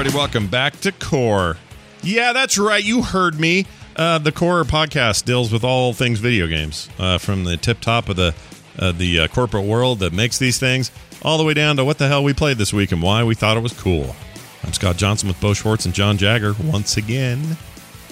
[0.00, 0.16] everybody.
[0.16, 1.58] Welcome back to Core.
[2.02, 2.82] Yeah, that's right.
[2.82, 3.66] You heard me.
[3.96, 8.08] Uh, the Core podcast deals with all things video games, uh, from the tip top
[8.08, 8.34] of the
[8.78, 10.90] uh, the uh, corporate world that makes these things,
[11.20, 13.34] all the way down to what the hell we played this week and why we
[13.34, 14.16] thought it was cool.
[14.64, 17.58] I'm Scott Johnson with Bo Schwartz and John Jagger once again.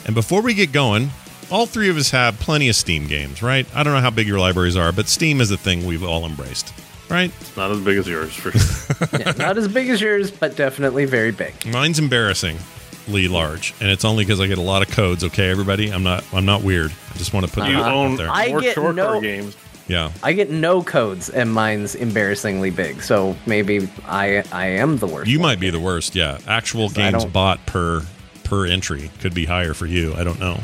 [0.05, 1.09] And before we get going,
[1.51, 3.67] all three of us have plenty of Steam games, right?
[3.75, 6.27] I don't know how big your libraries are, but Steam is a thing we've all
[6.27, 6.71] embraced,
[7.09, 7.33] right?
[7.41, 9.09] It's not as big as yours, for sure.
[9.21, 11.55] Yeah, not as big as yours, but definitely very big.
[11.67, 15.25] Mine's embarrassingly large, and it's only because I get a lot of codes.
[15.25, 16.93] Okay, everybody, I'm not I'm not weird.
[17.15, 18.29] I just want to put you that out own there.
[18.31, 19.57] I more get short no- games.
[19.87, 23.03] yeah, I get no codes, and mine's embarrassingly big.
[23.03, 25.31] So maybe I I am the worst.
[25.31, 26.15] you might be the worst.
[26.15, 28.03] Yeah, actual games bought per
[28.45, 30.15] per entry could be higher for you.
[30.15, 30.59] I don't know.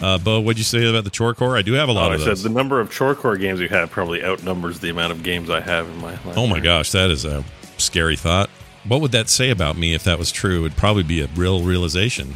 [0.00, 1.56] Uh, Bo, what'd you say about the chore core?
[1.56, 3.60] I do have a lot Oh, I of said the number of chore core games
[3.60, 6.36] you have probably outnumbers the amount of games I have in my life.
[6.36, 7.42] oh my gosh, that is a
[7.78, 8.50] scary thought.
[8.86, 10.64] What would that say about me if that was true?
[10.66, 12.34] It'd probably be a real realization.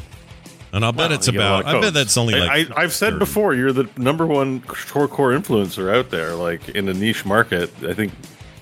[0.72, 1.76] And I'll bet it's you get a lot about.
[1.76, 2.70] I bet that's only like.
[2.70, 3.18] I, I've said 30.
[3.18, 7.70] before, you're the number one chore core influencer out there, like in a niche market.
[7.82, 8.12] I think,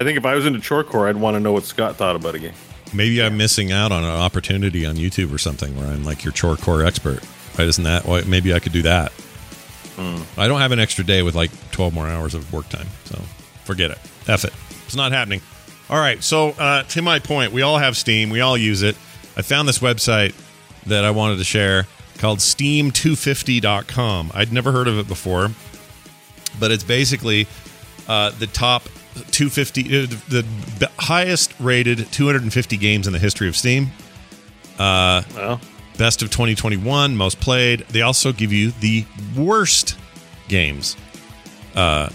[0.00, 2.16] I think if I was into chore core, I'd want to know what Scott thought
[2.16, 2.54] about a game.
[2.94, 6.32] Maybe I'm missing out on an opportunity on YouTube or something where I'm like your
[6.32, 7.22] chore core expert.
[7.58, 7.68] Right?
[7.68, 8.22] Isn't that why?
[8.22, 9.12] Maybe I could do that.
[10.36, 12.86] I don't have an extra day with like 12 more hours of work time.
[13.06, 13.16] So
[13.64, 13.98] forget it.
[14.28, 14.52] F it.
[14.86, 15.40] It's not happening.
[15.90, 16.22] All right.
[16.22, 18.94] So, uh, to my point, we all have Steam, we all use it.
[19.36, 20.34] I found this website
[20.86, 21.86] that I wanted to share
[22.18, 24.30] called steam250.com.
[24.34, 25.50] I'd never heard of it before,
[26.60, 27.46] but it's basically
[28.06, 28.84] uh, the top
[29.30, 30.44] 250, uh, the
[30.78, 33.88] b- highest rated 250 games in the history of Steam.
[35.34, 35.60] Well,
[35.98, 37.80] Best of 2021, most played.
[37.90, 39.04] They also give you the
[39.36, 39.98] worst
[40.48, 40.96] games
[41.74, 42.08] uh,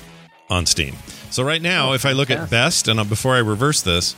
[0.50, 0.96] on Steam.
[1.30, 4.16] So right now, if I look at best, and uh, before I reverse this,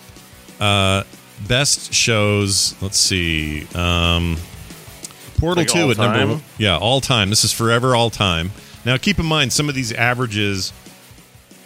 [0.60, 1.04] uh,
[1.48, 2.76] best shows.
[2.82, 4.38] Let's see, um,
[5.38, 6.30] Portal Like Two at number time?
[6.30, 6.44] one.
[6.58, 7.30] Yeah, all time.
[7.30, 8.52] This is forever all time.
[8.86, 10.72] Now, keep in mind some of these averages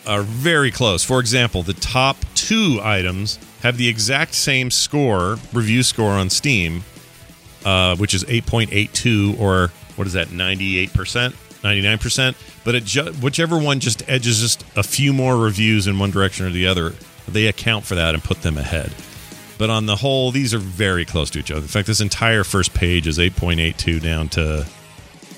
[0.08, 1.04] are very close.
[1.04, 6.84] For example, the top two items have the exact same score, review score on Steam,
[7.66, 12.36] uh, which is 8.82 or what is that, 98%, 99%.
[12.64, 16.52] But ju- whichever one just edges just a few more reviews in one direction or
[16.52, 16.94] the other,
[17.28, 18.94] they account for that and put them ahead.
[19.58, 21.62] But on the whole, these are very close to each other.
[21.62, 24.66] In fact, this entire first page is 8.82 down to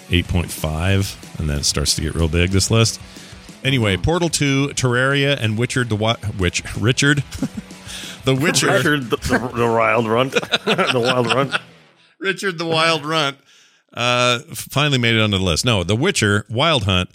[0.09, 3.01] 8.5, and then it starts to get real big, this list.
[3.63, 7.17] Anyway, Portal 2, Terraria, and Witcher the Wi- Witch Richard.
[8.25, 8.67] the Witcher.
[8.67, 10.33] Richard, the, the, the wild runt,
[10.65, 11.53] the wild runt.
[12.21, 13.37] Richard the Wild Runt
[13.93, 15.65] uh, finally made it onto the list.
[15.65, 17.09] No, The Witcher, Wild Hunt,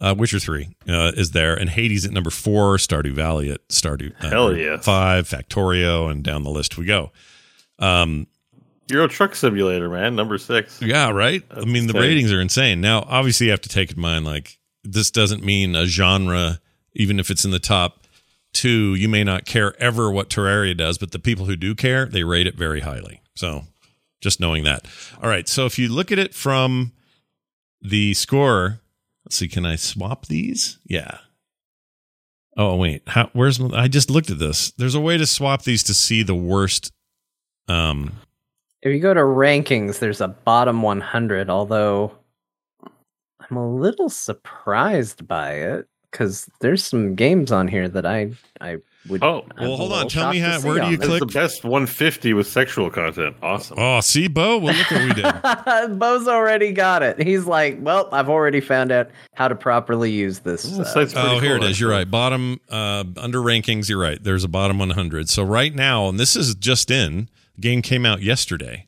[0.00, 4.12] uh, Witcher 3 uh, is there, and Hades at number four, Stardew Valley at Stardew
[4.22, 4.78] uh, Hell yeah.
[4.78, 7.10] five, Factorio, and down the list we go.
[8.90, 10.80] Euro Truck Simulator, man, number six.
[10.80, 11.42] Yeah, right.
[11.50, 12.00] I mean, the insane.
[12.00, 12.80] ratings are insane.
[12.80, 16.60] Now, obviously, you have to take in mind like this doesn't mean a genre,
[16.94, 18.06] even if it's in the top
[18.52, 18.94] two.
[18.94, 22.24] You may not care ever what Terraria does, but the people who do care, they
[22.24, 23.20] rate it very highly.
[23.34, 23.64] So,
[24.20, 24.86] just knowing that.
[25.22, 25.48] All right.
[25.48, 26.92] So, if you look at it from
[27.80, 28.80] the score,
[29.24, 29.48] let's see.
[29.48, 30.78] Can I swap these?
[30.84, 31.18] Yeah.
[32.56, 34.72] Oh wait, how, where's I just looked at this.
[34.72, 36.90] There's a way to swap these to see the worst.
[37.68, 38.14] Um,
[38.82, 41.50] If you go to rankings, there's a bottom 100.
[41.50, 42.12] Although
[42.82, 48.78] I'm a little surprised by it because there's some games on here that I I
[49.08, 49.22] would.
[49.22, 50.08] Oh, I'm well, hold on.
[50.08, 51.20] Tell me how- where do you click?
[51.20, 53.36] That's the best 150 with sexual content.
[53.42, 53.76] Awesome.
[53.78, 54.58] oh, see, Bo.
[54.58, 55.98] Well, look what we did.
[55.98, 57.20] Bo's already got it.
[57.20, 60.62] He's like, well, I've already found out how to properly use this.
[60.62, 61.80] The uh, site's pretty Oh, here it is.
[61.80, 62.10] You're right.
[62.10, 63.88] Bottom uh, under rankings.
[63.88, 64.22] You're right.
[64.22, 65.28] There's a bottom 100.
[65.28, 67.28] So right now, and this is just in.
[67.56, 68.86] The game came out yesterday.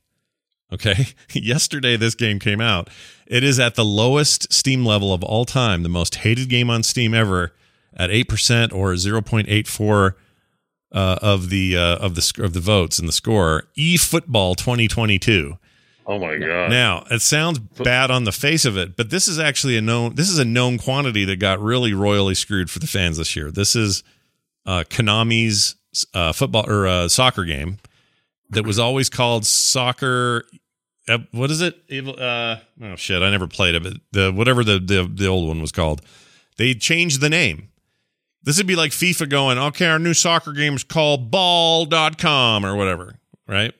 [0.72, 2.88] Okay, yesterday this game came out.
[3.26, 6.82] It is at the lowest Steam level of all time, the most hated game on
[6.82, 7.52] Steam ever,
[7.96, 10.16] at eight percent or zero point eight four
[10.92, 13.64] uh, of the uh, of the sc- of the votes and the score.
[13.76, 15.56] E Football 2022.
[16.06, 16.70] Oh my god.
[16.70, 20.14] Now, it sounds bad on the face of it, but this is actually a known
[20.16, 23.50] this is a known quantity that got really royally screwed for the fans this year.
[23.50, 24.02] This is
[24.66, 25.76] uh Konami's
[26.14, 27.78] uh football or uh, soccer game
[28.50, 30.44] that was always called soccer
[31.08, 31.76] uh, what is it?
[31.88, 35.46] Evil- Uh oh shit, I never played it, but the whatever the the, the old
[35.48, 36.02] one was called.
[36.56, 37.68] They changed the name.
[38.42, 42.74] This would be like FIFA going, "Okay, our new soccer game is called ball.com or
[42.76, 43.16] whatever."
[43.46, 43.74] Right?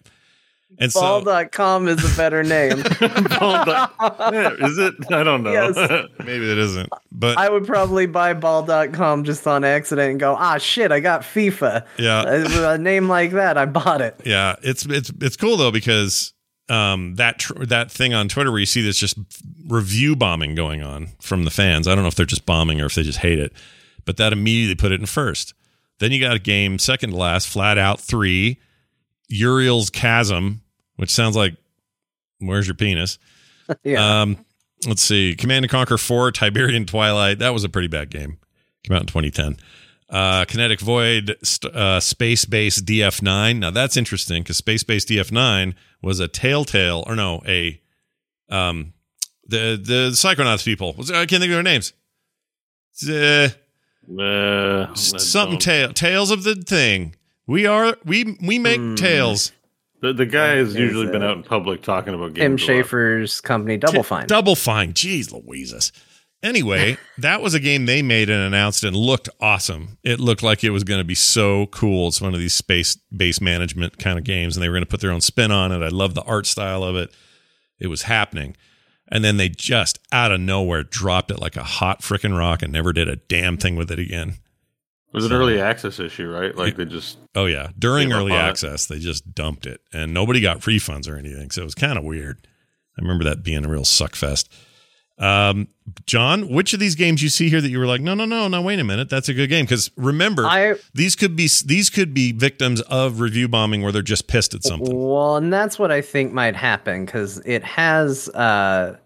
[0.79, 2.83] And so Ball.com is a better name.
[3.01, 4.95] Yeah, is it?
[5.13, 5.53] I don't know.
[5.53, 5.77] Yes.
[6.25, 10.59] maybe it isn't, but I would probably buy ball.com just on accident and go, ah,
[10.59, 11.85] shit, I got FIFA.
[11.99, 14.19] yeah, Uh, a name like that, I bought it.
[14.25, 16.33] Yeah, it's it's it's cool though because
[16.69, 19.19] um that tr- that thing on Twitter where you see this just
[19.69, 21.87] review bombing going on from the fans.
[21.89, 23.53] I don't know if they're just bombing or if they just hate it,
[24.05, 25.55] but that immediately put it in first.
[25.99, 28.59] Then you got a game second to last, flat out three,
[29.29, 30.63] Uriel's Chasm,
[30.97, 31.55] which sounds like
[32.39, 33.19] where's your penis?
[33.85, 34.23] Yeah.
[34.23, 34.45] Um,
[34.89, 37.39] let's see, Command and Conquer Four, Tiberian Twilight.
[37.39, 38.39] That was a pretty bad game.
[38.83, 39.59] Came out in 2010.
[40.09, 43.61] Uh, Kinetic Void, st- uh, Space Base DF9.
[43.61, 47.81] Now that's interesting because Space Base DF9 was a Telltale, or no, a
[48.49, 48.93] um,
[49.47, 50.97] the the Psychonauts people.
[50.99, 51.93] I can't think of their names.
[53.09, 53.51] Uh,
[54.19, 57.15] Uh, something don't- tail tales of the thing.
[57.47, 58.95] We are we we make Hmm.
[58.95, 59.53] tales.
[60.03, 62.69] the, the guy has Is usually been out in public talking about Tim games.
[62.69, 62.85] a lot.
[62.87, 64.27] Schafer's company, Double Fine.
[64.29, 64.95] Double Fine.
[64.95, 65.93] Jeez Louises.
[66.43, 69.99] Anyway, that was a game they made and announced and looked awesome.
[70.03, 72.09] It looked like it was going to be so cool.
[72.09, 74.89] It's one of these space based management kind of games, and they were going to
[74.91, 75.85] put their own spin on it.
[75.85, 77.11] I love the art style of it.
[77.79, 78.57] It was happening.
[79.11, 82.73] And then they just out of nowhere dropped it like a hot freaking rock and
[82.73, 84.29] never did a damn thing with it again.
[85.09, 86.55] It was an early access issue, right?
[86.55, 88.37] Like they just Oh yeah, during early it.
[88.37, 91.51] access, they just dumped it, and nobody got refunds or anything.
[91.51, 92.47] So it was kind of weird.
[92.97, 94.53] I remember that being a real suck fest.
[95.21, 95.69] Um,
[96.07, 98.49] John, which of these games you see here that you were like, no, no, no,
[98.49, 99.65] no, wait a minute, that's a good game?
[99.67, 104.01] Because remember, I these could be these could be victims of review bombing where they're
[104.03, 104.97] just pissed at something.
[104.99, 108.97] Well, and that's what I think might happen because it has, uh,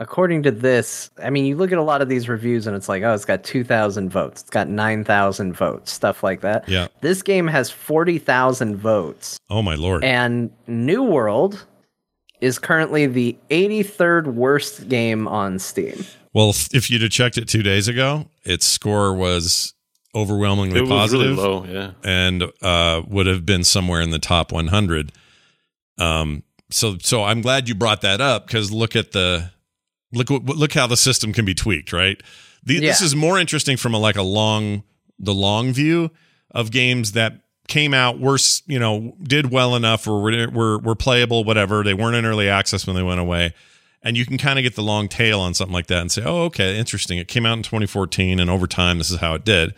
[0.00, 2.88] according to this, I mean, you look at a lot of these reviews and it's
[2.88, 6.68] like, oh, it's got 2,000 votes, it's got 9,000 votes, stuff like that.
[6.68, 6.88] Yeah.
[7.00, 10.04] This game has 40,000 votes, Oh my lord.
[10.04, 11.66] and New World
[12.40, 16.04] is currently the 83rd worst game on Steam.
[16.32, 19.74] well, if, if you'd have checked it two days ago, its score was
[20.14, 21.36] overwhelmingly it was positive.
[21.36, 21.64] really low.
[21.64, 25.12] Yeah, and uh, would have been somewhere in the top 100.
[25.98, 29.50] Um, so so I'm glad you brought that up because look at the
[30.12, 32.22] look what look how the system can be tweaked, right?
[32.64, 34.82] The, This is more interesting from a like a long
[35.18, 36.10] the long view
[36.50, 40.78] of games that came out were s- you know did well enough or were were,
[40.78, 43.52] were playable whatever they weren't in early access when they went away
[44.02, 46.22] and you can kind of get the long tail on something like that and say
[46.24, 49.44] oh okay interesting it came out in 2014 and over time this is how it
[49.44, 49.74] did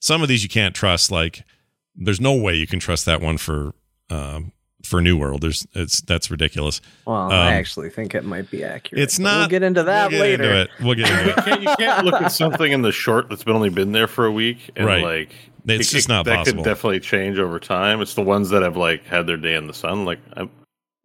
[0.00, 1.44] some of these you can't trust like
[1.94, 3.72] there's no way you can trust that one for
[4.10, 4.50] um
[4.82, 8.64] for new world there's it's that's ridiculous Well, Um, I actually think it might be
[8.64, 9.02] accurate.
[9.02, 10.44] it's not We'll get into that we'll get later.
[10.44, 10.70] into it.
[10.82, 13.44] we'll get into you it can't, you can't look at something in the short that's
[13.44, 15.02] been only been there for a week and Right.
[15.02, 15.30] like
[15.66, 16.62] It's just not that possible.
[16.62, 18.00] could definitely change over time.
[18.00, 20.04] It's the ones that have like had their day in the sun.
[20.04, 20.50] Like I'm,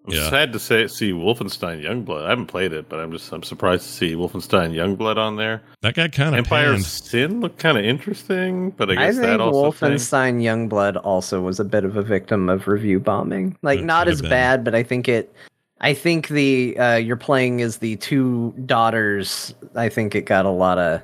[0.07, 0.29] I'm Yeah.
[0.29, 2.25] sad to say see Wolfenstein Youngblood.
[2.25, 5.61] I haven't played it, but I'm just I'm surprised to see Wolfenstein Youngblood on there.
[5.81, 6.85] that guy kind of Empire panned.
[6.85, 9.91] Sin looked kind of interesting, but I I guess think that also thing.
[9.97, 13.55] Wolfenstein Youngblood also was a bit of a victim of review bombing.
[13.61, 14.29] Like It not as been.
[14.29, 15.33] bad, but I think it.
[15.81, 19.53] I think the uh, you're playing as the two daughters.
[19.75, 21.01] I think it got a lot of.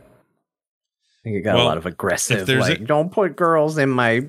[1.26, 2.48] I think it got Well, a lot of aggressive.
[2.48, 4.26] Like, a- don't put girls in my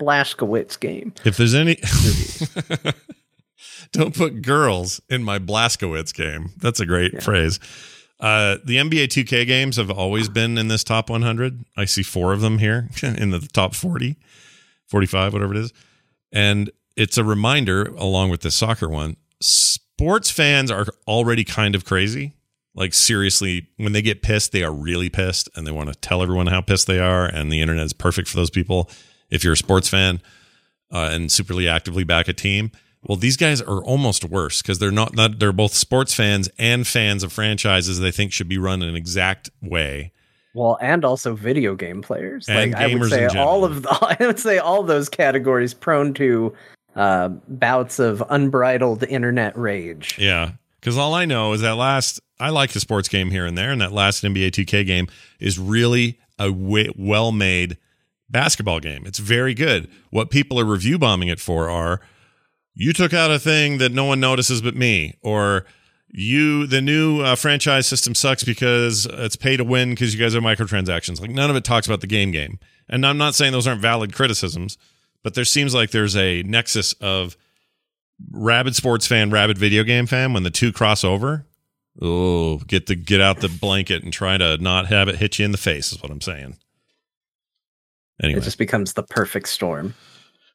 [0.00, 1.12] Blazkowicz game.
[1.24, 1.76] if there's any
[3.92, 6.50] don't put girls in my Blazkowicz game.
[6.58, 7.58] That's a great phrase.
[8.20, 12.32] Uh the nba 2k games have always been in this top 100 i see four
[12.32, 14.16] of them here in the top 40
[14.86, 15.72] 45 whatever it is.
[16.30, 21.84] And it's a reminder along with the soccer one sports fans are already kind of
[21.84, 22.34] crazy
[22.74, 26.22] like seriously when they get pissed they are really pissed and they want to tell
[26.22, 28.90] everyone how pissed they are and the internet is perfect for those people
[29.30, 30.20] if you're a sports fan
[30.92, 32.70] uh, and superly actively back a team
[33.04, 36.86] well these guys are almost worse because they're not, not they're both sports fans and
[36.86, 40.12] fans of franchises they think should be run in an exact way
[40.54, 42.48] Well, and also video game players.
[42.48, 43.90] And like I would say, all of the,
[44.20, 46.54] I would say all those categories prone to
[46.94, 50.16] uh, bouts of unbridled internet rage.
[50.16, 50.52] Yeah.
[50.84, 53.70] Because all I know is that last, I like a sports game here and there,
[53.70, 55.08] and that last NBA 2K game
[55.40, 57.78] is really a well made
[58.28, 59.06] basketball game.
[59.06, 59.90] It's very good.
[60.10, 62.02] What people are review bombing it for are
[62.74, 65.64] you took out a thing that no one notices but me, or
[66.08, 70.34] you, the new uh, franchise system sucks because it's pay to win because you guys
[70.34, 71.18] are microtransactions.
[71.18, 72.58] Like none of it talks about the game game.
[72.90, 74.76] And I'm not saying those aren't valid criticisms,
[75.22, 77.38] but there seems like there's a nexus of
[78.30, 81.46] rabid sports fan, rabid video game fan, when the two cross over,
[82.00, 85.44] oh, get the get out the blanket and try to not have it hit you
[85.44, 86.56] in the face is what I'm saying.
[88.22, 89.94] Anyway, It just becomes the perfect storm.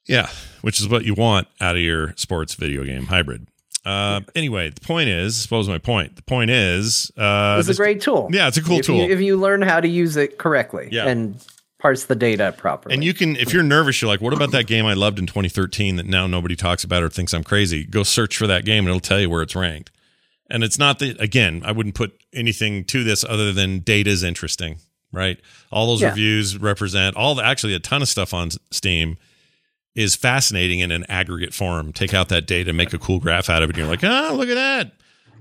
[0.07, 0.29] Yeah,
[0.61, 3.47] which is what you want out of your sports video game hybrid.
[3.85, 6.15] Uh, anyway, the point is, suppose my point.
[6.15, 8.29] The point is, uh, it's a great tool.
[8.31, 8.97] Yeah, it's a cool if tool.
[8.97, 11.07] You, if you learn how to use it correctly Yeah.
[11.07, 11.43] and
[11.79, 12.93] parse the data properly.
[12.93, 15.25] And you can, if you're nervous, you're like, what about that game I loved in
[15.25, 17.85] 2013 that now nobody talks about or thinks I'm crazy?
[17.85, 19.91] Go search for that game and it'll tell you where it's ranked.
[20.49, 24.23] And it's not that, again, I wouldn't put anything to this other than data is
[24.23, 24.79] interesting,
[25.13, 25.39] right?
[25.71, 26.09] All those Yeah.
[26.09, 29.17] reviews represent all the, actually a ton of stuff on Steam
[29.95, 31.93] is fascinating in an aggregate form.
[31.93, 33.75] Take out that data, make a cool graph out of it.
[33.75, 34.91] And you're like, oh, look at that.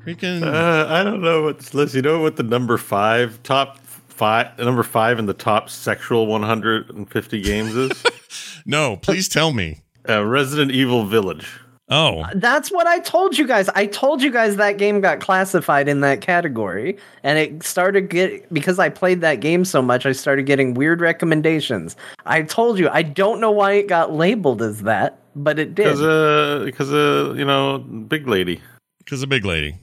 [0.04, 0.42] Freaking.
[0.42, 1.94] Uh, I don't know what's, this list.
[1.94, 3.78] You know what the number five top
[4.18, 8.04] five number five in the top sexual 150 games is?
[8.66, 9.80] no, please tell me.
[10.08, 11.46] uh, Resident Evil Village.
[11.90, 13.70] Oh, That's what I told you guys.
[13.70, 18.52] I told you guys that game got classified in that category, and it started get
[18.52, 20.04] because I played that game so much.
[20.04, 21.96] I started getting weird recommendations.
[22.26, 25.84] I told you I don't know why it got labeled as that, but it did.
[25.84, 28.60] Because uh, because uh, you know, big lady.
[28.98, 29.78] because a big lady.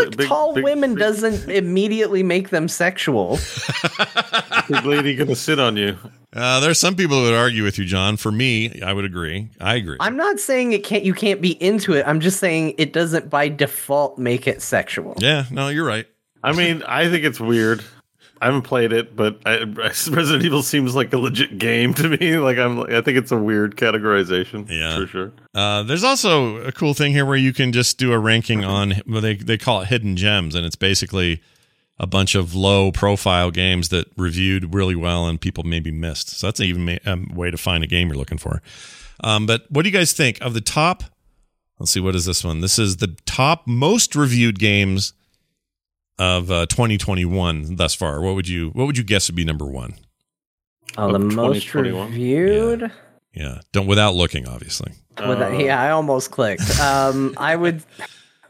[0.00, 3.38] Look, big- tall big- women big- doesn't immediately make them sexual.
[4.68, 5.96] Big lady gonna sit on you.
[6.32, 8.16] Uh, there's some people who would argue with you, John.
[8.16, 9.50] For me, I would agree.
[9.60, 9.98] I agree.
[10.00, 11.04] I'm not saying it can't.
[11.04, 12.06] You can't be into it.
[12.06, 15.14] I'm just saying it doesn't by default make it sexual.
[15.18, 16.06] yeah, no, you're right.
[16.42, 17.82] I mean, I think it's weird.
[18.44, 22.36] I haven't played it, but I, Resident Evil seems like a legit game to me.
[22.44, 24.68] Like I'm, I think it's a weird categorization.
[24.68, 24.98] Yeah.
[24.98, 25.32] for sure.
[25.54, 29.00] Uh, there's also a cool thing here where you can just do a ranking on.
[29.06, 31.40] Well, they they call it hidden gems, and it's basically
[31.98, 36.28] a bunch of low profile games that reviewed really well and people maybe missed.
[36.28, 38.60] So that's an even ma- um, way to find a game you're looking for.
[39.22, 41.04] Um, but what do you guys think of the top?
[41.78, 42.60] Let's see, what is this one?
[42.60, 45.14] This is the top most reviewed games
[46.18, 48.20] of uh, 2021 thus far.
[48.20, 49.94] What would you What would you guess would be number one?
[50.96, 52.08] Oh, the most 2021?
[52.10, 52.92] reviewed.
[53.32, 54.92] Yeah, don't without looking, obviously.
[55.26, 56.62] With that- yeah, I almost clicked.
[56.80, 57.82] Um, I would.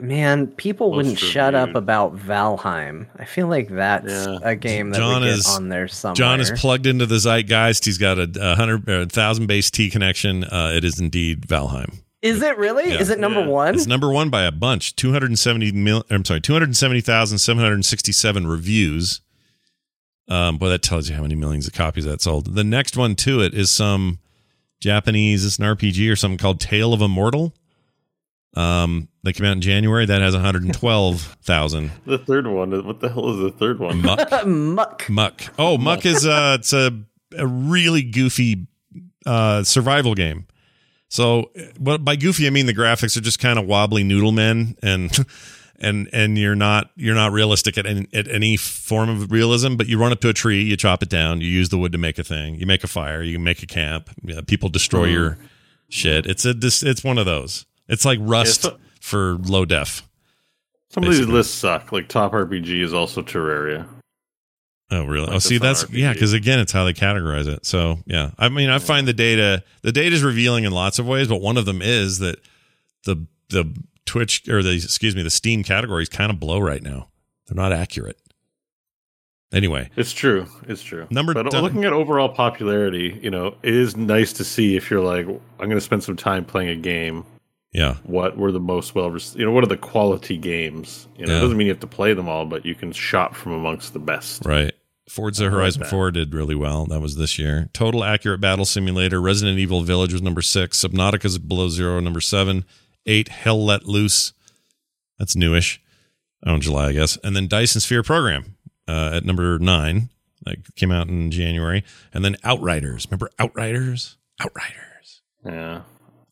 [0.01, 3.07] Man, people wouldn't shut up about Valheim.
[3.17, 4.39] I feel like that's Yeah.
[4.43, 6.15] a game that John would get is- on there somewhere.
[6.17, 7.85] John is plugged into the zeitgeist.
[7.85, 10.43] He's got a, a hundred, a thousand base T connection.
[10.45, 12.01] Uh, it is indeed Valheim.
[12.25, 12.89] Is it really?
[12.89, 13.01] Yeah.
[13.01, 13.47] Is it number Yeah.
[13.49, 13.75] one?
[13.75, 14.97] It's number one by a bunch.
[14.97, 16.05] Two hundred and seventy mil.
[16.11, 19.21] I'm sorry, two hundred seventy thousand seven hundred sixty-seven reviews.
[20.29, 22.55] Um, boy, that tells you how many millions of copies that sold.
[22.55, 24.19] The next one to it is some
[24.81, 25.45] Japanese.
[25.45, 27.53] It's an RPG or something called Tale of Immortal.
[28.57, 30.07] Um, that came out in January.
[30.07, 31.91] That has one hundred and twelve thousand.
[32.07, 32.87] The third one.
[32.87, 34.01] What the hell is the third one?
[34.01, 34.47] Muck.
[34.47, 35.11] Muck.
[35.11, 35.43] Muck.
[35.59, 36.91] Oh, Muck is uh it's a
[37.37, 38.67] a really goofy
[39.27, 40.47] uh survival game.
[41.15, 44.77] So what by goofy I mean the graphics are just kind of wobbly noodle men
[44.83, 45.17] and
[45.79, 49.87] and and you're not you're not realistic at any, at any form of realism, but
[49.87, 51.99] you run up to a tree, you chop it down, you use the wood to
[51.99, 55.31] make a thing, you make a fire, you make a camp, yeah, people destroy your
[55.31, 55.45] mm-hmm.
[55.89, 56.27] shit.
[56.27, 57.65] It's a this it's one of those.
[57.89, 60.03] It's like Rust so- for low def.
[60.89, 61.93] Some of these lists suck.
[61.93, 63.87] Like top RPG is also Terraria.
[64.91, 65.27] Oh, really?
[65.27, 67.65] Like oh, see, that's not yeah, because again, it's how they categorize it.
[67.65, 71.07] So, yeah, I mean, I find the data, the data is revealing in lots of
[71.07, 72.39] ways, but one of them is that
[73.05, 73.75] the the
[74.07, 77.09] Twitch or the excuse me, the Steam categories kind of blow right now.
[77.47, 78.19] They're not accurate.
[79.53, 80.47] Anyway, It's true.
[80.67, 81.07] It's true.
[81.11, 81.63] Number but done.
[81.63, 85.41] looking at overall popularity, you know, it is nice to see if you're like, I'm
[85.69, 87.25] going to spend some time playing a game.
[87.75, 91.07] Yeah, What were the most well, rec- you know, what are the quality games?
[91.19, 91.39] You know, Yeah.
[91.39, 93.93] it doesn't mean you have to play them all, but you can shop from amongst
[93.93, 94.45] the best.
[94.47, 94.73] right.
[95.07, 95.91] Forza Horizon that.
[95.91, 96.87] 4 did really well.
[96.87, 97.69] That was this year.
[97.75, 100.83] Total Accurate Battle Simulator, Resident Evil Village was number six.
[100.83, 102.65] Subnautica's Below Zero, number seven.
[103.05, 104.33] Eight, Hell Let Loose.
[105.19, 105.79] That's newish.
[106.47, 107.19] Oh, in July, I guess.
[107.23, 108.57] And then Dyson Sphere Program
[108.89, 110.09] uh, at number nine.
[110.47, 111.85] Like came out in January.
[112.15, 113.07] And then Outriders.
[113.11, 114.17] Remember Outriders?
[114.41, 115.21] Outriders.
[115.45, 115.83] Yeah.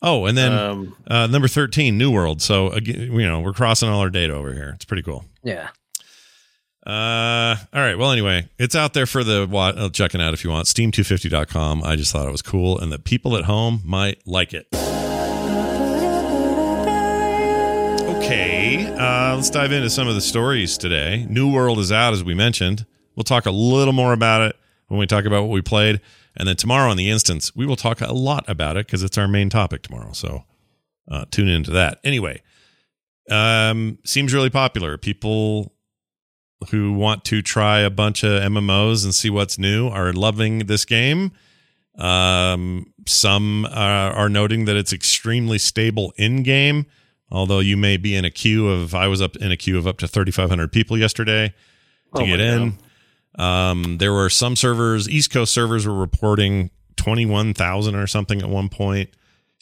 [0.02, 2.42] Oh, and then Um, uh, number 13, New World.
[2.42, 4.72] So, again, you know, we're crossing all our data over here.
[4.74, 5.24] It's pretty cool.
[5.44, 5.68] Yeah.
[6.84, 7.96] Uh, all right.
[7.96, 10.66] Well, anyway, it's out there for the uh, checking out if you want.
[10.66, 11.84] Steam250.com.
[11.84, 14.66] I just thought it was cool and that people at home might like it.
[18.16, 18.86] Okay.
[18.98, 21.26] Uh, let's dive into some of the stories today.
[21.28, 22.86] New World is out, as we mentioned.
[23.14, 24.56] We'll talk a little more about it
[24.92, 26.02] when we talk about what we played.
[26.36, 29.16] And then tomorrow on the instance, we will talk a lot about it because it's
[29.16, 30.12] our main topic tomorrow.
[30.12, 30.44] So
[31.10, 31.98] uh, tune into that.
[32.04, 32.42] Anyway,
[33.30, 34.98] um, seems really popular.
[34.98, 35.72] People
[36.70, 40.84] who want to try a bunch of MMOs and see what's new are loving this
[40.84, 41.32] game.
[41.96, 46.84] Um, some are, are noting that it's extremely stable in game,
[47.30, 48.94] although you may be in a queue of.
[48.94, 51.54] I was up in a queue of up to 3,500 people yesterday
[52.14, 52.76] to Oh get in.
[53.38, 58.42] Um, there were some servers, East Coast servers were reporting twenty one thousand or something
[58.42, 59.10] at one point.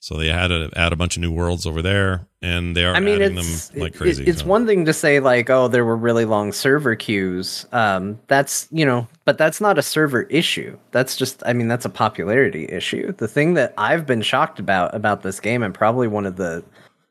[0.03, 2.95] So they had to add a bunch of new worlds over there, and they are
[2.95, 4.25] I mean, adding it's them like crazy.
[4.25, 4.47] it's so.
[4.47, 7.67] one thing to say like, oh, there were really long server queues.
[7.73, 10.79] Um, that's you know, but that's not a server issue.
[10.93, 13.13] That's just, I mean, that's a popularity issue.
[13.13, 16.65] The thing that I've been shocked about about this game, and probably one of the,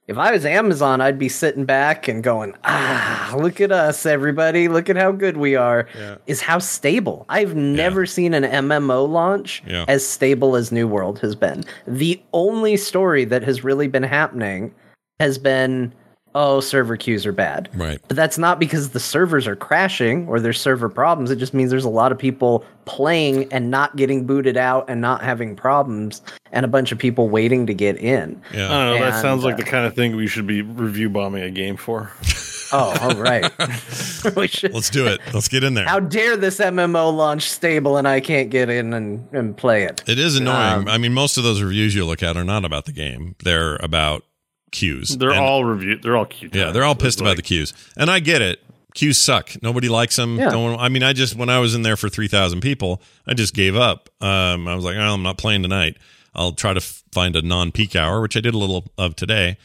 [0.09, 4.67] if I was Amazon, I'd be sitting back and going, ah, look at us, everybody,
[4.67, 5.87] look at how good we are.
[5.95, 6.15] Yeah.
[6.25, 7.27] Is how stable.
[7.29, 9.85] I've never seen an MMO launch Yeah.
[9.87, 11.63] as stable as New World has been.
[11.85, 14.73] The only story that has really been happening
[15.19, 15.93] has been
[16.35, 17.99] oh server queues are bad right.
[18.07, 21.71] but that's not because the servers are crashing or there's server problems it just means
[21.71, 26.21] there's a lot of people playing and not getting booted out and not having problems
[26.51, 28.67] and a bunch of people waiting to get in I Yeah.
[28.67, 29.05] don't know.
[29.11, 31.77] that sounds like uh, the kind of thing we should be review bombing a game
[31.77, 32.11] for.
[32.71, 33.51] oh all right
[34.35, 35.19] we should Let's do it.
[35.33, 35.85] Let's get in there.
[35.87, 40.03] how dare this mmo launch stable and i can't get in and, and play it
[40.07, 40.57] It is annoying.
[40.81, 43.35] Um, I mean, most of those reviews you look at are not about the game;
[43.43, 44.23] they're about
[44.71, 45.17] queues.
[45.17, 45.97] They're And- all review.
[46.01, 46.53] They're all cute.
[46.55, 48.59] yeah, they're all pissed about the queues, and I get it.
[48.95, 49.51] Queues suck.
[49.61, 50.37] Nobody likes them.
[50.39, 50.49] Yeah.
[50.49, 53.01] No one, I mean, I just when I was in there for three thousand people,
[53.27, 54.09] I just gave up.
[54.19, 55.97] Um, I was like, oh, I'm not playing tonight.
[56.33, 59.57] I'll try to f- find a non-peak hour, which I did a little of today.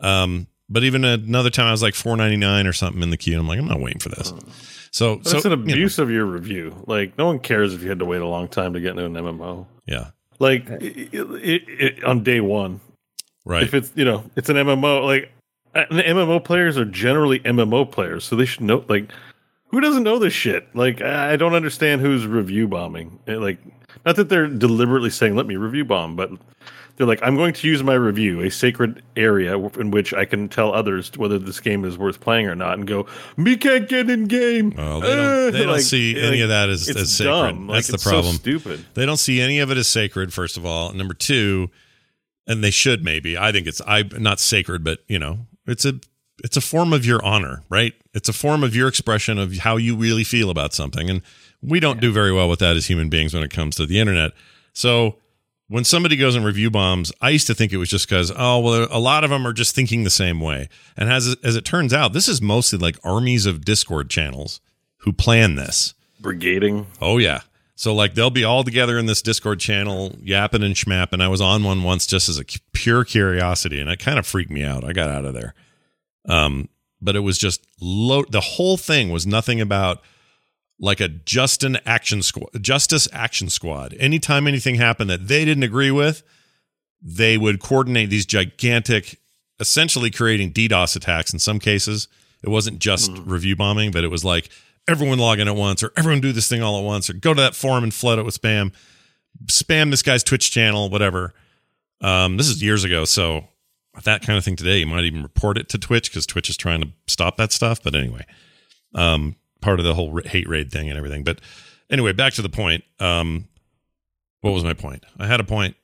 [0.00, 3.16] Um, but even another time, I was like four ninety nine or something in the
[3.16, 3.34] queue.
[3.34, 4.32] And I'm like, I'm not waiting for this.
[4.90, 6.82] So, That's so an you know, abuse of your review.
[6.86, 9.04] Like no one cares if you had to wait a long time to get into
[9.04, 9.66] an MMO.
[9.86, 12.80] yeah, Like it, it, it, on day one,
[13.46, 13.62] right.
[13.62, 15.04] if it's you know it's an MMO.
[15.04, 15.32] Like
[15.74, 18.84] uh, the MMO players are generally MMO players, so they should know.
[18.88, 19.10] Like
[19.68, 20.68] who doesn't know this shit?
[20.76, 23.18] Like I don't understand who's review bombing.
[23.26, 23.58] Uh, Like
[24.04, 26.30] not that they're deliberately saying let me review bomb, but
[26.96, 30.48] they're like I'm going to use my review, a sacred area in which I can
[30.48, 34.08] tell others whether this game is worth playing or not, and go me can't get
[34.08, 34.70] in game.
[34.76, 37.30] Well, they don't, they don't Like, see any like, of that as, as sacred.
[37.32, 37.66] dumb.
[37.68, 38.34] Like, That's the it's so problem.
[38.36, 38.84] stupid.
[38.94, 40.92] They don't see any of it as sacred, first of all.
[40.94, 41.68] Number two,
[42.46, 43.36] and they should maybe.
[43.36, 45.94] I think it's I not sacred, but you know, it's a
[46.44, 47.94] it's a form of your honor, right?
[48.14, 51.08] It's a form of your expression of how you really feel about something.
[51.08, 51.22] And
[51.62, 53.98] we don't do very well with that as human beings when it comes to the
[53.98, 54.32] internet.
[54.72, 55.16] So
[55.68, 58.60] when somebody goes and review bombs, I used to think it was just because, oh,
[58.60, 60.68] well, a lot of them are just thinking the same way.
[60.96, 64.60] And as, as it turns out, this is mostly like armies of Discord channels
[64.98, 65.94] who plan this.
[66.20, 66.86] Brigading.
[67.00, 67.40] Oh yeah.
[67.76, 71.20] So like they'll be all together in this Discord channel, yapping and schmapping.
[71.20, 74.50] I was on one once just as a pure curiosity, and it kind of freaked
[74.50, 74.82] me out.
[74.82, 75.54] I got out of there.
[76.26, 76.70] Um,
[77.02, 78.24] but it was just low.
[78.24, 80.02] The whole thing was nothing about
[80.80, 83.94] like a Justin action squad, Justice action squad.
[83.98, 86.22] Anytime anything happened that they didn't agree with,
[87.02, 89.20] they would coordinate these gigantic,
[89.60, 91.30] essentially creating DDoS attacks.
[91.30, 92.08] In some cases,
[92.42, 94.48] it wasn't just review bombing, but it was like
[94.88, 97.34] everyone log in at once, or everyone do this thing all at once, or go
[97.34, 98.72] to that forum and flood it with spam,
[99.46, 101.34] spam this guy's Twitch channel, whatever.
[102.00, 103.48] Um, this is years ago, so
[104.04, 106.56] that kind of thing today, you might even report it to Twitch because Twitch is
[106.56, 107.82] trying to stop that stuff.
[107.82, 108.26] But anyway,
[108.94, 111.24] um, part of the whole hate raid thing and everything.
[111.24, 111.40] But
[111.90, 112.84] anyway, back to the point.
[113.00, 113.48] Um,
[114.42, 115.04] what was my point?
[115.18, 115.74] I had a point.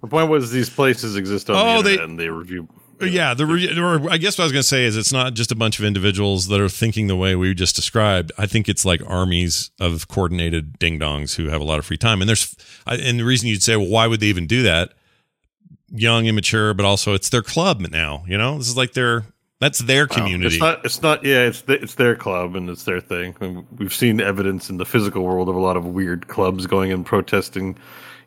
[0.00, 2.66] The point was these places exist on Oh, the they- internet and they review.
[3.02, 5.34] Yeah, the re- or I guess what I was going to say is it's not
[5.34, 8.32] just a bunch of individuals that are thinking the way we just described.
[8.36, 11.96] I think it's like armies of coordinated ding dongs who have a lot of free
[11.96, 12.20] time.
[12.20, 12.54] And there's
[12.86, 14.92] and the reason you'd say, well, why would they even do that?
[15.92, 18.24] Young, immature, but also it's their club now.
[18.26, 19.24] You know, this is like their
[19.60, 20.56] that's their community.
[20.56, 20.84] It's not.
[20.84, 21.22] It's not.
[21.22, 23.36] Yeah, it's the, it's their club and it's their thing.
[23.40, 26.90] And we've seen evidence in the physical world of a lot of weird clubs going
[26.92, 27.76] and protesting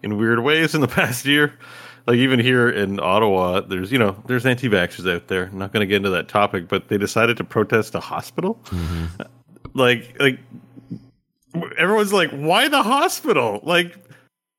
[0.04, 1.58] in weird ways in the past year.
[2.06, 5.46] Like even here in Ottawa, there's you know there's anti-vaxxers out there.
[5.46, 8.60] I'm not going to get into that topic, but they decided to protest a hospital.
[8.66, 9.22] Mm-hmm.
[9.74, 10.40] Like like
[11.78, 13.62] everyone's like, why the hospital?
[13.64, 14.03] Like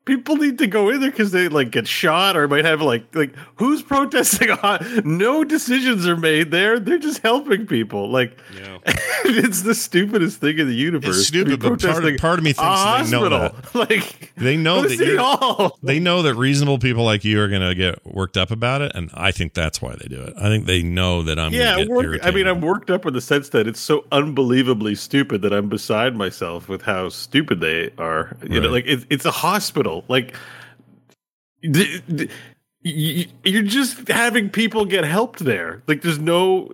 [0.05, 3.05] people need to go in there because they like get shot or might have like
[3.15, 8.37] like who's protesting on uh, no decisions are made there they're just helping people like
[8.55, 8.79] Yeah.
[9.25, 12.53] it's the stupidest thing in the universe It's stupid, but part of- part of me
[12.53, 13.51] thinks they know hospital.
[13.75, 15.79] like They know that you're- Hall.
[15.83, 18.93] they know that reasonable people like you are going to get worked up about it,
[18.95, 20.35] and I think that's why they do it.
[20.37, 21.53] I think they know that I'm.
[21.53, 24.05] yeah gonna get work, i mean i'm worked up in the sense that it's so
[24.13, 29.07] unbelievably stupid that i'm beside myself with how stupid they are you know like it's,
[29.11, 30.35] it's a hospital like
[31.63, 32.29] d- d-
[32.83, 35.83] you're just having people get helped there.
[35.87, 36.71] Like there's no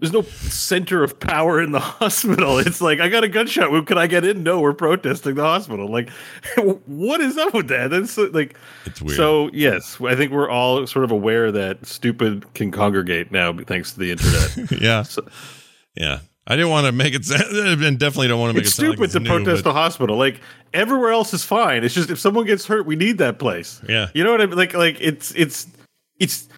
[0.00, 2.58] there's no center of power in the hospital.
[2.58, 3.88] It's like i got a gunshot wound.
[3.88, 4.44] Can i get in?
[4.44, 5.90] No we're protesting the hospital.
[5.90, 6.10] Like
[6.86, 7.90] what is up with that?
[7.90, 9.16] That's like It's weird.
[9.16, 13.92] so yes i think we're all sort of aware that stupid can congregate now thanks
[13.94, 14.70] to the internet.
[14.80, 15.26] Yeah, So-
[15.96, 16.20] yeah.
[16.50, 17.42] I didn't want to make it, sound,
[17.84, 19.70] and definitely don't want to make It's it sound stupid like to it's protest new,
[19.70, 20.16] a hospital.
[20.16, 20.40] Like
[20.72, 21.84] everywhere else is fine.
[21.84, 23.82] It's just if someone gets hurt, we need that place.
[23.88, 24.08] Yeah.
[24.14, 24.56] you know what I mean.
[24.56, 25.66] Like, like it's it's
[26.18, 26.48] it's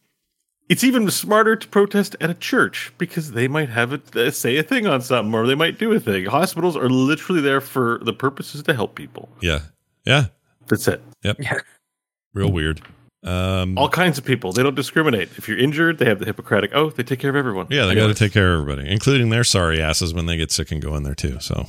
[0.68, 4.56] it's even smarter to protest at a church because they might have a, uh, say
[4.58, 6.26] a thing on something or they might do a thing.
[6.26, 9.28] Hospitals are literally there for the purposes to help people.
[9.40, 9.62] yeah,
[10.06, 10.26] yeah,
[10.68, 11.02] That's it.
[11.24, 11.58] yep, Yeah.
[12.32, 12.80] real weird.
[13.22, 14.52] Um, All kinds of people.
[14.52, 15.28] They don't discriminate.
[15.36, 16.96] If you're injured, they have the Hippocratic oath.
[16.96, 17.66] They take care of everyone.
[17.70, 20.50] yeah, they got to take care of everybody, including their sorry asses when they get
[20.50, 21.38] sick and go in there too.
[21.40, 21.66] So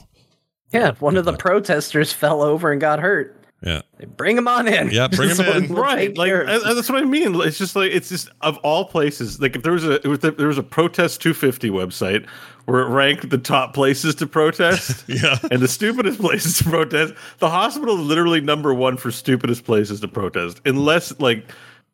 [0.72, 3.41] Yeah, one of the protesters fell over and got hurt.
[3.62, 3.82] Yeah,
[4.18, 4.90] bring him on in.
[4.92, 5.74] Yeah, bring him Someone in.
[5.76, 8.58] right like care of uh, that's what i mean it's just like it's just of
[8.60, 12.28] all places like if there was a if there was a protest 250 website
[12.66, 15.38] where it ranked the top places to protest yeah.
[15.52, 20.00] and the stupidest places to protest the hospital is literally number one for stupidest places
[20.00, 21.46] to protest unless like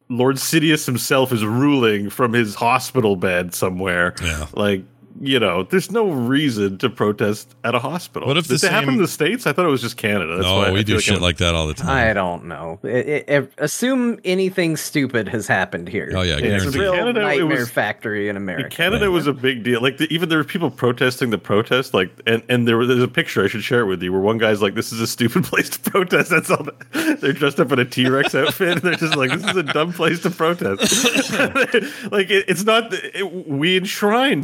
[0.10, 4.48] lord sidious himself is ruling from his hospital bed somewhere Yeah.
[4.54, 4.84] like
[5.22, 8.28] you know, there's no reason to protest at a hospital.
[8.28, 9.48] What if this the that happen same- in the states?
[9.48, 10.36] I thought it was just Canada.
[10.38, 11.90] That's No, I we feel do like shit I'm- like that all the time.
[11.90, 12.80] I don't know.
[12.84, 16.12] I- I- I- assume anything stupid has happened here.
[16.16, 18.70] Oh, yeah, it's a real Canada, it nightmare was- factory in In America.
[18.70, 19.82] Canada was a big deal.
[19.82, 21.94] Like the, even there were people protesting the protest.
[21.94, 24.22] Like and and there was there's a picture I should share it with you where
[24.22, 26.68] one guy's like, "This is a stupid place to protest." That's all.
[26.94, 28.68] They're dressed up in a T Rex outfit.
[28.74, 31.04] And they're just like, "This is a dumb place to protest."
[32.12, 32.94] like it, it's not.
[32.94, 34.44] It, we enshrine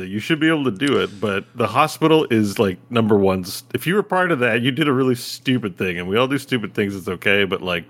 [0.00, 0.12] protesting.
[0.12, 3.44] You should be able to do it, but the hospital is like number one.
[3.74, 6.28] If you were part of that, you did a really stupid thing, and we all
[6.28, 6.96] do stupid things.
[6.96, 7.84] It's okay, but like.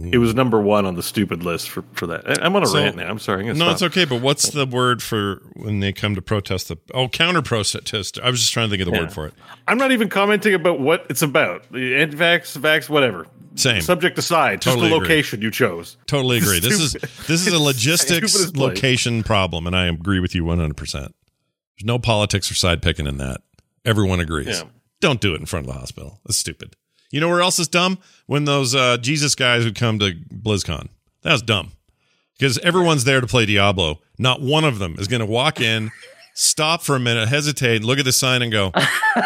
[0.00, 0.36] It was mm.
[0.36, 2.22] number one on the stupid list for, for that.
[2.24, 3.08] I- I'm on a So- rant now.
[3.08, 3.48] I'm sorry.
[3.48, 3.72] I'm No, stop.
[3.72, 4.04] it's okay.
[4.04, 6.68] But what's the word for when they come to protest?
[6.68, 8.20] The oh, counter protest.
[8.22, 9.06] I was just trying to think of the Yeah.
[9.06, 9.34] word for it.
[9.66, 11.64] I'm not even commenting about what it's about.
[11.72, 13.26] The anti-vax, vax, whatever.
[13.56, 13.80] Same.
[13.80, 15.08] Subject aside, just Totally the agree.
[15.08, 15.96] location you chose.
[16.06, 16.60] Totally agree.
[16.60, 16.92] This is
[17.26, 21.12] this is a logistics location problem, and I agree with you one hundred percent.
[21.78, 23.40] There's no politics or side picking in that.
[23.84, 24.48] Everyone agrees.
[24.48, 24.62] Yeah.
[25.00, 26.18] Don't do it in front of the hospital.
[26.26, 26.74] That's stupid.
[27.10, 27.98] You know where else is dumb?
[28.26, 30.88] When those uh, Jesus guys would come to BlizzCon.
[31.22, 31.72] That was dumb
[32.36, 34.00] because everyone's there to play Diablo.
[34.18, 35.90] Not one of them is going to walk in,
[36.34, 38.72] stop for a minute, hesitate, look at the sign, and go,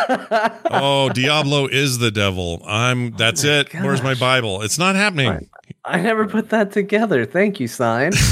[0.70, 3.12] "Oh, Diablo is the devil." I'm.
[3.12, 3.72] That's it.
[3.72, 4.62] Where's my Bible?
[4.62, 5.48] It's not happening.
[5.84, 7.24] I never put that together.
[7.24, 8.12] Thank you, sign.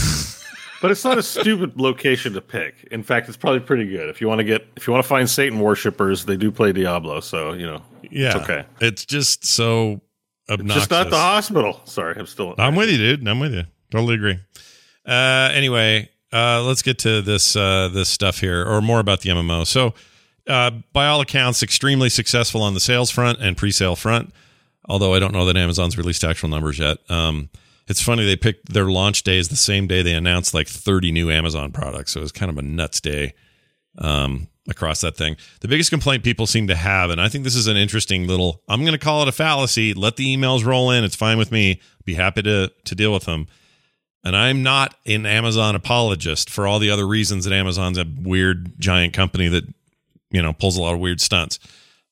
[0.81, 2.89] But it's not a stupid location to pick.
[2.91, 4.09] In fact, it's probably pretty good.
[4.09, 6.73] If you want to get if you want to find Satan worshippers, they do play
[6.73, 7.83] Diablo, so you know.
[8.11, 8.29] Yeah.
[8.29, 8.65] It's okay.
[8.81, 10.01] It's just so
[10.49, 10.83] obnoxious.
[10.83, 11.81] Just not the hospital.
[11.85, 13.27] Sorry, I'm still I'm with you, dude.
[13.29, 13.65] I'm with you.
[13.91, 14.39] Totally agree.
[15.07, 19.31] Uh, anyway, uh, let's get to this uh, this stuff here, or more about the
[19.31, 19.67] MMO.
[19.67, 19.95] So,
[20.47, 24.33] uh, by all accounts, extremely successful on the sales front and pre-sale front.
[24.89, 26.99] Although I don't know that Amazon's released actual numbers yet.
[27.09, 27.51] Um,
[27.91, 31.11] it's funny they picked their launch day is the same day they announced like 30
[31.11, 32.13] new Amazon products.
[32.13, 33.35] So it was kind of a nuts day
[33.99, 35.37] um, across that thing.
[35.61, 38.63] The biggest complaint people seem to have, and I think this is an interesting little.
[38.69, 39.93] I'm going to call it a fallacy.
[39.93, 41.03] Let the emails roll in.
[41.03, 41.81] It's fine with me.
[42.05, 43.49] Be happy to to deal with them.
[44.23, 48.79] And I'm not an Amazon apologist for all the other reasons that Amazon's a weird
[48.79, 49.65] giant company that
[50.31, 51.59] you know pulls a lot of weird stunts.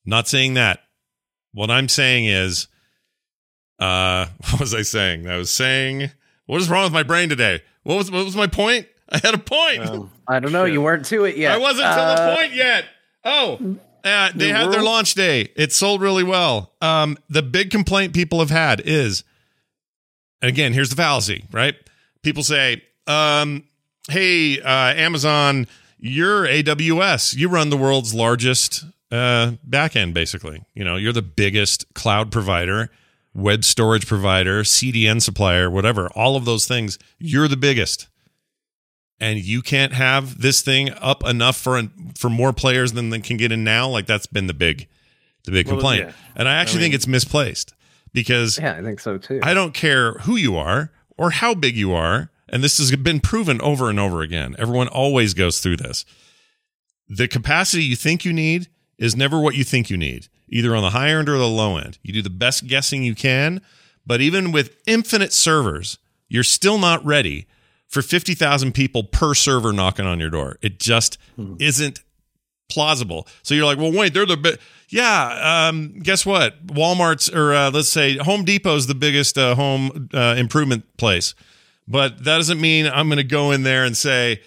[0.04, 0.80] Not saying that.
[1.52, 2.66] What I'm saying is,
[3.78, 5.28] uh, what was I saying?
[5.28, 6.10] I was saying,
[6.46, 7.62] what is wrong with my brain today?
[7.82, 8.86] What was what was my point?
[9.08, 9.86] I had a point.
[9.86, 10.64] Um, I don't know.
[10.66, 10.74] Shit.
[10.74, 11.52] You weren't to it yet.
[11.52, 12.84] I wasn't to Uh, the point yet.
[13.24, 15.48] Oh, uh, they the had their launch day.
[15.56, 16.72] It sold really well.
[16.80, 19.24] Um, the big complaint people have had is,
[20.42, 21.74] and again, here's the fallacy, right?
[22.22, 23.64] People say, um,
[24.10, 25.66] "Hey, uh, Amazon,
[25.98, 27.34] you're AWS.
[27.36, 30.62] You run the world's largest uh, backend, basically.
[30.74, 32.90] You know, you're the biggest cloud provider."
[33.38, 38.08] Web storage provider, CDN supplier, whatever, all of those things, you're the biggest.
[39.20, 41.82] And you can't have this thing up enough for
[42.16, 43.88] for more players than they can get in now.
[43.88, 44.86] Like that's been the big
[45.44, 46.06] the big Well, complaint.
[46.08, 46.12] Yeah.
[46.36, 47.74] and i actually I think it's misplaced
[48.12, 49.40] because Yeah, I think so too.
[49.42, 52.30] i don't care who you are or how big you are.
[52.48, 54.54] And this has been proven over and over again.
[54.58, 56.04] Everyone always goes through this.
[57.08, 60.82] The capacity you think you need is never what you think you need either on
[60.82, 63.60] the high end or the low end you do the best guessing you can
[64.06, 67.46] but even with infinite servers you're still not ready
[67.88, 70.58] for 50,000 people per server knocking on your door.
[70.60, 71.18] It just
[71.58, 72.00] isn't
[72.68, 73.26] plausible.
[73.42, 74.58] So you're like, well, wait, they're the big.
[74.90, 75.68] Yeah.
[75.68, 76.66] Um, guess what?
[76.66, 81.34] Walmart's or uh, let's say Home Depot's the biggest uh, home uh, improvement place.
[81.86, 84.42] But that doesn't mean I'm going to go in there and say,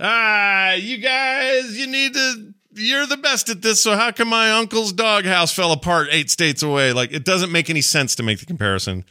[0.00, 2.49] ah, you guys, you need to.
[2.80, 6.62] You're the best at this, so how come my uncle's doghouse fell apart eight states
[6.62, 6.92] away?
[6.92, 9.04] Like, it doesn't make any sense to make the comparison.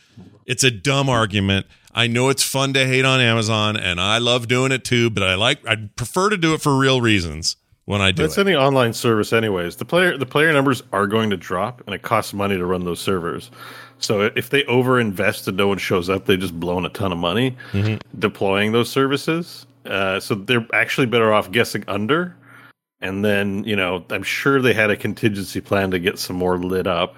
[0.45, 1.67] It's a dumb argument.
[1.93, 5.23] I know it's fun to hate on Amazon, and I love doing it too, but
[5.23, 7.55] I like, I prefer to do it for real reasons,
[7.85, 8.47] when I do That's it.
[8.47, 9.75] any online service, anyways.
[9.77, 12.85] The player the player numbers are going to drop, and it costs money to run
[12.85, 13.51] those servers.
[13.99, 17.17] So if they overinvest and no one shows up, they've just blown a ton of
[17.17, 17.97] money Mm-hmm.
[18.19, 19.65] deploying those services.
[19.85, 22.35] Uh, so they're actually better off guessing under,
[23.01, 26.57] and then you know I'm sure they had a contingency plan to get some more
[26.57, 27.15] lit up.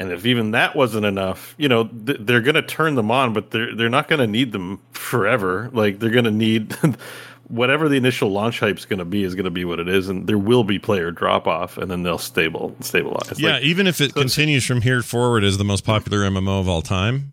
[0.00, 3.32] And if even that wasn't enough, you know th- they're going to turn them on,
[3.32, 5.70] but they're they're not going to need them forever.
[5.72, 6.76] Like they're going to need
[7.48, 9.88] whatever the initial launch hype is going to be is going to be what it
[9.88, 13.40] is, and there will be player drop off, and then they'll stable stabilize.
[13.40, 16.68] yeah, Like, even if it continues from here forward as the most popular MMO of
[16.68, 17.32] all time,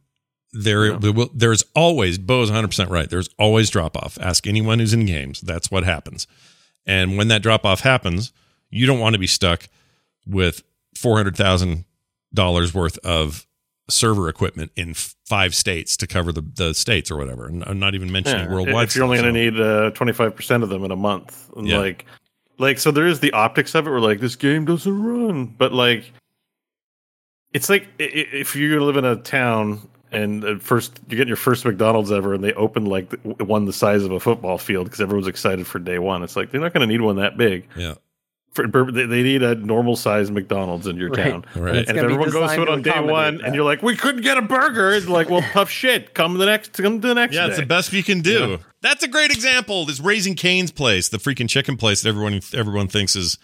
[0.53, 3.09] there, there will, there's always Bo's 100 percent right.
[3.09, 4.17] There's always drop off.
[4.21, 5.41] Ask anyone who's in games.
[5.41, 6.27] That's what happens.
[6.85, 8.31] And when that drop off happens,
[8.69, 9.67] you don't want to be stuck
[10.27, 10.63] with
[10.95, 11.85] four hundred thousand
[12.33, 13.45] dollars worth of
[13.89, 17.45] server equipment in five states to cover the, the states or whatever.
[17.45, 18.87] And I'm not even mentioning yeah, worldwide.
[18.87, 21.67] If you're only going to need uh, five percent of them in a month, and
[21.67, 21.79] Yeah.
[21.79, 22.05] like,
[22.57, 23.91] like so there is the optics of it.
[23.91, 26.11] Where like this game doesn't run, but like,
[27.53, 31.65] it's like if you live in a town and at first you get your first
[31.65, 35.01] McDonald's ever, and they open like the- one the size of a football field because
[35.01, 36.23] everyone's excited for day one.
[36.23, 37.67] It's like they're not going to need one that big.
[37.75, 37.95] yeah,
[38.53, 41.31] For, they they need a normal sized McDonald's in your Right.
[41.31, 41.45] town.
[41.55, 41.75] Right.
[41.75, 43.45] It's And if everyone goes to it on day one, that.
[43.45, 46.13] and you're like, "We couldn't get a burger," it's like, "Well, tough shit.
[46.13, 46.73] Come the next.
[46.73, 48.51] Come to the next." Yeah, it's the best you can do.
[48.51, 48.57] Yeah.
[48.81, 49.85] That's a great example.
[49.85, 53.37] This Raising Cane's place, the freaking chicken place that everyone everyone thinks is,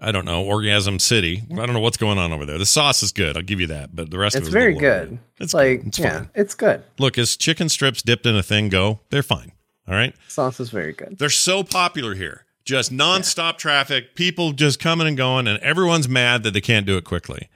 [0.00, 1.42] I don't know, Orgasm City.
[1.52, 2.58] I don't know what's going on over there.
[2.58, 3.36] The sauce is good.
[3.36, 5.18] I'll give you that, but the rest It's of it is very good.
[5.38, 5.58] It's good.
[5.58, 6.30] like It's yeah, fine.
[6.34, 6.82] it's good.
[6.98, 9.52] Look, as chicken strips dipped in a thing go, they're fine.
[9.86, 11.18] All right, Sauce is very good.
[11.18, 12.44] they're so popular here.
[12.64, 16.96] Just nonstop traffic, people just coming and going, and everyone's mad that they can't do
[16.96, 17.48] it quickly.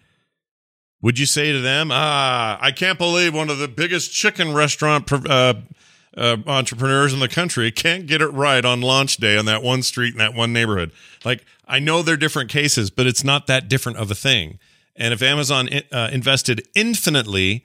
[1.01, 5.11] Would you say to them, "Ah, I can't believe one of the biggest chicken restaurant
[5.13, 5.55] uh,
[6.17, 9.83] uh, entrepreneurs in the country can't get it right on launch day on that one
[9.83, 10.93] street in that one neighborhood"?
[11.25, 14.59] Like, I know they're different cases, but it's not that different of a thing.
[14.97, 17.65] And if Amazon uh, invested infinitely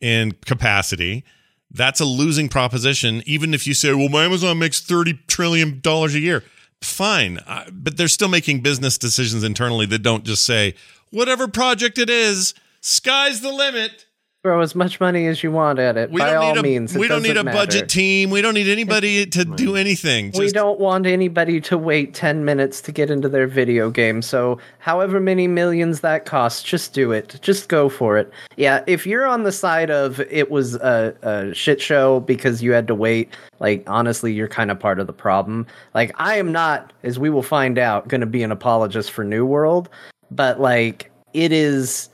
[0.00, 1.24] in capacity,
[1.70, 3.22] that's a losing proposition.
[3.26, 6.44] Even if you say, "Well, my Amazon makes thirty trillion dollars a year,"
[6.80, 10.74] fine, uh, but they're still making business decisions internally that don't just say,
[11.10, 14.05] "Whatever project it is, sky's the limit."
[14.46, 16.08] Throw as much money as you want at it.
[16.12, 17.58] We by don't all need a means, it we don't need a matter.
[17.58, 18.30] budget team.
[18.30, 20.30] We don't need anybody to do anything.
[20.38, 24.22] we don't want anybody to wait 10 minutes to get into their video game.
[24.22, 27.40] So, however many millions that costs, just do it.
[27.42, 28.30] Just go for it.
[28.56, 32.70] Yeah, if you're on the side of it was a, a shit show because you
[32.70, 35.66] had to wait, like, honestly, you're kind of part of the problem.
[35.92, 39.24] Like, I am not, as we will find out, going to be an apologist for
[39.24, 39.88] New World,
[40.30, 42.10] but, like, it is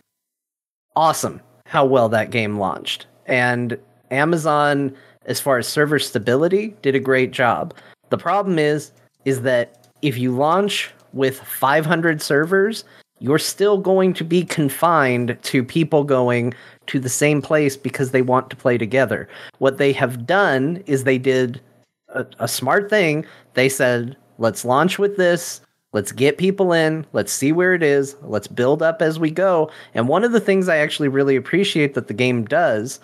[0.97, 1.43] awesome
[1.73, 3.07] how well that game launched.
[3.25, 3.79] And
[4.11, 7.73] Amazon, as far as server stability, did a great job.
[8.11, 8.93] The problem is,
[9.25, 12.85] is that if you launch with 500 servers,
[13.21, 16.53] you're still going to be confined to people going
[16.89, 19.27] to the same place because they want to play together.
[19.57, 21.59] What they have done is they did
[22.09, 23.25] a, a smart thing.
[23.55, 25.63] They said, let's launch with this.
[25.93, 27.05] Let's get people in.
[27.13, 28.17] Let's see where it is.
[28.23, 29.71] Let's build up as we go.
[29.95, 32.99] And one of the things I actually really appreciate that the game does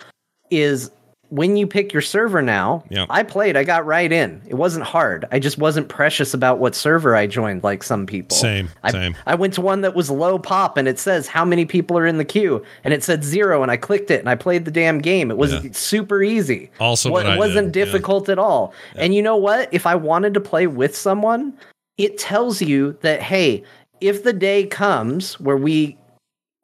[0.49, 0.89] is
[1.31, 3.05] when you pick your server now, Yeah.
[3.07, 4.41] I played, I got right in.
[4.47, 5.25] It wasn't hard.
[5.31, 8.35] I just wasn't precious about what server I joined like some people.
[8.35, 9.15] Same, I, same.
[9.27, 12.07] I went to one that was low pop and it says how many people are
[12.07, 14.71] in the queue and it said zero and I clicked it and I played the
[14.71, 15.29] damn game.
[15.29, 15.69] It was Yeah.
[15.73, 16.71] super easy.
[16.79, 17.85] Also What- it wasn't did, yeah.
[17.85, 18.73] difficult at all.
[18.95, 19.69] And you know what?
[19.71, 21.53] If I wanted to play with someone,
[21.99, 23.63] it tells you that hey,
[24.01, 25.97] if the day comes where we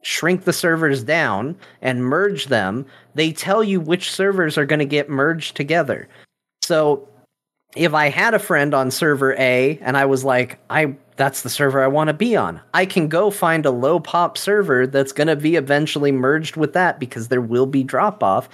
[0.02, 4.86] shrink the servers down and merge them, they tell you which servers are going to
[4.86, 6.08] get merged together.
[6.62, 7.08] So
[7.76, 11.50] if I had a friend on server A and I was like, I that's the
[11.50, 12.62] server I want to be on.
[12.74, 16.74] I can go find a low pop server that's going to be eventually merged with
[16.74, 18.48] that because there will be drop off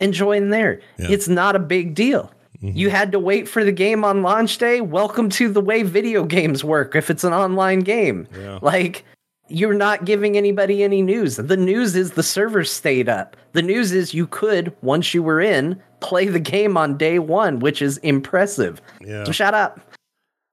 [0.00, 0.80] and join there.
[0.98, 1.08] Yeah.
[1.10, 2.30] It's not a big deal.
[2.62, 2.76] Mm-hmm.
[2.76, 4.80] You had to wait for the game on launch day.
[4.80, 8.28] Welcome to the way video games work if it's an online game.
[8.38, 8.58] Yeah.
[8.62, 9.04] Like
[9.48, 11.36] you're not giving anybody any news.
[11.36, 13.36] The news is the servers stayed up.
[13.52, 17.58] The news is you could, once you were in, play the game on day one,
[17.58, 18.80] which is impressive.
[19.00, 19.24] Yeah.
[19.24, 19.80] So shut up.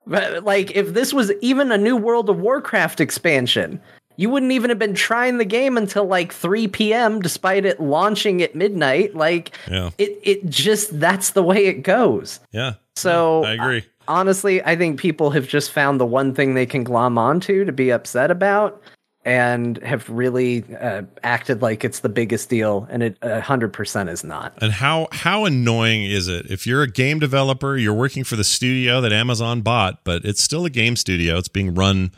[0.05, 3.79] But, Like, if this was even a new World of Warcraft expansion,
[4.21, 7.19] you wouldn't even have been trying the game until like 3 p.m.
[7.21, 9.15] despite it launching at midnight.
[9.15, 9.89] Like, Yeah.
[9.97, 12.39] it, it just, that's the way it goes.
[12.51, 12.73] Yeah.
[12.95, 13.84] So I agree.
[14.07, 17.71] honestly, I think people have just found the one thing they can glom onto to
[17.71, 18.81] be upset about.
[19.23, 24.23] and have really uh, acted like it's the biggest deal, and it hundred percent is
[24.23, 24.51] not.
[24.63, 28.43] And how how annoying is it if you're a game developer, you're working for the
[28.43, 31.38] studio that Amazon bought, but it's still a game studio.
[31.38, 32.12] It's being run,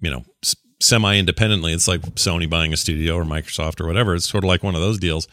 [0.00, 0.22] you know,
[0.80, 1.72] semi independently.
[1.72, 4.14] It's like Sony buying a studio or Microsoft or whatever.
[4.14, 5.28] It's sort of like one of those deals.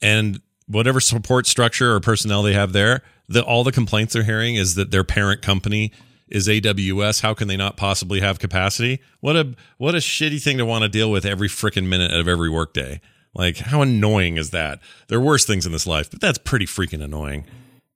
[0.00, 4.56] And whatever support structure or personnel they have there, the all the complaints they're hearing
[4.56, 5.92] is that their parent company
[6.28, 7.22] is AWS.
[7.22, 9.00] How can they not possibly have capacity?
[9.20, 12.28] What a what a shitty thing to want to deal with every freaking minute of
[12.28, 13.00] every workday.
[13.34, 14.80] Like how annoying is that?
[15.08, 17.44] There are worse things in this life, but that's pretty freaking annoying.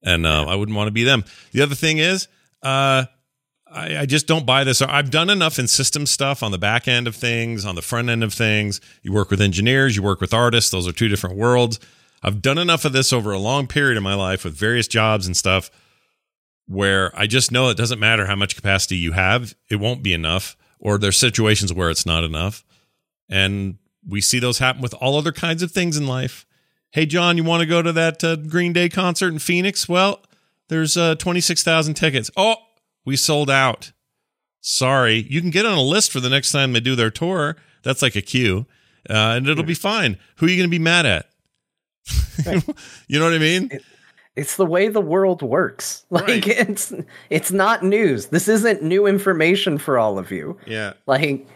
[0.03, 1.25] And uh, I wouldn't want to be them.
[1.53, 2.27] The other thing is,
[2.63, 3.05] uh,
[3.73, 4.83] I, I, just don't buy this.
[4.83, 8.09] I've done enough in system stuff on the back end of things, on the front
[8.09, 8.81] end of things.
[9.03, 10.71] You work with engineers, you work with artists.
[10.71, 11.81] Those are two different worlds.
[12.23, 15.27] I've done enough of this over a long period of my life with various jobs
[15.27, 15.71] and stuff
[16.67, 20.13] where I just know it doesn't matter how much capacity you have, it won't be
[20.13, 22.65] enough, or there's situations where it's not enough.
[23.29, 26.47] And we see those happen with all other kinds of things in life.
[26.91, 29.89] Hey, John, you want to go to that uh, Green Day concert in Phoenix?
[29.89, 30.21] Well,
[30.69, 32.31] there's uh, 26,000 tickets.
[32.37, 32.57] Oh,
[33.05, 33.93] we sold out.
[34.61, 35.27] Sorry.
[35.29, 37.57] You can get on a list for the next time they do their tour.
[37.83, 38.67] That's like a queue,
[39.11, 40.17] uh, and it'll be fine.
[40.37, 41.27] Who are you going to be mad at?
[42.47, 42.65] Right.
[43.09, 43.69] you know what I mean?
[43.73, 43.83] It,
[44.37, 46.05] it's the way the world works.
[46.11, 46.47] Like right.
[46.47, 46.93] it's
[47.31, 48.27] it's not news.
[48.27, 50.59] This isn't new information for all of you.
[50.67, 50.93] Yeah.
[51.07, 51.47] Like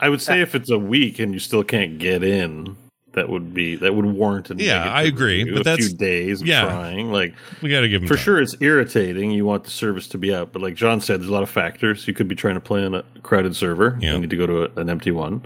[0.00, 2.76] I would say if it's a week and you still can't get in,
[3.12, 6.40] that would be that would warrant a yeah i agree but a that's few days
[6.40, 8.24] of yeah, trying like we got to give them for time.
[8.24, 11.30] sure it's irritating you want the service to be out but like john said there's
[11.30, 14.12] a lot of factors you could be trying to play on a crowded server yeah.
[14.12, 15.44] you need to go to a, an empty one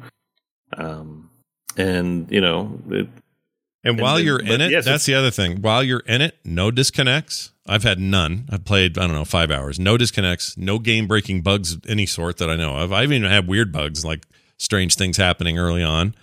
[0.76, 1.28] um
[1.76, 3.08] and you know it,
[3.86, 5.62] and while you're in it, yes, that's the other thing.
[5.62, 7.52] While you're in it, no disconnects.
[7.68, 8.46] I've had none.
[8.50, 9.78] I've played, I don't know, five hours.
[9.78, 12.92] No disconnects, no game breaking bugs of any sort that I know of.
[12.92, 14.26] I've even had weird bugs like
[14.58, 16.14] strange things happening early on.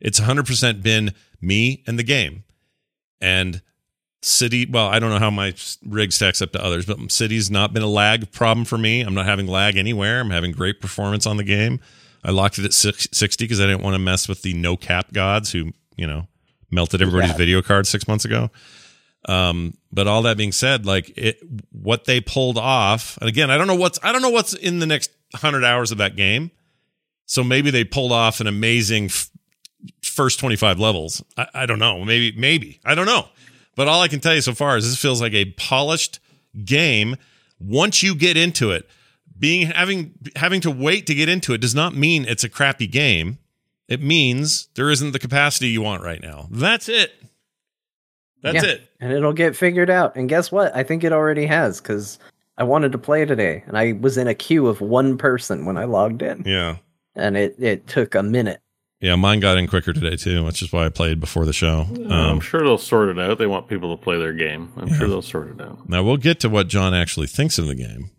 [0.00, 2.44] It's 100% been me and the game.
[3.20, 3.62] And
[4.22, 5.54] City, well, I don't know how my
[5.86, 9.00] rig stacks up to others, but City's not been a lag problem for me.
[9.00, 10.20] I'm not having lag anywhere.
[10.20, 11.80] I'm having great performance on the game.
[12.24, 15.12] I locked it at 60 because I didn't want to mess with the no cap
[15.12, 16.26] gods who, you know,
[16.70, 17.36] melted everybody's yeah.
[17.36, 18.50] video card six months ago.
[19.28, 23.56] Um, but all that being said, like it, what they pulled off, and again, I
[23.56, 26.50] don't know what's, I don't know what's in the next hundred hours of that game.
[27.26, 29.30] So maybe they pulled off an amazing f-
[30.16, 31.22] first 25 levels.
[31.36, 32.04] I, I don't know.
[32.04, 33.28] Maybe, maybe, I don't know.
[33.76, 36.18] But all I can tell you so far is this feels like a polished
[36.64, 37.16] game.
[37.60, 38.88] Once you get into it,
[39.38, 42.86] being having having to wait to get into it does not mean it's a crappy
[42.86, 43.38] game.
[43.86, 46.48] It means there isn't the capacity you want right now.
[46.50, 47.12] That's it.
[48.42, 48.90] That's yeah, it.
[48.98, 50.16] And it'll get figured out.
[50.16, 50.74] And guess what?
[50.74, 52.18] I think it already has because
[52.58, 55.76] I wanted to play today and I was in a queue of one person when
[55.76, 56.42] I logged in.
[56.46, 56.76] Yeah.
[57.14, 58.60] And it, it took a minute.
[59.00, 61.86] Yeah, mine got in quicker today too, which is why I played before the show.
[61.90, 63.38] Um, I'm sure they'll sort it out.
[63.38, 64.72] They want people to play their game.
[64.76, 64.96] I'm yeah.
[64.96, 65.88] sure they'll sort it out.
[65.88, 68.10] Now we'll get to what John actually thinks of the game.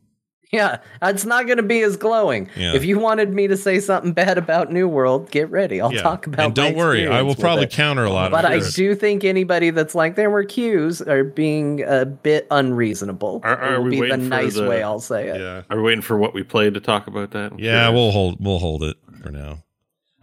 [0.51, 2.49] Yeah, it's not going to be as glowing.
[2.55, 2.73] Yeah.
[2.73, 5.81] If you wanted me to say something bad about New World, get ready.
[5.81, 6.01] I'll yeah.
[6.01, 6.45] talk about.
[6.45, 7.71] And don't worry, I will probably it.
[7.71, 8.31] counter a lot.
[8.31, 13.41] But I do think anybody that's like there were cues are being a bit unreasonable.
[13.43, 15.41] Are, are will be the nice the, way I'll say it.
[15.41, 15.63] Yeah.
[15.69, 17.59] Are we waiting for what we played to talk about that?
[17.59, 19.63] Yeah, we'll hold we'll hold it for now.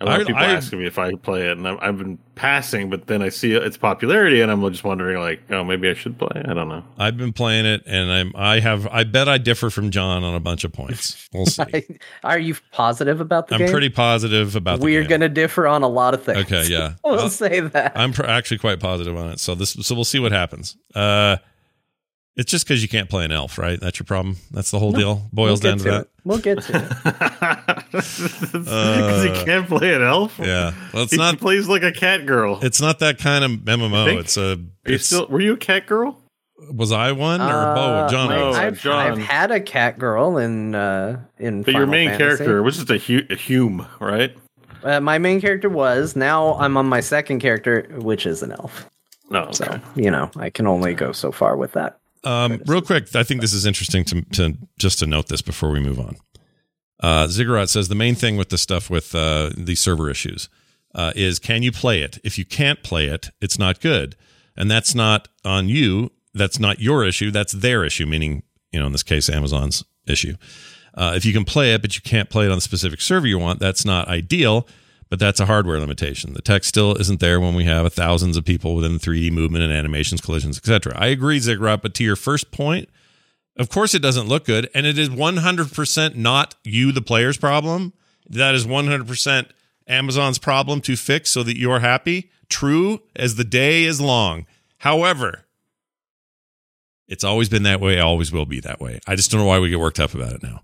[0.04, 2.18] A lot of people I, asking me if I play it, and i have been
[2.34, 5.94] passing, but then I see its popularity, and I'm just wondering, like, oh, maybe I
[5.94, 6.42] should play.
[6.44, 6.84] I don't know.
[6.98, 10.34] I've been playing it, and I'm I have I bet I differ from John on
[10.34, 11.28] a bunch of points.
[11.32, 11.98] We'll see.
[12.22, 13.70] Are you positive about the I'm game?
[13.70, 14.80] pretty positive about.
[14.80, 16.38] We're going to differ on a lot of things.
[16.44, 17.92] Okay, yeah, we'll I'll, say that.
[17.96, 19.40] I'm pr- actually quite positive on it.
[19.40, 20.76] So this, so we'll see what happens.
[20.94, 21.38] Uh,
[22.36, 23.80] it's just because you can't play an elf, right?
[23.80, 24.36] That's your problem.
[24.50, 25.22] That's the whole no, deal.
[25.32, 26.08] Boils we'll down to, to that.
[26.24, 27.74] We'll get to it.
[27.94, 30.38] Because uh, he can't play an elf.
[30.40, 31.38] Yeah, well, it's he not.
[31.38, 32.58] plays like a cat girl.
[32.60, 34.18] It's not that kind of MMO.
[34.18, 34.58] It's a.
[34.84, 36.20] It's, still, were you a cat girl?
[36.72, 38.08] Was I one or uh, Bo?
[38.10, 38.28] John?
[38.30, 39.12] No, I've, John.
[39.12, 41.62] I've had a cat girl in uh, in.
[41.62, 42.24] But Final your main Fantasy.
[42.24, 44.36] character was just a, hu- a Hume, right?
[44.82, 46.16] Uh, my main character was.
[46.16, 48.90] Now I'm on my second character, which is an elf.
[49.30, 49.52] No, okay.
[49.52, 52.00] so you know I can only go so far with that.
[52.24, 55.70] Um, real quick, I think this is interesting to, to just to note this before
[55.70, 56.16] we move on.
[57.00, 60.48] Uh, Ziggurat says the main thing with the stuff with uh, the server issues
[60.94, 62.18] uh, is can you play it?
[62.24, 64.16] If you can't play it, it's not good,
[64.56, 66.10] and that's not on you.
[66.32, 67.30] That's not your issue.
[67.30, 68.06] That's their issue.
[68.06, 70.36] Meaning, you know, in this case, Amazon's issue.
[70.94, 73.26] Uh, if you can play it, but you can't play it on the specific server
[73.26, 74.66] you want, that's not ideal
[75.14, 76.32] but that's a hardware limitation.
[76.32, 79.72] The tech still isn't there when we have thousands of people within 3D movement and
[79.72, 80.92] animations, collisions, etc.
[80.96, 82.88] I agree, Ziggurat, but to your first point,
[83.56, 87.92] of course it doesn't look good, and it is 100% not you, the player's problem.
[88.28, 89.50] That is 100%
[89.86, 92.32] Amazon's problem to fix so that you're happy.
[92.48, 94.46] True as the day is long.
[94.78, 95.44] However,
[97.06, 98.98] it's always been that way, always will be that way.
[99.06, 100.62] I just don't know why we get worked up about it now.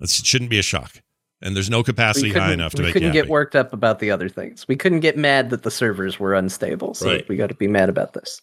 [0.00, 1.02] It shouldn't be a shock.
[1.44, 3.98] And there's no capacity high enough to we make We couldn't get worked up about
[4.00, 4.66] the other things.
[4.66, 6.94] We couldn't get mad that the servers were unstable.
[6.94, 7.28] So Right.
[7.28, 8.40] we got to be mad about this.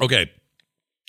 [0.00, 0.30] Okay.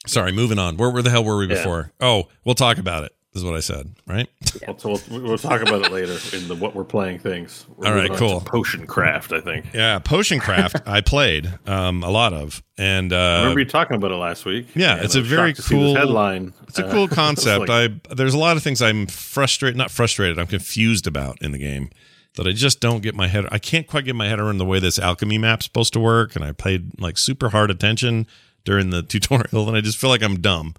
[0.08, 0.76] Sorry, moving on.
[0.76, 1.54] Where, where the hell were we Yeah.
[1.56, 1.92] before?
[2.02, 3.15] Oh, we'll talk about it.
[3.36, 4.30] Is what I said, right?
[4.66, 7.66] Well, so we'll, talk about it later in the what we're playing things.
[7.76, 8.40] We're All right, cool.
[8.40, 9.74] Potion craft, I think.
[9.74, 10.88] Yeah, Potion Craft.
[10.88, 14.46] I played um, a lot of, and uh, I remember you talking about it last
[14.46, 14.68] week.
[14.74, 16.54] yeah, it's a very shocked to see this cool- headline.
[16.70, 17.68] It's a cool I concept.
[17.68, 20.40] like, I there's a lot of things I'm frustrated, not frustrated.
[20.40, 21.90] I'm confused about in the game
[22.36, 23.46] that I just don't get my head.
[23.52, 26.38] I can't quite get my head around the way this alchemy map's supposed to work,
[26.38, 28.28] and I paid like super hard attention
[28.64, 30.74] during the tutorial, and I just feel like I'm dumb.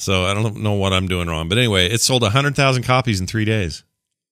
[0.00, 1.48] So I don't know what I'm doing wrong.
[1.48, 3.84] But anyway, it sold hundred thousand copies in three days.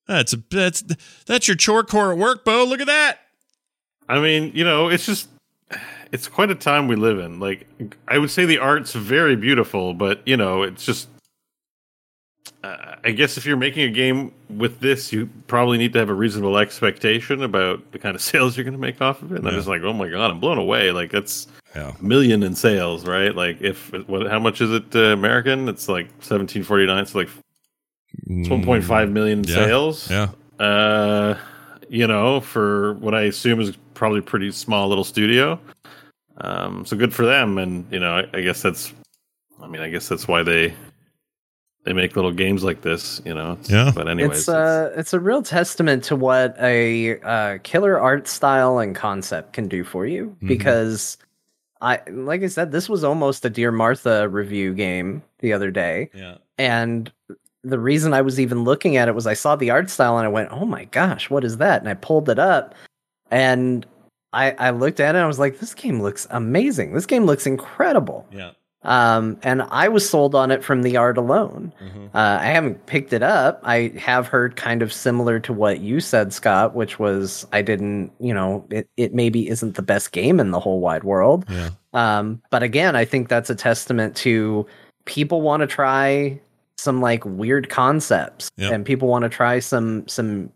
[0.07, 0.83] That's a that's
[1.27, 2.65] that's your chore core at work, Bo.
[2.65, 3.19] Look at that.
[4.09, 5.29] I mean, you know, it's just
[6.13, 7.39] it's quite a time we live in.
[7.39, 7.67] Like
[8.07, 11.09] I would say the art's very beautiful, but you know, it's just
[12.65, 16.09] uh, I guess if you're making a game with this, you probably need to have
[16.09, 19.39] a reasonable expectation about the kind of sales you're going to make off of it.
[19.39, 20.91] And I'm just like, oh my god, I'm blown away.
[20.91, 21.47] Like that's
[21.77, 21.93] Yeah.
[21.99, 23.35] a million in sales, right?
[23.35, 24.27] Like if what?
[24.29, 25.69] How much is it uh, American?
[25.69, 26.99] It's like 1749.
[27.03, 27.29] It's like
[28.27, 29.55] it's 1.5 million in Yeah.
[29.55, 30.11] sales.
[30.11, 30.29] Yeah.
[30.59, 31.37] Uh,
[31.89, 35.59] you know, for what I assume is probably a pretty small little studio.
[36.41, 38.93] Um, so good for them, and you know, I, I guess that's,
[39.63, 40.73] I mean, I guess that's why they
[41.85, 43.21] they make little games like this.
[43.25, 43.93] You know, Yeah.
[43.95, 48.79] But anyways, it's uh, it's a real testament to what a uh, killer art style
[48.79, 50.37] and concept can do for you.
[50.43, 50.49] Mhm.
[50.49, 51.19] Because
[51.81, 56.11] I, like I said, this was almost a Dear Martha review game the other day,
[56.13, 56.39] Yeah.
[56.59, 57.11] and
[57.63, 60.25] the reason I was even looking at it was I saw the art style and
[60.27, 62.75] I went, "Oh my gosh, what is that?" And I pulled it up,
[63.31, 63.87] and
[64.33, 66.95] I I looked at it and I was like, "This game looks amazing.
[66.95, 68.51] This game looks incredible." Yeah.
[68.89, 71.73] Um, and I was sold on it from the art alone.
[71.81, 72.07] Mhm.
[72.15, 73.61] Uh, I haven't picked it up.
[73.63, 78.11] I have heard kind of similar to what you said, Scott, which was I didn't,
[78.19, 81.45] you know, it, it maybe isn't the best game in the whole wide world.
[81.51, 81.69] Yeah.
[81.93, 84.67] Um, but again, I think that's a testament to
[85.05, 86.41] people want to try
[86.79, 88.73] some like weird concepts Yep.
[88.73, 90.51] and people want to try some some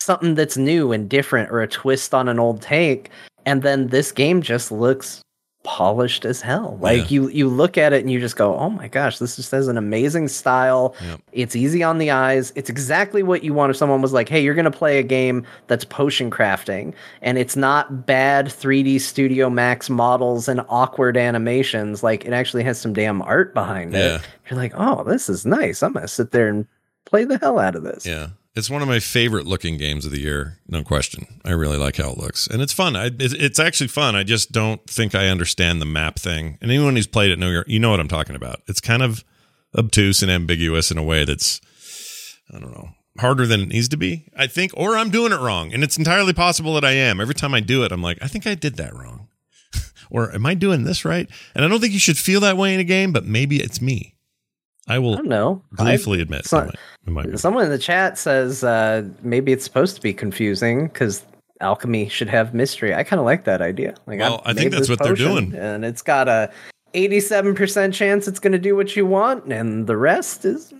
[0.00, 3.10] something that's new and different or a twist on an old take
[3.46, 5.20] and then this game just looks
[5.64, 7.06] polished as hell like Yeah.
[7.08, 9.68] you you look at it and you just go oh my gosh this just has
[9.68, 11.20] an amazing style Yep.
[11.32, 14.42] it's easy on the eyes it's exactly what you want if someone was like hey
[14.42, 19.50] you're going to play a game that's potion crafting and it's not bad 3d studio
[19.50, 24.16] max models and awkward animations like it actually has some damn art behind Yeah.
[24.16, 26.66] it you're like oh this is nice i'm going to sit there and
[27.04, 28.28] play the hell out of this Yeah.
[28.58, 31.40] It's one of my favorite looking games of the year, no question.
[31.44, 32.96] I really like how it looks, and it's fun.
[32.96, 34.16] I, it's, actually fun.
[34.16, 36.58] I just don't think I understand the map thing.
[36.60, 38.62] And anyone who's played it know you know what I'm talking about.
[38.66, 39.22] It's kind of
[39.76, 41.60] obtuse and ambiguous in a way that's
[42.52, 42.88] I don't know
[43.20, 44.28] harder than it needs to be.
[44.36, 47.20] I think, or I'm doing it wrong, and it's entirely possible that I am.
[47.20, 49.28] Every time I do it, I'm like, I think I did that wrong,
[50.10, 51.30] or am I doing this right?
[51.54, 53.80] And I don't think you should feel that way in a game, but maybe it's
[53.80, 54.16] me.
[54.88, 55.14] I will.
[55.14, 56.74] i don't know I- gleefully admit it's it might-
[57.06, 57.38] it might.
[57.38, 61.24] Someone in the chat says uh, maybe it's supposed to be confusing because
[61.60, 62.94] alchemy should have mystery.
[62.94, 63.94] I kind of like that idea.
[64.06, 65.54] Like, Well, I've think that's what they're doing.
[65.54, 66.50] and it's got a
[66.94, 70.72] eighty-seven percent chance it's going to do what you want, and the rest is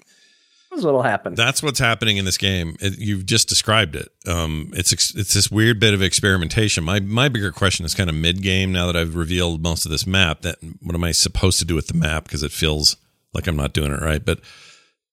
[0.71, 1.35] what'll happen.
[1.35, 2.77] That's what's happening in this game.
[2.81, 4.09] It, you've just described it.
[4.29, 6.85] Um, it's ex- it's this weird bit of experimentation.
[6.85, 8.71] My my bigger question is kind of mid game.
[8.71, 11.75] Now that I've revealed most of this map, that what am I supposed to do
[11.75, 12.25] with the map?
[12.25, 12.97] Because it feels
[13.35, 14.25] like I'm not doing it right.
[14.25, 14.41] But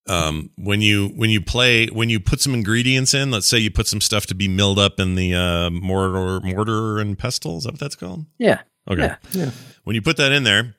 [0.08, 3.72] um, when you when you play when you put some ingredients in, let's say you
[3.72, 7.58] put some stuff to be milled up in the uh, mortar mortar and pestle.
[7.58, 8.26] Is that what that's called?
[8.38, 9.14] yeah, Okay.
[9.32, 9.52] yeah,
[9.84, 10.76] When you put that in there,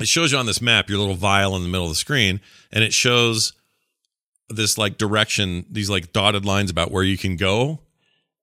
[0.00, 2.40] it shows you on this map your little vial in the middle of the screen,
[2.70, 3.52] and it shows
[4.48, 7.80] this like direction, these like dotted lines about where you can go.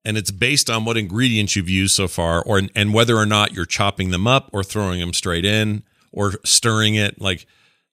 [0.04, 3.52] And it's based on what ingredients you've used so far, or and whether or not
[3.52, 7.20] you're chopping them up or throwing them straight in or stirring it.
[7.20, 7.46] Like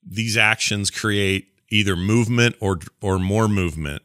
[0.10, 4.04] these actions create either movement or or more movement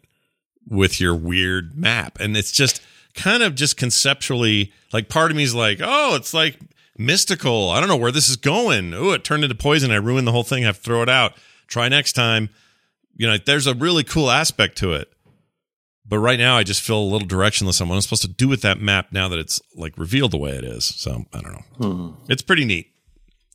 [0.69, 2.19] with your weird map.
[2.21, 2.83] And it's just
[3.15, 6.59] kind of just conceptually like part of me is like, oh, it's like
[6.97, 7.71] mystical.
[7.71, 8.95] I don't know where this is going.
[8.95, 9.91] Oh, it turned into poison.
[9.91, 10.65] I ruined the whole thing.
[10.65, 11.35] I have to throw it out.
[11.67, 12.51] Try next time.
[13.15, 15.09] You know, there's a really cool aspect to it.
[16.05, 18.49] But right now, I just feel a little directionless on what I'm supposed to do
[18.49, 20.85] with that map now that it's like revealed the way it is.
[20.85, 21.65] So I don't know.
[21.79, 22.31] Hmm.
[22.31, 22.89] It's pretty neat.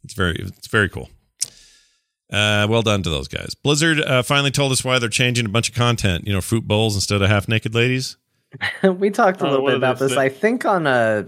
[0.03, 1.09] It's very, it's very cool.
[2.31, 3.55] Uh, well done to those guys.
[3.55, 6.27] Blizzard uh, finally told us why they're changing a bunch of content.
[6.27, 8.17] You know, fruit bowls instead of half naked ladies.
[8.83, 10.13] we talked a Oh, little what bit about this.
[10.13, 10.19] say?
[10.21, 11.25] I think on a,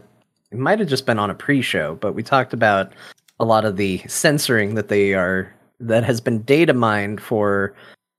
[0.51, 2.91] it might have just been on a pre-show, but we talked about
[3.39, 7.73] a lot of the censoring that they are that has been data mined for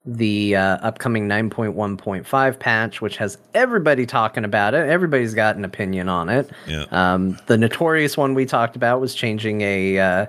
[0.06, 4.88] the uh, upcoming 9.1.5 patch, which has everybody talking about it.
[4.88, 6.50] Everybody's got an opinion on it.
[6.66, 6.84] Yeah.
[6.90, 10.26] Um, the notorious one we talked about was changing a uh,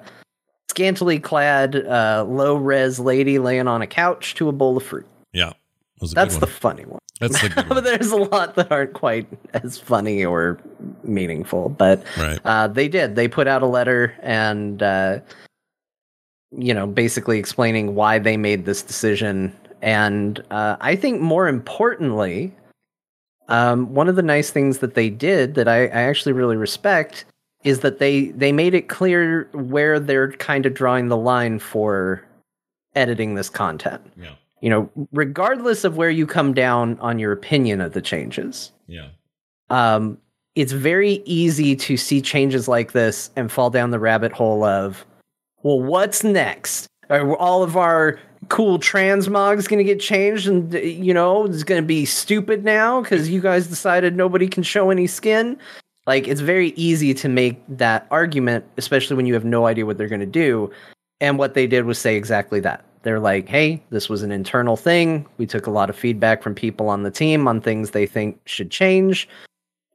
[0.72, 5.06] scantily clad, uh, low res lady laying on a couch to a bowl of fruit.
[5.34, 5.52] Yeah.
[6.14, 7.00] That's the funny one.
[7.20, 7.84] That's the good but one.
[7.84, 10.58] there's a lot that aren't quite as funny or
[11.04, 11.70] meaningful.
[11.70, 12.40] But Right.
[12.46, 13.16] uh, they did.
[13.16, 15.20] They put out a letter and, uh,
[16.58, 19.54] you know, basically explaining why they made this decision.
[19.82, 22.52] And uh, I think more importantly,
[23.50, 27.26] um, one of the nice things that they did that I, I actually really respect
[27.64, 32.24] is that they they made it clear where they're kind of drawing the line for
[32.96, 34.32] editing this content Yeah.
[34.62, 39.08] you know, regardless of where you come down on your opinion of the changes, Yeah.
[39.70, 40.18] um,
[40.56, 45.06] it's very easy to see changes like this and fall down the rabbit hole of,
[45.64, 46.88] well, what's next?
[47.10, 51.82] Are all of our cool transmogs going to get changed and, you know, it's going
[51.82, 55.58] to be stupid now because you guys decided nobody can show any skin?
[56.08, 59.98] Like, it's very easy to make that argument, especially when you have no idea what
[59.98, 60.72] they're going to do.
[61.20, 62.84] And what they did was say exactly that.
[63.04, 65.26] They're like, hey, this was an internal thing.
[65.38, 68.40] We took a lot of feedback from people on the team on things they think
[68.46, 69.28] should change.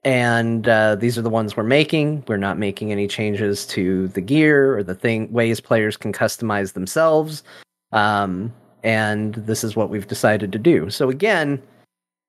[0.05, 2.25] And uh, these are the ones we're making.
[2.29, 6.75] We're not making any changes to the gear or the thing ways players can customize
[6.75, 7.43] themselves.
[7.91, 8.53] Um,
[8.85, 10.91] and this is what we've decided to do.
[10.91, 11.61] So again,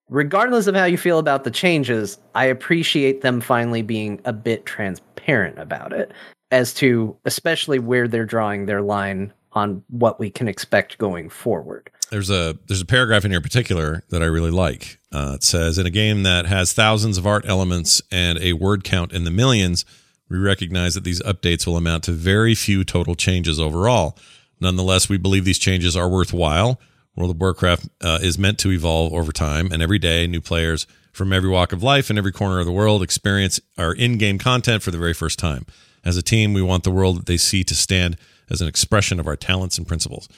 [0.08, 4.66] regardless of how you feel about the changes, I appreciate them finally being a bit
[4.66, 6.12] transparent about it
[6.50, 11.90] as to especially where they're drawing their line on what we can expect going forward.
[12.10, 14.98] There's a there's a paragraph in here in particular that I really like.
[15.12, 18.84] Uh, it says in a game that has thousands of art elements and a word
[18.84, 19.84] count in the millions,
[20.28, 24.16] we recognize that these updates will amount to very few total changes overall.
[24.60, 26.80] Nonetheless, we believe these changes are worthwhile.
[27.18, 30.86] World of Warcraft uh, is meant to evolve over time, and every day, new players
[31.12, 34.84] from every walk of life and every corner of the world experience our in-game content
[34.84, 35.66] for the very first time.
[36.04, 38.16] As a team, we want the world that they see to stand
[38.48, 40.28] as an expression of our talents and principles.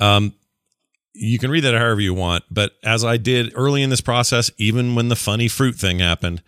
[0.00, 0.32] Um,
[1.12, 4.50] you can read that however you want, but as I did early in this process,
[4.56, 6.42] even when the funny fruit thing happened,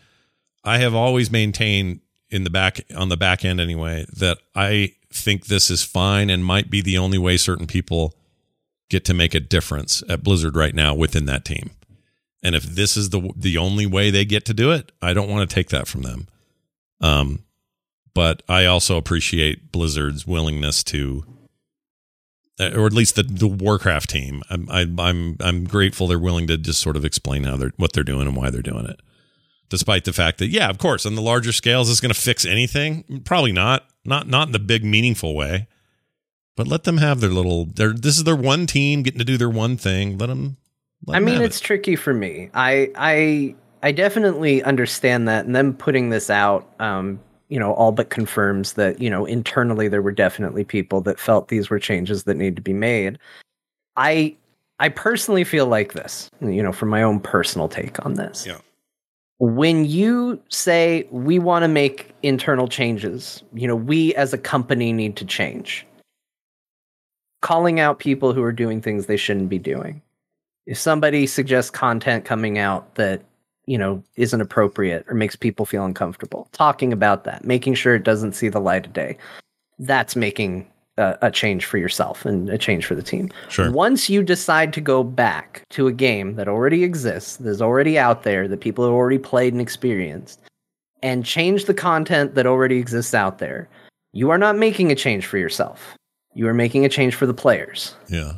[0.65, 2.01] I have always maintained
[2.31, 6.45] in the back on the back end anyway that I think this is fine and
[6.45, 8.15] might be the only way certain people
[8.89, 11.71] get to make a difference at Blizzard right now within that team.
[12.43, 15.29] And if this is the the only way they get to do it, I don't
[15.29, 16.29] want to take that from them.
[17.01, 17.43] Um
[18.15, 21.25] but I also appreciate Blizzard's willingness to
[22.59, 24.43] uh, or at least the, the Warcraft team.
[24.49, 27.93] I'm I, I'm I'm grateful they're willing to just sort of explain how they're what
[27.93, 29.01] they're doing and why they're doing it,
[29.69, 32.47] despite the fact that yeah, of course, on the larger scales, is going to fix
[32.47, 33.23] anything.
[33.25, 35.69] Probably not, not not in the big meaningful way.
[36.57, 37.67] But let them have their little.
[37.67, 40.17] Their this is their one team getting to do their one thing.
[40.19, 40.57] Let them.
[41.07, 41.65] Let I 'em mean, it's it.
[41.65, 42.51] tricky for me.
[42.55, 47.93] I I I definitely understand that, and them putting this out, um, you know, all
[47.93, 52.25] but confirms that you know internally there were definitely people that felt these were changes
[52.25, 53.19] that need to be made.
[53.97, 54.35] I
[54.81, 58.47] I personally feel like this, you know, from my own personal take on this.
[58.47, 58.59] Yeah.
[59.39, 64.95] When you say we want to make internal changes, you know, we as a company
[64.95, 65.87] need to change.
[67.43, 70.03] Calling out people who are doing things they shouldn't be doing.
[70.67, 73.23] If somebody suggests content coming out that
[73.67, 78.05] you know isn't appropriate or makes people feel uncomfortable talking about that making sure it
[78.05, 79.19] doesn't see the light of day
[79.81, 80.67] that's making
[80.97, 83.31] a, a change for yourself and a change for the team.
[83.49, 83.71] Sure.
[83.71, 88.23] once you decide to go back to a game that already exists that's already out
[88.23, 90.41] there that people have already played and experienced
[91.03, 93.69] and change the content that already exists out there
[94.13, 95.97] you are not making a change for yourself
[96.37, 98.33] you are making a change for the players Yeah.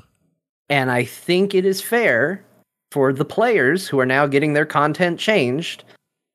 [0.70, 2.42] and I think it is fair
[2.92, 5.84] for the players who are now getting their content changed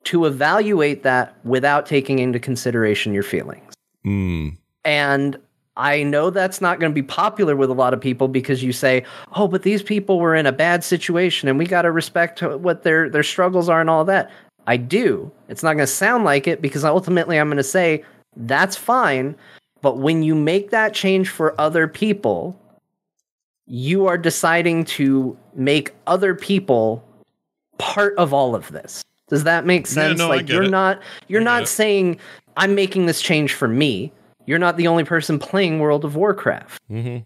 [0.06, 3.74] to evaluate that without taking into consideration your feelings.
[4.06, 4.58] Mm.
[4.84, 5.38] And
[5.78, 8.74] I know that's not going to be popular with a lot of people because you
[8.74, 9.04] say,
[9.36, 12.84] "Oh, but these people were in a bad situation and we got to respect what
[12.84, 14.30] their their struggles are and all that."
[14.68, 15.32] I do.
[15.50, 18.04] It's not going to sound like it because ultimately I'm going to say
[18.36, 19.36] that's fine,
[19.84, 22.58] but when you make that change for other people,
[23.68, 27.04] you are deciding to make other people
[27.78, 29.04] part of all of this.
[29.28, 30.18] Does that make sense?
[30.18, 30.70] no, I like you're it.
[30.70, 31.68] not you're not it.
[31.68, 32.18] saying
[32.56, 34.14] I'm making this change for me.
[34.46, 36.82] You're not the only person playing World of Warcraft.
[36.88, 37.18] hmm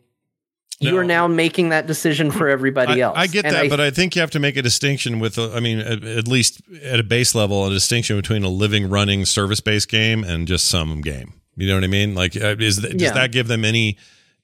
[0.80, 3.18] you are now making that decision for everybody I, else.
[3.18, 5.60] I get And that, but I think you have to make a distinction with, I
[5.60, 9.90] mean, at, at least at a base level, a distinction between a living, running, service-based
[9.90, 11.34] game and just some game.
[11.58, 12.16] You know what I mean?
[12.16, 13.14] Like, uh, is th- does Yeah.
[13.14, 13.98] that give them any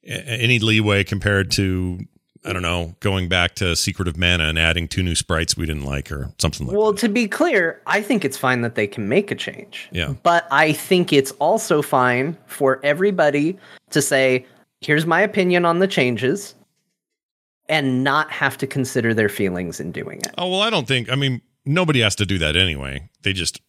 [0.06, 1.98] any leeway compared to,
[2.44, 5.66] I don't know, going back to Secret of Mana and adding two new sprites we
[5.66, 7.00] didn't like or something like well, that?
[7.00, 9.88] to be clear, I think it's fine that they can make a change.
[9.94, 10.16] Yeah.
[10.24, 13.58] But I think it's also fine for everybody
[13.92, 14.46] to say,
[14.82, 16.54] here's my opinion on the changes
[17.70, 20.34] and not have to consider their feelings in doing it.
[20.38, 21.10] Oh well, I don't think.
[21.10, 23.08] I mean, nobody has to do that anyway.
[23.22, 23.62] They just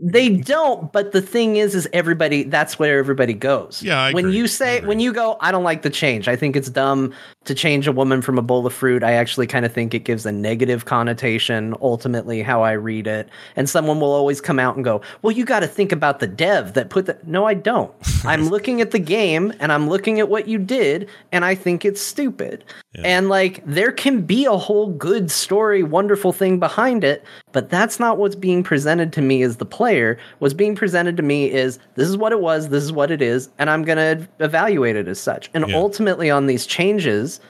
[0.00, 2.44] They don't, but the thing is, is everybody.
[2.44, 3.82] That's where everybody goes.
[3.82, 4.36] Yeah, I when agree.
[4.36, 6.28] you say, when you go, I don't like the change.
[6.28, 7.12] I think it's dumb
[7.46, 9.02] to change a woman from a bowl of fruit.
[9.02, 11.74] I actually kind of think it gives a negative connotation.
[11.80, 15.44] Ultimately, how I read it, and someone will always come out and go, "Well, you
[15.44, 17.92] got to think about the dev that put that." No, I don't.
[18.24, 21.84] I'm looking at the game and I'm looking at what you did, and I think
[21.84, 22.64] it's stupid.
[23.04, 28.00] And like, there can be a whole good story, wonderful thing behind it, but that's
[28.00, 30.18] not what's being presented to me as the player.
[30.38, 33.22] What's being presented to me is this is what it was, this is what it
[33.22, 35.48] is, and I'm going to evaluate it as such.
[35.54, 35.76] And Yeah.
[35.76, 37.40] ultimately, on these changes,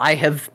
[0.00, 0.50] I have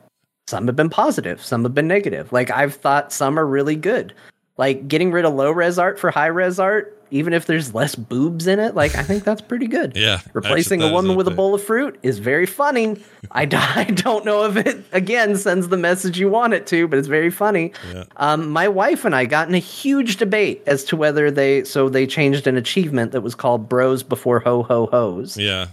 [0.46, 2.30] some have been positive, some have been negative.
[2.32, 4.12] Like, I've thought some are really good.
[4.58, 7.94] Like, getting rid of low res art for high res art, even if there's less
[7.94, 9.92] boobs in it, like, I think that's pretty good.
[10.02, 12.96] Yeah, Replacing a woman with a bowl of fruit is very funny.
[13.30, 16.88] I, d- I don't know if it, again, sends the message you want it to,
[16.88, 17.72] but it's very funny.
[17.92, 18.04] Yeah.
[18.16, 21.88] Um, my wife and I got in a huge debate as to whether they, so
[21.88, 25.36] they changed an achievement that was called Bros Before Ho Ho Ho's.
[25.36, 25.68] yeah.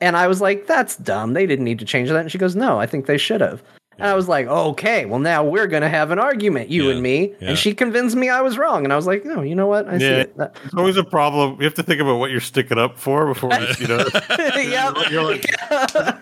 [0.00, 1.32] And I was like, that's dumb.
[1.34, 2.16] They didn't need to change that.
[2.16, 3.62] And she goes, no, I think they should have.
[3.98, 6.92] And I was like, okay, well, now we're going to have an argument, you Yeah,
[6.94, 7.34] and me.
[7.40, 7.50] yeah.
[7.50, 8.84] And she convinced me I was wrong.
[8.84, 9.86] And I was like, no, you know what?
[9.88, 10.10] I see Yeah.
[10.22, 10.36] it.
[10.36, 11.56] That- It's always a problem.
[11.58, 14.04] You have to think about what you're sticking up for before you know.
[14.28, 14.96] Yep.
[15.10, 15.44] You're like,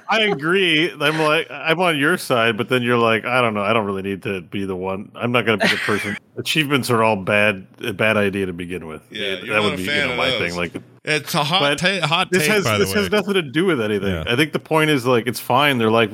[0.08, 0.90] I agree.
[0.92, 3.62] I'm like, I'm on your side, but then you're like, I don't know.
[3.62, 5.10] I don't really need to be the one.
[5.14, 6.16] I'm not going to be the person.
[6.36, 9.02] Achievements are all bad, a bad idea to begin with.
[9.10, 10.38] Yeah, you're that would be you know, my those.
[10.40, 10.56] thing.
[10.56, 10.72] Like,
[11.04, 13.00] It's a hot, ta- hot this take, has by the this way.
[13.02, 14.12] has nothing to do with anything.
[14.12, 14.24] Yeah.
[14.26, 15.78] I think the point is like it's fine.
[15.78, 16.10] They're like,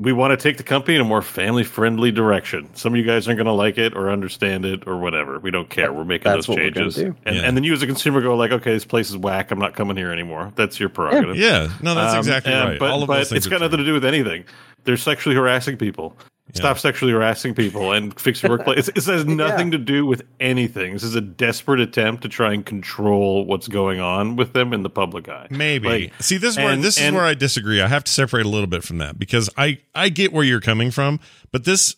[0.00, 2.68] we want to take the company in a more family friendly direction.
[2.74, 5.40] Some of you guys aren't going to like it or understand it or whatever.
[5.40, 5.92] We don't care.
[5.92, 7.16] We're making That's those what we're changes, do.
[7.26, 7.42] and Yeah.
[7.42, 9.50] and then you as a consumer go like, okay, this place is whack.
[9.50, 10.52] I'm not coming here anymore.
[10.54, 11.36] That's your prerogative.
[11.36, 12.78] yeah, no, that's Um, exactly and- right.
[12.78, 13.66] But, All of but those things it's are got true.
[13.66, 14.44] nothing to do with anything.
[14.84, 16.16] They're sexually harassing people.
[16.54, 18.88] Stop sexually harassing people and fix your workplace.
[18.88, 20.94] It, has nothing to do with anything.
[20.94, 24.82] This is a desperate attempt to try and control what's going on with them in
[24.82, 25.46] the public eye.
[25.50, 25.88] Maybe.
[25.88, 27.82] Like, See, this is where and- this is where I disagree.
[27.82, 30.60] I have to separate a little bit from that because I I get where you're
[30.60, 31.20] coming from,
[31.52, 31.96] but this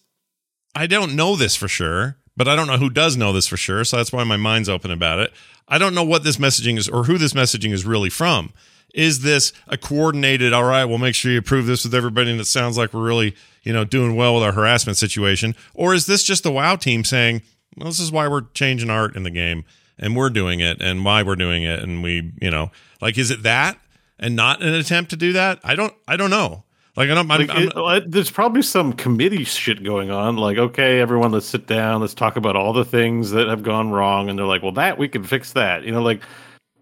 [0.75, 3.57] I don't know this for sure, but I don't know who does know this for
[3.57, 5.33] sure, so that's why my mind's open about it.
[5.69, 8.53] I don't know what this messaging is or who this messaging is really from.
[8.95, 12.41] Is this a coordinated, all right, we'll make sure you approve this with everybody and
[12.41, 15.55] it sounds like we're really, you know, doing well with our harassment situation?
[15.75, 17.43] Or is this just the WoW team saying,
[17.77, 19.65] well, this is why we're changing art in the game
[19.99, 22.71] and we're doing it and why we're doing it and we, you know,
[23.01, 23.79] like is it that
[24.19, 25.61] and not an attempt to do that?
[25.63, 26.65] I don't I don't know.
[26.97, 30.37] Like I don't I'm, Like, I'm there's probably some committee shit going on.
[30.37, 32.01] Like, okay, everyone, let's sit down.
[32.01, 34.29] Let's talk about all the things that have gone wrong.
[34.29, 35.85] And they're like, well, that we can fix that.
[35.85, 36.21] You know, like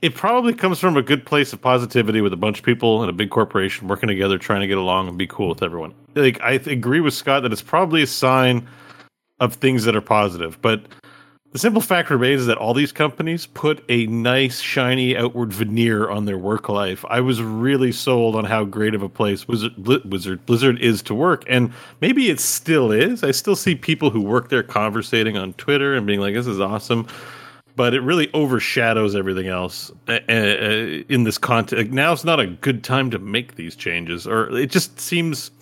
[0.00, 3.10] it probably comes from a good place of positivity with a bunch of people and
[3.10, 5.92] a big corporation working together, trying to get along and be cool with everyone.
[6.14, 8.68] Like, I agree with Scott that it's probably a sign
[9.40, 10.82] of things that are positive, but.
[11.50, 16.26] The simple fact remains that all these companies put a nice, shiny outward veneer on
[16.26, 17.06] their work life.
[17.08, 21.00] I was really sold on how great of a place Wizard, Bli- Wizard Blizzard is
[21.04, 21.72] to work, and
[22.02, 23.24] maybe it still is.
[23.24, 26.60] I still see people who work there conversating on Twitter and being like, "This is
[26.60, 27.06] awesome,"
[27.78, 31.92] but it really overshadows everything else uh, uh, in this context.
[31.92, 35.52] Now's not a good time to make these changes, or it just seems.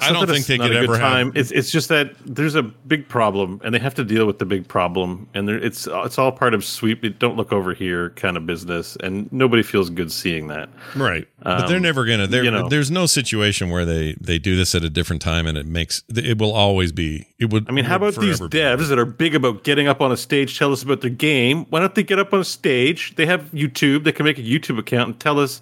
[0.00, 1.32] I don't think they could a good have- time.
[1.34, 4.44] It's it's just that there's a big problem, and they have to deal with the
[4.44, 7.04] big problem, and there, it's it's all part of sweep.
[7.04, 10.68] It, don't look over here kind of business, and nobody feels good seeing that.
[10.94, 12.26] Right, but they're Um, never gonna.
[12.28, 12.68] You know.
[12.68, 16.02] there's no situation where they they do this at a different time, and it makes
[16.14, 17.26] it will always be.
[17.38, 17.68] It would.
[17.68, 18.58] I mean, how about these forever be.
[18.58, 21.64] devs that are big about getting up on a stage, tell us about their game?
[21.70, 23.14] Why don't they get up on a stage?
[23.16, 24.04] They have YouTube.
[24.04, 25.60] They can make a YouTube account and tell us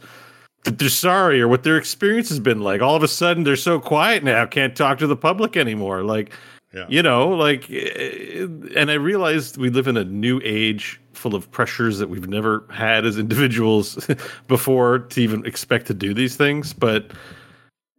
[0.64, 2.82] that they're sorry or what their experience has been like.
[2.82, 6.02] All of a sudden, they're so quiet now, can't talk to the public anymore.
[6.02, 6.32] Like,
[6.74, 6.86] Yeah.
[6.88, 11.50] you know, like, eh, and I realized we live in a new age full of
[11.52, 14.08] pressures that we've never had as individuals
[14.48, 16.72] before to even expect to do these things.
[16.72, 17.12] But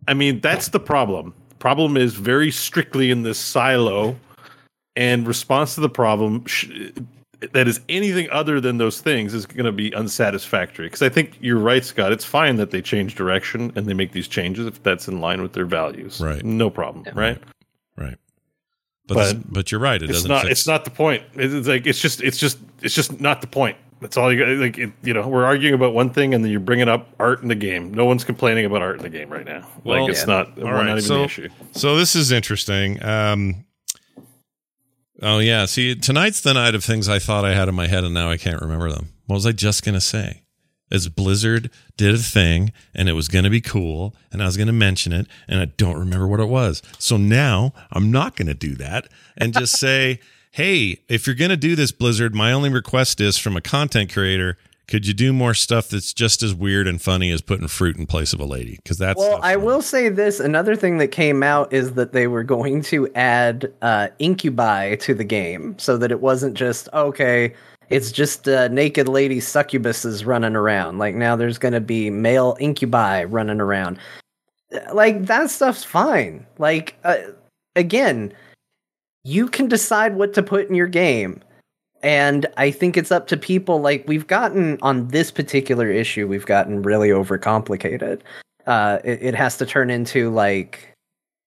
[0.08, 1.34] I mean, that's the problem.
[1.60, 4.16] Problem is very strictly in this silo,
[4.98, 6.68] and response to the problem sh-
[7.54, 10.88] that is anything other than those things is going to be unsatisfactory.
[10.88, 12.12] Because I think you're right, Scott.
[12.12, 15.42] It's fine that they change direction and they make these changes if that's in line
[15.42, 16.20] with their values.
[16.22, 16.44] Right.
[16.44, 17.04] No problem.
[17.06, 17.14] Yeah.
[17.16, 17.42] Right.
[17.98, 18.18] Right.
[19.08, 20.02] But But this- but you're right.
[20.02, 20.30] It It's doesn't.
[20.30, 20.42] not.
[20.44, 21.24] fix- It's not the point.
[21.36, 22.22] It's it's like it's just.
[22.22, 22.58] It's just.
[22.82, 23.78] It's just not the point.
[24.02, 24.50] That's all you got.
[24.50, 27.42] Like it, you know, we're arguing about one thing, and then you're bringing up art
[27.42, 27.94] in the game.
[27.94, 29.66] No one's complaining about art in the game right now.
[29.84, 30.26] Well, like it's yeah.
[30.26, 30.58] not.
[30.58, 31.50] All we're right, not even so- the issue.
[31.72, 33.02] So this is interesting.
[33.04, 33.64] Um,
[35.22, 38.04] oh yeah, see, tonight's the night of things I thought I had in my head,
[38.04, 39.10] and now I can't remember them.
[39.26, 40.44] What was I just gonna say?
[40.92, 44.74] As Blizzard did a thing, and it was gonna be cool, and I was gonna
[44.74, 46.82] mention it, and I don't remember what it was.
[47.00, 49.08] So now I'm not gonna do that,
[49.38, 50.20] and just say,
[50.52, 54.58] hey, if you're gonna do this, Blizzard, my only request is from a content creator.
[54.88, 58.06] Could you do more stuff that's just as weird and funny as putting fruit in
[58.06, 58.78] place of a lady?
[58.84, 60.40] Because that's Well, I will say this.
[60.40, 65.16] Another thing that came out is that they were going to add uh, incubi to
[65.16, 67.54] the game so that it wasn't just, okay,
[67.90, 71.00] it's just uh, naked lady succubuses running around.
[71.00, 73.98] Like now there's going to be male incubi running around.
[74.94, 76.46] Like that stuff's fine.
[76.60, 77.18] Like, uh,
[77.76, 78.34] again,
[79.24, 81.42] you can decide what to put in your game.
[82.04, 83.82] And I think it's up to people.
[83.82, 88.22] Like we've gotten on this particular issue, we've gotten really overcomplicated
[88.68, 90.92] uh, it, it has to turn into like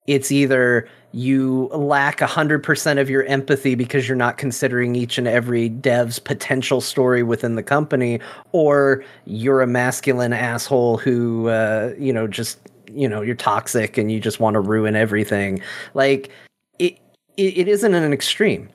[0.06, 5.68] it's either you lack 100% of your empathy because you're not considering each and every
[5.68, 8.20] dev's potential story within the company
[8.52, 12.58] or you're a masculine asshole who uh, you know just
[12.90, 15.60] you know you're toxic and you just want to ruin everything
[15.94, 16.30] like
[16.78, 16.98] it,
[17.36, 18.68] it it isn't an extreme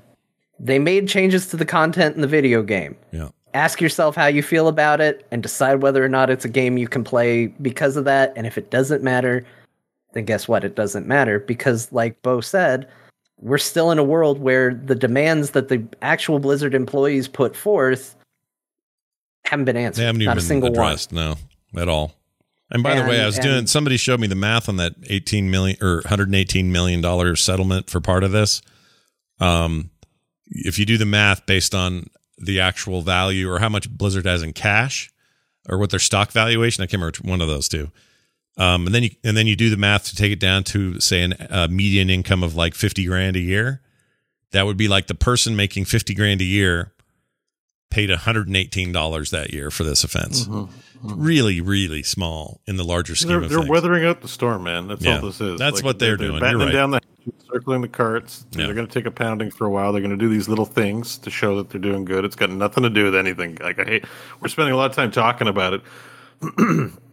[0.60, 3.30] they made changes to the content in the video game yeah.
[3.54, 6.78] ask yourself how you feel about it and decide whether or not it's a game
[6.78, 8.34] you can play because of that.
[8.36, 9.46] And if it doesn't matter,
[10.14, 10.64] then guess what?
[10.64, 12.88] It doesn't matter because, like Bo said,
[13.40, 18.16] we're still in a world where the demands that the actual Blizzard employees put forth
[19.46, 20.02] haven't been answered.
[20.02, 21.36] They haven't even Not a been single addressed, no,
[21.76, 22.14] at all.
[22.72, 23.68] And by the way, I was and- doing.
[23.68, 27.42] Somebody showed me the math on that eighteen million or one hundred eighteen million dollars
[27.44, 28.62] settlement for part of this.
[29.40, 29.90] Um,
[30.56, 34.42] if you do the math based on the actual value or how much Blizzard has
[34.44, 35.12] in cash
[35.70, 37.92] or what their stock valuation, I can't remember one of those two.
[38.58, 41.00] Um, and then you and then you do the math to take it down to
[41.00, 43.82] say a uh, median income of like fifty grand a year.
[44.52, 46.92] That would be like the person making fifty grand a year
[47.90, 50.48] paid $118 that year for this offense.
[51.04, 53.70] Really, really small in the larger scheme They're, of they're things.
[53.70, 54.88] weathering out the storm, man.
[54.88, 55.18] That's Yeah.
[55.20, 55.60] all this is.
[55.60, 56.40] That's what they're doing.
[56.40, 56.74] battening You're right.
[56.74, 57.02] down the
[57.52, 58.46] circling the carts.
[58.52, 58.66] Yeah.
[58.66, 59.92] They're going to take a pounding for a while.
[59.92, 62.26] They're going to do these little things to show that they're doing good.
[62.26, 63.58] It's got nothing to do with anything.
[63.62, 64.06] Like I hate,
[64.42, 65.82] we're spending a lot of time talking about it.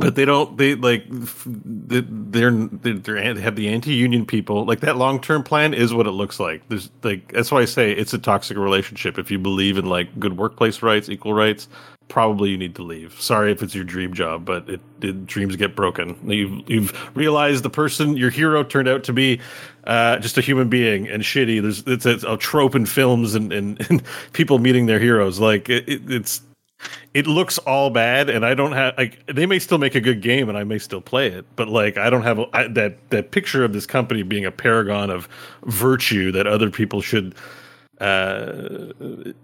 [0.00, 0.56] But they don't.
[0.56, 4.64] They like they're they're, they're they have the anti-union people.
[4.64, 6.66] Like that long-term plan is what it looks like.
[6.70, 9.18] There's like that's why I say it's a toxic relationship.
[9.18, 11.68] If you believe in like good workplace rights, equal rights,
[12.10, 13.18] probably you need to leave.
[13.18, 16.18] Sorry if it's your dream job, but it, it dreams get broken.
[16.30, 19.40] You've you've realized the person your hero turned out to be
[19.84, 21.62] uh, just a human being and shitty.
[21.62, 24.02] There's it's a, a trope in films and, and, and
[24.34, 25.38] people meeting their heroes.
[25.38, 26.42] Like it, it, it's
[27.14, 30.22] it looks all bad and i don't have like they may still make a good
[30.22, 33.10] game and i may still play it but like i don't have a, I, that
[33.10, 35.28] that picture of this company being a paragon of
[35.66, 37.34] virtue that other people should
[38.00, 38.94] uh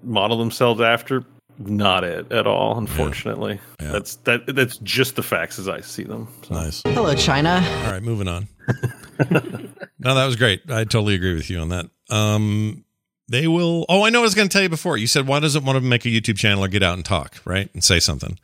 [0.03, 1.27] model themselves after
[1.59, 3.93] not it at all unfortunately Yeah.
[3.93, 6.83] that's that that's just the facts as i see them So- nice.
[6.85, 7.63] Hello, China.
[7.85, 8.49] All right, moving on.
[9.31, 10.71] no, that was great.
[10.71, 11.87] I totally agree with you on that.
[12.11, 12.85] Um,
[13.29, 13.87] they will.
[13.89, 14.21] Oh, I know.
[14.21, 14.97] I was going to tell you before.
[14.97, 17.05] You said, "Why doesn't one of them make a YouTube channel or get out and
[17.05, 18.39] talk, right, and say something?"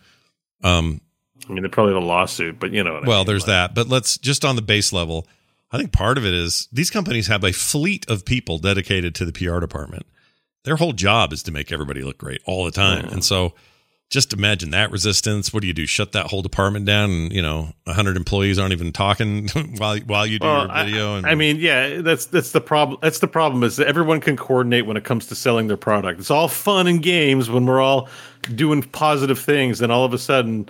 [0.65, 1.01] Um,
[1.49, 3.43] i mean they probably have a lawsuit but you know what I well, mean, there's
[3.43, 3.75] like- that.
[3.75, 5.27] But let's just on the base level.
[5.71, 9.25] I think part of it is these companies have a fleet of people dedicated to
[9.25, 10.07] the PR department.
[10.65, 13.53] Their whole job is to make everybody look great all the time, and so
[14.11, 15.53] just imagine that resistance.
[15.55, 15.87] What do you do?
[15.87, 19.49] Shut that whole department down, and you know, hundred employees aren't even talking
[19.79, 21.15] while while you do Well, your video.
[21.15, 22.99] I, and I mean, yeah, that's that's the problem.
[23.03, 26.21] That's the problem is that everyone can coordinate when it comes to selling their product.
[26.21, 28.09] It's all fun and games when we're all
[28.55, 30.69] doing positive things, then all of a sudden,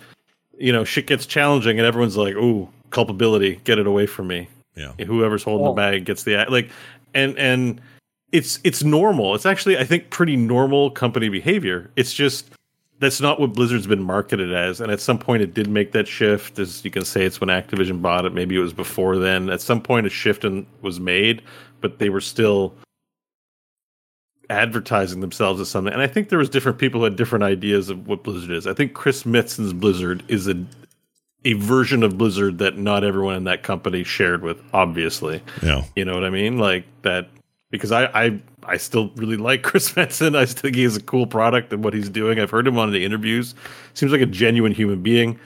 [0.56, 4.48] you know, shit gets challenging, and everyone's like, "Ooh, culpability, get it away from me."
[4.74, 6.70] yeah, Whoever's holding Well- the bag gets the like,
[7.12, 7.80] and and
[8.32, 9.34] it's it's normal.
[9.34, 11.90] It's actually I think pretty normal company behavior.
[11.96, 12.50] It's just
[12.98, 14.80] that's not what Blizzard's been marketed as.
[14.80, 16.58] And at some point, it did make that shift.
[16.58, 18.32] As you can say, it's when Activision bought it.
[18.32, 19.50] Maybe it was before then.
[19.50, 21.42] At some point, a shift in, was made,
[21.80, 22.74] but they were still
[24.50, 25.92] advertising themselves as something.
[25.92, 28.68] And I think there was different people who had different ideas of what Blizzard is.
[28.68, 30.64] I think Chris Metzen's Blizzard is a
[31.44, 34.62] a version of Blizzard that not everyone in that company shared with.
[34.72, 36.58] Obviously, yeah, you know what I mean?
[36.58, 37.28] Like that
[37.72, 40.36] because I, I I still really like Chris Metzen.
[40.36, 42.38] I still think he has a cool product and what he's doing.
[42.38, 43.56] I've heard him on the interviews.
[43.94, 45.40] Seems like a genuine human being.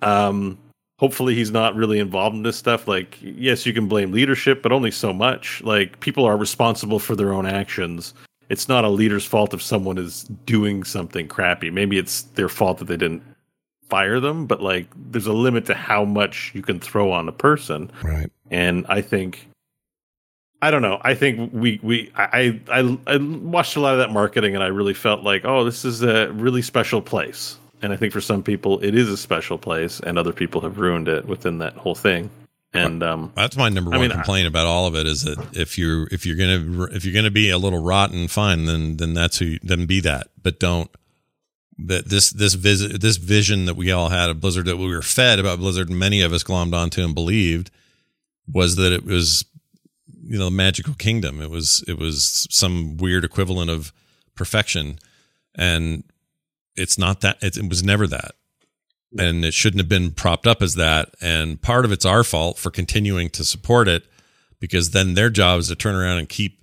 [0.00, 0.56] Um,
[0.98, 2.88] hopefully he's not really involved in this stuff.
[2.88, 5.62] Like, yes, you can blame leadership, but only so much.
[5.62, 8.14] Like, people are responsible for their own actions.
[8.48, 11.70] It's not a leader's fault if someone is doing something crappy.
[11.70, 13.22] Maybe it's their fault that they didn't
[13.88, 17.32] fire them, but like, there's a limit to how much you can throw on a
[17.32, 17.90] person.
[18.04, 18.30] Right.
[18.50, 19.48] And I think
[20.66, 20.98] I don't know.
[21.02, 24.66] I think we we I, I I watched a lot of that marketing and I
[24.66, 27.56] really felt like, oh, this is a really special place.
[27.82, 30.78] And I think for some people it is a special place, and other people have
[30.78, 32.30] ruined it within that whole thing.
[32.72, 35.22] And um, that's my number I one mean, I- complaint about all of it is
[35.22, 38.96] that if you're if you're gonna if you're gonna be a little rotten, fine, then
[38.96, 40.90] then that's who then be that, but don't
[41.78, 45.00] that this this visit this vision that we all had of Blizzard that we were
[45.00, 47.70] fed about Blizzard, and many of us glommed onto and believed
[48.52, 49.44] was that it was
[50.28, 51.40] you know magical kingdom.
[51.40, 53.92] It was it was some weird equivalent of
[54.34, 54.98] perfection,
[55.54, 56.04] and
[56.74, 57.38] it's not that.
[57.42, 58.32] It, it was never that
[59.18, 61.10] and it shouldn't have been propped up as that.
[61.22, 64.04] And part of it's our fault for continuing to support it
[64.60, 66.60] because then their job is to turn around and keep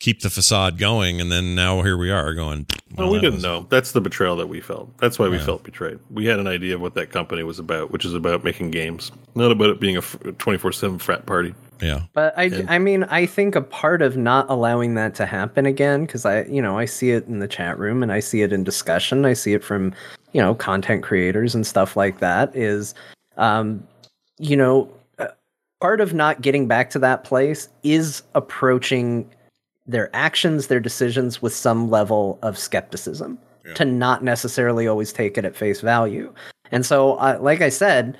[0.00, 1.20] keep the facade going.
[1.20, 2.66] And then now here we are going.
[2.96, 3.66] well, we didn't was- know.
[3.68, 4.96] That's the betrayal that we felt.
[4.98, 5.44] That's why we Yeah.
[5.44, 5.98] felt betrayed.
[6.10, 9.12] We had an idea of what that company was about, which is about making games,
[9.34, 11.54] not about it being a twenty four seven frat party.
[11.80, 15.26] Yeah, But I, And- I mean, I think a part of not allowing that to
[15.26, 18.20] happen again, because I, you know, I see it in the chat room and I
[18.20, 19.24] see it in discussion.
[19.24, 19.92] I see it from,
[20.32, 22.54] you know, content creators and stuff like that.
[22.56, 22.94] Is,
[23.36, 23.86] um,
[24.38, 25.28] you know, uh,
[25.80, 29.28] part of not getting back to that place is approaching
[29.86, 33.74] their actions, their decisions with some level of skepticism Yeah.
[33.74, 36.32] to not necessarily always take it at face value.
[36.72, 38.16] And so, uh, like I said,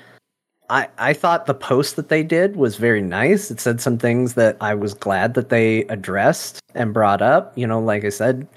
[0.69, 3.49] I, I thought the post that they did was very nice.
[3.49, 7.57] It said some things that I was glad that they addressed and brought up.
[7.57, 8.47] You know, like I said,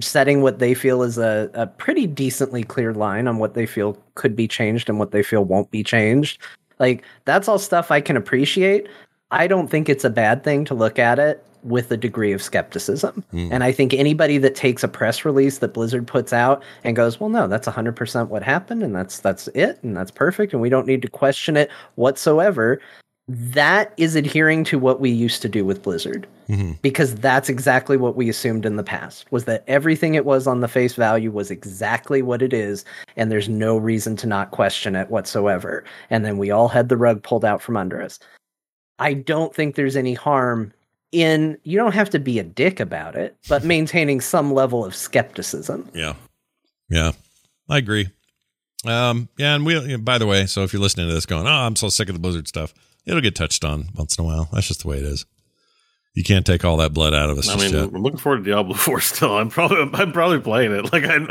[0.00, 3.98] setting what they feel is a, a pretty decently clear line on what they feel
[4.14, 6.40] could be changed and what they feel won't be changed.
[6.78, 8.88] Like, that's all stuff I can appreciate.
[9.32, 12.42] I don't think it's a bad thing to look at it with a degree of
[12.42, 13.24] skepticism.
[13.32, 17.20] And I think anybody that takes a press release that Blizzard puts out and goes,
[17.20, 20.68] "Well, no, that's 100% what happened and that's that's it and that's perfect and we
[20.68, 22.80] don't need to question it whatsoever."
[23.28, 26.28] That is adhering to what we used to do with Blizzard.
[26.48, 26.80] Mhm.
[26.80, 30.60] Because that's exactly what we assumed in the past was that everything it was on
[30.60, 32.84] the face value was exactly what it is
[33.16, 35.82] and there's no reason to not question it whatsoever.
[36.08, 38.20] And then we all had the rug pulled out from under us.
[39.00, 40.72] I don't think there's any harm
[41.12, 44.94] in you don't have to be a dick about it, but maintaining some level of
[44.94, 45.88] skepticism.
[45.94, 46.14] yeah,
[46.88, 47.12] yeah.
[47.68, 48.08] I agree.
[48.84, 49.96] Um, yeah, and we.
[49.96, 52.14] By the way, so if you're listening to this, going, "Oh, I'm so sick of
[52.14, 52.72] the Blizzard stuff,"
[53.04, 54.48] it'll get touched on once in a while.
[54.52, 55.26] That's just the way it is.
[56.16, 57.82] You can't take all that blood out of us I mean, yet.
[57.94, 59.36] I'm looking forward to Diablo 4 still.
[59.36, 60.90] I'm probably I'm probably playing it.
[60.90, 61.28] Like I'm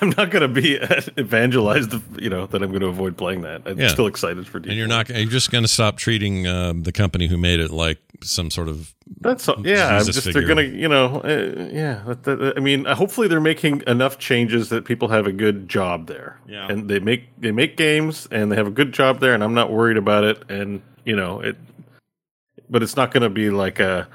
[0.00, 0.76] I'm not going to be
[1.18, 3.62] evangelized, you know, that I'm going to avoid playing that.
[3.66, 3.88] I'm Yeah.
[3.88, 4.70] still excited for Diablo.
[4.70, 5.08] And you're not.
[5.08, 8.68] You're just going to stop treating um, the company who made it like some sort
[8.68, 9.98] of That's yeah.
[9.98, 10.32] I'm just figure.
[10.40, 12.02] they're gonna, you know, uh, yeah.
[12.06, 15.68] That, that, I mean, uh, hopefully they're making enough changes that people have a good
[15.68, 16.38] job there.
[16.46, 16.68] Yeah.
[16.70, 19.54] and they make they make games and they have a good job there, and I'm
[19.54, 20.48] not worried about it.
[20.48, 21.56] And you know it,
[22.70, 24.06] but it's not going to be like a,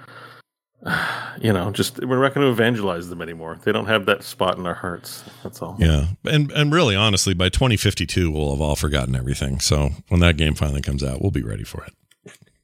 [1.42, 3.60] you know, just we're not going to evangelize them anymore.
[3.64, 5.24] They don't have that spot in our hearts.
[5.44, 5.76] That's all.
[5.80, 9.60] Yeah, and and really, honestly, by 2052, we'll have all forgotten everything.
[9.60, 11.94] So when that game finally comes out, we'll be ready for it.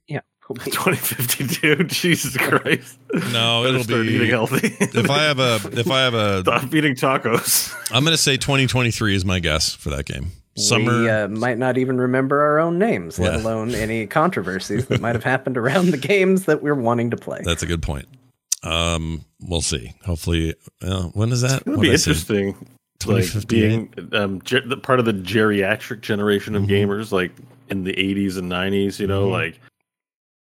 [0.07, 0.21] Yeah.
[0.47, 1.83] 2052.
[1.85, 2.97] Jesus Christ.
[3.31, 4.15] No, it'll start be.
[4.15, 4.75] eating healthy.
[4.79, 7.73] If I have a, if I have a, Stop eating tacos.
[7.91, 10.31] I'm going to say 2023 is my guess for that game.
[10.59, 11.01] Summer.
[11.01, 13.39] We uh, might not even remember our own names, let Yeah.
[13.41, 17.41] alone any controversies that might have happened around the games that we're wanting to play.
[17.43, 18.07] That's a good point.
[18.63, 19.93] Um, we'll see.
[20.05, 21.61] Hopefully, uh, when is that?
[21.61, 22.67] It would What'd be interesting,
[23.05, 26.91] like being um, ge- the part of the geriatric generation of Mm-hmm.
[26.91, 27.31] gamers, like
[27.69, 28.99] in the 80s and 90s.
[28.99, 29.59] You know, like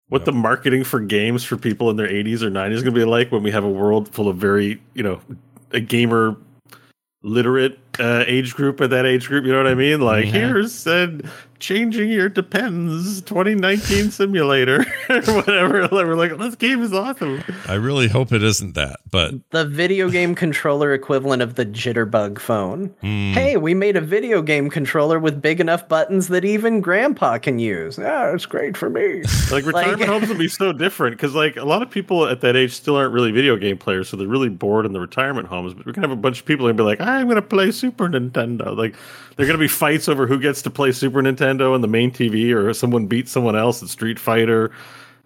[0.08, 3.00] what the marketing for games for people in their 80s or 90s is going to
[3.00, 5.20] be like when we have a world full of very, you know,
[5.72, 6.36] a gamer
[7.22, 9.44] literate uh, age group at that age group.
[9.44, 10.00] You know what I mean?
[10.00, 10.32] Like Mhm.
[10.32, 11.28] here's said
[11.58, 14.78] changing your depends 2019 simulator
[15.10, 15.82] or whatever.
[15.82, 17.42] Like, we're like, this game is awesome.
[17.68, 22.38] I really hope it isn't that, but the video game controller equivalent of the jitterbug
[22.38, 22.94] phone.
[23.02, 27.36] mm, Hey, we made a video game controller with big enough buttons that even grandpa
[27.36, 27.98] can use.
[27.98, 29.22] Yeah, it's great for me.
[29.50, 32.54] Like retirement homes will be so different because like a lot of people at that
[32.54, 35.74] age still aren't really video game players, so they're really bored in the retirement homes.
[35.74, 38.08] But we're gonna have a bunch of people and be like, I'm gonna play Super
[38.08, 38.76] Nintendo.
[38.76, 38.94] Like
[39.36, 42.54] they're gonna be fights over who gets to play Super Nintendo on the main TV,
[42.54, 44.70] or someone beats someone else in Street Fighter,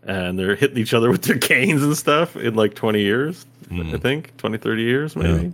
[0.04, 3.44] and they're hitting each other with their canes and stuff in like 20 years.
[3.72, 5.52] I think 20, 30 years maybe.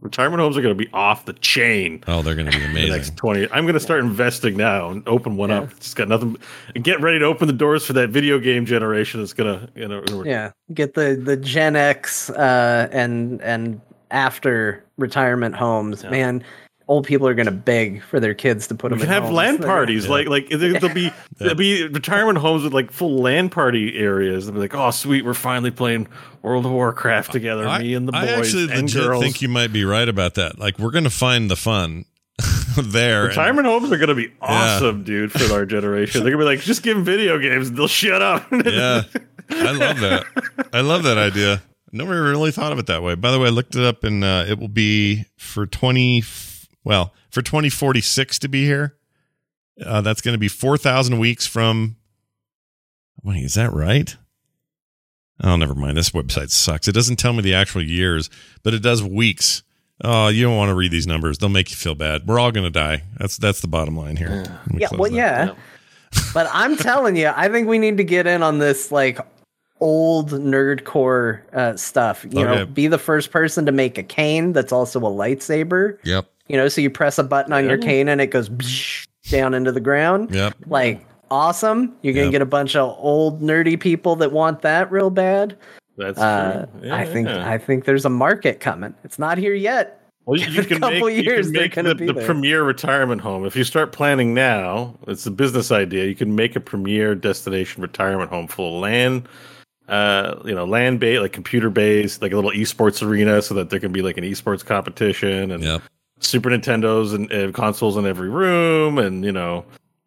[0.00, 2.02] Retirement homes are going to be off the chain.
[2.08, 2.90] Oh, they're going to be the amazing.
[2.92, 5.76] next 20 i'm going to start investing now and open one up Yeah.
[5.76, 6.38] it's got nothing
[6.82, 9.88] get ready to open the doors for that video game generation that's going to you
[9.88, 13.78] know Yeah, get the the Gen X uh, and and
[14.10, 16.02] after retirement homes.
[16.02, 16.10] Yeah.
[16.10, 16.44] Man,
[16.88, 19.06] old people are gonna beg for their kids to put we them.
[19.06, 19.36] can in have homes.
[19.36, 20.10] LAN parties Yeah.
[20.10, 24.46] like like there- there'll be there'll be retirement homes with like full LAN party areas
[24.46, 26.08] they'll be like oh sweet we're finally playing
[26.42, 29.40] world of warcraft together I, me and the boys I actually and legit girls think
[29.42, 30.58] you might be right about that.
[30.58, 32.06] Like, we're going to find the fun
[32.78, 33.20] there.
[33.20, 36.22] and- Retirement homes are going to be awesome, dude, for our generation.
[36.24, 38.46] They're going to be like, just give them video games and they'll shut up.
[38.50, 39.02] yeah,
[39.50, 40.24] I love that.
[40.72, 41.62] I love that idea.
[41.92, 43.14] Nobody really thought of it that way.
[43.14, 46.22] By the way, I looked it up, and uh, it will be for twenty.
[46.84, 48.96] Well, for twenty forty six to be here.
[49.84, 51.96] Uh, that's going to be four thousand weeks from.
[53.22, 54.16] Wait, is that right?
[55.42, 55.96] Oh, never mind.
[55.96, 56.86] This website sucks.
[56.86, 58.28] It doesn't tell me the actual years,
[58.62, 59.62] but it does weeks.
[60.02, 61.38] Oh, you don't want to read these numbers.
[61.38, 62.26] They'll make you feel bad.
[62.26, 63.02] We're all going to die.
[63.18, 64.60] That's that's the bottom line here.
[64.70, 65.16] Let Yeah, well, that.
[65.16, 65.54] yeah.
[66.34, 69.18] but I'm telling you, I think we need to get in on this like
[69.80, 72.24] old nerdcore uh, stuff.
[72.30, 75.98] You know, be the first person to make a cane that's also a lightsaber.
[76.04, 76.26] Yep.
[76.48, 78.50] You know, so you press a button on your cane and it goes
[79.30, 80.30] down into the ground.
[80.34, 80.54] Yep.
[80.66, 81.94] Like awesome.
[82.02, 82.32] You're gonna Yep.
[82.32, 85.56] get a bunch of old nerdy people that want that real bad.
[85.96, 86.88] That's Uh, true.
[86.88, 87.48] Yeah, I think yeah.
[87.48, 88.94] I think there's a market coming.
[89.04, 89.96] It's not here yet.
[90.26, 92.14] Well, you, you it a can couple make, you years, can make the, be the
[92.14, 93.44] premier retirement home.
[93.46, 96.06] If you start planning now, it's a business idea.
[96.06, 99.28] You can make a premier destination retirement home full of land,
[99.90, 103.70] uh, you know, land based, like computer based, like a little esports arena, so that
[103.70, 105.82] there can be like an esports competition and Yep.
[106.20, 109.64] Super Nintendos and, and consoles in every room, and you know,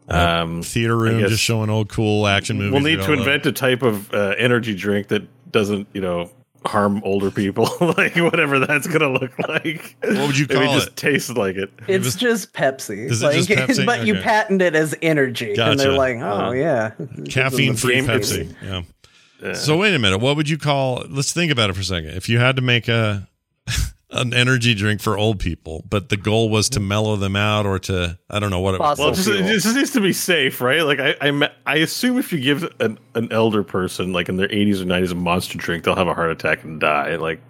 [0.09, 0.17] Yep.
[0.17, 2.73] um, Theater room guess- just showing old cool action movies.
[2.73, 3.19] we'll need to love.
[3.19, 6.29] invent a type of uh, energy drink that doesn't, you know,
[6.65, 9.95] harm older people, like whatever that's gonna look like.
[10.03, 10.95] What would you Maybe call just it?
[10.95, 11.71] taste like it.
[11.87, 13.09] It's was- just Pepsi.
[13.09, 13.85] Is it like, just Pepsi?
[13.85, 16.91] but you patent it as energy, and they're like, "Oh Uh, yeah,
[17.29, 18.45] Caffeine free Pepsi.
[18.47, 18.55] Pepsi.
[18.63, 18.81] Yeah.
[19.43, 19.53] Yeah.
[19.53, 20.19] So wait a minute.
[20.19, 21.03] What would you call?
[21.09, 22.11] Let's think about it for a second.
[22.11, 23.27] If you had to make a
[24.11, 27.79] an energy drink for old people, but the goal was to mellow them out or
[27.79, 28.99] to I don't know what it was.
[28.99, 30.81] Well, it just, it just needs to be safe, right?
[30.83, 34.37] Like I, I, me- I assume if you give an, an elder person, like in
[34.37, 37.15] their 80s or 90s, a monster drink, they'll have a heart attack and die.
[37.17, 37.41] Like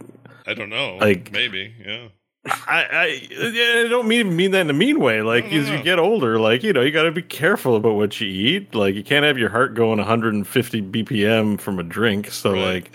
[0.47, 0.97] I don't know.
[0.97, 1.73] Like- maybe.
[1.85, 2.07] Yeah.
[2.45, 5.21] I, I, I don't mean mean that in a mean way.
[5.21, 8.19] Like as you get older, like you know, you got to be careful about what
[8.19, 8.75] you eat.
[8.75, 12.31] Like you can't have your heart going 150 BPM from a drink.
[12.31, 12.83] So Right.
[12.83, 12.91] like,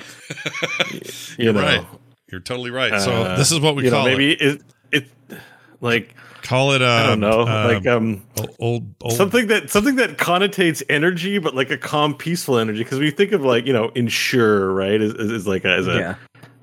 [1.38, 1.86] you You're know, right.
[2.30, 3.00] You're totally right.
[3.00, 4.62] so uh, this is what we you call know, maybe it.
[4.92, 5.06] it.
[5.30, 5.38] It
[5.80, 6.80] like Call it.
[6.82, 8.22] Uh, I don't know, uh, like um.
[8.58, 9.12] old old.
[9.14, 12.78] something that something that connotates energy, but like a calm, peaceful energy.
[12.84, 15.70] Because when you think of like you know, Ensure, right, is, is, is like a,
[15.72, 16.14] as a yeah.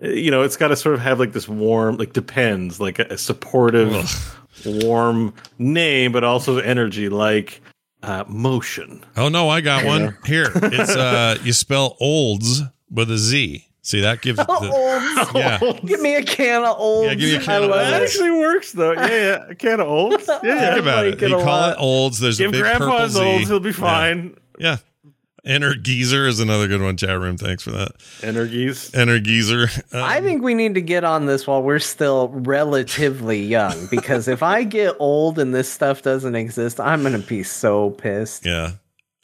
[0.01, 3.05] You know, it's got to sort of have like this warm, like depends, like a,
[3.11, 3.93] a supportive,
[4.65, 7.61] warm name, but also energy, like
[8.03, 9.03] uh, motion.
[9.17, 10.51] Oh no, I got one here.
[10.55, 13.65] It's uh, you spell olds with a Z.
[13.81, 14.37] See that gives.
[14.39, 15.31] The, Olds.
[15.35, 15.59] yeah.
[15.85, 17.07] Give me a can of olds.
[17.09, 18.01] Yeah, give me a can I of love That Olds.
[18.01, 18.03] it.
[18.03, 18.93] actually works though.
[18.93, 20.27] Yeah, yeah, a can of olds.
[20.43, 21.09] Yeah, Think about it.
[21.11, 21.73] like it You call lot.
[21.73, 22.19] it olds.
[22.19, 23.21] There's Give a big purple grandpa's Z.
[23.23, 24.37] olds, he'll be fine.
[24.57, 24.71] Yeah.
[24.71, 24.81] Enter
[25.45, 26.97] geezer is another good one.
[26.97, 27.37] Chat room.
[27.37, 27.91] Thanks for that.
[28.23, 28.93] Energies.
[28.93, 29.67] Enter geezer.
[29.91, 34.27] Um, I think we need to get on this while we're still relatively young because
[34.27, 38.45] if I get old and this stuff doesn't exist, I'm gonna be so pissed.
[38.45, 38.71] Yeah.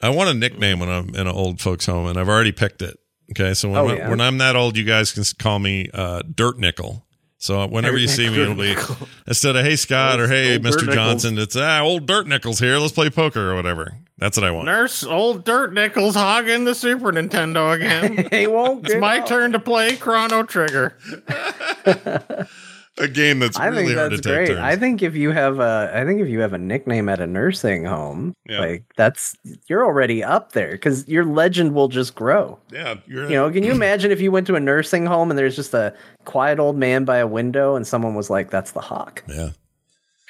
[0.00, 2.82] I want a nickname when I'm in an old folks home, and I've already picked
[2.82, 2.98] it.
[3.30, 4.10] Okay, so when, Oh, yeah.
[4.10, 7.06] when I'm that old, you guys can call me uh, Dirt Nickel.
[7.42, 8.76] So whenever you see me, it'll be
[9.26, 12.78] instead of Hey Scott or Hey Old Mister Johnson, it's ah old Dirt Nickels here.
[12.78, 13.96] Let's play poker or whatever.
[14.16, 14.66] That's what I want.
[14.66, 18.28] Nurse, old dirt nickels hogging the Super Nintendo again.
[18.30, 18.84] They won't.
[18.84, 19.26] it's get my out.
[19.26, 20.96] turn to play Chrono Trigger.
[22.98, 24.58] A game that's I really think hard that's to take great.
[24.58, 27.26] I think if you have a, I think if you have a nickname at a
[27.26, 28.60] nursing home, Yeah.
[28.60, 29.34] like that's
[29.66, 32.58] you're already up there because your legend will just grow.
[32.70, 35.56] yeah, You know, can you imagine if you went to a nursing home and there's
[35.56, 35.94] just a
[36.26, 39.50] quiet old man by a window and someone was like, "That's the hawk," yeah,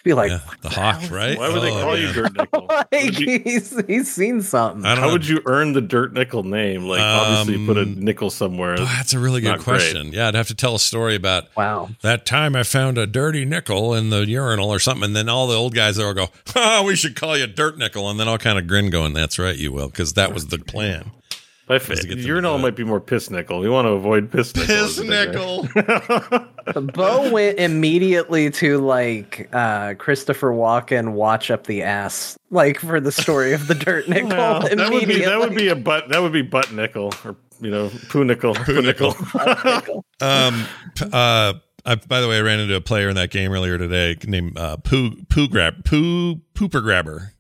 [0.05, 0.41] be like, yeah.
[0.63, 1.39] The hawk, right?
[1.39, 2.09] Why would they Oh, call yeah.
[2.09, 2.67] you Dirt Nickel?
[2.69, 4.83] like you- he's he's seen something.
[4.85, 5.13] How know.
[5.13, 6.85] would you earn the Dirt Nickel name?
[6.85, 8.75] Like, obviously, you put a Um, nickel somewhere.
[8.79, 9.65] Oh, that's a really good Not great.
[9.81, 10.13] question.
[10.13, 11.91] Yeah, I'd have to tell a story about Wow.
[12.03, 15.47] that time I found a dirty nickel in the urinal or something, and then all
[15.47, 18.29] the old guys there will go, "Oh, we should call you Dirt Nickel," and then
[18.29, 21.11] I'll kind of grin, going, "That's right, you will," because that was the plan.
[21.73, 23.61] I to get them to urinal might be more piss nickel.
[23.61, 24.77] We want to avoid piss nickel.
[24.77, 25.69] Piss nickel.
[26.95, 33.13] Bo went immediately to like uh Christopher Walken watch up the ass, like for the
[33.13, 34.29] story of the dirt nickel.
[34.29, 37.37] Well, that would be that would be a butt that would be butt nickel or
[37.63, 39.17] you know, poo nickel, poo nickel.
[40.21, 40.67] Um,
[41.13, 41.55] uh,
[41.85, 44.57] I, by the way, I ran into a player in that game earlier today named
[44.57, 47.32] uh, Poo Poo Grab Poo Pooper Grabber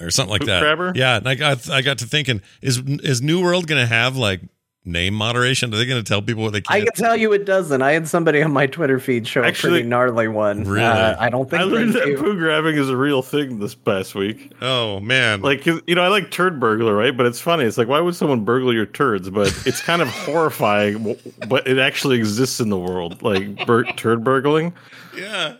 [0.00, 0.60] or something like Poop that.
[0.60, 0.92] Grabber?
[0.94, 4.16] Yeah, and I got I got to thinking is is New World going to have
[4.16, 4.40] like
[4.82, 5.72] name moderation?
[5.74, 6.84] Are they going to tell people what they can't?
[6.84, 7.82] can tell you it doesn't.
[7.82, 10.64] I had somebody on my Twitter feed show a Actually- pretty gnarly one.
[10.64, 10.82] Really?
[10.86, 12.16] Uh, I don't think I learned that do.
[12.16, 14.50] poo grabbing is a real thing this past week.
[14.62, 17.14] oh man, Like you know, I like turd burglar, right?
[17.14, 17.64] But it's funny.
[17.64, 19.28] It's like, why would someone burgle your turds?
[19.28, 20.08] But it's kind of
[20.54, 21.14] horrifying.
[21.46, 24.72] But it actually exists in the world, like bur- turd burgling.
[25.14, 25.56] yeah,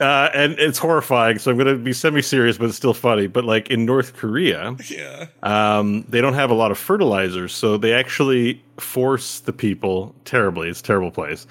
[0.00, 1.38] Uh, and it's horrifying.
[1.38, 3.26] So I'm going to be semi-serious, but it's still funny.
[3.26, 5.26] But like in North Korea, yeah.
[5.42, 10.68] um, they don't have a lot of fertilizers, so they actually force the people terribly.
[10.68, 11.46] It's a terrible place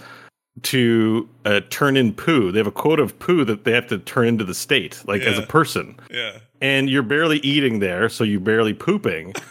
[0.61, 2.51] to uh, turn in poo.
[2.51, 5.21] They have a quota of poo that they have to turn into the state, like
[5.21, 5.99] as a person.
[6.11, 6.39] Yeah.
[6.61, 9.33] And you're barely eating there, so you're barely pooping.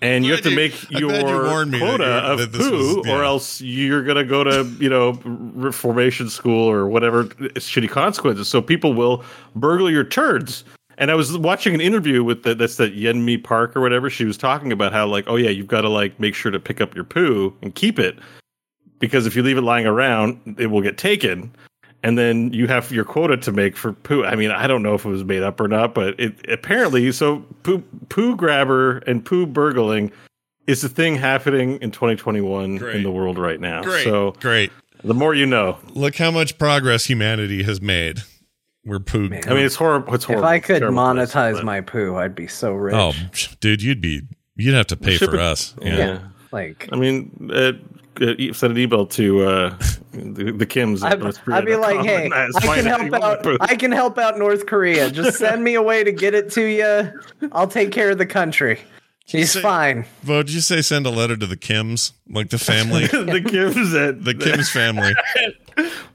[0.00, 2.04] And you have to you- make you your me quota
[2.38, 3.12] you- of poo, yeah.
[3.16, 8.48] or else you're gonna go to you know reformation school or whatever shitty consequences.
[8.48, 9.24] So people will
[9.56, 10.64] burgle your turds.
[11.00, 14.10] And I was watching an interview with the, that's that Yeonmi Park or whatever.
[14.10, 16.58] She was talking about how like, oh yeah, you've got to like make sure to
[16.58, 18.18] pick up your poo and keep it
[18.98, 21.52] because if you leave it lying around, it will get taken.
[22.02, 24.24] And then you have your quota to make for poo.
[24.24, 27.10] I mean, I don't know if it was made up or not, but it apparently
[27.12, 30.12] so poo poo grabber and poo burgling
[30.68, 32.96] is the thing happening in 2021 Great.
[32.96, 33.82] in the world right now.
[33.82, 34.70] Great, So great.
[35.02, 35.76] the more you know.
[35.94, 38.20] Look how much progress humanity has made.
[38.84, 39.26] We're poo.
[39.26, 40.14] I mean, it's horrible.
[40.14, 40.38] It's If.
[40.44, 42.94] I could Terrible place, monetize my poo, I'd be so rich.
[42.94, 43.12] oh,
[43.60, 44.22] dude, you'd be
[44.56, 45.74] you'd have to pay Ship for it- us.
[45.82, 45.96] Yeah.
[45.96, 46.18] yeah.
[46.52, 47.72] Like I mean, uh,
[48.18, 49.78] send an email to uh,
[50.12, 51.02] the, the Kims.
[51.04, 53.44] at I'd, I'd be like, hey, I can help out.
[53.44, 53.58] with.
[53.60, 55.10] I can help out North Korea.
[55.10, 57.20] Just send me a way to get it to you.
[57.52, 58.80] I'll take care of the country.
[59.26, 60.06] He's say- fine.
[60.24, 64.08] Bo, did you say send a letter to the Kims, like the family, the Kims
[64.08, 65.14] at the Kims family?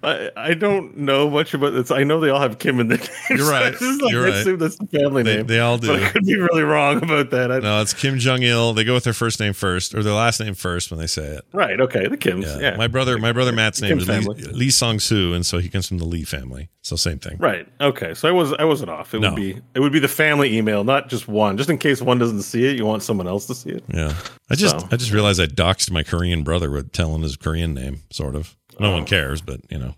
[0.04, 1.90] I, I don't know much about this.
[1.92, 2.98] I know they all have Kim in their
[3.30, 3.30] names.
[3.30, 3.72] You're right.
[3.78, 4.60] Just, like, You're I right.
[4.60, 5.48] that's the family They, name.
[5.48, 6.04] they all but do.
[6.06, 7.52] I could be really wrong about that.
[7.52, 8.74] I, No, it's Kim Jong Il.
[8.74, 11.24] They go with their first name first, or their last name first when they say
[11.26, 11.46] it.
[11.54, 11.80] Right.
[11.80, 12.08] Okay.
[12.08, 12.44] The Kims.
[12.46, 12.72] Yeah.
[12.72, 12.76] Yeah.
[12.78, 14.44] My brother, my brother Matt's name Kim is Lee.
[14.52, 16.70] Lee Song Soo, and so he comes from the Lee family.
[16.82, 17.38] So same thing.
[17.40, 17.66] right.
[17.80, 18.14] Okay.
[18.14, 19.14] So I was I wasn't off.
[19.14, 19.30] It No.
[19.30, 21.56] would be it would be the family email, not just one.
[21.56, 23.86] Just in case one doesn't see it, you want someone else to see it.
[23.88, 24.14] Yeah.
[24.50, 24.88] I just So.
[24.92, 28.56] I just realized I doxed my Korean brother with telling his Korean name, sort of.
[28.80, 28.92] No Oh.
[28.94, 29.96] one cares, but you know.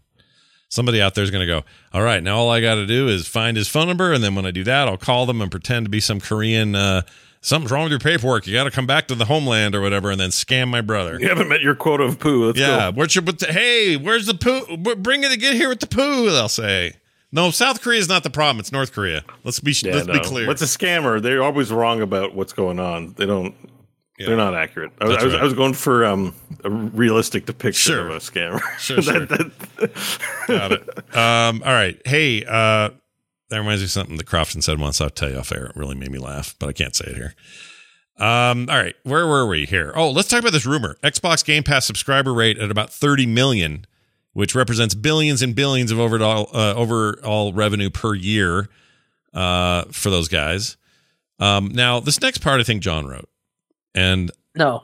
[0.67, 3.07] Somebody out there is going to go, all right, now all I got to do
[3.07, 4.11] is find his phone number.
[4.11, 6.75] And then when I do that, I'll call them and pretend to be some Korean,
[6.75, 7.03] uh,
[7.39, 8.45] something's wrong with your paperwork.
[8.45, 11.17] You got to come back to the homeland or whatever and then scam my brother.
[11.21, 12.47] You haven't met your quota of poo.
[12.47, 12.91] Let's Yeah.
[12.91, 12.97] go.
[12.97, 14.75] Where's your, but hey, where's the poo?
[14.97, 16.95] Bring it to get here with the poo, they'll say.
[17.31, 18.59] No, South Korea is not the problem.
[18.59, 19.23] It's North Korea.
[19.45, 20.13] Let's be, Yeah, let's no.
[20.13, 20.47] be clear.
[20.47, 21.21] What's a scammer?
[21.21, 23.13] They're always wrong about what's going on.
[23.17, 23.55] They don't.
[24.17, 24.27] Yeah.
[24.27, 24.91] They're not accurate.
[25.01, 25.41] I, was, I, was, right.
[25.41, 28.07] I was going for um, a realistic depiction Sure.
[28.07, 28.61] of a scammer.
[28.79, 29.25] Sure, sure.
[29.25, 31.15] That- that- Got it.
[31.15, 31.99] Um, all right.
[32.05, 32.91] Hey, uh,
[33.49, 35.01] that reminds me of something that Crofton said once.
[35.01, 35.65] I'll tell you off air.
[35.65, 37.35] It really made me laugh, but I can't say it here.
[38.17, 38.95] Um, all right.
[39.03, 39.91] Where were we here?
[39.95, 40.97] Oh, let's talk about this rumor.
[41.03, 43.85] Xbox Game Pass subscriber rate at about 30 million,
[44.31, 48.69] which represents billions and billions of overall, uh, overall revenue per year,
[49.33, 50.77] uh, for those guys.
[51.39, 53.27] Um, now this next part, I think John wrote
[53.95, 54.83] and No,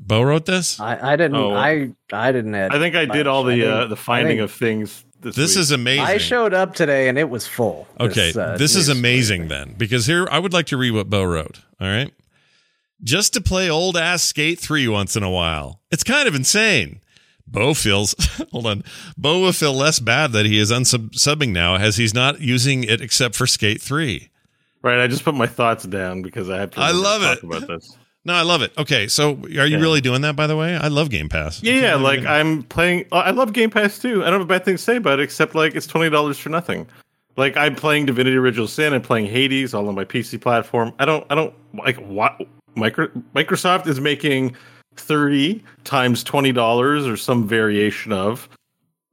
[0.00, 0.80] Bo wrote this.
[0.80, 1.36] I, I didn't.
[1.36, 1.54] Oh.
[1.54, 2.54] I I didn't.
[2.54, 5.04] Add I think I did all the uh, the finding I of things.
[5.20, 5.60] This, This week.
[5.62, 6.04] is amazing.
[6.04, 7.88] I showed up today and it was full.
[7.98, 9.64] Okay, uh, this is amazing story.
[9.64, 11.60] then, because here I would like to read what Bo wrote.
[11.80, 12.12] All right.
[13.02, 15.80] Just to play old ass Skate 3 once in a while.
[15.90, 17.00] It's kind of insane.
[17.48, 18.14] Bo feels,
[18.52, 18.84] hold on,
[19.16, 23.00] Bo will feel less bad that he is unsubbing now as he's not using it
[23.00, 24.28] except for Skate 3.
[24.82, 25.00] right.
[25.00, 26.80] I just put my thoughts down because I have to.
[26.80, 27.44] I love talk it.
[27.44, 27.96] about this.
[28.28, 28.72] No, I love it.
[28.76, 29.80] Okay, so are you Yeah.
[29.80, 30.76] really doing that, by the way?
[30.76, 31.62] I love Game Pass.
[31.62, 31.94] Yeah, yeah.
[31.96, 33.06] Like I'm playing.
[33.10, 34.22] Uh, I love Game Pass too.
[34.22, 36.38] I don't have a bad thing to say about it, except like it's twenty dollars
[36.38, 36.86] for nothing.
[37.36, 38.92] Like I'm playing Divinity: Original Sin.
[38.92, 40.92] I'm playing Hades all on my PC platform.
[40.98, 41.24] I don't.
[41.30, 42.40] I don't like what
[42.74, 44.54] Micro, Microsoft is making
[44.96, 48.46] thirty times twenty dollars or some variation of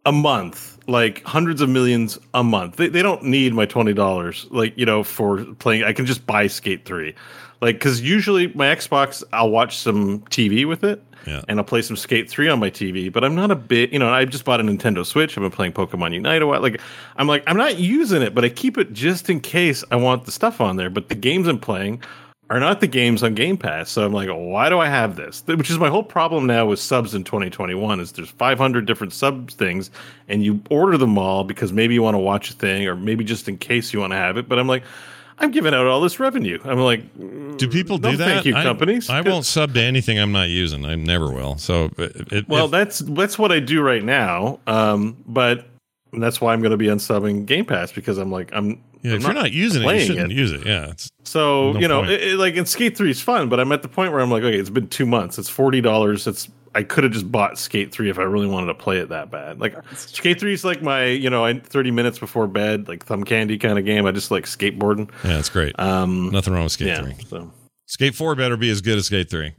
[0.06, 2.76] a month, like hundreds of millions a month.
[2.76, 5.84] They, they don't need my twenty dollars, like you know, for playing.
[5.86, 7.16] I can just buy Skate Three,
[7.62, 11.42] like because usually my Xbox, I'll watch some TV with it, Yeah.
[11.48, 13.12] and I'll play some Skate Three on my TV.
[13.12, 14.14] But I'm not a bit, you know.
[14.14, 15.38] I just bought a Nintendo Switch.
[15.38, 16.62] I've been playing Pokemon Unite a while.
[16.62, 16.80] Like
[17.18, 20.26] I'm like I'm not using it, but I keep it just in case I want
[20.26, 20.90] the stuff on there.
[20.90, 22.02] But the games I'm playing
[22.52, 23.90] are not the games on Game Pass.
[23.90, 25.42] So I'm like, why do I have this?
[25.48, 29.50] Which is my whole problem now with subs in 2021 is there's 500 different sub
[29.50, 29.90] things
[30.28, 33.24] and you order them all because maybe you want to watch a thing or maybe
[33.24, 34.48] just in case you want to have it.
[34.48, 34.84] But I'm like,
[35.38, 36.60] I'm giving out all this revenue.
[36.64, 37.02] I'm like,
[37.58, 38.26] Do people do that?
[38.26, 39.10] Thank you, I- companies.
[39.10, 40.86] I, won't sub to anything I'm not using.
[40.86, 41.58] I never will.
[41.58, 44.60] So, it, it, Well, if- that's that's what I do right now.
[44.68, 45.68] Um, but
[46.14, 48.82] that's why I'm going to be unsubbing Game Pass because I'm like I'm.
[49.02, 50.36] yeah, I'm if you're not using it, you shouldn't it.
[50.36, 50.66] use it.
[50.66, 52.02] Yeah, it's So No you know,
[52.38, 54.58] like in Skate Three is fun, but I'm at the point where I'm like, okay,
[54.58, 55.38] it's been two months.
[55.38, 56.28] It's forty dollars.
[56.28, 59.10] It's I could have just bought Skate Three if I really wanted to play it
[59.10, 59.60] that bad.
[59.60, 63.58] Like Skate Three is like my you know, thirty minutes before bed, like thumb candy
[63.58, 64.06] kind of game.
[64.06, 65.10] I just like skateboarding.
[65.24, 65.78] yeah, it's great.
[65.80, 67.02] Um, Nothing wrong with Skate yeah.
[67.02, 67.16] Three.
[67.28, 67.52] So
[67.88, 69.54] Skate Four better be as good as Skate Three.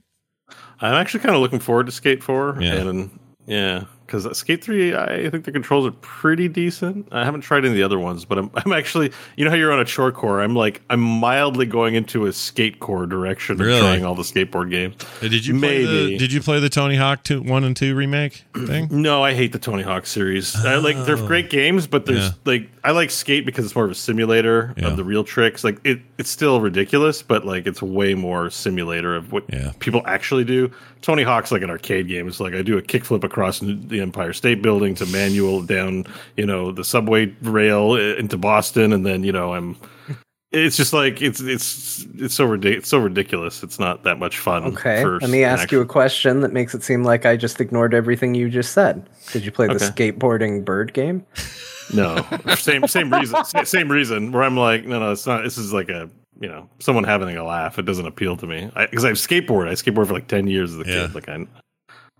[0.80, 2.58] I'm actually kind of looking forward to Skate Four.
[2.60, 2.74] Yeah.
[2.74, 7.08] and yeah, because Skate Three, I think the controls are pretty decent.
[7.12, 9.56] I haven't tried any of the other ones, but I'm I'm actually, you know how
[9.56, 10.40] you're on a chore core.
[10.42, 13.74] I'm like I'm mildly going into a skate core direction Really?
[13.78, 14.96] of trying all the skateboard games.
[15.20, 16.18] Did you play the, Maybe.
[16.18, 18.88] Did you play the Tony Hawk two, one and two remake thing?
[19.06, 20.56] No, I hate the Tony Hawk series.
[20.64, 21.26] I like they're oh.
[21.26, 22.32] great games, but there's Yeah.
[22.44, 24.88] like I like Skate because it's more of a simulator Yeah.
[24.88, 25.64] of the real tricks.
[25.64, 29.72] Like it, it's still ridiculous, but like it's way more simulator of what Yeah.
[29.80, 30.70] people actually do.
[31.02, 32.26] Tony Hawk's like an arcade game.
[32.26, 36.04] It's like I do a kickflip across the Empire State Building to manual down,
[36.36, 39.76] you know, the subway rail uh, into Boston, and then you know I'm.
[40.52, 42.78] It's just like it's it's it's so ridiculous.
[42.82, 43.62] It's so ridiculous.
[43.62, 44.62] It's not that much fun.
[44.64, 47.36] Okay, for let me ask actual- you a question that makes it seem like I
[47.36, 49.08] just ignored everything you just said.
[49.32, 50.12] Did you play the Okay.
[50.12, 51.26] skateboarding bird game?
[51.92, 52.24] No,
[52.56, 53.44] same same reason.
[53.64, 54.30] Same reason.
[54.32, 55.42] Where I'm like, no, no, it's not.
[55.42, 56.08] This is like a
[56.40, 57.78] you know someone having a laugh.
[57.78, 59.68] It doesn't appeal to me because I, have skateboard.
[59.68, 61.06] I skateboard for like ten years as a Yeah.
[61.06, 61.14] kid.
[61.16, 61.44] Like I,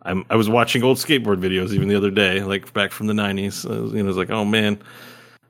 [0.07, 3.15] I'm I was watching old skateboard videos even the other day, like back from the
[3.15, 3.71] '90s.
[3.71, 4.79] I was, you know, I was like, oh man,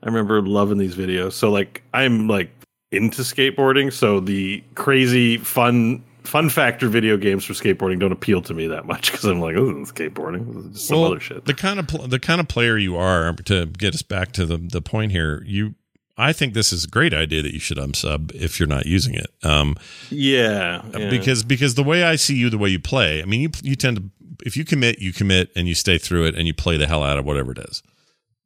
[0.03, 1.33] I remember loving these videos.
[1.33, 2.49] So like I'm like
[2.91, 3.93] into skateboarding.
[3.93, 6.03] So the crazy fun.
[6.23, 9.55] Fun factor video games for skateboarding don't appeal to me that much because I'm like,
[9.55, 11.45] oh, skateboarding, this is just some Well, other shit.
[11.45, 14.45] The kind of pl- the kind of player you are to get us back to
[14.45, 15.41] the the point here.
[15.45, 15.75] You,
[16.17, 19.13] I think this is a great idea that you should unsub if you're not using
[19.13, 19.27] it.
[19.43, 19.75] Um,
[20.09, 21.09] Yeah, yeah.
[21.09, 23.75] because because the way I see you, the way you play, I mean, you you
[23.75, 24.03] tend to
[24.45, 27.03] if you commit, you commit, and you stay through it, and you play the hell
[27.03, 27.83] out of whatever it is.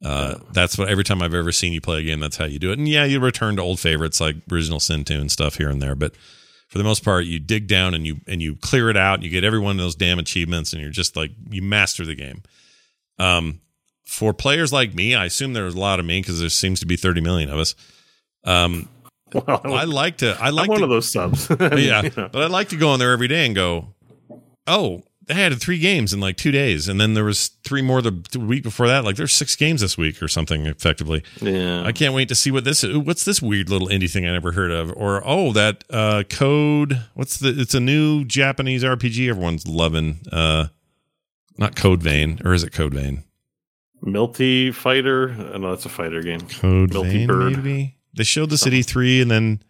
[0.04, 2.58] Uh, That's what every time I've ever seen you play a game, that's how you
[2.58, 2.80] do it.
[2.80, 5.80] And yeah, you return to old favorites like original Sin 2 and stuff here and
[5.80, 6.16] there, but
[6.70, 9.16] for the most part, you dig down and you and you clear it out.
[9.16, 12.06] And you get every one of those damn achievements, and you're just like you master
[12.06, 12.42] the game.
[13.20, 13.60] Um,
[14.12, 16.86] for players like me, I assume there's a lot of me because there seems to
[16.86, 17.76] be 30 million of us.
[18.44, 18.90] Um,
[19.34, 20.36] Well, I like to.
[20.42, 21.50] I like I'm one to, of those subs.
[21.60, 22.28] yeah, You know.
[22.30, 23.94] but I like to go on there every day and go,
[24.68, 28.02] oh, they had three games in like two days, and then there was three more
[28.02, 29.06] the, the week before that.
[29.06, 30.66] Like there's six games this week or something.
[30.66, 31.82] Effectively, yeah.
[31.86, 32.84] I can't wait to see what this.
[32.84, 32.98] is.
[32.98, 34.92] What's this weird little indie thing I never heard of?
[34.98, 37.02] Or oh, that uh, code.
[37.14, 37.58] What's the?
[37.58, 40.20] It's a new Japanese RPG everyone's loving.
[40.30, 40.68] Uh,
[41.58, 43.24] not Code Vein, or is it Code Vein?
[44.02, 45.32] Milty Fighter.
[45.54, 46.42] I know that's a fighter game.
[46.42, 47.58] Code Milty Vein, Bird.
[47.58, 47.98] maybe.
[48.16, 49.64] They showed the City Three, and then.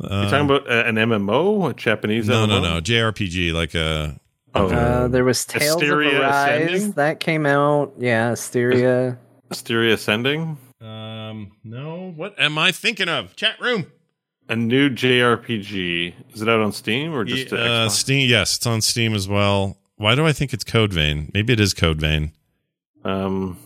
[0.00, 2.48] Uh, You're talking about uh, an MMO, a Japanese no, MMO?
[2.48, 4.18] no, no, JRPG, like a
[4.56, 6.92] Oh, Uh, there was Tales Astria of Arise Ascending?
[6.92, 7.92] that came out.
[7.98, 9.18] Yeah, Astria.
[9.50, 10.58] Astria Ascending.
[10.80, 12.12] Um, no.
[12.14, 13.34] What am I thinking of?
[13.36, 13.86] Chat room.
[14.48, 16.14] A new JRPG.
[16.34, 18.28] Is it out on Steam or just Yeah, uh, uh, Steam.
[18.28, 19.78] Yes, it's on Steam as well.
[19.96, 21.30] Why do I think it's Code Vein?
[21.34, 22.32] Maybe it is Code Vein.
[23.04, 23.58] Um,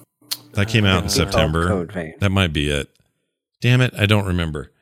[0.52, 1.65] That came out in Uh, September.
[1.65, 2.15] Oh, Code Vein.
[2.20, 2.89] That might be it.
[3.60, 4.73] Damn it, I don't remember.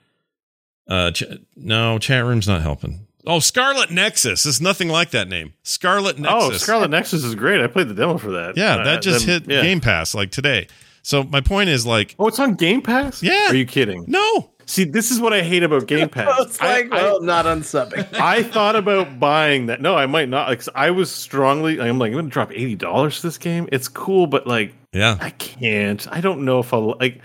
[0.88, 1.24] Uh, ch-
[1.56, 3.06] no, chat room's not helping.
[3.26, 4.46] Oh, Scarlet Nexus.
[4.46, 5.54] It's nothing like that name.
[5.64, 6.42] Scarlet Nexus.
[6.44, 7.60] oh, Scarlet Nexus is great.
[7.60, 8.56] I played the demo for that.
[8.56, 9.62] Yeah, Uh, that just then- hit yeah.
[9.62, 10.68] Game Pass like today.
[11.02, 13.22] So my point is like, Oh, it's on Game Pass.
[13.22, 13.48] Yeah.
[13.50, 14.04] Are you kidding?
[14.06, 14.50] no.
[14.66, 16.28] See, this is what I hate about Game Pass.
[16.40, 18.06] it's like, I, I- well, not unsubbing.
[18.20, 19.80] I thought about buying that.
[19.80, 20.48] No, I might not.
[20.48, 21.80] Like, I was strongly.
[21.80, 23.68] I'm like, I'm going to drop eighty dollars for this game.
[23.72, 25.16] It's cool, but like, Yeah.
[25.20, 26.06] I can't.
[26.12, 27.20] I don't know if I'll like.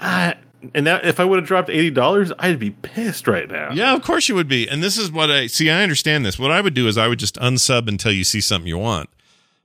[0.00, 0.36] I
[0.72, 3.70] and that if I would have dropped eighty dollars, I'd be pissed right now.
[3.72, 4.66] Yeah, of course you would be.
[4.66, 5.68] And this is what I see.
[5.70, 6.38] I understand this.
[6.38, 9.10] What I would do is I would just unsub until you see something you want,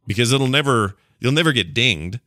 [0.05, 2.19] because it'll never you'll never get dinged.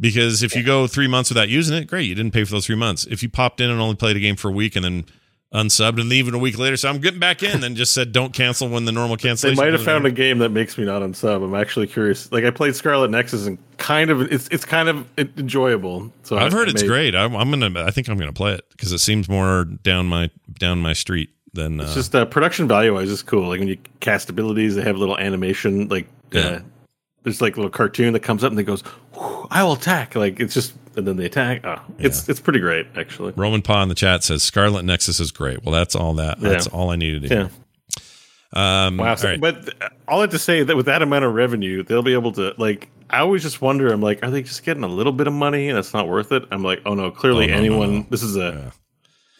[0.00, 2.66] Because if you go three months without using it, great, you didn't pay for those
[2.66, 3.04] three months.
[3.06, 5.04] If you popped in and only played a game for a week and then
[5.52, 8.32] unsubbed and even a week later, so I'm getting back in, then just said don't
[8.32, 9.56] cancel when the normal cancellation.
[9.56, 10.12] They might have found there.
[10.12, 11.42] a game that makes me not unsub.
[11.42, 12.30] I'm actually curious.
[12.30, 16.12] Like I played Scarlet Nexus and kind of it's it's kind of enjoyable.
[16.22, 17.14] So I've I- heard I it's great.
[17.16, 17.82] I'm, I'm gonna.
[17.82, 21.30] I think I'm gonna play it because it seems more down my down my street
[21.54, 21.80] than.
[21.80, 23.48] Uh, It's just uh, production value wise is cool.
[23.48, 25.88] Like when you cast abilities, they have a little animation.
[25.88, 26.40] Like Yeah.
[26.40, 26.60] uh,
[27.28, 28.82] there's like a little cartoon that comes up and it goes,
[29.50, 31.60] "I will attack." Like it's just and then they attack.
[31.64, 33.32] Oh, it's it's pretty great actually.
[33.36, 35.62] Roman Paw in the chat says Scarlet Nexus is great.
[35.64, 36.40] Well, that's all that.
[36.40, 36.48] Yeah.
[36.48, 37.34] That's all I needed to Yeah.
[37.34, 37.50] hear.
[38.52, 39.10] Um, Wow.
[39.10, 39.40] all So, right.
[39.40, 42.14] But uh, all I have to say that with that amount of revenue, they'll be
[42.14, 42.88] able to like.
[43.10, 43.90] I always just wonder.
[43.92, 46.30] I'm like, are they just getting a little bit of money and it's not worth
[46.32, 46.44] it?
[46.50, 47.94] I'm like, oh no, clearly Oh, no, no, anyone.
[48.00, 48.06] no.
[48.10, 48.72] This is a.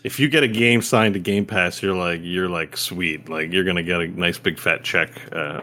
[0.04, 3.52] If you get a game signed to Game Pass, you're like you're like sweet, like
[3.52, 5.60] you're gonna get a nice big fat check uh,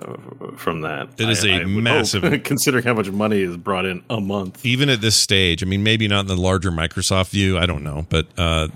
[0.57, 1.09] from that.
[1.17, 4.65] It is a massive- hope, considering how much money is brought in a month.
[4.65, 7.83] even at this stage, I mean, maybe not in the larger Microsoft view, I don't
[7.83, 8.67] know, but uh,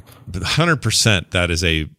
[0.44, 1.90] hundred percent that is a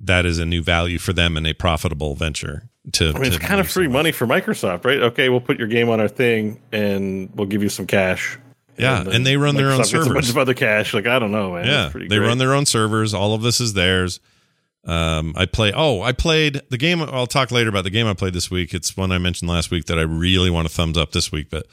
[0.00, 2.68] that is a new value for them and a profitable venture.
[2.92, 5.00] To, I mean, it's kind of free money for Microsoft, right?
[5.00, 8.38] Okay, we'll put your game on our thing, and we'll give you some cash.
[8.78, 10.30] Yeah, then and they run their own gets A bunch servers.
[10.30, 11.66] of other cash, like I don't know, man.
[11.66, 12.26] Yeah, pretty they great.
[12.28, 13.14] run their own servers.
[13.14, 14.20] All of this is theirs.
[14.84, 15.72] Um, I play.
[15.74, 17.00] Oh, I played the game.
[17.02, 18.72] I'll talk later about the game I played this week.
[18.72, 21.50] It's one I mentioned last week that I really want to thumbs up this week.
[21.50, 21.66] But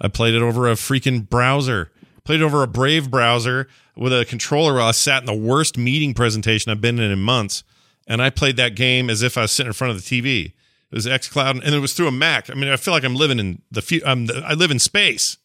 [0.00, 1.90] I played it over a freaking browser.
[2.22, 3.66] Played it over a Brave browser
[3.96, 7.18] with a controller while I sat in the worst meeting presentation I've been in in
[7.20, 7.64] months.
[8.06, 10.46] And I played that game as if I was sitting in front of the TV.
[10.46, 12.50] It was XCloud, and it was through a Mac.
[12.50, 13.80] I mean, I feel like I'm living in the.
[13.82, 14.28] fu- I'm.
[14.44, 15.38] I live in space.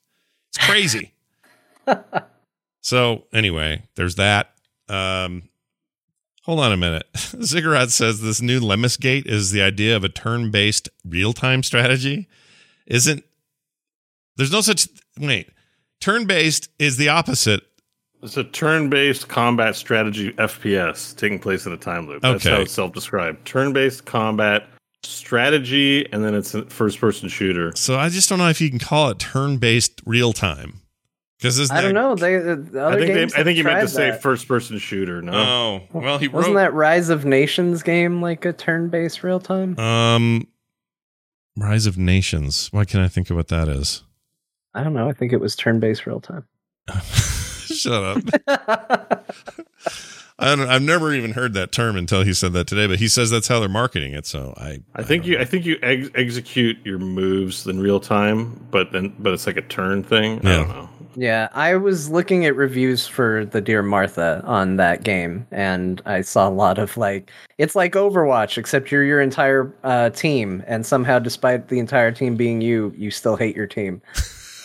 [0.56, 1.12] It's crazy.
[2.82, 4.52] So anyway, there's that.
[4.88, 5.50] Um,
[6.44, 7.08] hold on a minute.
[7.42, 12.28] Ziggurat says this new Lemnis Gate is the idea of a turn-based real-time strategy.
[12.86, 13.24] Isn't
[14.38, 14.88] there's no such
[15.20, 15.50] wait.
[16.00, 17.64] Turn-based is the opposite.
[18.22, 22.22] It's a turn-based combat strategy FPS taking place in a time loop.
[22.22, 22.56] That's Okay.
[22.56, 23.46] how it's self-described.
[23.46, 24.68] Turn-based combat
[25.06, 27.72] strategy, and then it's a first-person shooter.
[27.76, 30.82] So I just don't know if you can call it turn-based real-time
[31.38, 32.16] because I don't know.
[32.16, 34.20] They the other I think games they, I think have he meant to tried say
[34.22, 35.22] first-person shooter.
[35.22, 35.34] No,
[35.94, 36.62] Oh well, he Wasn't wrote.
[36.62, 39.78] that Rise of Nations game like a turn-based real time?
[39.80, 40.48] um,
[41.58, 42.68] Rise of Nations.
[42.72, 44.04] Why can't I think of what that is?
[44.74, 45.08] I don't know.
[45.08, 46.46] I think it was turn-based real time.
[47.66, 49.26] Shut up.
[50.38, 53.08] I don't, I've never even heard that term until he said that today, but he
[53.08, 54.26] says that's how they're marketing it.
[54.26, 55.36] So I, I think don't you.
[55.38, 55.42] know.
[55.42, 59.58] I think you ex- execute your moves in real time, but then but it's like
[59.58, 60.46] a turn thing.
[60.46, 60.56] I Yeah.
[60.58, 60.90] don't know.
[61.18, 66.20] Yeah, I was looking at reviews for the Dear Martha on that game, and I
[66.20, 70.86] saw a lot of like, it's like Overwatch, except you're your entire uh, team, and
[70.86, 74.02] somehow, despite the entire team being you, you still hate your team.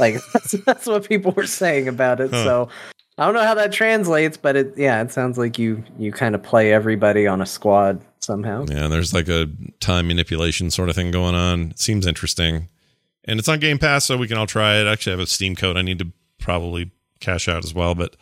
[0.01, 2.33] like that's, that's what people were saying about it.
[2.33, 2.43] Huh.
[2.45, 2.69] So
[3.21, 6.35] I don't know how that translates, but it yeah, it sounds like you you kind
[6.35, 8.65] of play everybody on a squad somehow.
[8.67, 9.47] Yeah, there's like a
[9.79, 11.71] time manipulation sort of thing going on.
[11.73, 12.69] It seems interesting.
[13.27, 14.87] And it's on Game Pass, so we can all try it.
[14.87, 16.91] I actually have a Steam code I need to probably
[17.21, 18.17] cash out as well, but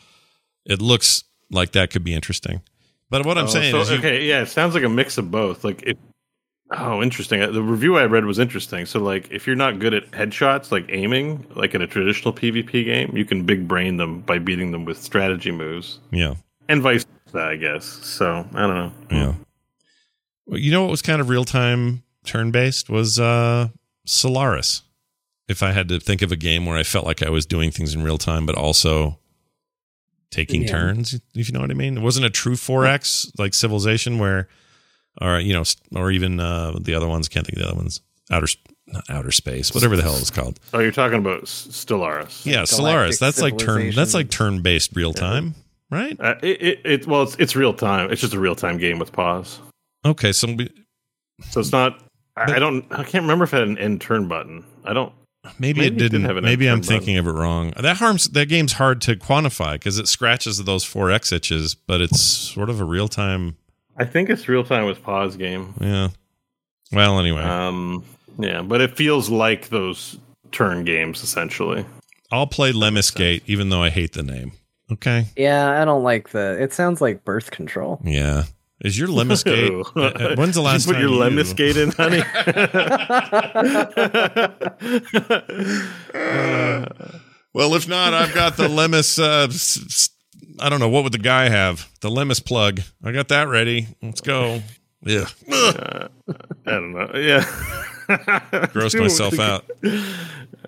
[0.64, 2.60] it looks like that could be interesting.
[3.08, 5.16] But what I'm Oh, saying so, is, you, okay, yeah, it sounds like a mix
[5.16, 5.62] of both.
[5.62, 5.96] Like it.
[6.70, 7.40] Oh, interesting.
[7.40, 8.84] The review I read was interesting.
[8.84, 12.84] So, like, if you're not good at headshots, like aiming, like in a traditional PvP
[12.84, 16.34] game, you can big brain them by beating them with strategy moves, yeah,
[16.68, 17.84] and vice versa, I guess.
[17.86, 18.92] So, I don't know.
[19.10, 19.34] yeah.
[20.46, 23.68] Well, you know what was kind of real time turn based was uh
[24.06, 24.82] Solaris.
[25.48, 27.70] If I had to think of a game where I felt like I was doing
[27.70, 29.18] things in real time, but also
[30.30, 30.68] taking Yeah.
[30.72, 31.96] turns, if you know what I mean.
[31.96, 34.46] It wasn't a true 4X like Civilization where,
[35.20, 35.64] or, you know,
[35.94, 38.00] or even uh, the other ones, can't think of the other ones.
[38.30, 38.48] Outer,
[38.86, 40.60] not outer space, whatever the hell it's called.
[40.74, 42.44] Oh, you're talking about S- Stellaris.
[42.44, 43.18] Yeah, Galactic Solaris.
[43.18, 43.90] That's like turn.
[43.94, 45.54] That's like turn-based real time,
[45.90, 46.14] right?
[46.20, 48.10] Uh, it, it, it well, it's it's real time.
[48.12, 49.60] It's just a real time game with pause.
[50.04, 50.68] Okay, so we,
[51.50, 52.02] So it's not.
[52.36, 52.84] I, But- I don't.
[52.90, 54.62] I can't remember if it had an end turn button.
[54.84, 55.12] I don't.
[55.58, 56.24] maybe, Maybe it it didn't didn't.
[56.26, 57.72] have an maybe I'm end turn thinking of it wrong.
[57.80, 58.28] That harms.
[58.28, 62.78] That game's hard to quantify because it scratches those 4X itches, but it's sort of
[62.80, 63.56] a real time.
[63.98, 65.74] I think it's real time with pause game.
[65.80, 66.08] Yeah.
[66.92, 68.04] Well, anyway, Um.
[68.38, 70.16] Yeah, but it feels like those
[70.52, 71.84] turn games essentially.
[72.30, 74.52] I'll play Lemnis Gate, even though I hate the name.
[74.92, 75.26] Okay.
[75.36, 76.56] Yeah, I don't like the.
[76.62, 78.00] It sounds like birth control.
[78.04, 78.44] Yeah.
[78.84, 79.72] Is your Lemnis Gate?
[79.72, 79.84] Ew.
[79.96, 82.22] uh, uh, when's the last you put time your you- Lemnis Gate in, honey?
[87.54, 89.18] Well, if not, I've got the Lemnis.
[89.18, 90.10] Uh, s- s-
[90.60, 91.88] I don't know what would the guy have.
[92.00, 92.80] The Lemnis plug.
[93.02, 93.88] I got that ready.
[94.02, 94.62] Let's go.
[95.02, 95.26] Yeah.
[95.50, 96.10] Ugh.
[96.66, 97.10] I don't know.
[97.14, 97.40] Yeah.
[98.08, 99.64] Grossed Dude, myself out.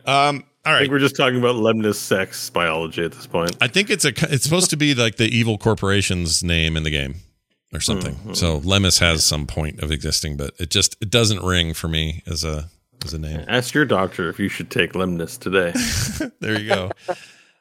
[0.06, 0.44] Um.
[0.66, 3.56] All I think we're just talking about Lemnis sex biology at this point.
[3.62, 4.12] I think it's a.
[4.32, 7.14] It's supposed to be like the evil corporation's name in the game,
[7.72, 8.14] or something.
[8.14, 8.34] Mm-hmm.
[8.34, 12.22] So Lemnis has some point of existing, but it just it doesn't ring for me
[12.26, 12.68] as a
[13.04, 13.44] as a name.
[13.48, 15.72] Ask your doctor if you should take Lemnis today.
[16.40, 16.90] there you go.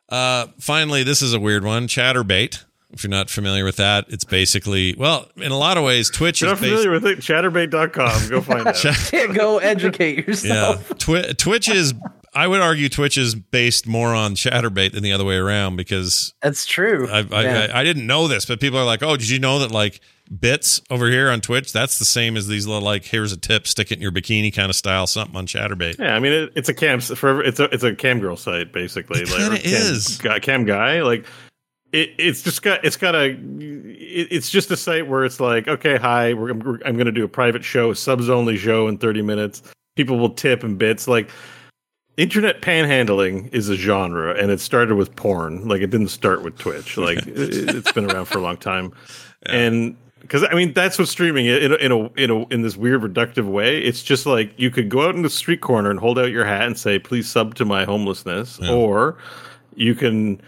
[0.09, 1.87] Uh, finally, this is a weird one.
[1.87, 2.63] Chaturbate.
[2.91, 6.41] If you're not familiar with that, it's basically well, in a lot of ways, Twitch
[6.41, 6.71] If you're is not based.
[6.83, 8.29] familiar with it, chaturbate.com.
[8.29, 9.35] Go find out.
[9.35, 10.97] Go educate Yeah, yourself.
[10.97, 11.93] Twi- Twitch is.
[12.33, 16.33] I would argue Twitch is based more on Chaturbate than the other way around because
[16.41, 17.07] That's true.
[17.11, 17.67] I I, Yeah.
[17.73, 19.99] I I didn't know this, but people are like, "Oh, did you know that like
[20.29, 21.73] bits over here on Twitch?
[21.73, 24.53] That's the same as these little like here's a tip, stick it in your bikini
[24.53, 27.59] kind of style something on Chaturbate." Yeah, I mean it, it's a cam for it's
[27.59, 29.21] a it's a cam girl site basically.
[29.21, 30.17] It like cam is.
[30.17, 31.25] guy, cam guy like
[31.91, 35.67] it, it's just got it's got a it, it's just a site where it's like
[35.67, 38.97] okay hi we're, I'm, I'm going to do a private show subs only show in
[38.97, 39.63] 30 minutes
[39.95, 41.29] people will tip and bits like
[42.17, 46.57] internet panhandling is a genre and it started with porn like it didn't start with
[46.57, 48.93] twitch like it, it's been around for a long time
[49.47, 49.55] yeah.
[49.55, 52.77] and because I mean that's what streaming in a, in a in a in this
[52.77, 53.79] weird reductive way.
[53.79, 56.45] It's just like you could go out in the street corner and hold out your
[56.45, 58.71] hat and say, "Please sub to my homelessness," yeah.
[58.71, 59.17] or
[59.75, 60.41] you can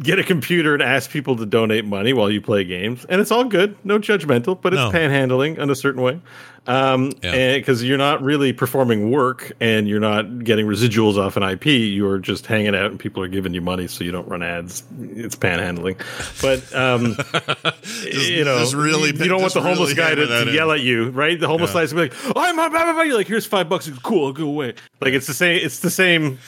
[0.00, 3.30] get a computer and ask people to donate money while you play games, and it's
[3.30, 4.90] all good, no judgmental, but it's no.
[4.90, 6.20] panhandling in a certain way.
[6.64, 7.88] Um, because yeah.
[7.88, 11.66] you're not really performing work and you're not getting residuals off an IP.
[11.66, 14.84] You're just hanging out and people are giving you money so you don't run ads.
[15.00, 15.98] It's panhandling,
[16.40, 17.16] but um,
[17.82, 20.70] just, you know, really, you, you don't want the homeless really guy to, to yell
[20.70, 21.38] at you, right?
[21.38, 21.80] The homeless yeah.
[21.80, 23.06] guy's be like, "Oh, I'm.
[23.06, 23.90] You're like, here's five bucks.
[24.04, 24.74] Cool, I'll go away.
[25.00, 25.60] Like it's the same.
[25.64, 26.38] It's the same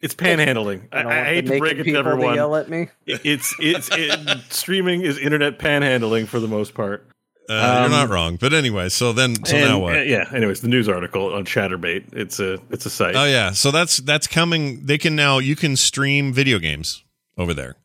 [0.00, 0.88] it's panhandling.
[0.92, 2.30] I, I, I hate to break it to everyone.
[2.30, 2.88] To yell at me.
[3.06, 7.06] It's it's it, streaming is internet panhandling for the most part.
[7.48, 8.88] Uh, um, you're not wrong, but anyway.
[8.88, 9.96] So then, so and, now what?
[9.96, 10.30] Uh, yeah.
[10.32, 12.12] Anyways, the news article on Chaturbate.
[12.12, 13.16] It's a it's a site.
[13.16, 13.50] Oh yeah.
[13.50, 14.86] So that's that's coming.
[14.86, 17.04] They can now you can stream video games
[17.36, 17.76] over there.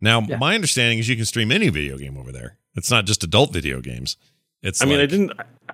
[0.00, 0.36] Now, yeah.
[0.36, 2.58] my understanding is you can stream any video game over there.
[2.74, 4.18] It's not just adult video games.
[4.64, 4.80] It's.
[4.80, 5.32] I like, mean, I didn't.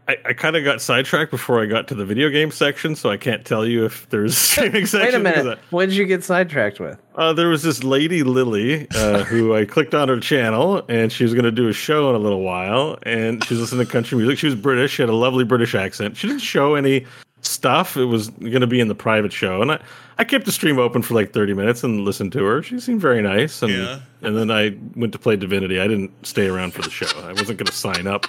[0.08, 3.08] I, I kind of got sidetracked before I got to the video game section, so
[3.08, 5.22] I can't tell you if there's streaming section.
[5.22, 5.58] Wait a minute.
[5.70, 7.00] What did you get sidetracked with?
[7.14, 11.22] Uh, there was this lady Lily uh, who I clicked on her channel, and she
[11.22, 14.18] was going to do a show in a little while, and she's listening to country
[14.18, 14.38] music.
[14.38, 14.92] She was British.
[14.92, 16.16] She had a lovely British accent.
[16.16, 17.06] She didn't show any
[17.42, 17.96] stuff.
[17.96, 19.80] It was going to be in the private show, and I,
[20.18, 22.62] I kept the stream open for like 30 minutes and listened to her.
[22.64, 24.00] She seemed very nice, and yeah.
[24.22, 25.78] and then I went to play Divinity.
[25.78, 27.06] I didn't stay around for the show.
[27.20, 28.26] I wasn't going to sign up.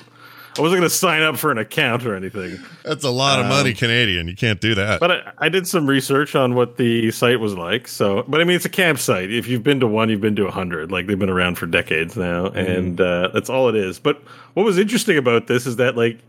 [0.57, 2.59] I wasn't going to sign up for an account or anything.
[2.83, 4.27] That's a lot of money um, Canadian.
[4.27, 4.99] You can't do that.
[4.99, 7.87] But I, I, did some research on what the site was like.
[7.87, 9.31] So, but I mean, it's a campsite.
[9.31, 10.91] If you've been to one, you've been to a hundred.
[10.91, 12.77] Like they've been around for decades now, mm.
[12.77, 13.97] and uh, that's all it is.
[13.97, 14.21] But
[14.53, 16.19] what was interesting about this is that, like,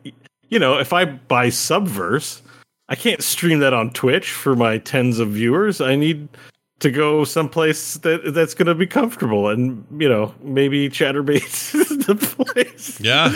[0.49, 2.43] you know, if I buy Subverse,
[2.89, 5.81] I can't stream that on Twitch for my tens of viewers.
[5.81, 6.29] I need
[6.83, 11.45] to go someplace that that's going to be comfortable and you know maybe chaturbate
[11.75, 13.29] is the place yeah.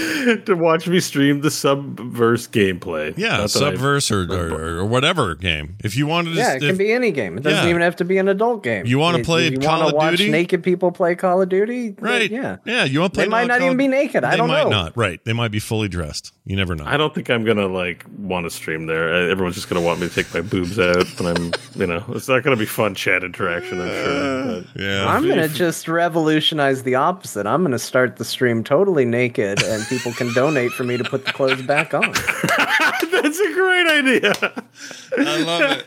[0.44, 3.16] to watch me stream the subverse gameplay.
[3.16, 5.76] Yeah subverse or, or, or, whatever game.
[5.84, 7.38] If you wanted to yeah it if, can be any game.
[7.38, 7.70] It doesn't yeah.
[7.70, 8.84] even have to be an adult game.
[8.84, 10.30] You want to play you call of watch duty?
[10.30, 12.28] naked people play call of duty right.
[12.28, 12.56] yeah.
[12.64, 14.24] Yeah you want to play they might not even be naked.
[14.24, 14.54] I don't know.
[14.56, 14.96] they might not.
[14.96, 15.24] Right.
[15.24, 16.32] They might be fully dressed.
[16.44, 16.84] You never know.
[16.84, 19.30] I don't think i'm gonna like want to stream there.
[19.30, 22.28] Everyone's just gonna want me to take my boobs out and i'm you know it's
[22.28, 23.80] not gonna be fun chatting interaction.
[23.80, 24.06] I'm sure.
[24.08, 24.82] Uh, but.
[24.82, 27.46] Yeah, I'm gonna just revolutionize the opposite.
[27.46, 31.24] I'm gonna start the stream totally naked, and people can donate for me to put
[31.24, 32.02] the clothes back on.
[33.10, 34.32] That's a great idea.
[35.18, 35.86] I love it.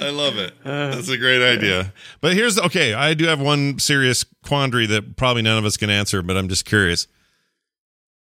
[0.00, 0.54] I love it.
[0.68, 0.94] Uh.
[0.94, 1.92] That's a great idea.
[2.20, 2.92] But here's okay.
[2.92, 6.48] I do have one serious quandary that probably none of us can answer, but I'm
[6.48, 7.06] just curious.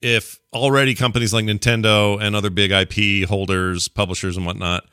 [0.02, 4.86] If already companies like Nintendo and other big IP holders, publishers, and whatnot,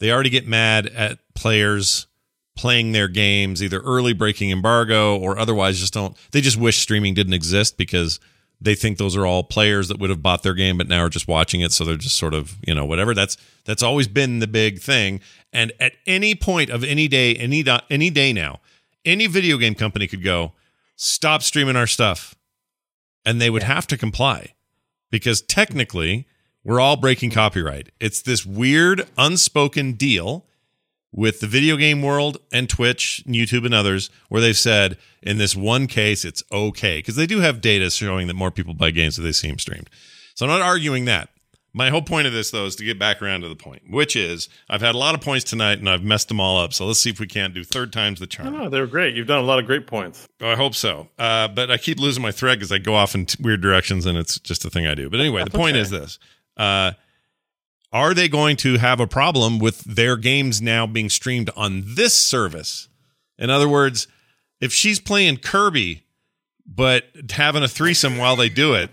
[0.00, 2.06] they already get mad at players
[2.54, 7.14] playing their games either early breaking embargo or otherwise just don't they just wish streaming
[7.14, 8.20] didn't exist because
[8.62, 11.08] they think those are all players that would have bought their game but now are
[11.08, 11.72] just watching it.
[11.72, 13.14] So they're just sort of you know whatever.
[13.14, 15.20] That's that's always been the big thing.
[15.52, 18.60] And at any point of any day any any day now
[19.04, 20.52] any video game company could go
[20.96, 22.34] stop streaming our stuff.
[23.24, 24.54] And they would have to comply
[25.10, 26.26] because technically
[26.64, 27.90] we're all breaking copyright.
[28.00, 30.46] It's this weird unspoken deal
[31.12, 35.38] with the video game world and Twitch, and YouTube, and others, where they've said in
[35.38, 38.90] this one case it's okay because they do have data showing that more people buy
[38.90, 39.90] games if they see them streamed.
[40.34, 41.28] So I'm not arguing that.
[41.74, 44.14] My whole point of this, though, is to get back around to the point, which
[44.14, 46.74] is I've had a lot of points tonight and I've messed them all up.
[46.74, 48.52] So let's see if we can't do third time's the charm.
[48.52, 49.14] No, they were great.
[49.14, 50.28] You've done a lot of great points.
[50.42, 51.08] Oh, I hope so.
[51.18, 54.04] Uh, but I keep losing my thread because I go off in t- weird directions
[54.04, 55.08] and it's just a thing I do.
[55.08, 55.80] But anyway, That's the point okay.
[55.80, 56.18] is this.
[56.58, 56.92] Uh,
[57.92, 62.16] are they going to have a problem with their games now being streamed on this
[62.16, 62.88] service?
[63.38, 64.06] In other words,
[64.60, 66.04] if she's playing Kirby
[66.66, 68.90] but having a threesome while they do it,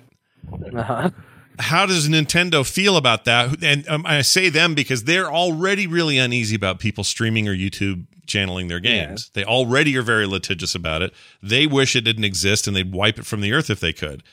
[0.75, 1.11] uh-huh.
[1.59, 3.63] how does Nintendo feel about that?
[3.63, 8.05] And um, I say them because they're already really uneasy about people streaming or YouTube
[8.25, 9.29] channeling their games.
[9.33, 9.41] Yeah.
[9.41, 11.13] They already are very litigious about it.
[11.41, 14.23] They wish it didn't exist and they'd wipe it from the earth if they could.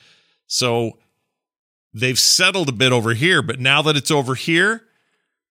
[0.46, 0.98] So
[1.96, 4.82] they've settled a bit over here, but now that it's over here,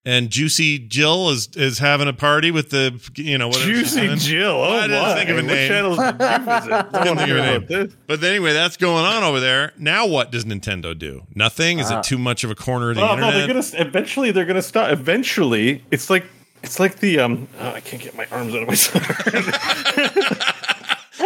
[0.05, 4.51] and Juicy Jill is is having a party with the you know whatever Juicy Jill.
[4.51, 5.67] Oh I didn't think of a name.
[5.67, 6.91] channels did you visit?
[6.93, 7.93] Didn't think of a name.
[8.05, 9.73] But anyway, that's going on over there.
[9.79, 11.23] Now, what does Nintendo do?
[11.33, 11.79] Nothing.
[11.79, 13.33] Is uh, it too much of a corner of the internet?
[13.33, 14.31] No, they're gonna eventually.
[14.31, 14.91] They're gonna stop.
[14.91, 16.25] Eventually, it's like
[16.61, 17.47] it's like the um.
[17.59, 18.75] Oh, I can't get my arms out of my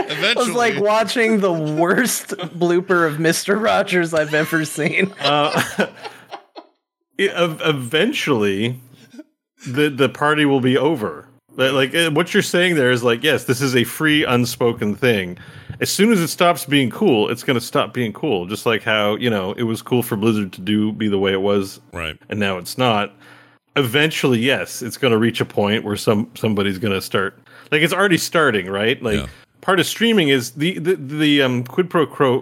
[0.08, 0.26] sweater.
[0.26, 3.62] It was like watching the worst blooper of Mr.
[3.62, 5.14] Rogers I've ever seen.
[5.22, 5.88] Uh,
[7.18, 8.80] eventually,
[9.68, 11.28] the the party will be over.
[11.56, 14.96] Like, like, uh, what you're saying there is like, yes, this is a free, unspoken
[14.96, 15.38] thing.
[15.82, 18.46] As soon as it stops being cool, it's going to stop being cool.
[18.46, 21.34] Just like how you know it was cool for Blizzard to do be the way
[21.34, 22.18] it was, Right.
[22.30, 23.14] and now it's not.
[23.76, 27.38] Eventually, yes, it's going to reach a point where some somebody's going to start.
[27.72, 29.02] Like it's already starting, right?
[29.02, 29.28] Like Yeah.
[29.70, 32.40] Part of streaming is the the, the um, quid pro quo,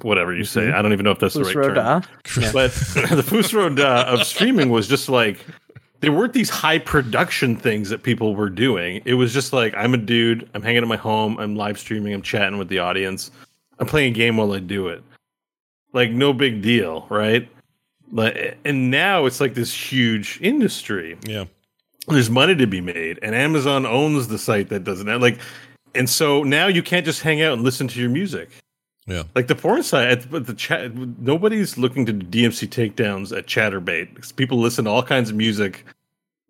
[0.00, 0.72] whatever you say.
[0.72, 2.02] I don't even know if that's the right term.
[2.24, 2.52] Fusroda.
[2.54, 2.70] But
[3.16, 5.44] the Fusro uh, of streaming was just like
[6.00, 9.02] there weren't these high production things that people were doing.
[9.04, 12.14] It was just like I'm a dude, I'm hanging at my home, I'm live streaming,
[12.14, 13.30] I'm chatting with the audience,
[13.78, 15.02] I'm playing a game while I do it.
[15.92, 17.46] Like no big deal, right?
[18.10, 21.44] But and now it's like this huge industry Yeah.
[22.06, 25.38] there's money to be made and amazon owns the site that doesn't have like
[25.98, 28.48] and so now you can't just hang out and listen to your music
[29.06, 29.24] Yeah.
[29.34, 34.14] like the porn site but the, chat nobody's looking to do dmc takedowns at chaturbate
[34.14, 35.84] because people listen to all kinds of music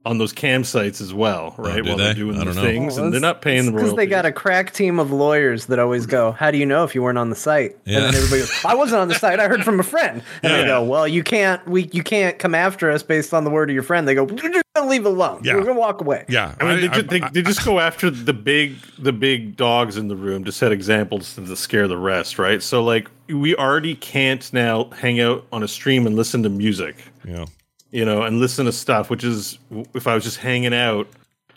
[0.06, 2.52] on those cam sites as well oh, right Oh, do while they're doing I know.
[2.52, 5.66] things Well, and they're not paying the Because they got a crack team of lawyers
[5.66, 7.96] that always go, "How do you know if you weren't on the site?" Yeah.
[7.98, 9.38] And then everybody goes, "I wasn't on the site.
[9.40, 10.58] I heard from a friend." And Yeah.
[10.62, 11.66] they go, "Well, you can't.
[11.68, 14.26] We you can't come after us based on the word of your friend." They go,
[14.26, 15.42] "You're just gonna leave it alone.
[15.44, 15.56] Yeah.
[15.56, 16.54] We're gonna walk away." Yeah.
[16.60, 19.56] I mean, they, I- ju- they, I- they just go after the big, the big
[19.56, 22.62] dogs in the room to set examples to scare the rest, right?
[22.62, 26.96] So, like, we already can't now hang out on a stream and listen to music.
[27.26, 27.44] yeah.
[27.90, 29.58] You know, and listen to stuff, which is
[29.94, 31.08] if I was just hanging out,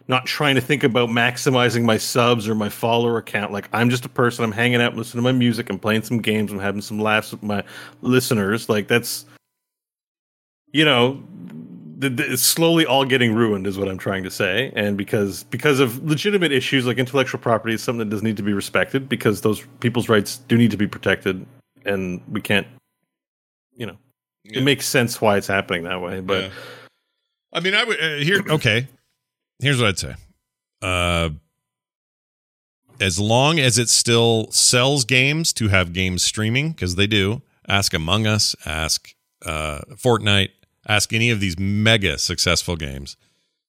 [0.07, 3.51] not trying to think about maximizing my subs or my follower count.
[3.51, 6.19] Like I'm just a person, I'm hanging out, listening to my music, I'm playing some
[6.19, 7.63] games, I'm having some laughs with my
[8.01, 8.67] listeners.
[8.67, 9.25] Like that's,
[10.71, 11.21] you know,
[12.01, 14.71] it's slowly all getting ruined, is what I'm trying to say.
[14.75, 18.43] And because because of legitimate issues like intellectual property is something that does need to
[18.43, 21.45] be respected because those people's rights do need to be protected,
[21.85, 22.67] and we can't,
[23.75, 23.97] you know,
[24.43, 24.59] Yeah.
[24.59, 26.19] it makes sense why it's happening that way.
[26.19, 26.49] But Yeah.
[27.53, 28.41] I mean, I would uh, here.
[28.49, 28.87] Okay,
[29.59, 30.15] here's what I'd say.
[30.81, 31.29] Uh,
[32.99, 37.41] as long as it still sells games to have games streaming, because they do.
[37.67, 38.55] Ask Among Us.
[38.65, 39.13] Ask
[39.45, 40.49] uh, Fortnite.
[40.87, 43.17] Ask any of these mega successful games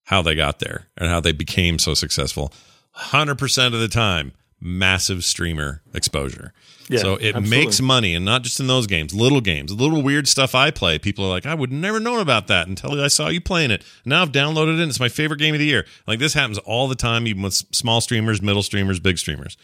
[0.04, 2.52] how they got there and how they became so successful.
[2.92, 4.32] Hundred percent of the time,
[4.62, 6.52] massive streamer exposure.
[6.88, 7.50] Yeah, so it absolutely.
[7.50, 10.98] makes money, and not just in those games, little games, little weird stuff I play.
[10.98, 13.84] People are like, I would never known about that until I saw you playing it.
[14.04, 14.82] Now I've downloaded it.
[14.82, 15.86] and It's my favorite game of the year.
[16.06, 19.56] Like this happens all the time, even with small streamers, middle streamers, big streamers.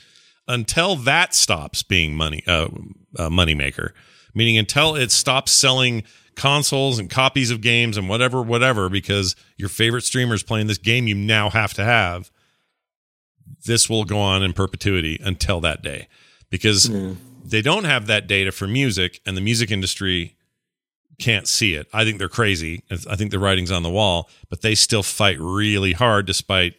[0.47, 2.69] Until that stops being money, uh,
[3.19, 3.95] uh, money maker,
[4.35, 6.05] meaning until it stops selling
[6.35, 10.79] consoles and copies of games and whatever, whatever, because your favorite streamer is playing this
[10.79, 12.31] game you now have to have.
[13.67, 16.09] This will go on in perpetuity until that day
[16.51, 16.91] because
[17.45, 20.37] they don't have that data for music and the music industry
[21.19, 21.89] can't see it.
[21.93, 22.83] I think they're crazy.
[22.91, 26.75] I think the writing's on the wall, but they still fight really hard despite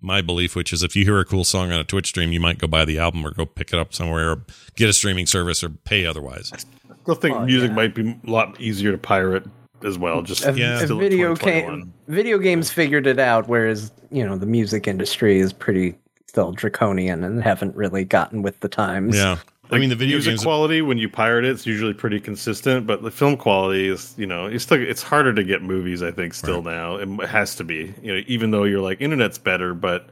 [0.00, 2.40] my belief, which is if you hear a cool song on a Twitch stream, you
[2.40, 4.42] might go buy the album or go pick it up somewhere or
[4.76, 6.50] get a streaming service or pay otherwise.
[6.52, 6.58] I
[7.02, 7.76] still think Oh, music yeah.
[7.76, 9.44] might be a lot easier to pirate
[9.84, 10.22] as well.
[10.22, 10.76] Just If, Yeah.
[10.82, 11.80] if video 2021.
[11.80, 15.94] game, video games figured it out, whereas you know the music industry is pretty
[16.34, 19.16] still draconian and haven't really gotten with the times.
[19.16, 19.38] Yeah.
[19.70, 20.42] I mean, the video music games.
[20.42, 22.88] quality when you pirate it, it's usually pretty consistent.
[22.88, 26.02] But the film quality is, you know, it's still it's harder to get movies.
[26.02, 27.94] I think still now it has to be.
[28.02, 30.10] You know, even though you're like internet's better, but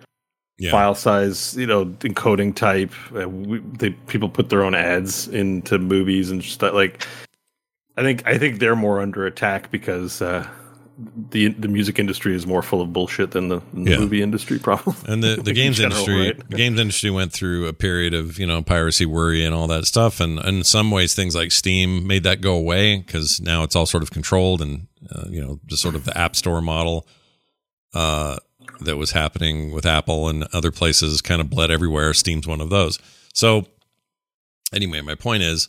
[0.58, 0.70] yeah.
[0.70, 5.78] file size, you know, encoding type, uh, we, they people put their own ads into
[5.78, 6.72] movies and stuff.
[6.72, 7.06] Like,
[7.96, 10.48] I think I think they're more under attack because uh,
[11.30, 13.98] the the music industry is more full of bullshit than the, than the Yeah.
[13.98, 14.94] movie industry, probably.
[15.12, 16.50] And the, the In games general, industry, right?
[16.50, 19.86] the games industry went through a period of you know piracy worry and all that
[19.86, 23.62] stuff, and, and in some ways things like Steam made that go away because now
[23.62, 26.60] it's all sort of controlled and uh, you know just sort of the App Store
[26.60, 27.06] model
[27.94, 28.36] uh,
[28.80, 32.12] that was happening with Apple and other places kind of bled everywhere.
[32.14, 32.98] Steam's one of those.
[33.34, 33.66] So
[34.74, 35.68] anyway, my point is,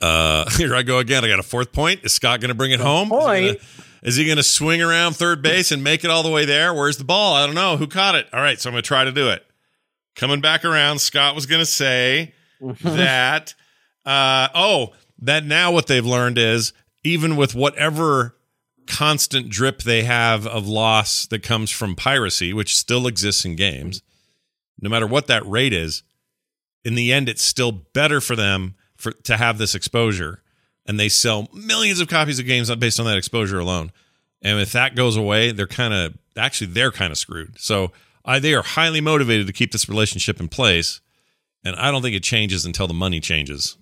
[0.00, 1.24] uh, here I go again.
[1.24, 2.00] I got a fourth point.
[2.04, 3.12] Is Scott going to bring it home?
[3.12, 3.60] Is he point.
[4.04, 6.74] Is he going to swing around third base and make it all the way there?
[6.74, 7.34] Where's the ball?
[7.34, 7.76] I don't know.
[7.78, 8.28] Who caught it?
[8.32, 9.44] All right, so I'm going to try to do it.
[10.14, 12.34] Coming back around, Scott was going to say
[12.82, 13.54] that,
[14.04, 16.72] uh, oh, that now what they've learned is
[17.02, 18.36] even with whatever
[18.86, 24.02] constant drip they have of loss that comes from piracy, which still exists in games,
[24.80, 26.02] no matter what that rate is,
[26.84, 30.42] in the end, it's still better for them for to have this exposure,
[30.86, 33.90] and they sell millions of copies of games based on that exposure alone.
[34.42, 37.58] And if that goes away, they're kind of actually they're kind of screwed.
[37.58, 37.92] So
[38.24, 41.00] I, they are highly motivated to keep this relationship in place
[41.64, 43.76] and I don't think it changes until the money changes.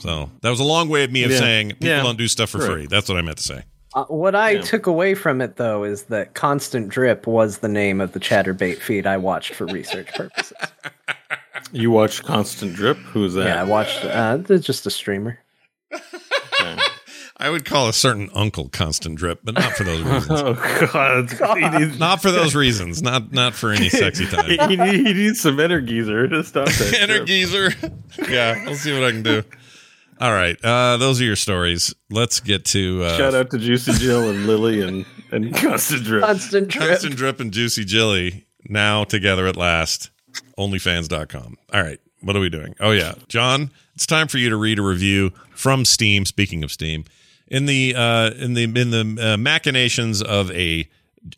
[0.00, 1.38] So that was a long way of me of Yeah.
[1.38, 2.02] saying people Yeah.
[2.02, 2.70] don't do stuff for Right.
[2.70, 2.86] free.
[2.86, 3.62] That's what I meant to say.
[3.94, 4.60] Uh, what I Yeah.
[4.62, 8.80] took away from it, though, is that Constant Drip was the name of the Chaturbate
[8.80, 10.52] feed I watched for research purposes.
[11.72, 12.96] You watched Constant Drip?
[12.98, 13.44] Who's that?
[13.46, 14.04] yeah, I watched.
[14.04, 15.38] Uh, they're just a streamer.
[15.92, 16.78] Okay.
[17.36, 20.26] I would call a certain uncle constant drip, but not for those reasons.
[20.30, 20.54] oh
[20.90, 21.30] God!
[21.58, 23.02] He needs, not for those reasons.
[23.02, 24.44] Not not for any sexy time.
[24.46, 26.96] he, he need- he needs some Energizer to stop that.
[27.00, 27.70] Enter geezer.
[28.28, 29.42] yeah, I'll see what I can do.
[30.20, 31.92] All right, uh, those are your stories.
[32.08, 36.22] Let's get to uh, Shout out to Juicy Jill and Lily and and Constant Drip.
[36.22, 36.88] Constant Drip.
[36.88, 40.10] Constant Drip and Juicy Jilly now together at last.
[40.58, 41.56] Onlyfans.com.
[41.72, 42.74] All right, what are we doing?
[42.80, 46.24] Oh yeah, John, it's time for you to read a review from Steam.
[46.24, 47.04] Speaking of Steam,
[47.48, 50.88] in the uh, in the in the uh, machinations of a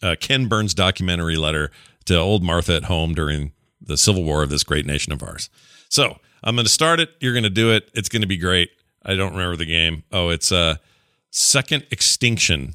[0.02, 1.70] uh, Ken Burns documentary letter
[2.06, 5.50] to old Martha at home during the Civil War of this great nation of ours.
[5.88, 7.10] So I'm going to start it.
[7.20, 7.90] You're going to do it.
[7.94, 8.70] It's going to be great.
[9.04, 10.04] I don't remember the game.
[10.12, 10.76] Oh, it's uh,
[11.30, 12.74] Second Extinction.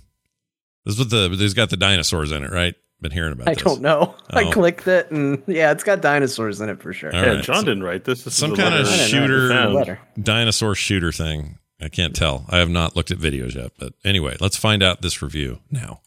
[0.86, 2.76] This is what the there's got the dinosaurs in it, right?
[3.02, 3.64] Been hearing about I this.
[3.64, 4.14] don't know.
[4.30, 4.52] I Oh.
[4.52, 7.14] clicked it, and yeah, it's got dinosaurs in it for sure.
[7.15, 7.44] All yeah, right.
[7.44, 8.23] John didn't write this.
[8.23, 9.73] this Some is kind of letter I didn't write shooter this in the found.
[9.73, 9.99] letter.
[10.22, 11.57] dinosaur shooter thing.
[11.82, 12.45] I can't tell.
[12.49, 16.02] I have not looked at videos yet, but anyway, let's find out this review now.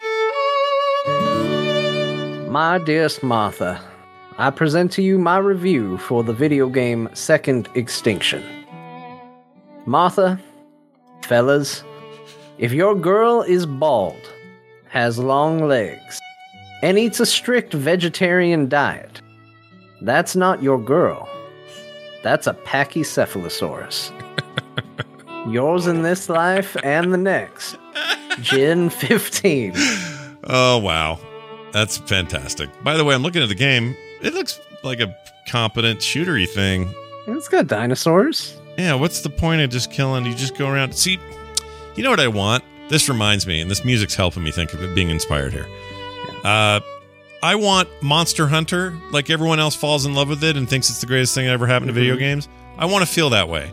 [2.49, 3.81] My dearest Martha,
[4.39, 8.43] I present to you my review for the video game Second Extinction.
[9.87, 10.39] Martha,
[11.25, 11.83] fellas,
[12.59, 14.31] if your girl is bald,
[14.89, 16.21] has long legs,
[16.85, 19.23] and eats a strict vegetarian diet,
[20.03, 21.27] that's not your girl.
[22.23, 24.13] That's a Pachycephalosaurus.
[25.51, 27.77] Yours in this life and the next.
[28.43, 29.73] Gin 15.
[30.45, 31.19] Oh wow,
[31.73, 32.69] that's fantastic.
[32.83, 33.97] By the way, I'm looking at the game.
[34.21, 35.17] It looks like a
[35.49, 36.93] competent shootery thing.
[37.27, 38.61] It's got dinosaurs.
[38.77, 40.27] Yeah, what's the point of just killing?
[40.27, 40.95] You just go around.
[40.95, 41.19] See,
[41.97, 42.63] you know what I want?
[42.91, 45.67] This reminds me, and this music's helping me think of it being inspired here.
[46.45, 46.81] Uh,
[47.43, 51.01] I want Monster Hunter, like everyone else falls in love with it and thinks it's
[51.01, 52.49] the greatest thing that ever happened to video games.
[52.79, 53.73] I want to feel that way.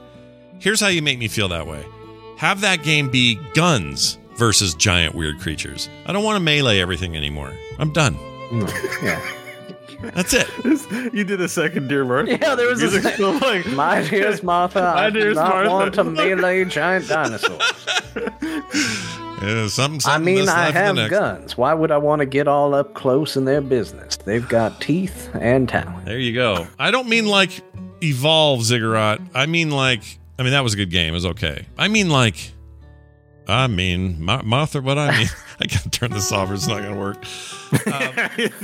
[0.60, 1.86] Here's how you make me feel that way
[2.38, 5.90] have that game be guns versus giant weird creatures.
[6.06, 7.54] I don't want to melee everything anymore.
[7.78, 8.18] I'm done.
[9.04, 9.22] Yeah.
[10.14, 10.48] That's it.
[11.14, 12.32] You did a second, dear Martha.
[12.32, 13.76] Yeah, there was a Music's sec- still playing.
[13.76, 15.70] My dearest Martha, My I do not Martha.
[15.70, 17.62] want to melee giant dinosaurs.
[19.42, 21.58] Yeah, something, I mean, I life and the have guns.
[21.58, 24.18] Why would I want to get all up close in their business?
[24.18, 26.06] They've got teeth and talent.
[26.06, 26.68] There you go.
[26.78, 27.62] I don't mean like
[28.04, 29.20] evolve ziggurat.
[29.34, 30.04] I mean like
[30.38, 31.10] I mean that was a good game.
[31.14, 31.66] It was okay.
[31.78, 32.52] I mean like
[33.48, 34.82] I mean Mar- Martha.
[34.82, 35.28] What I mean,
[35.60, 36.50] I gotta turn this off.
[36.50, 37.24] or It's not gonna work.
[37.72, 38.12] Um,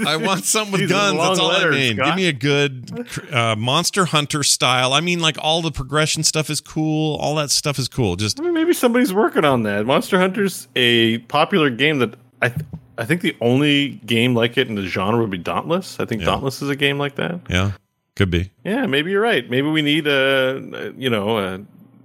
[0.05, 1.17] I want something with guns.
[1.17, 1.95] That's all letters, I mean.
[1.95, 4.91] Give me a good uh, Monster Hunter style.
[4.91, 7.15] I mean, like all the progression stuff is cool.
[7.15, 8.17] All that stuff is cool.
[8.17, 9.85] Just I mean, maybe somebody's working on that.
[9.85, 12.65] Monster Hunter's a popular game that I th-
[12.97, 16.01] I think the only game like it in the genre would be Dauntless.
[16.01, 16.25] I think Yeah.
[16.27, 17.39] Dauntless is a game like that.
[17.49, 17.71] yeah,
[18.17, 18.51] could be.
[18.65, 19.49] Yeah, maybe you're right.
[19.49, 21.37] Maybe we need a, you know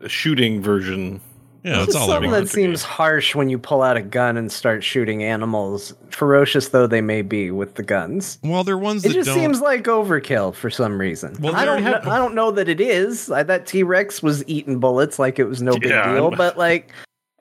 [0.01, 1.21] a shooting version.
[1.65, 4.51] Yeah, that's It's all something that seems harsh when you pull out a gun and
[4.51, 8.39] start shooting animals, ferocious though they may be with the guns.
[8.43, 9.37] Well, they're ones It that just don't.
[9.39, 11.37] It just seems like overkill for some reason.
[11.41, 11.75] Well, I don't.
[11.83, 13.31] already Know, have- I don't know that it is.
[13.31, 16.29] I, that T Rex was eating bullets like it was no big Yeah, deal.
[16.31, 16.93] I'm- But like,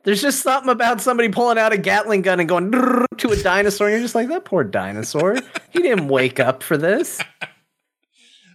[0.04, 3.88] there's just something about somebody pulling out a Gatling gun and going to a dinosaur.
[3.88, 5.38] And you're just like that poor dinosaur.
[5.72, 7.20] he didn't wake up for this.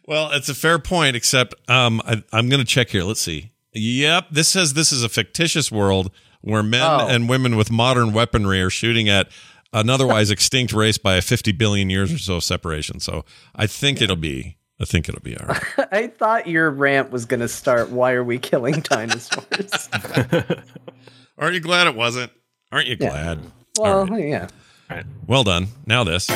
[0.09, 3.03] Well, it's a fair point, except um, I, I'm going to check here.
[3.03, 3.51] Let's see.
[3.79, 7.07] Yep, this says this is a fictitious world where men Oh.
[7.09, 9.29] and women with modern weaponry are shooting at
[9.73, 13.01] an otherwise extinct race by a 50 billion years or so separation.
[13.01, 13.25] So
[13.55, 14.57] I think it'll be.
[14.81, 15.63] I think it'll be all right.
[15.93, 17.91] I thought your rant was going to start.
[17.91, 19.89] Why are we killing dinosaurs?
[21.39, 22.31] Aren't you glad it wasn't?
[22.73, 23.11] Aren't you Yeah.
[23.11, 23.41] glad?
[23.79, 24.49] well, yeah.
[25.27, 25.69] Well done.
[25.87, 26.29] Now this.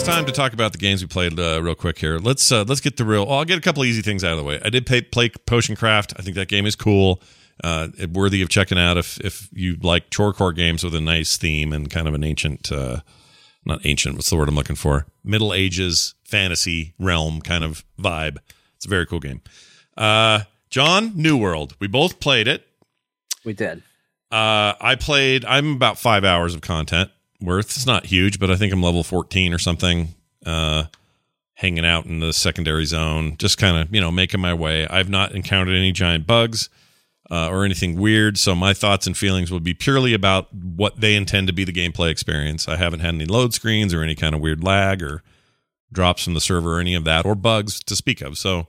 [0.00, 2.18] It's time to talk about the games we played uh, real quick here.
[2.18, 3.26] Let's uh, let's get the real.
[3.28, 4.58] Oh, I'll get a couple easy things out of the way.
[4.64, 6.14] I did play, play Potion Craft.
[6.18, 7.20] I think that game is cool,
[7.62, 11.74] uh, worthy of checking out if if you like chorecore games with a nice theme
[11.74, 13.00] and kind of an ancient, uh,
[13.66, 14.14] not ancient.
[14.14, 15.04] What's the word I'm looking for?
[15.22, 18.38] Middle Ages fantasy realm kind of vibe.
[18.76, 19.42] It's a very cool game.
[19.98, 21.76] Uh, John, New World.
[21.78, 22.66] We both played it.
[23.44, 23.82] We did.
[24.32, 25.44] Uh, I played.
[25.44, 27.10] I'm about five hours of content
[27.40, 27.76] worth.
[27.76, 30.14] It's not huge, but I think I'm level 14 or something.
[30.44, 30.84] Uh,
[31.60, 34.86] hanging out in the secondary zone, just kind of you know making my way.
[34.88, 36.70] I've not encountered any giant bugs
[37.30, 41.14] uh, or anything weird, so my thoughts and feelings will be purely about what they
[41.14, 42.66] intend to be the gameplay experience.
[42.66, 45.22] I haven't had any load screens or any kind of weird lag or
[45.92, 48.38] drops from the server or any of that, or bugs to speak of.
[48.38, 48.66] So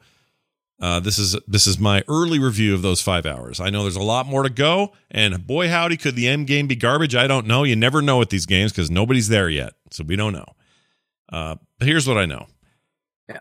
[0.82, 3.60] uh, this is this is my early review of those five hours.
[3.62, 6.68] I know there's a lot more to go, and boy howdy, could the end game
[6.68, 7.16] be garbage?
[7.16, 7.64] I don't know.
[7.64, 10.45] You never know with these games because nobody's there yet, so we don't know.
[11.32, 12.48] Uh, but here's what I know.
[13.30, 13.38] Yeah.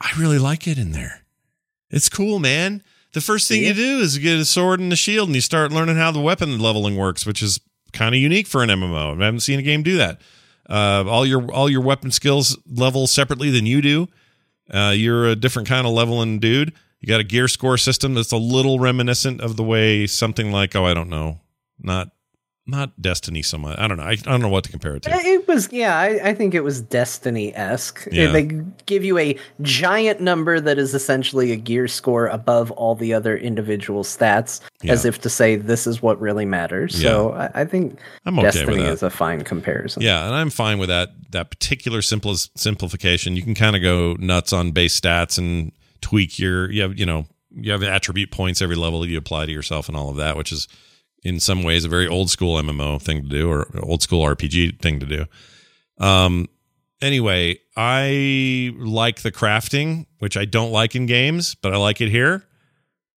[0.00, 1.22] I really like it in there.
[1.90, 2.82] It's cool, man.
[3.14, 3.68] The first thing Yeah.
[3.68, 6.20] you do is get a sword and a shield, and you start learning how the
[6.20, 7.58] weapon leveling works, which is
[7.92, 9.20] kind of unique for an MMO.
[9.20, 10.20] I haven't seen a game do that.
[10.68, 14.06] Uh, all your all your weapon skills level separately than you do.
[14.72, 16.72] Uh, you're a different kind of leveling dude.
[17.00, 20.76] You got a gear score system that's a little reminiscent of the way something like
[20.76, 21.40] oh I don't know,
[21.78, 22.10] not
[22.66, 23.78] not Destiny so much.
[23.78, 24.04] I don't know.
[24.04, 25.14] I, I don't know what to compare it to.
[25.14, 28.06] Uh, it was, yeah, I, I think it was Destiny esque.
[28.06, 28.30] Uh, yeah.
[28.30, 28.44] They
[28.86, 33.36] give you a giant number that is essentially a gear score above all the other
[33.36, 37.00] individual stats, as if to say this is what really matters.
[37.00, 40.02] So I, I think I'm okay with Destiny is a fine comparison.
[40.02, 43.36] Yeah, and I'm fine with that that particular simple simplification.
[43.36, 47.06] You can kind of go nuts on base stats and tweak your you have you
[47.06, 50.36] know you have attribute points every level you apply to yourself and all of that,
[50.36, 50.68] which is
[51.22, 54.80] in some ways a very old school MMO thing to do or old school RPG
[54.80, 55.26] thing to do.
[55.98, 56.48] Um
[57.02, 62.08] anyway, I like the crafting, which I don't like in games, but I like it
[62.08, 62.44] here.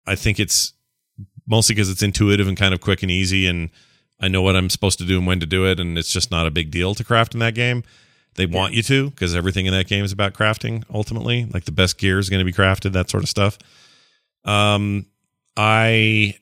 [0.06, 0.72] I think it's
[1.46, 3.70] mostly because it's intuitive and kind of quick and easy and
[4.20, 6.30] I know what I'm supposed to do and when to do it, and it's just
[6.30, 7.82] not a big deal to craft in that game.
[8.36, 10.84] They want you to because everything in that game is about crafting.
[10.92, 13.58] Ultimately, like the best gear is going to be crafted, that sort of stuff.
[14.44, 15.06] Um,
[15.56, 16.36] I,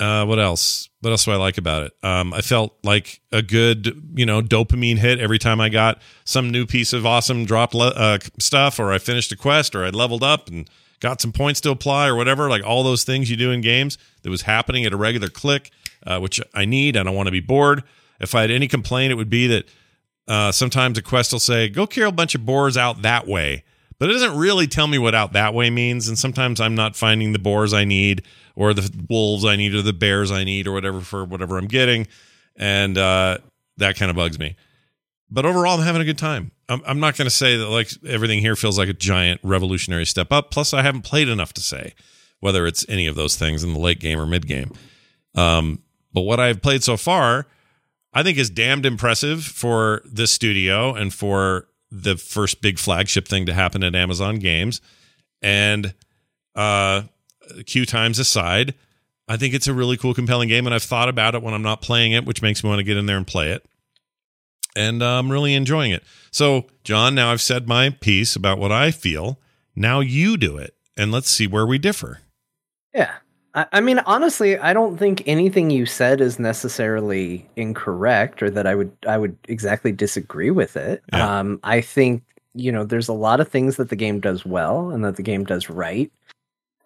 [0.00, 0.88] uh, what else?
[1.00, 1.92] What else do I like about it?
[2.02, 6.50] Um, I felt like a good, you know, dopamine hit every time I got some
[6.50, 9.90] new piece of awesome dropped le- uh, stuff, or I finished a quest, or I
[9.90, 10.68] leveled up and
[11.00, 12.48] got some points to apply, or whatever.
[12.48, 15.70] Like all those things you do in games that was happening at a regular click
[16.06, 16.96] uh, which I need.
[16.96, 17.82] I don't want to be bored.
[18.20, 19.68] If I had any complaint, it would be that
[20.28, 23.64] uh, sometimes a quest will say, go kill a bunch of boars out that way.
[23.98, 26.08] But it doesn't really tell me what out that way means.
[26.08, 28.22] And sometimes I'm not finding the boars I need
[28.56, 31.66] or the wolves I need or the bears I need or whatever for whatever I'm
[31.66, 32.06] getting.
[32.56, 33.38] And uh,
[33.76, 34.56] that kind of bugs me.
[35.30, 36.52] But overall, I'm having a good time.
[36.68, 40.06] I'm, I'm not going to say that like everything here feels like a giant revolutionary
[40.06, 40.50] step up.
[40.50, 41.94] Plus, I haven't played enough to say
[42.40, 44.72] whether it's any of those things in the late game or mid game.
[45.34, 47.46] Um, but what I've played so far,
[48.12, 53.46] I think is damned impressive for this studio and for the first big flagship thing
[53.46, 54.80] to happen at Amazon Games.
[55.42, 55.94] And
[56.54, 57.02] uh,
[57.66, 58.74] queue times aside,
[59.28, 60.66] I think it's a really cool, compelling game.
[60.66, 62.84] And I've thought about it when I'm not playing it, which makes me want to
[62.84, 63.64] get in there and play it.
[64.76, 66.02] And uh, I'm really enjoying it.
[66.30, 69.38] So, John, now I've said my piece about what I feel.
[69.76, 70.74] Now you do it.
[70.96, 72.20] And let's see where we differ.
[72.92, 73.14] Yeah.
[73.54, 78.66] I, I mean, honestly, I don't think anything you said is necessarily incorrect or that
[78.66, 81.02] I would I would exactly disagree with it.
[81.12, 81.38] Yeah.
[81.38, 82.22] Um, I think
[82.54, 85.22] you know there's a lot of things that the game does well and that the
[85.22, 86.10] game does right.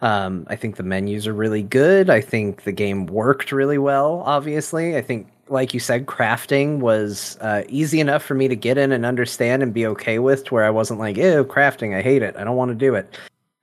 [0.00, 2.08] Um, I think the menus are really good.
[2.08, 4.22] I think the game worked really well.
[4.24, 8.78] Obviously, I think, like you said, crafting was uh, easy enough for me to get
[8.78, 12.02] in and understand and be okay with, to where I wasn't like, "Ew, crafting, I
[12.02, 12.36] hate it.
[12.36, 13.18] I don't want to do it."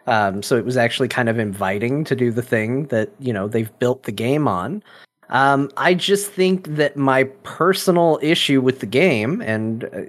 [0.08, 3.48] Um, so it was actually kind of inviting to do the thing that you know
[3.48, 4.84] they've built the game on.
[5.30, 10.02] Um, I just think that my personal issue with the game, and uh,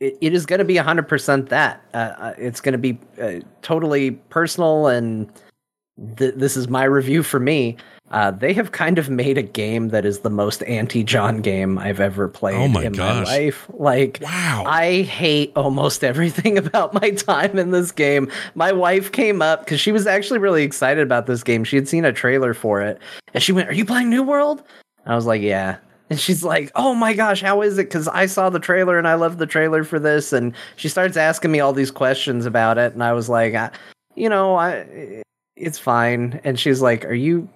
[0.00, 1.82] it, it is going to be 100% that.
[1.94, 5.30] Uh, uh, it's going to be uh, totally personal, and
[6.16, 7.76] th- this is my review for me.
[8.10, 12.00] Uh, they have kind of made a game that is the most anti-John game I've
[12.00, 13.26] ever played Oh my in gosh.
[13.26, 13.66] my life.
[13.74, 14.64] Like, Wow.
[14.66, 18.30] I hate almost everything about my time in this game.
[18.54, 21.64] My wife came up because she was actually really excited about this game.
[21.64, 22.98] She had seen a trailer for it,
[23.34, 24.62] and she went, "Are you playing New World?"
[25.04, 25.76] I was like, "Yeah."
[26.08, 29.06] And she's like, "Oh my gosh, how is it?" Because I saw the trailer and
[29.06, 30.32] I love the trailer for this.
[30.32, 33.70] And she starts asking me all these questions about it, and I was like, I,
[34.14, 35.22] "You know, I,
[35.60, 37.48] it's fine." And she's like, "Are you?"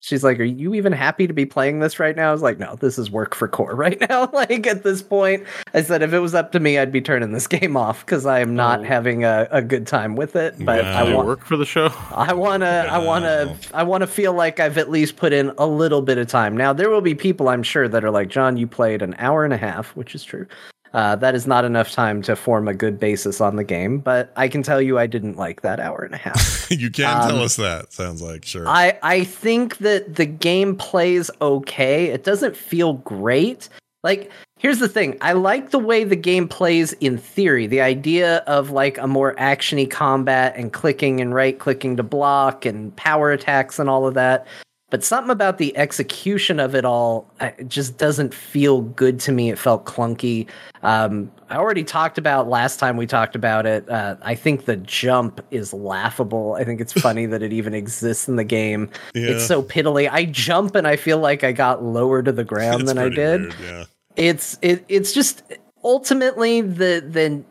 [0.00, 2.60] She's like, "Are you even happy to be playing this right now?" I was like,
[2.60, 5.42] "No, this is work for core right now." like at this point,
[5.74, 8.24] I said, "If it was up to me, I'd be turning this game off because
[8.24, 8.82] I am not Oh.
[8.84, 11.00] having a, a good time with it." But Wow.
[11.00, 11.90] I Did want, work for the show?
[12.14, 15.50] I want to, I wanna I want to feel like I've at least put in
[15.58, 16.56] a little bit of time.
[16.56, 19.42] Now there will be people I'm sure that are like, "John, you played an hour
[19.44, 20.46] and a half," which is true.
[20.94, 24.32] Uh, that is not enough time to form a good basis on the game, but
[24.36, 26.66] I can tell you I didn't like that hour and a half.
[26.70, 27.92] you can tell Um, us that.
[27.92, 28.66] Sounds like sure.
[28.66, 32.06] I I think that the game plays okay.
[32.06, 33.68] It doesn't feel great.
[34.04, 35.18] Like here's the thing.
[35.20, 37.66] I like the way the game plays in theory.
[37.66, 42.64] The idea of like a more actiony combat and clicking and right clicking to block
[42.64, 44.46] and power attacks and all of that.
[44.90, 49.50] But something about the execution of it all it just doesn't feel good to me.
[49.50, 50.46] It felt clunky.
[50.82, 53.88] Um, I already talked about last time we talked about it.
[53.88, 56.54] Uh, I think the jump is laughable.
[56.54, 58.90] I think it's funny that it even exists in the game.
[59.14, 59.28] Yeah.
[59.30, 60.08] It's so piddly.
[60.10, 63.38] I jump and I feel like I got lower to the ground than I did
[63.40, 63.84] weird, yeah.
[64.16, 65.42] it's it it's just
[65.84, 67.42] ultimately the the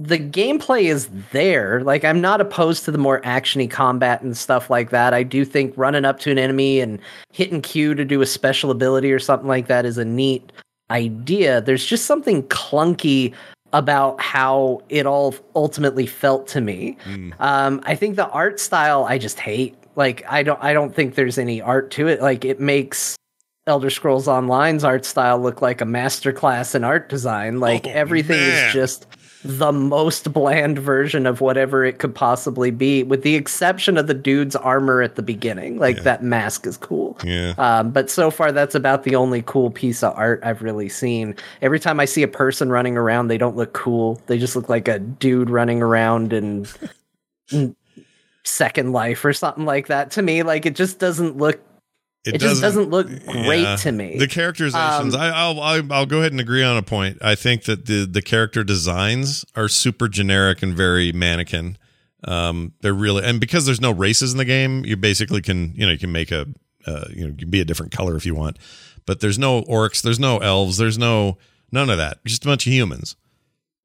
[0.00, 4.70] the gameplay is there like i'm not opposed to the more actiony combat and stuff
[4.70, 7.00] like that i do think running up to an enemy and
[7.32, 10.52] hitting q to do a special ability or something like that is a neat
[10.92, 13.34] idea there's just something clunky
[13.72, 17.34] about how it all ultimately felt to me Mm.
[17.40, 19.74] um, I think the art style I just hate.
[19.96, 22.22] Like I don't I don't think there's any art to it.
[22.22, 23.16] Like it makes
[23.66, 27.60] Elder Scrolls Online's art style look like a masterclass in art design.
[27.60, 28.68] Like Oh, everything man.
[28.68, 29.06] is just
[29.44, 34.14] the most bland version of whatever it could possibly be, with the exception of the
[34.14, 35.78] dude's armor at the beginning.
[35.78, 36.02] Like Yeah.
[36.02, 37.16] that mask is cool.
[37.22, 37.54] Yeah.
[37.56, 41.36] Um, but so far, that's about the only cool piece of art I've really seen.
[41.62, 44.20] Every time I see a person running around, they don't look cool.
[44.26, 46.66] They just look like a dude running around in,
[47.52, 47.76] in
[48.44, 50.10] Second Life or something like that.
[50.12, 51.60] To me, like it just doesn't look.
[52.34, 53.76] It, just doesn't look great yeah.
[53.76, 54.18] to me.
[54.18, 57.18] The characterizations, Um, I, I'll, I'll I'll go ahead and agree on a point.
[57.22, 61.78] I think that the the character designs are super generic and very mannequin.
[62.24, 65.86] Um, they're really and because there's no races in the game, you basically can you
[65.86, 66.46] know you can make a
[66.86, 68.58] uh, you know you can be a different color if you want,
[69.06, 71.38] but there's no orcs, there's no elves, there's no
[71.70, 72.24] none of that.
[72.24, 73.16] Just a bunch of humans,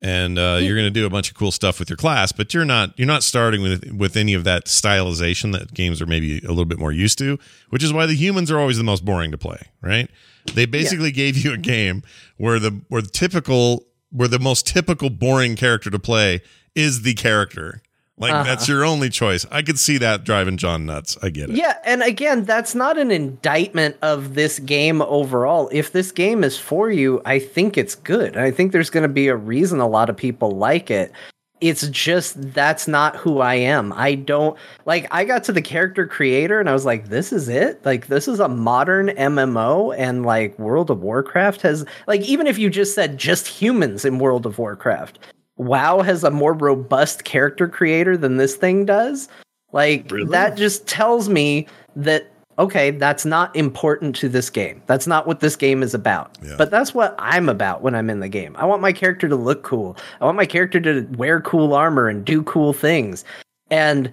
[0.04, 2.54] and uh, you're going to do a bunch of cool stuff with your class, but
[2.54, 6.40] you're not you're not starting with with any of that stylization that games are maybe
[6.40, 7.40] a little bit more used to,
[7.70, 10.10] which is why the humans are always the most boring to play, right?
[10.54, 12.04] They basically gave you a game
[12.36, 16.42] where the where the typical where the most typical boring character to play
[16.76, 17.82] is the character.
[18.18, 18.44] Like Uh-huh.
[18.44, 19.46] that's your only choice.
[19.52, 21.18] I could see that driving John nuts.
[21.24, 21.56] I get it.
[21.56, 25.68] Yeah, and again, that's not an indictment of this game overall.
[25.72, 28.38] If this game is for you, I think it's good.
[28.38, 31.12] I think there's going to be a reason a lot of people like it.
[31.60, 33.94] It's just that's not who I am.
[33.94, 37.48] I don't like I got to the character creator and I was like this is
[37.48, 37.84] it?
[37.86, 42.58] Like this is a modern MMO and like World of Warcraft has like even if
[42.60, 45.20] you just said just humans in World of Warcraft,
[45.58, 49.28] WoW has a more robust character creator than this thing does.
[49.72, 50.30] Like Really?
[50.32, 54.82] that just tells me that okay, that's not important to this game.
[54.86, 56.38] That's not what this game is about.
[56.44, 56.56] Yeah.
[56.56, 58.56] But that's what I'm about when I'm in the game.
[58.58, 59.98] I want my character to look cool.
[60.22, 63.26] I want my character to wear cool armor and do cool things.
[63.72, 64.12] And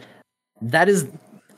[0.63, 1.07] that is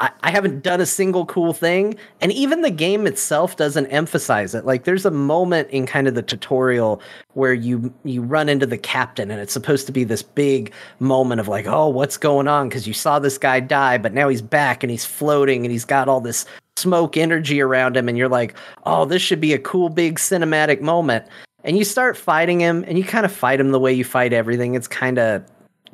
[0.03, 1.95] I, I haven't done a single cool thing.
[2.21, 4.67] And even the game itself doesn't emphasize it.
[4.67, 7.01] Like there's a moment in kind of the tutorial
[7.35, 11.41] where you you run into the captain and it's supposed to be this big moment
[11.41, 12.69] of like, oh, what's going on?
[12.69, 15.85] Because you saw this guy die, but now he's back and he's floating and he's
[15.87, 16.45] got all this
[16.77, 18.55] smoke energy around him, and you're like,
[18.87, 21.27] oh, this should be a cool big cinematic moment.
[21.65, 24.33] And you start fighting him, and you kind of fight him the way you fight
[24.33, 24.75] everything.
[24.75, 25.45] It's kind of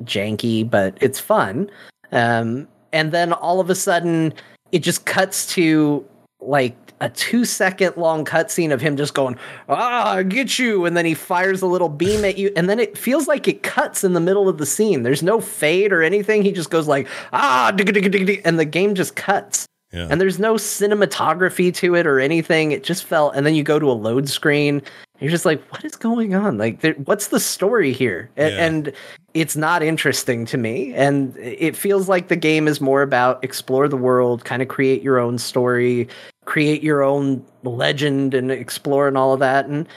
[0.03, 1.69] janky, but it's fun.
[2.11, 4.33] Um, and then all of a sudden,
[4.71, 6.05] it just cuts to
[6.41, 9.37] like a two second long cutscene of him just going,
[9.69, 10.85] ah, I get you.
[10.85, 12.51] And then he fires a little beam at you.
[12.55, 15.03] And then it feels like it cuts in the middle of the scene.
[15.03, 16.43] There's no fade or anything.
[16.43, 19.65] He just goes like, ah, digga, digga, digga, digga," and the game just cuts.
[19.91, 20.07] Yeah.
[20.09, 22.71] And there's no cinematography to it or anything.
[22.71, 24.83] It just felt, and then you go to a load screen.
[25.19, 26.57] You're just like, what is going on?
[26.57, 28.29] Like, there, what's the story here?
[28.37, 28.65] A- Yeah.
[28.65, 28.93] And
[29.33, 30.93] it's not interesting to me.
[30.93, 35.01] And it feels like the game is more about explore the world, kind of create
[35.01, 36.07] your own story,
[36.45, 39.65] create your own legend, and explore and all of that.
[39.65, 39.87] And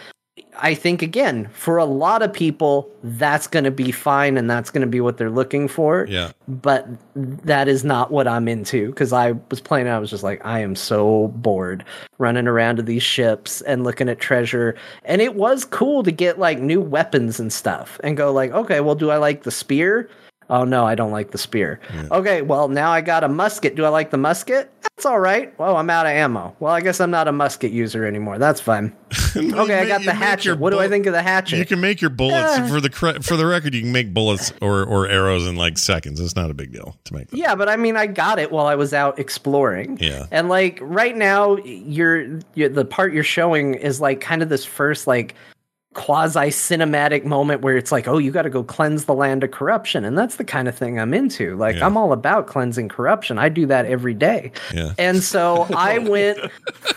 [0.59, 4.71] I think again, for a lot of people, that's going to be fine, and that's
[4.71, 6.33] going to be what they're looking for Yeah.
[6.49, 9.89] but that is not what I'm into because I was playing.
[9.89, 11.85] I was just like, I am so bored
[12.19, 14.75] running around to these ships and looking at treasure.
[15.05, 18.81] And it was cool to get like new weapons and stuff and go like, okay,
[18.81, 20.09] well, do I like the spear?
[20.53, 21.81] Oh no, I don't like the spear.
[22.11, 23.75] Okay, well now I got a musket.
[23.75, 24.71] Do I like the musket?
[24.83, 25.59] That's all right.
[25.59, 26.55] Well, I'm out of ammo.
[26.61, 28.39] Well, I guess I'm not a musket user anymore.
[28.39, 28.95] That's fine.
[29.35, 30.59] Okay, I got the hatchet.
[30.59, 31.57] What do I think of the hatchet?
[31.59, 32.69] You can make your bullets Yeah.
[32.69, 33.73] for the cre- for the record.
[33.75, 36.21] You can make bullets or or arrows in like seconds.
[36.21, 37.29] It's not a big deal to make.
[37.31, 37.39] Them.
[37.39, 39.97] Yeah, but I mean, I got it while I was out exploring.
[40.03, 40.27] Yeah.
[40.31, 44.67] And like right now, you're, you're the part you're showing is like kind of this
[44.67, 45.35] first like
[45.95, 49.51] quasi cinematic moment where it's like, oh, you got to go cleanse the land of
[49.51, 51.57] corruption, and that's the kind of thing I'm into.
[51.57, 51.87] Like, Yeah.
[51.87, 53.39] I'm all about cleansing corruption.
[53.39, 54.53] I do that every day.
[54.73, 54.95] Yeah.
[54.99, 56.39] And so I went,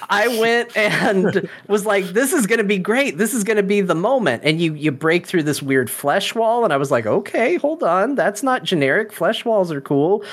[0.09, 3.17] I went and was like, this is going to be great.
[3.17, 4.43] This is going to be the moment.
[4.45, 6.63] And you, you break through this weird flesh wall.
[6.63, 8.15] And I was like, okay, hold on.
[8.15, 9.11] That's not generic.
[9.11, 10.23] Flesh walls are cool.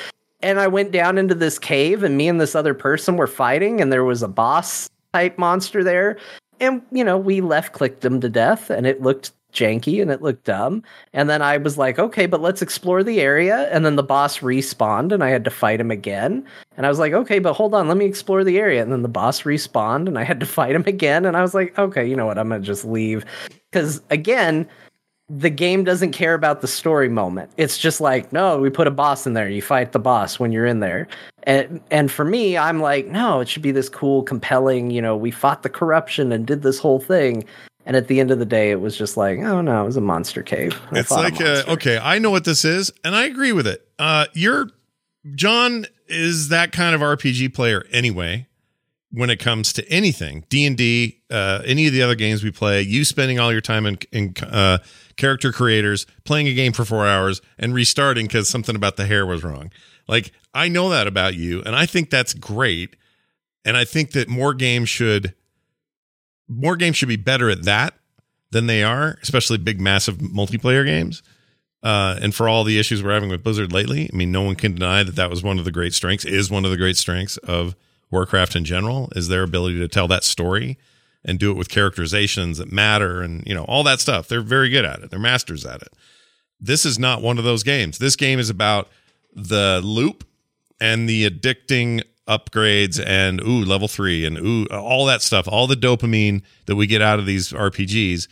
[0.41, 3.81] and I went down into this cave, and me and this other person were fighting,
[3.81, 6.17] and there was a boss type monster there.
[6.63, 10.23] And, you know, we left clicked them to death, and it looked janky and it
[10.23, 10.83] looked dumb.
[11.13, 13.69] And then I was like, okay, but let's explore the area.
[13.71, 16.47] And then the boss respawned and I had to fight him again.
[16.77, 18.83] And I was like, okay, but hold on, let me explore the area.
[18.83, 21.25] And then the boss respawned and I had to fight him again.
[21.25, 22.39] And I was like, okay, you know what?
[22.39, 23.25] I'm to just leave.
[23.71, 24.69] Because again,
[25.35, 27.51] the game doesn't care about the story moment.
[27.57, 29.49] It's just like, no, we put a boss in there.
[29.49, 31.09] You fight the boss when you're in there.
[31.45, 35.17] And and for me, I'm like, no, it should be this cool, compelling, you know,
[35.17, 37.45] we fought the corruption and did this whole thing.
[37.87, 39.97] And at the end of the day, it was just like, oh no, it was
[39.97, 40.79] a monster cave.
[40.93, 43.89] I it's like, uh, okay, I know what this is, and I agree with it.
[43.99, 44.69] Uh, you're
[45.35, 48.49] John is that kind of RPG player anyway.
[49.15, 52.51] When it comes to anything, D and D, uh, any of the other games we
[52.51, 54.79] play, you spending all your time in, in uh,
[55.17, 59.27] character creators, playing a game for four hours, and restarting because something about the hair
[59.27, 59.71] was wrong.
[60.09, 62.97] Like I know that about you, and I think that's great.
[63.65, 65.35] And I think that more games should
[66.49, 67.95] more games should be better at that
[68.51, 71.23] than they are, especially big, massive multiplayer games.
[71.83, 74.55] Uh, and for all the issues we're having with Blizzard lately, I mean, no one
[74.55, 76.97] can deny that that was one of the great strengths, is one of the great
[76.97, 77.75] strengths of
[78.11, 80.79] Warcraft in general, is their ability to tell that story
[81.25, 84.29] and do it with characterizations that matter and, you know, all that stuff.
[84.29, 85.11] They're very good at it.
[85.11, 85.93] They're masters at it.
[86.61, 87.99] This is not one of those games.
[87.99, 88.89] This game is about
[89.35, 90.25] the loop
[90.81, 95.75] and the addicting upgrades and ooh level 3 and ooh all that stuff all the
[95.75, 98.29] dopamine that we get out of these RPGs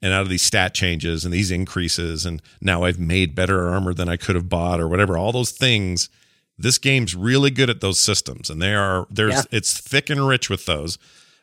[0.00, 3.94] and out of these stat changes and these increases and now I've made better armor
[3.94, 6.08] than I could have bought or whatever all those things
[6.56, 9.42] this game's really good at those systems and they are there's yeah.
[9.50, 10.96] it's thick and rich with those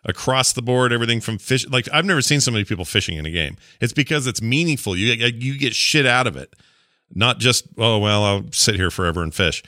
[0.05, 3.25] across the board everything from fish like I've never seen so many people fishing in
[3.25, 6.55] a game it's because it's meaningful you you get shit out of it
[7.13, 9.63] not just oh well I'll sit here forever and fish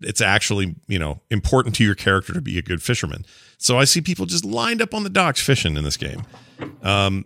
[0.00, 3.24] it's actually you know important to your character to be a good fisherman.
[3.58, 6.22] So I see people just lined up on the docks fishing in this game,
[6.82, 7.24] um,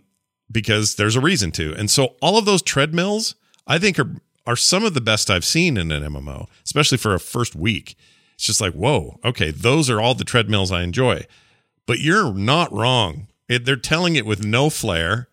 [0.51, 1.75] because there's a reason to.
[1.75, 3.35] And so all of those treadmills,
[3.67, 4.15] I think, are
[4.45, 7.95] are some of the best I've seen in an MMO, especially for a first week.
[8.35, 11.25] It's just like whoa, okay, those are all the treadmills I enjoy.
[11.85, 13.27] But you're not wrong.
[13.49, 15.27] It, they're telling it with no flair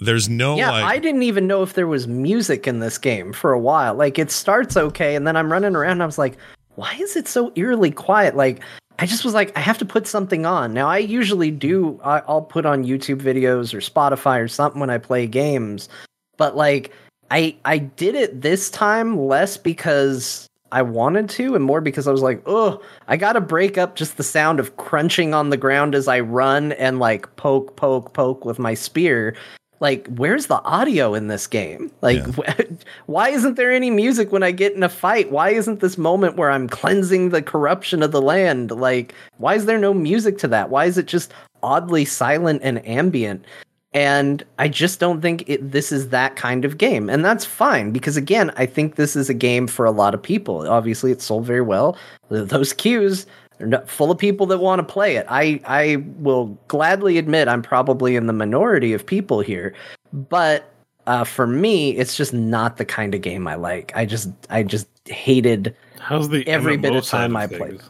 [0.00, 3.34] there's no yeah, like, I didn't even know if there was music in this game
[3.34, 3.94] for a while.
[3.94, 5.92] Like it starts okay, and then I'm running around.
[5.92, 6.38] and I was like,
[6.76, 8.34] why is it so eerily quiet?
[8.34, 8.62] Like
[8.98, 10.72] I just was like, I have to put something on.
[10.72, 12.00] Now I usually do.
[12.02, 15.90] I, I'll put on YouTube videos or Spotify or something when I play games,
[16.38, 16.94] but like
[17.30, 22.12] I I did it this time less because I wanted to and more because I
[22.12, 25.94] was like, oh, I gotta break up just the sound of crunching on the ground
[25.94, 29.34] as I run and like poke, poke, poke with my spear.
[29.80, 31.90] Like where's the audio in this game?
[32.02, 32.62] Like yeah.
[33.06, 35.32] why isn't there any music when i get in a fight?
[35.32, 38.70] Why isn't this moment where i'm cleansing the corruption of the land?
[38.70, 40.70] Like why is there no music to that?
[40.70, 41.32] Why is it just
[41.62, 43.44] oddly silent and ambient
[43.92, 47.90] and i just don't think it, this is that kind of game and that's fine
[47.90, 51.20] because again i think this is a game for a lot of people obviously it
[51.20, 51.96] sold very well
[52.28, 53.26] those queues
[53.60, 55.26] are full of people that want to play it.
[55.28, 59.74] I I will gladly admit I'm probably in the minority of people here,
[60.12, 60.72] but
[61.06, 63.92] uh, for me, it's just not the kind of game I like.
[63.94, 67.80] I just I just hated How's the every MMO bit of time I played.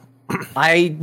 [0.57, 0.97] I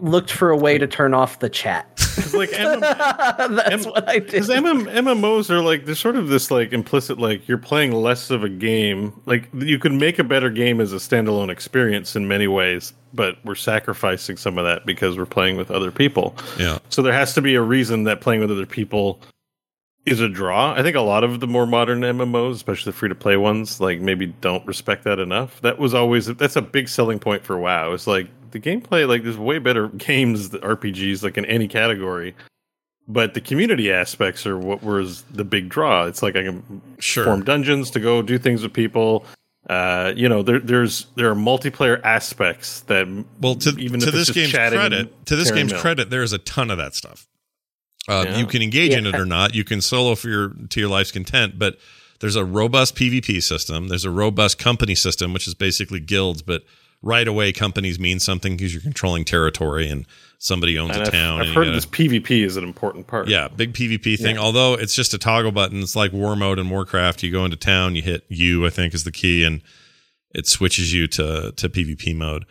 [0.00, 1.95] looked for a way to turn off the chat.
[2.34, 2.80] Like MM,
[3.56, 4.26] that's M- what I did.
[4.26, 8.30] Because MM, MMOs are like there's sort of this like implicit like you're playing less
[8.30, 9.20] of a game.
[9.26, 13.36] Like you could make a better game as a standalone experience in many ways, but
[13.44, 16.34] we're sacrificing some of that because we're playing with other people.
[16.58, 16.78] Yeah.
[16.88, 19.20] So there has to be a reason that playing with other people
[20.06, 20.72] is a draw.
[20.72, 23.80] I think a lot of the more modern MMOs, especially the free to play ones,
[23.80, 25.60] like maybe don't respect that enough.
[25.62, 27.92] That was always that's a big selling point for WoW.
[27.92, 28.28] It's like
[28.60, 32.34] the gameplay, like there's way better games, RPGs, like in any category.
[33.08, 36.06] But the community aspects are what was the big draw.
[36.06, 37.24] It's like I can sure.
[37.24, 39.24] form dungeons to go do things with people.
[39.70, 43.06] Uh, you know, there, there's there are multiplayer aspects that
[43.40, 46.70] well, to, even to this game's credit, to this game's credit, there is a ton
[46.70, 47.28] of that stuff.
[48.08, 48.38] Uh, yeah.
[48.38, 48.98] You can engage yeah.
[48.98, 49.54] in it or not.
[49.54, 51.78] You can solo for your to your life's content, but
[52.20, 53.88] there's a robust PvP system.
[53.88, 56.62] There's a robust company system, which is basically guilds, but
[57.02, 60.06] right away companies mean something because you're controlling territory and
[60.38, 61.40] somebody owns and a I've, town.
[61.40, 63.28] I've heard gotta, this PvP is an important part.
[63.28, 64.36] Yeah, big PvP thing.
[64.36, 64.42] Yeah.
[64.42, 65.80] Although it's just a toggle button.
[65.82, 67.22] It's like war mode in Warcraft.
[67.22, 69.62] You go into town, you hit U, I think is the key, and
[70.32, 72.44] it switches you to to PvP mode.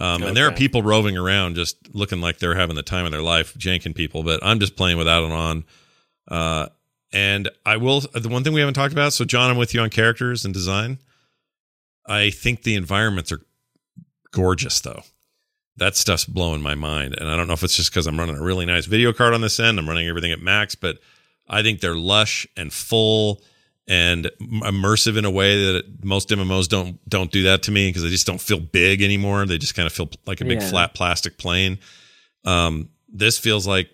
[0.00, 0.28] Um, okay.
[0.28, 3.22] And there are people roving around just looking like they're having the time of their
[3.22, 4.22] life, janking people.
[4.22, 5.64] But I'm just playing without it on.
[6.28, 6.68] Uh,
[7.12, 8.00] and I will.
[8.00, 9.12] The one thing we haven't talked about.
[9.12, 10.98] So John, I'm with you on characters and design.
[12.06, 13.40] I think the environments are
[14.32, 15.02] gorgeous though.
[15.76, 18.36] That stuff's blowing my mind, and I don't know if it's just because I'm running
[18.36, 19.78] a really nice video card on this end.
[19.78, 20.98] I'm running everything at max, but
[21.48, 23.40] I think they're lush and full
[23.88, 28.02] and immersive in a way that most MMOs don't don't do that to me because
[28.02, 29.46] they just don't feel big anymore.
[29.46, 30.68] They just kind of feel like a big Yeah.
[30.68, 31.78] flat plastic plane.
[32.44, 33.88] Um, this feels like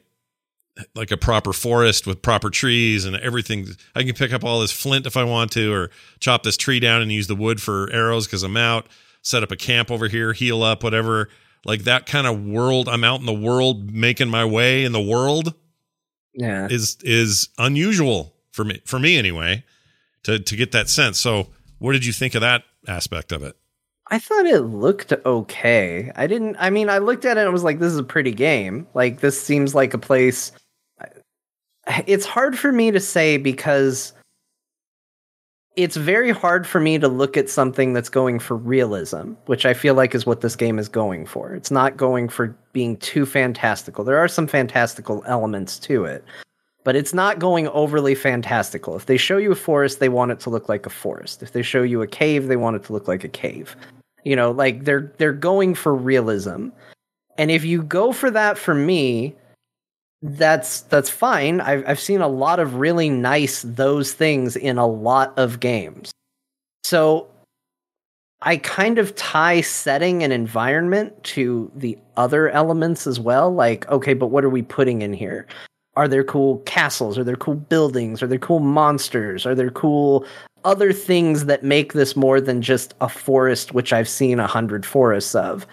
[0.94, 3.66] like a proper forest with proper trees and everything.
[3.94, 5.90] I can pick up all this flint if I want to, or
[6.20, 8.86] chop this tree down and use the wood for arrows because I'm out.
[9.26, 11.28] Set up a camp over here, heal up, whatever.
[11.64, 12.88] Like that kind of world.
[12.88, 15.52] I'm out in the world, making my way in the world
[16.32, 16.68] Yeah.
[16.70, 19.64] is is unusual for me for me anyway
[20.22, 21.18] to to get that sense.
[21.18, 21.48] So,
[21.80, 23.56] what did you think of that aspect of it?
[24.08, 26.12] I thought it looked okay.
[26.14, 26.54] I didn't.
[26.60, 28.86] I mean, I looked at it and was like, "This is a pretty game.
[28.94, 30.52] Like, this seems like a place."
[32.06, 34.12] It's hard for me to say because
[35.76, 39.74] it's very hard for me to look at something that's going for realism, which I
[39.74, 41.54] feel like is what this game is going for.
[41.54, 44.02] It's not going for being too fantastical.
[44.02, 46.24] There are some fantastical elements to it,
[46.82, 48.96] but it's not going overly fantastical.
[48.96, 51.42] If they show you a forest, they want it to look like a forest.
[51.42, 53.76] If they show you a cave, they want it to look like a cave.
[54.24, 56.68] You know, like they're they're going for realism.
[57.38, 59.34] And if you go for that for me,
[60.22, 61.60] that's that's fine.
[61.60, 66.10] I've I've seen a lot of really nice those things in a lot of games.
[66.84, 67.28] So
[68.42, 73.52] I kind of tie setting and environment to the other elements as well.
[73.52, 75.46] Like, okay, but what are we putting in here?
[75.96, 77.16] Are there cool castles?
[77.18, 78.22] Are there cool buildings?
[78.22, 79.46] Are there cool monsters?
[79.46, 80.26] Are there cool
[80.64, 84.84] other things that make this more than just a forest, which I've seen a hundred
[84.84, 85.66] forests of?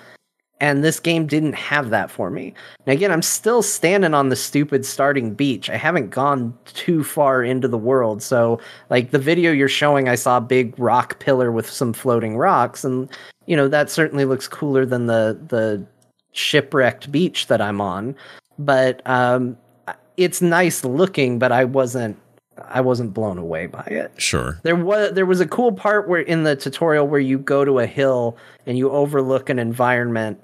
[0.64, 2.54] And this game didn't have that for me.
[2.86, 5.70] And again, I'm still standing on the stupid starting beach.
[5.70, 8.24] I haven't gone too far into the world.
[8.24, 12.38] So, like the video you're showing, I saw a big rock pillar with some floating
[12.38, 13.10] rocks, and
[13.46, 15.86] you know that certainly looks cooler than the the
[16.32, 18.16] shipwrecked beach that I'm on.
[18.58, 19.58] But um,
[20.16, 22.18] it's nice looking, but I wasn't
[22.70, 24.14] I wasn't blown away by it.
[24.16, 24.62] Sure.
[24.64, 27.80] There was there was a cool part where in the tutorial where you go to
[27.80, 30.40] a hill and you overlook an environment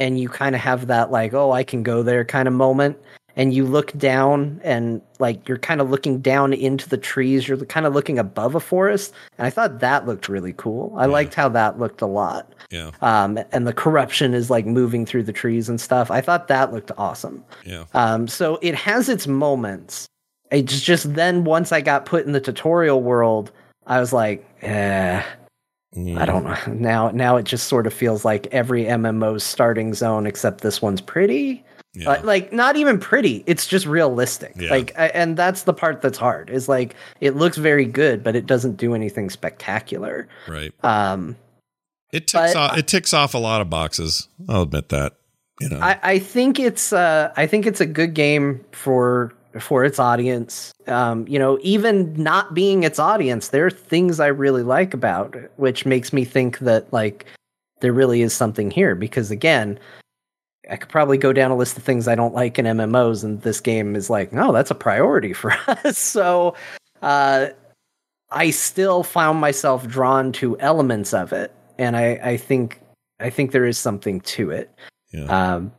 [0.00, 2.98] and you kind of have that like oh I can go there kind of moment
[3.36, 7.58] and you look down and like you're kind of looking down into the trees you're
[7.58, 10.92] kind of looking above a forest and I thought that looked really cool.
[10.96, 12.52] I liked how that looked a lot.
[12.70, 12.90] Yeah.
[13.02, 16.10] Um and the corruption is like moving through the trees and stuff.
[16.10, 17.44] I thought that looked awesome.
[17.64, 17.84] Yeah.
[17.94, 20.08] Um, so it has its moments.
[20.50, 23.52] It's just then once I got put in the tutorial world,
[23.86, 25.22] I was like, eh,
[25.96, 26.56] I don't know.
[26.72, 31.00] Now, now it just sort of feels like every MMO's starting zone except this one's
[31.00, 31.64] pretty.
[31.94, 32.10] Yeah.
[32.10, 33.42] Uh, like not even pretty.
[33.46, 34.52] It's just realistic.
[34.56, 34.70] Yeah.
[34.70, 36.48] Like, I, and that's the part that's hard.
[36.48, 40.28] Is like it looks very good, but it doesn't do anything spectacular.
[40.46, 40.72] right.
[40.84, 41.36] Um,
[42.12, 42.78] It ticks but- off.
[42.78, 44.28] It ticks off a lot of boxes.
[44.48, 45.14] I'll admit that.
[45.60, 45.80] You know.
[45.80, 50.72] I, I think it's uh, I think it's a good game for for its audience.
[50.86, 55.34] Um, you know, even not being its audience, there are things I really like about
[55.34, 57.26] it, which makes me think that like
[57.80, 58.94] there really is something here.
[58.94, 59.78] Because again,
[60.70, 63.42] I could probably go down a list of things I don't like in MMOs, and
[63.42, 65.98] this game is like, no, that's a priority for us.
[65.98, 66.54] so,
[67.02, 67.48] uh,
[68.30, 72.80] I still found myself drawn to elements of it, and I, I think
[73.18, 74.70] I think there is something to it.
[75.12, 75.24] yeah.
[75.24, 75.72] Um,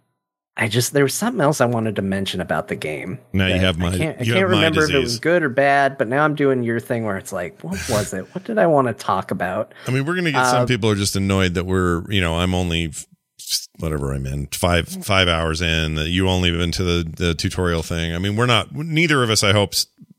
[0.57, 3.19] I just there was something else I wanted to mention about the game.
[3.31, 5.97] Now you have my- I can't, I can't remember if it was good or bad,
[5.97, 8.23] but now I'm doing your thing where it's like, what was it?
[8.35, 9.73] What did I want to talk about?
[9.87, 12.19] I mean, we're going to get some uh, people are just annoyed that we're, you
[12.19, 12.91] know, I'm only
[13.79, 15.95] whatever I'm in five five hours in.
[15.95, 18.13] That you only been to the the tutorial thing.
[18.13, 18.73] I mean, we're not.
[18.75, 19.73] Neither of us, I hope,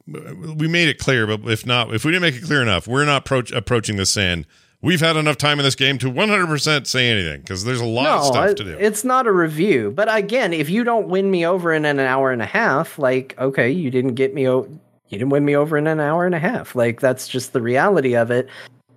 [0.07, 1.27] we made it clear.
[1.27, 4.11] But if not, if we didn't make it clear enough, we're not approach, approaching this
[4.11, 4.47] saying
[4.83, 7.87] we've had enough time in this game to 100 percent say anything because there's a
[7.87, 8.77] lot of stuff to do.
[8.79, 9.91] it's not a review.
[9.91, 13.35] But again, if you don't win me over in an hour and a half, like
[13.39, 14.49] okay, you didn't get me.
[14.49, 14.69] O-
[15.09, 16.75] you didn't win me over in an hour and a half.
[16.75, 18.49] Like that's just the reality of it.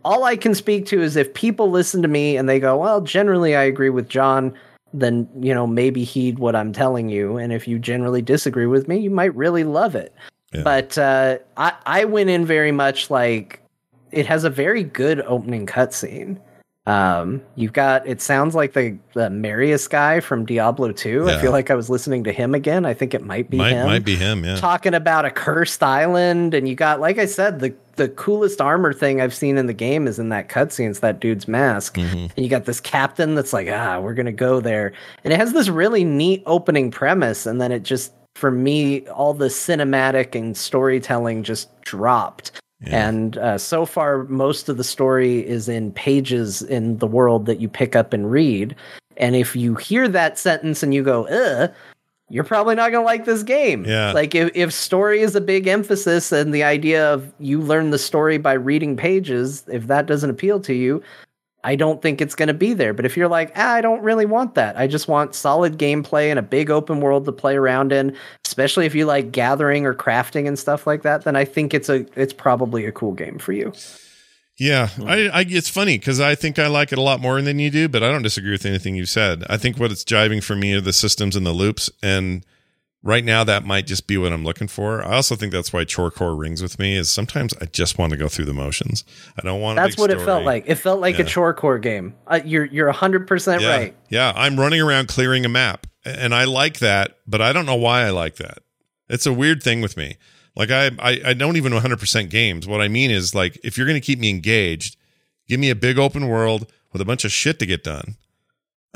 [0.03, 3.02] All I can speak to is if people listen to me and they go, well,
[3.02, 4.53] generally I agree with John,
[4.94, 7.38] then you know maybe heed what I'm telling you.
[7.38, 10.14] And if you generally disagree with me, you might really love it.
[10.53, 10.62] Yeah.
[10.64, 13.62] But uh, I I went in very much like
[14.16, 16.38] it has a very good opening cutscene.
[16.88, 21.28] Um, you've got it sounds like the the Marius guy from Diablo 2.
[21.28, 22.86] I feel like I was listening to him again.
[22.86, 24.46] I think it might be might him might be him.
[24.46, 24.56] Yeah.
[24.58, 28.94] talking about a cursed island, and you got like I said, the the coolest armor
[28.94, 30.92] thing I've seen in the game is in that cutscene.
[30.92, 32.30] It's that dude's mask, Mhm.
[32.36, 34.94] and you got this captain that's like, ah, we're gonna go there,
[35.24, 39.34] and it has this really neat opening premise, and then it just for me all
[39.34, 42.52] the cinematic and storytelling just dropped
[42.86, 43.07] Yeah.
[43.07, 47.60] And uh, so far, most of the story is in pages in the world that
[47.60, 48.76] you pick up and read.
[49.18, 51.74] And if you hear that sentence and you go, ugh,
[52.30, 53.86] you're probably not going to like this game.
[53.86, 54.12] Yeah.
[54.12, 57.99] Like if, if story is a big emphasis and the idea of you learn the
[57.99, 61.03] story by reading pages, if that doesn't appeal to you,
[61.66, 62.94] I don't think it's going to be there.
[62.94, 64.78] But if you're like, ah, I don't really want that.
[64.78, 68.16] I just want solid gameplay and a big open world to play around in,
[68.46, 71.90] especially if you like gathering or crafting and stuff like that, then I think it's
[71.90, 73.74] a it's probably a cool game for you.
[74.58, 77.58] Yeah, I, I it's funny because I think I like it a lot more than
[77.58, 79.44] you do, but I don't disagree with anything you said.
[79.50, 82.46] I think what it's jiving for me are the systems and the loops, and
[83.06, 85.06] right now that might just be what I'm looking for.
[85.06, 88.18] I also think that's why Chorecore rings with me is sometimes I just want to
[88.18, 89.06] go through the motions.
[89.38, 89.77] I don't want.
[89.77, 90.22] To That's what story.
[90.22, 90.64] it felt like.
[90.68, 91.23] It felt like yeah.
[91.23, 92.15] a Chorecore game.
[92.27, 93.69] Uh, you're you're hundred percent yeah.
[93.69, 93.95] right.
[94.10, 97.76] Yeah, I'm running around clearing a map, and I like that, but I don't know
[97.76, 98.57] why I like that.
[99.07, 100.18] It's a weird thing with me.
[100.56, 102.68] Like I I, I don't even 100 percent games.
[102.68, 104.98] What I mean is like if you're going to keep me engaged,
[105.48, 108.15] give me a big open world with a bunch of shit to get done.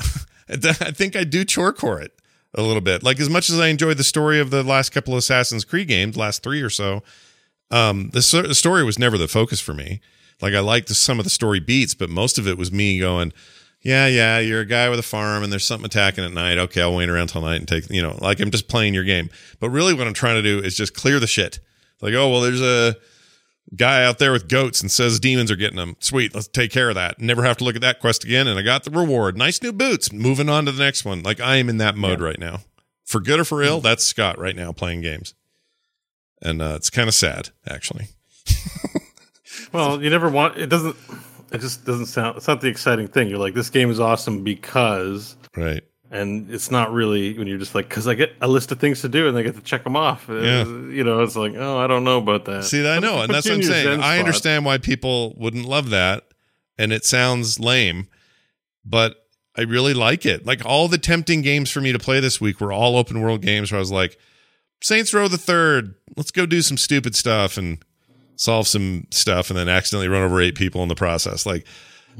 [0.48, 2.19] I think I do chorecore it
[2.54, 3.02] a little bit.
[3.02, 5.88] Like as much as I enjoyed the story of the last couple of Assassin's Creed
[5.88, 7.02] games, last three or so,
[7.70, 10.00] um, the, the story was never the focus for me.
[10.40, 13.32] Like I liked some of the story beats, but most of it was me going,
[13.82, 16.58] yeah, yeah, you're a guy with a farm and there's something attacking at night.
[16.58, 19.04] Okay, I'll wait around till night and take, you know, like I'm just playing your
[19.04, 19.30] game.
[19.58, 21.60] But really what I'm trying to do is just clear the shit.
[22.00, 22.96] Like, oh, well, there's a
[23.76, 25.96] guy out there with goats and says demons are getting them.
[26.00, 27.20] Sweet, let's take care of that.
[27.20, 28.46] Never have to look at that quest again.
[28.46, 29.36] And I got the reward.
[29.36, 30.12] Nice new boots.
[30.12, 31.22] Moving on to the next one.
[31.22, 32.26] Like I am in that mode yeah.
[32.26, 32.60] right now.
[33.04, 35.34] For good or for ill, that's Scott right now playing games.
[36.42, 38.06] And uh, it's kind of sad, actually.
[39.72, 40.96] well, you never want it doesn't
[41.52, 43.28] it just doesn't sound it's not the exciting thing.
[43.28, 47.74] You're like, this game is awesome because Right and it's not really when you're just
[47.74, 49.84] like because I get a list of things to do and I get to check
[49.84, 50.28] them off.
[50.28, 50.64] Uh, yeah.
[50.64, 52.64] you know, it's like oh, I don't know about that.
[52.64, 54.00] See, I know, and that's what I'm saying.
[54.00, 56.24] I understand why people wouldn't love that,
[56.76, 58.08] and it sounds lame,
[58.84, 59.26] but
[59.56, 60.44] I really like it.
[60.44, 63.42] Like all the tempting games for me to play this week were all open world
[63.42, 64.18] games where I was like,
[64.82, 67.78] Saints Row the Third, let's go do some stupid stuff and
[68.34, 71.46] solve some stuff, and then accidentally run over eight people in the process.
[71.46, 71.66] Like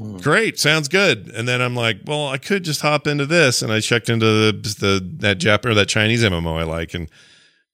[0.01, 0.21] Mm.
[0.21, 1.31] Great, sounds good.
[1.35, 4.25] And then I'm like, well, I could just hop into this, and I checked into
[4.25, 7.07] the, the that Jap or that Chinese MMO I like, and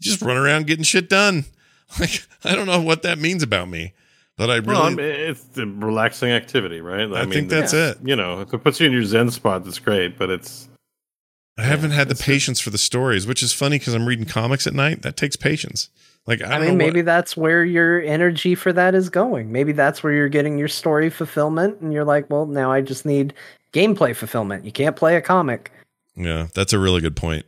[0.02, 1.46] just run around getting shit done.
[2.02, 3.94] Like I don't know what that means about me,
[4.36, 7.10] but I really well, I mean, it's a relaxing activity, right?
[7.10, 7.92] I, I mean, think that's yeah.
[7.92, 8.00] it.
[8.04, 10.18] You know, if it puts you in your Zen spot, that's great.
[10.18, 10.68] But it's
[11.58, 14.68] I haven't had the patience for the stories, which is funny because I'm reading comics
[14.68, 15.02] at night.
[15.04, 15.88] That takes patience.
[16.28, 17.06] Like I, I mean, maybe what...
[17.06, 19.52] that's where your energy for that is going.
[19.52, 23.06] Maybe that's where you're getting your story fulfillment, and you're like, well, now I just
[23.06, 23.34] need
[23.74, 24.66] gameplay fulfillment.
[24.66, 25.72] You can't play a comic.
[26.16, 27.46] Yeah, that's a really good point.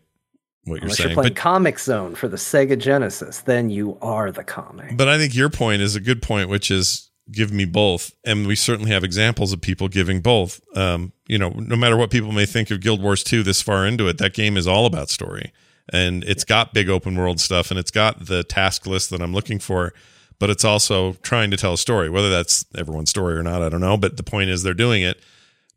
[0.63, 3.97] What you're Unless saying, you're playing but, Comix Zone for the Sega Genesis, then you
[4.01, 4.95] are the comic.
[4.95, 8.47] But I think your point is a good point, which is give me both, and
[8.47, 10.61] we certainly have examples of people giving both.
[10.75, 13.85] Um, you know, no matter what people may think of Guild Wars 2 this far
[13.85, 15.51] into it, that game is all about story
[15.91, 19.33] and it's got big open world stuff and it's got the task list that I'm
[19.33, 19.93] looking for,
[20.37, 22.09] but it's also trying to tell a story.
[22.09, 23.97] Whether that's everyone's story or not, I don't know.
[23.97, 25.21] But the point is, they're doing it.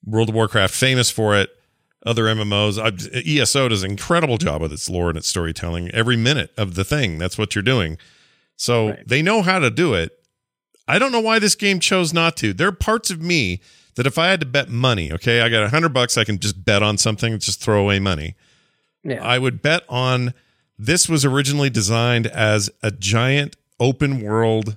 [0.05, 1.51] World of Warcraft famous for it.
[2.05, 2.79] Other MMOs,
[3.27, 6.85] ESO does an incredible job with its lore and its storytelling every minute of the
[6.85, 7.17] thing.
[7.19, 7.97] That's what you're doing.
[8.57, 9.09] So right.
[9.09, 10.11] they know how to do it.
[10.89, 12.53] I don't know why this game chose not to.
[12.53, 13.61] There are parts of me
[13.95, 16.39] that if I had to bet money, okay, I got a hundred bucks, I can
[16.41, 18.35] just bet on something, just throw away money.
[19.05, 19.23] Yeah.
[19.23, 20.35] I would bet on
[20.79, 24.77] this was originally designed as a giant open world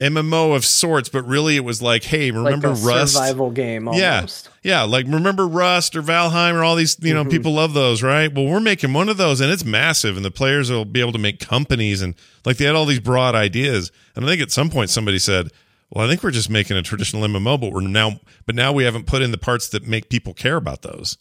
[0.00, 3.14] MMO of sorts, but really it was like, hey, remember like Rust?
[3.14, 4.50] Survival game, almost.
[4.62, 6.96] Yeah, yeah, like remember Rust or Valheim or all these.
[7.00, 7.30] You know, mm-hmm.
[7.30, 8.34] people love those, right?
[8.34, 11.12] Well, we're making one of those, and it's massive, and the players will be able
[11.12, 12.14] to make companies, and
[12.46, 13.92] like they had all these broad ideas.
[14.16, 15.48] And I think at some point somebody said,
[15.90, 18.84] "Well, I think we're just making a traditional MMO, but we're now, but now we
[18.84, 21.18] haven't put in the parts that make people care about those."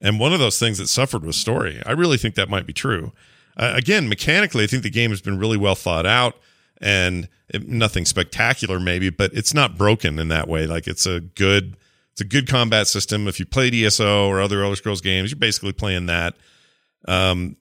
[0.00, 1.82] And one of those things that suffered was story.
[1.84, 3.12] I really think that might be true.
[3.56, 6.36] Uh, again, mechanically, I think the game has been really well thought out
[6.80, 10.66] and it, nothing spectacular, maybe, but it's not broken in that way.
[10.66, 11.76] Like it's a good,
[12.12, 13.26] it's a good combat system.
[13.26, 16.34] If you played ESO or other Elder Scrolls games, you're basically playing that.
[17.06, 17.56] Um,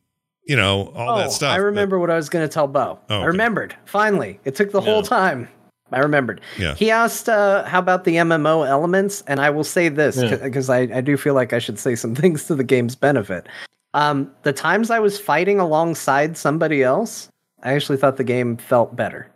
[0.47, 1.53] you know all oh, that stuff.
[1.53, 2.99] I remember but, what I was going to tell Bo.
[3.09, 3.23] Oh, okay.
[3.23, 4.39] I remembered finally.
[4.45, 5.49] It took the whole time.
[5.91, 6.41] I remembered.
[6.57, 6.75] Yeah.
[6.75, 10.75] He asked, uh, "How about the MMO elements?" And I will say this because yeah.
[10.75, 13.47] I, I do feel like I should say some things to the game's benefit.
[13.93, 17.29] Um, the times I was fighting alongside somebody else,
[17.63, 19.29] I actually thought the game felt better.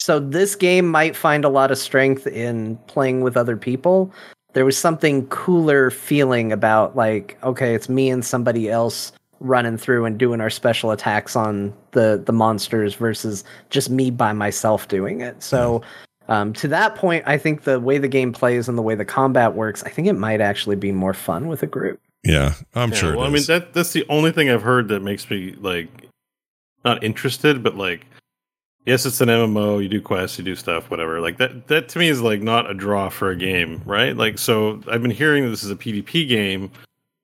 [0.00, 4.10] So this game might find a lot of strength in playing with other people.
[4.54, 10.04] There was something cooler feeling about like, okay, it's me and somebody else running through
[10.04, 15.20] and doing our special attacks on the the monsters versus just me by myself doing
[15.20, 15.42] it.
[15.42, 15.82] So
[16.28, 19.04] um, to that point, I think the way the game plays and the way the
[19.04, 22.00] combat works, I think it might actually be more fun with a group.
[22.22, 23.16] Yeah, I'm Yeah, sure.
[23.16, 25.88] Well, I mean that that's the only thing I've heard that makes me like
[26.84, 28.06] not interested, but like
[28.86, 29.82] yes, it's an MMO.
[29.82, 31.20] You do quests, you do stuff, whatever.
[31.20, 31.68] Like that.
[31.68, 34.16] That to me is like not a draw for a game, right?
[34.16, 36.70] Like so, I've been hearing this is a PvP game.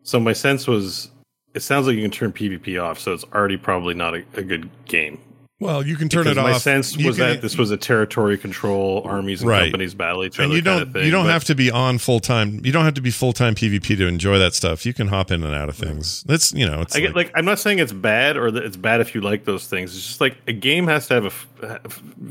[0.02, 1.10] So my sense was,
[1.56, 4.42] it sounds like you can turn PvP off, so it's already probably not a, a
[4.42, 5.18] good game.
[5.58, 6.54] well, you can turn Because it my off.
[6.56, 9.62] My sense was can- that this was a territory control, armies and Right.
[9.70, 12.20] companies battle each and you don't thing, you don't but- have to be on full
[12.20, 12.60] time.
[12.62, 14.84] You don't have to be full time PvP to enjoy that stuff.
[14.84, 16.22] You can hop in and out of things.
[16.24, 18.76] That's you know, it's I get like I'm not saying it's bad or that it's
[18.76, 19.96] bad if you like those things.
[19.96, 21.80] It's just like a game has to have a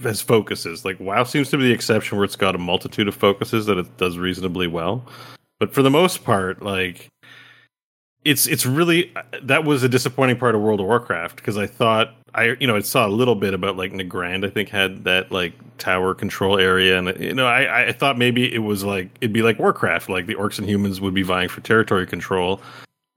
[0.04, 0.86] has focuses.
[0.86, 3.80] Like WoW seems to be the exception where it's got a multitude of focuses that
[3.80, 5.04] it does reasonably well.
[5.58, 7.08] But for the most part, like
[8.26, 12.14] it's it's really that was a disappointing part of World of Warcraft because I thought
[12.34, 15.32] I you know I saw a little bit about like Nagrand I think had that
[15.32, 19.32] like tower control area and you know I I thought maybe it was like it'd
[19.32, 22.60] be like Warcraft like the orcs and humans would be vying for territory control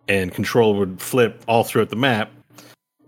[0.06, 2.30] and control would flip all throughout the map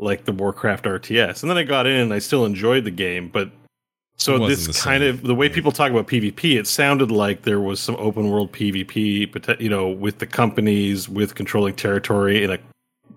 [0.01, 1.43] like the Warcraft RTS.
[1.43, 3.51] And then I got in and I still enjoyed the game, but
[4.21, 7.81] so this kind of the way people talk about PvP, it sounded like there was
[7.81, 12.59] some open world PvP, you know, with the companies, with controlling territory in a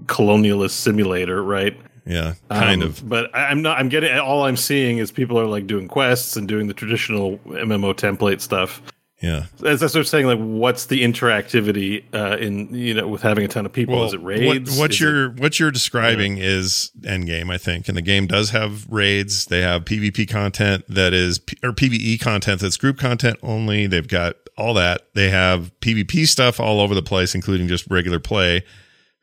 [0.06, 1.78] colonialist simulator, right?
[2.06, 3.08] yeah, kind Um, of.
[3.10, 3.80] But I'm not.
[3.80, 4.18] I'm getting.
[4.18, 8.40] All I'm seeing is people are like doing quests and doing the traditional MMO template
[8.42, 8.82] stuff.
[9.24, 9.46] Yeah.
[9.66, 10.28] As I was saying.
[10.28, 14.04] Like, what's the interactivity uh, in you know with having a ton of people?
[14.04, 14.70] is it raids?
[14.72, 18.50] What, what Is you're what you're describing is endgame, I think, and the game does
[18.50, 19.46] have raids.
[19.46, 23.88] They have PvP content that is or PVE content that's group content only.
[23.88, 25.08] They've got all that.
[25.14, 28.66] They have PvP stuff all over the place, including just regular play.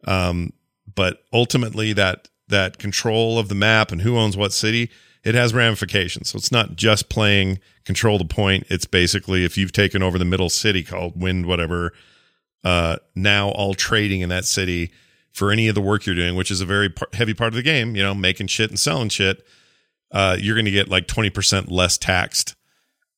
[0.07, 0.55] Um,
[0.95, 4.91] but ultimately, that that control of the map and who owns what city,
[5.25, 6.31] it has ramifications.
[6.31, 8.67] So it's not just playing control the point.
[8.71, 11.93] It's basically if you've taken over the middle city called Wind, whatever,
[12.65, 14.91] uh, now all trading in that city
[15.33, 17.55] for any of the work you're doing, which is a very par- heavy part of
[17.55, 19.47] the game, you know, making shit and selling shit,
[20.13, 22.55] uh, you're going to get like 20% less taxed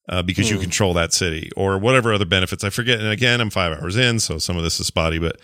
[0.08, 0.62] uh, because you Hmm.
[0.62, 2.64] control that city or whatever other benefits.
[2.64, 2.98] I forget.
[2.98, 5.40] And again, I'm five hours in, so some of this is spotty, but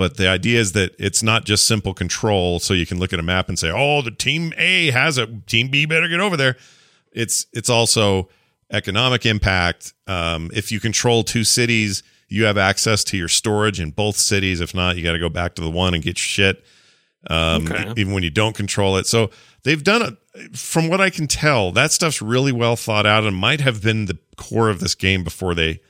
[0.00, 2.58] but the idea is that it's not just simple control.
[2.58, 5.46] So you can look at a map and say, "Oh, the team A has it.
[5.46, 6.56] Team B better get over there."
[7.12, 8.30] It's it's also
[8.72, 9.92] economic impact.
[10.06, 14.62] Um, if you control two cities, you have access to your storage in both cities.
[14.62, 16.64] If not, you got to go back to the one and get your shit.
[17.28, 17.92] Um, Okay.
[17.98, 19.06] even when you don't control it.
[19.06, 19.30] So
[19.64, 20.56] they've done it.
[20.56, 24.06] From what I can tell, that stuff's really well thought out and might have been
[24.06, 25.80] the core of this game before they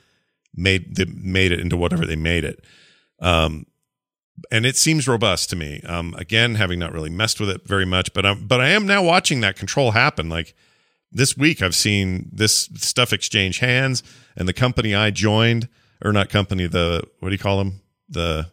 [0.53, 2.65] made they made it into whatever they made it.
[3.21, 3.65] Um,
[4.49, 5.81] and it seems robust to me.
[5.85, 8.85] Um, again, having not really messed with it very much, but I'm, but I am
[8.85, 10.29] now watching that control happen.
[10.29, 10.55] Like
[11.11, 14.03] this week, I've seen this stuff exchange hands,
[14.35, 15.67] and the company I joined,
[16.03, 17.81] or not company, the what do you call them?
[18.09, 18.51] The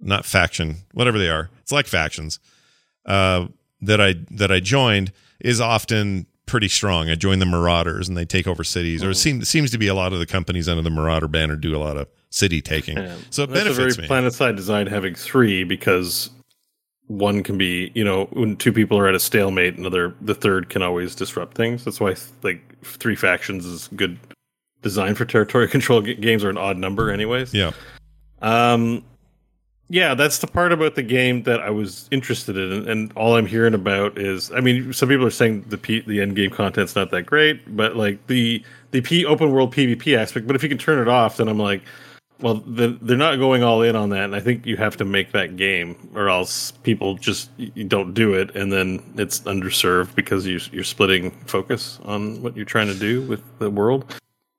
[0.00, 1.50] not faction, whatever they are.
[1.62, 2.38] It's like factions
[3.06, 3.46] uh,
[3.80, 7.08] that I that I joined is often pretty strong.
[7.08, 9.86] I joined the Marauders, and they take over cities, or it seems seems to be
[9.86, 12.98] a lot of the companies under the Marauder banner do a lot of city taking.
[12.98, 13.16] Yeah.
[13.30, 14.12] So it That's a benefits very me.
[14.12, 16.30] PlanetSide design having three because
[17.06, 20.68] one can be, you know, when two people are at a stalemate, another the third
[20.68, 21.84] can always disrupt things.
[21.84, 24.18] That's why like three factions is good
[24.82, 27.54] design for territory control G- games are an odd number anyways.
[27.54, 27.70] Yeah.
[28.42, 29.04] Um
[29.90, 33.36] yeah, that's the part about the game that I was interested in, and, and all
[33.36, 36.50] I'm hearing about is, I mean, some people are saying the P, the end game
[36.50, 40.46] content's not that great, but like the the P open world PvP aspect.
[40.46, 41.82] But if you can turn it off, then I'm like,
[42.40, 45.32] well, they're not going all in on that, and I think you have to make
[45.32, 47.50] that game, or else people just
[47.88, 52.64] don't do it, and then it's underserved because you you're splitting focus on what you're
[52.64, 54.14] trying to do with the world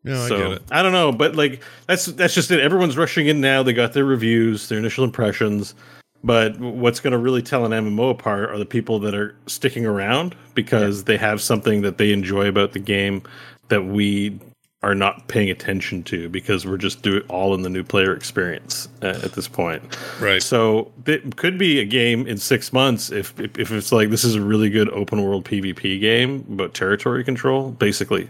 [0.05, 0.63] Yeah, I so get it.
[0.71, 2.59] I don't know, but like that's that's just it.
[2.59, 3.63] Everyone's rushing in now.
[3.63, 5.75] They got their reviews, their initial impressions.
[6.23, 9.85] But what's going to really tell an MMO apart are the people that are sticking
[9.85, 13.21] around because they have something that they enjoy about the game
[13.67, 14.39] that we
[14.83, 18.87] are not paying attention to because we're just doing all in the new player experience
[19.01, 19.81] uh, at this point.
[20.19, 20.43] Right.
[20.43, 24.23] So it could be a game in six months if, if if it's like this
[24.23, 28.29] is a really good open world PvP game about territory control, basically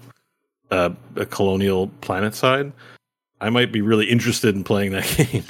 [0.72, 2.72] uh, a colonial PlanetSide.
[3.42, 5.44] I might be really interested in playing that game.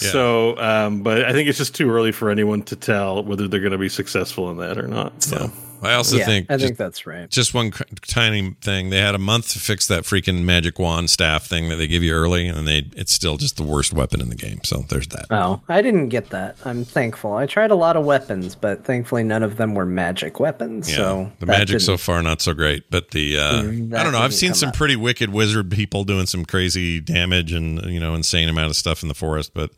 [0.00, 0.10] Yeah.
[0.10, 3.60] So, um, but I think it's just too early for anyone to tell whether they're
[3.60, 5.22] going to be successful in that or not.
[5.22, 5.52] So,
[5.84, 7.30] I also yeah, think I just, think that's right.
[7.30, 7.72] just one
[8.06, 8.90] tiny thing.
[8.90, 12.02] They had a month to fix that freaking magic wand staff thing that they give
[12.02, 14.60] you early, and they it's still just the worst weapon in the game.
[14.64, 15.26] So there's that.
[15.30, 16.56] Oh, I didn't get that.
[16.64, 17.34] I'm thankful.
[17.34, 20.90] I tried a lot of weapons, but thankfully none of them were magic weapons.
[20.90, 24.12] Yeah, so the magic so far not so great, but the uh, Mm, I don't
[24.12, 24.18] know.
[24.18, 24.76] I've seen some up.
[24.76, 29.02] pretty wicked wizard people doing some crazy damage and you know insane amount of stuff
[29.02, 29.52] in the forest.
[29.54, 29.70] But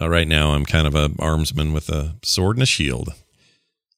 [0.00, 3.10] uh, right now, I'm kind of a armsman with a sword and a shield,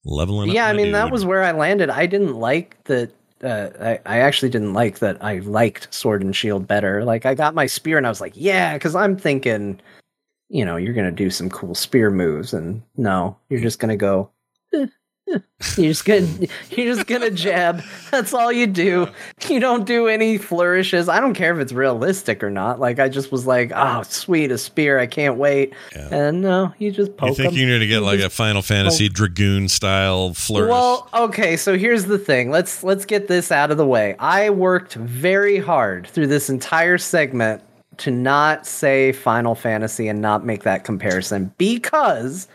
[0.08, 0.50] leveling.
[0.50, 1.90] up Yeah, I mean that was where I landed.
[1.90, 3.12] I didn't like that.
[3.42, 5.22] Uh, I, I actually didn't like that.
[5.22, 7.04] I liked Sword and Shield better.
[7.04, 9.80] Like I got my spear and I was like, yeah, because I'm thinking,
[10.48, 14.30] you know, you're gonna do some cool spear moves, and no, you're just gonna go.
[15.76, 16.26] You're just gonna
[16.70, 17.82] you're just gonna jab.
[18.10, 19.08] That's all you do.
[19.48, 21.08] You don't do any flourishes.
[21.08, 22.78] I don't care if it's realistic or not.
[22.80, 24.98] Like I just was like, oh sweet, a spear.
[24.98, 25.72] I can't wait.
[25.94, 26.08] Yeah.
[26.14, 27.58] And no, you just poke You think 'em.
[27.58, 30.70] you need to get like a Final Fantasy Dragoon style flourish?
[30.70, 32.50] Well, okay, so here's the thing.
[32.50, 34.14] Let's let's get this out of the way.
[34.18, 37.62] I worked very hard through this entire segment
[37.98, 42.46] to not say Final Fantasy and not make that comparison because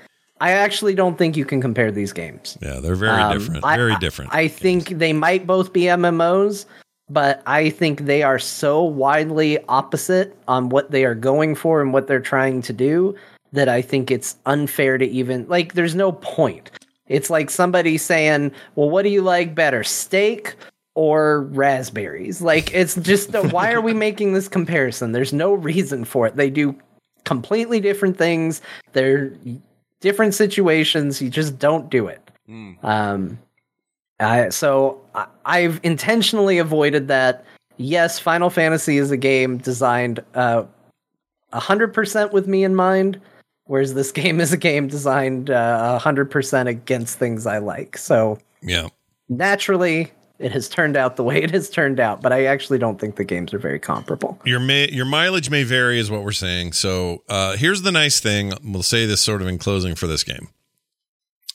[0.43, 2.57] I actually don't think you can compare these games.
[2.61, 3.63] yeah, they're very Um, different.
[3.65, 4.33] I- very different.
[4.33, 6.65] I think they might both be MMOs,
[7.09, 11.93] but I think they are so widely opposite on what they are going for and
[11.93, 13.15] what they're trying to do
[13.53, 16.71] that I think it's unfair to even like there's no point.
[17.07, 20.55] It's like somebody saying, "Well, what do you like better, steak
[20.95, 25.11] or raspberries?" Like it's just why are we making this comparison?
[25.13, 26.35] There's no reason for it.
[26.35, 26.75] They do
[27.25, 28.61] completely different things.
[28.93, 29.31] They're
[30.03, 31.21] different situations.
[31.21, 32.29] You just don't do it.
[32.83, 33.39] Um,
[34.19, 37.45] I, so I, I've intentionally avoided that.
[37.77, 40.65] Yes, Final Fantasy is a game designed uh,
[41.53, 43.19] hundred percent with me in mind,
[43.63, 47.97] whereas this game is a game designed uh, hundred percent against things I like.
[47.97, 48.89] So yeah.
[49.29, 50.11] naturally,
[50.43, 52.21] it has turned out the way it has turned out.
[52.21, 54.39] But I actually don't think the games are very comparable.
[54.45, 56.73] Your ma- your mileage may vary, is what we're saying.
[56.73, 58.53] So uh, here's the nice thing.
[58.63, 60.49] We'll say this sort of in closing for this game.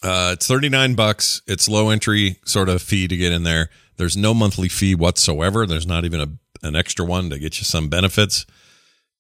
[0.03, 1.43] Uh, it's 39 bucks.
[1.47, 3.69] It's low entry sort of fee to get in there.
[3.97, 5.67] There's no monthly fee whatsoever.
[5.67, 8.47] There's not even a, an extra one to get you some benefits.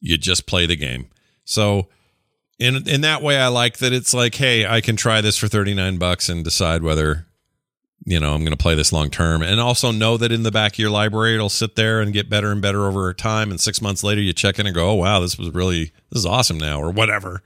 [0.00, 1.08] You just play the game.
[1.44, 1.88] So
[2.58, 5.48] in in that way, I like that it's like, hey, I can try this for
[5.48, 7.27] 39 bucks and decide whether
[8.04, 10.50] you know I'm going to play this long term, and also know that in the
[10.50, 13.50] back of your library it'll sit there and get better and better over time.
[13.50, 16.20] And six months later, you check in and go, oh wow, this was really this
[16.20, 17.42] is awesome now, or whatever.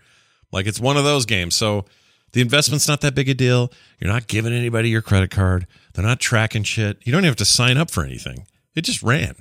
[0.53, 1.57] Like it's one of those games.
[1.57, 1.87] So
[2.33, 3.73] the investment's not that big a deal.
[3.99, 5.67] You're not giving anybody your credit card.
[5.93, 6.99] They're not tracking shit.
[7.05, 8.47] You don't even have to sign up for anything.
[8.75, 9.35] It just ran.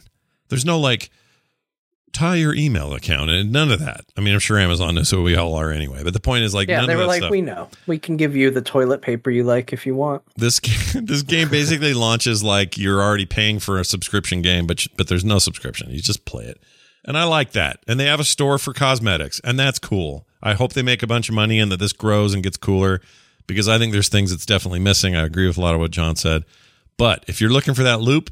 [0.49, 1.09] There's no like
[2.13, 4.01] tie your email account and none of that.
[4.17, 6.03] I mean, I'm sure Amazon knows who we all are anyway.
[6.03, 7.31] But the point is like Yeah, they were like, stuff.
[7.31, 7.69] we know.
[7.87, 10.21] We can give you the toilet paper you like if you want.
[10.35, 14.85] this game, this game basically launches like you're already paying for a subscription game, but
[14.97, 15.89] but there's no subscription.
[15.91, 16.61] You just play it,
[17.05, 17.79] and I like that.
[17.87, 20.27] And they have a store for cosmetics, and that's cool.
[20.43, 22.99] I hope they make a bunch of money and that this grows and gets cooler
[23.47, 25.15] because I think there's things that's definitely missing.
[25.15, 26.43] I agree with a lot of what John said,
[26.97, 28.31] but if you're looking for that loop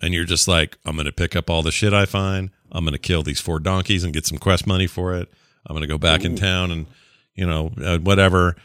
[0.00, 2.84] and you're just like, I'm going to pick up all the shit I find, I'm
[2.84, 5.28] going to kill these four donkeys and get some quest money for it.
[5.66, 6.86] I'm going to go back in town and
[7.34, 8.56] you know uh, whatever.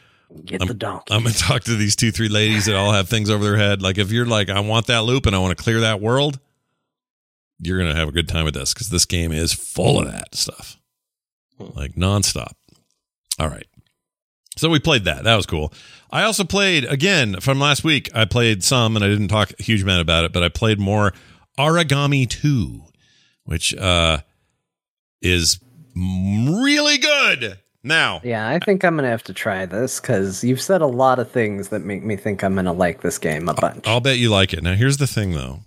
[0.46, 1.14] Get the donkey.
[1.14, 3.82] I'm gonna talk to these two, three ladies that all have things over their head.
[3.82, 6.40] Like if you're like, I want that loop and I want to clear that world,
[7.60, 10.36] you're gonna have a good time with this because this game is full of that
[10.36, 10.78] stuff,
[11.60, 12.52] like nonstop.
[13.40, 13.68] All right,
[14.58, 15.24] so we played that.
[15.24, 15.74] That was cool.
[16.12, 18.10] I also played again from last week.
[18.14, 20.80] I played some, and I didn't talk a huge amount about it, but I played
[20.80, 21.14] more
[21.58, 22.84] Aragami Two,
[23.48, 24.20] which uh
[25.22, 25.60] is
[25.96, 27.58] really good.
[27.84, 31.20] Now, Yeah, I think I'm gonna have to try this because you've said a lot
[31.20, 33.88] of things that make me think I'm gonna like this game a bunch.
[33.88, 34.62] I'll bet you like it.
[34.62, 35.62] Now, here's the thing, though.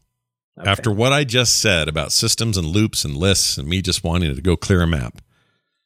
[0.59, 0.69] Okay.
[0.70, 4.35] After what I just said about systems and loops and lists and me just wanting
[4.35, 5.23] to go clear a map,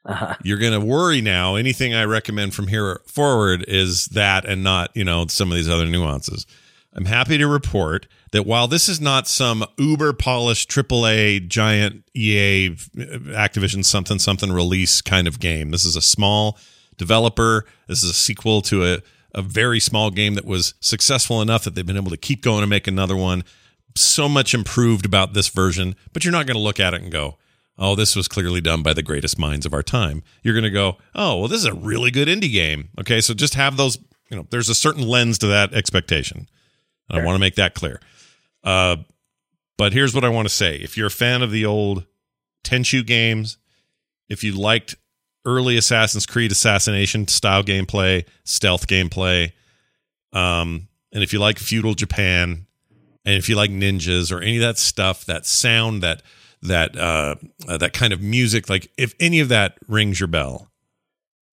[0.05, 0.35] Uh-huh.
[0.43, 1.55] you're going to worry now.
[1.55, 5.69] Anything I recommend from here forward is that and not, you know, some of these
[5.69, 6.45] other nuances.
[6.93, 12.71] I'm happy to report that while this is not some uber polished AAA giant EA
[12.71, 16.59] Activision something something release kind of game, this is a small
[16.97, 17.65] developer.
[17.87, 18.99] This is a sequel to a,
[19.37, 22.63] a very small game that was successful enough that they've been able to keep going
[22.65, 23.45] and make another one.
[23.95, 27.13] So much improved about this version, but you're not going to look at it and
[27.13, 27.39] go,
[27.79, 30.25] oh, this was clearly done by the greatest minds of our time.
[30.43, 32.89] You're going to go, oh, well, this is a really good indie game.
[32.99, 33.97] Okay, so just have those,
[34.29, 36.49] you know, there's a certain lens to that expectation.
[37.09, 38.01] And I want to make that clear.
[38.65, 38.97] Uh,
[39.77, 40.77] but here's what I want to say.
[40.77, 42.07] If you're a fan of the old
[42.65, 43.59] Tenchu games,
[44.29, 44.97] if you liked
[45.45, 49.53] early Assassin's Creed assassination style gameplay, stealth gameplay,
[50.33, 52.67] um, and if you like feudal Japan,
[53.25, 56.23] and if you like ninjas or any of that stuff, that sound, that
[56.63, 57.37] that uh,
[57.69, 60.71] uh, that kind of music, like if any of that rings your bell,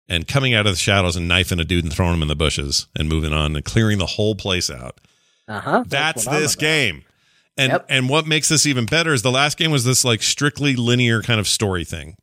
[0.08, 2.36] and coming out of the shadows and knifing a dude and throwing him in the
[2.36, 5.00] bushes and moving on and clearing the whole place out.
[5.48, 5.84] Uh-huh.
[5.86, 7.04] That's, this game.
[7.56, 7.86] And Yep.
[7.88, 11.22] and what makes this even better is the last game was this like strictly linear
[11.22, 12.14] kind of story thing.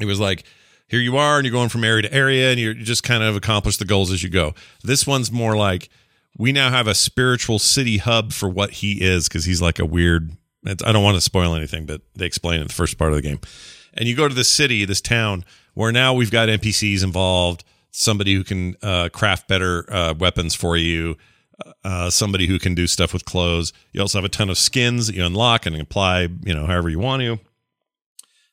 [0.00, 0.44] It was like
[0.88, 3.36] here you are and you're going from area to area and you just kind of
[3.36, 4.54] accomplish the goals as you go.
[4.82, 5.88] This one's more like
[6.36, 9.86] we now have a spiritual city hub for what he is because he's like a
[9.86, 10.32] weird
[10.66, 13.12] it's- I don't want to spoil anything, but they explain it in the first part
[13.12, 13.40] of the game.
[13.94, 18.34] And you go to this city, this town, where now we've got NPCs involved, somebody
[18.34, 21.16] who can uh, craft better uh, weapons for you,
[21.84, 23.72] uh, somebody who can do stuff with clothes.
[23.92, 26.88] You also have a ton of skins that you unlock and apply, you know, however
[26.88, 27.38] you want to.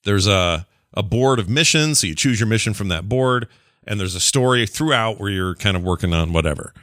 [0.04, 3.48] There's a a board of missions, so you choose your mission from that board,
[3.86, 6.74] and there's a story throughout where you're kind of working on whatever.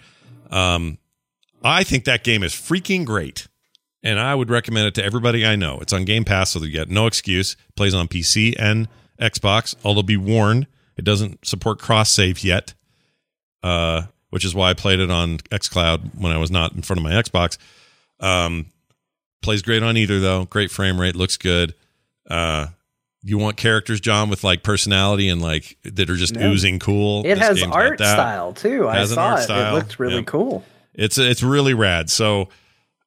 [0.51, 0.99] Um,
[1.65, 3.49] I think that game is freaking great,
[4.05, 5.79] and I would recommend it to everybody I know.
[5.81, 7.57] It's on Game Pass, so you get no excuse.
[7.75, 8.87] Plays on PC and
[9.21, 9.75] Xbox.
[9.83, 12.75] Although be warned, it doesn't support cross save yet,
[13.63, 14.03] uh,
[14.35, 17.05] which is why I played it on XCloud when I was not in front of
[17.05, 17.57] my Xbox.
[18.19, 18.67] Um,
[19.43, 20.47] plays great on either though.
[20.47, 21.73] Great frame rate, looks good.
[22.29, 22.67] Uh,
[23.23, 26.49] you want characters, John, with like personality and like that are just Yeah.
[26.49, 27.21] oozing cool.
[27.25, 28.13] It This has art that.
[28.13, 28.89] style too.
[28.89, 29.43] I Has an saw art it.
[29.45, 29.77] style.
[29.77, 30.23] It looked really Yeah.
[30.23, 30.65] cool.
[30.95, 32.11] It's it's really rad.
[32.11, 32.49] So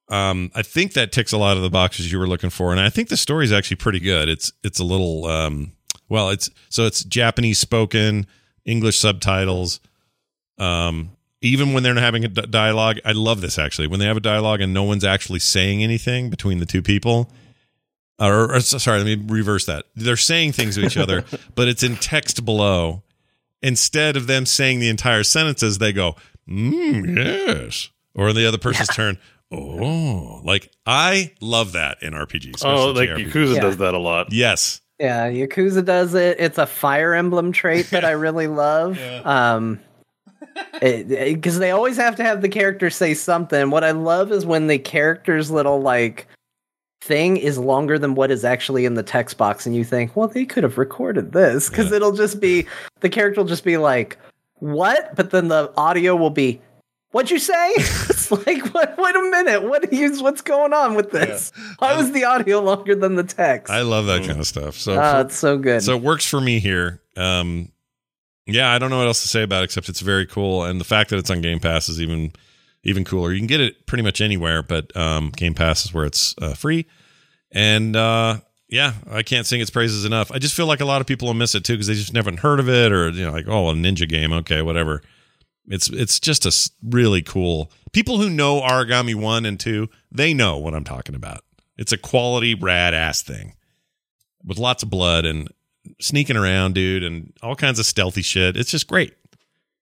[0.08, 2.80] um, I think that ticks a lot of the boxes you were looking for, and
[2.80, 4.30] I think the story is actually pretty good.
[4.30, 5.72] It's it's a little um,
[6.08, 8.26] well, it's so it's Japanese spoken,
[8.64, 9.78] English subtitles.
[10.56, 11.10] Um,
[11.40, 13.86] even when they're not having a d- dialogue, I love this actually.
[13.88, 17.30] When they have a dialogue and no one's actually saying anything between the two people,
[18.18, 19.84] or, or sorry, let me reverse that.
[19.94, 21.24] They're saying things to each other,
[21.54, 23.02] but it's in text below.
[23.62, 26.14] Instead of them saying the entire sentences, they go,
[26.48, 29.18] mm, "Yes," or in the other person's turn,
[29.50, 32.64] "Oh." Like I love that in RPGs.
[32.64, 33.32] Oh, like JRPGs.
[33.32, 33.60] Yakuza Yeah.
[33.60, 34.32] does that a lot.
[34.32, 36.38] Yes, Yeah, Yakuza does it.
[36.40, 38.98] It's a Fire Emblem trait that I really love.
[39.24, 39.80] Um,
[40.80, 43.70] because they always have to have the character say something.
[43.70, 46.26] What I love is when the character's little like
[47.00, 50.28] thing is longer than what is actually in the text box, and you think, well,
[50.28, 51.96] they could have recorded this because Yeah.
[51.96, 52.66] it'll just be
[53.00, 54.18] the character will just be like,
[54.56, 56.60] "What?" But then the audio will be.
[57.10, 57.70] What'd you say?
[57.76, 59.62] it's like, what, wait a minute.
[59.62, 61.52] What is what's going on with this?
[61.78, 63.72] Why was the audio longer than the text?
[63.72, 64.76] I love that kind of stuff.
[64.76, 65.82] So Oh, for- it's so good.
[65.82, 67.00] so it works for me here.
[67.16, 67.72] Um,
[68.48, 70.80] yeah, I don't know what else to say about it except it's very cool, and
[70.80, 72.32] the fact that it's on Game Pass is even
[72.82, 73.32] even cooler.
[73.32, 76.54] You can get it pretty much anywhere, but um, Game Pass is where it's uh,
[76.54, 76.86] free.
[77.52, 78.38] And uh,
[78.68, 80.32] yeah, I can't sing its praises enough.
[80.32, 82.14] I just feel like a lot of people will miss it too because they just
[82.14, 85.02] never heard of it, or you know, like oh, a ninja game, okay, whatever.
[85.66, 87.70] It's it's just a really cool.
[87.92, 91.42] People who know Aragami one and two, they know what I'm talking about.
[91.76, 93.54] It's a quality rad ass thing
[94.44, 95.48] with lots of blood and
[96.00, 98.56] sneaking around, dude, and all kinds of stealthy shit.
[98.56, 99.14] It's just great.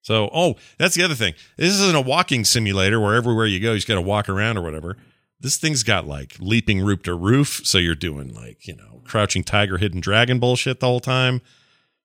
[0.03, 1.35] So, oh, that's the other thing.
[1.57, 4.57] This isn't a walking simulator where everywhere you go, you just got to walk around
[4.57, 4.97] or whatever.
[5.41, 9.45] This thing's got like leaping roof to roof, so you're doing like you know crouching
[9.45, 11.43] tiger, hidden dragon bullshit the whole time.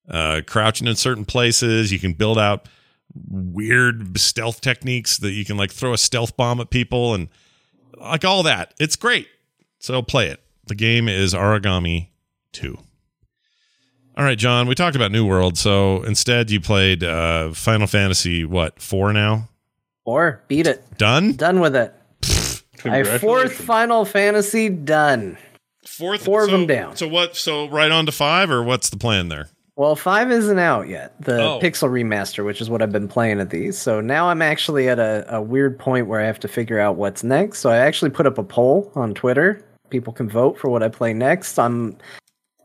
[0.09, 2.67] Uh, crouching in certain places, you can build out
[3.29, 7.29] weird stealth techniques that you can like throw a stealth bomb at people and
[7.97, 8.73] like all that.
[8.79, 9.27] It's great.
[9.79, 10.41] So play it.
[10.65, 12.07] The game is Aragami
[12.53, 12.77] 2.
[14.17, 15.57] All right, John, we talked about New World.
[15.57, 19.47] So instead, you played uh, Final Fantasy, what, 4 now?
[20.03, 20.43] Four.
[20.47, 20.83] beat it.
[20.97, 21.33] Done?
[21.33, 21.93] Done with it.
[22.83, 25.37] My fourth Final Fantasy done.
[25.85, 26.95] Fourth, Four of them down.
[26.95, 27.35] So what?
[27.35, 29.49] So right on to five, or what's the plan there?
[29.75, 31.13] Well, five isn't out yet.
[31.21, 31.59] The Oh.
[31.61, 33.77] Pixel remaster, which is what I've been playing at these.
[33.77, 36.95] So now I'm actually at a, a weird point where I have to figure out
[36.95, 37.59] what's next.
[37.59, 39.63] So I actually put up a poll on Twitter.
[39.91, 41.59] People can vote for what I play next.
[41.59, 41.95] I'm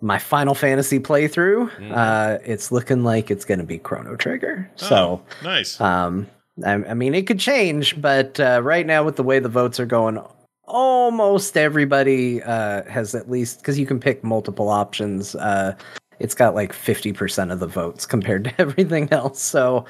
[0.06, 1.70] my Final Fantasy playthrough.
[1.76, 1.92] Mm.
[1.92, 4.70] Uh, it's looking like it's going to be Chrono Trigger.
[4.76, 4.96] So.
[4.96, 5.80] Oh, nice.
[5.80, 6.28] Um,
[6.64, 9.78] I, I mean, it could change, but uh, right now, with the way the votes
[9.78, 10.18] are going,
[10.64, 15.34] almost everybody uh, has at least because you can pick multiple options.
[15.34, 15.74] Uh,
[16.18, 19.42] it's got like fifty percent of the votes compared to everything else.
[19.42, 19.84] So,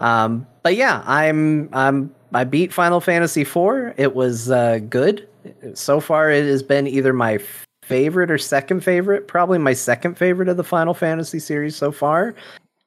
[0.00, 3.94] um, but yeah, I'm I'm I beat Final Fantasy IV.
[3.96, 5.26] It was uh, good
[5.72, 6.30] so far.
[6.30, 7.38] It has been either my
[7.86, 9.28] favorite or second favorite.
[9.28, 12.34] Probably my second favorite of the Final Fantasy series so far.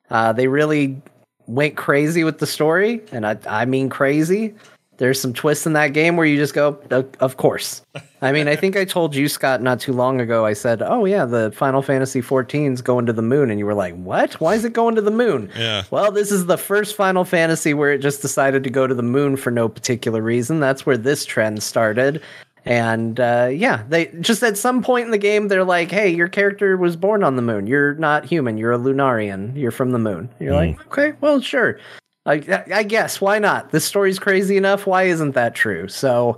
[0.10, 1.02] Uh, they really
[1.48, 4.54] went crazy with the story, and I I mean crazy.
[4.98, 7.84] There's some twists in that game where you just go, "Uh, of course.
[8.22, 10.44] I mean, I think I told you, Scott, not too long ago.
[10.44, 13.76] I said, "Oh yeah, the Final Fantasy 14's going to the moon," and you were
[13.76, 14.34] like, "What?
[14.42, 15.84] Why is it going to the moon?" Yeah.
[15.92, 19.04] Well, this is the first Final Fantasy where it just decided to go to the
[19.04, 20.60] moon for no particular reason.
[20.60, 22.22] That's where this trend started.
[22.68, 26.28] And uh, yeah, they just at some point in the game, they're like, "Hey, your
[26.28, 27.66] character was born on the moon.
[27.66, 28.58] You're not human.
[28.58, 29.56] You're a Lunarian.
[29.56, 31.80] You're from the moon." You're like, "Okay, well, sure.
[32.26, 33.72] I, I guess why not?
[33.72, 34.86] This story's crazy enough.
[34.86, 36.36] Why isn't that true?" So,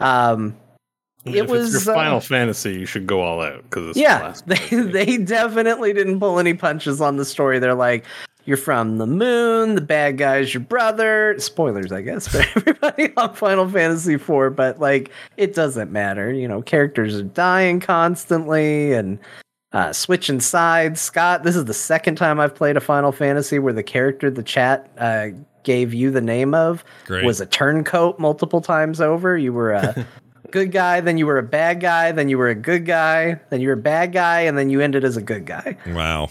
[0.00, 0.56] um,
[1.24, 2.72] I mean, it if was it's your uh, Final Fantasy.
[2.72, 7.16] You should go all out because yeah, they they definitely didn't pull any punches on
[7.16, 7.60] the story.
[7.60, 8.04] They're like,
[8.44, 11.34] you're from the moon, the bad guy's your brother.
[11.38, 16.32] Spoilers, I guess, for everybody on Final Fantasy IV, but like it doesn't matter.
[16.32, 19.18] You know, characters are dying constantly and
[19.72, 21.00] uh, switching sides.
[21.00, 24.42] Scott, this is the second time I've played a Final Fantasy where the character the
[24.42, 25.28] chat uh,
[25.62, 27.24] gave you the name of Great.
[27.24, 29.36] was a turncoat multiple times over.
[29.36, 30.06] You were a
[30.50, 33.60] good guy, then you were a bad guy, then you were a good guy, then
[33.60, 35.76] you were a bad guy, and then you ended as a good guy.
[35.88, 36.30] Wow.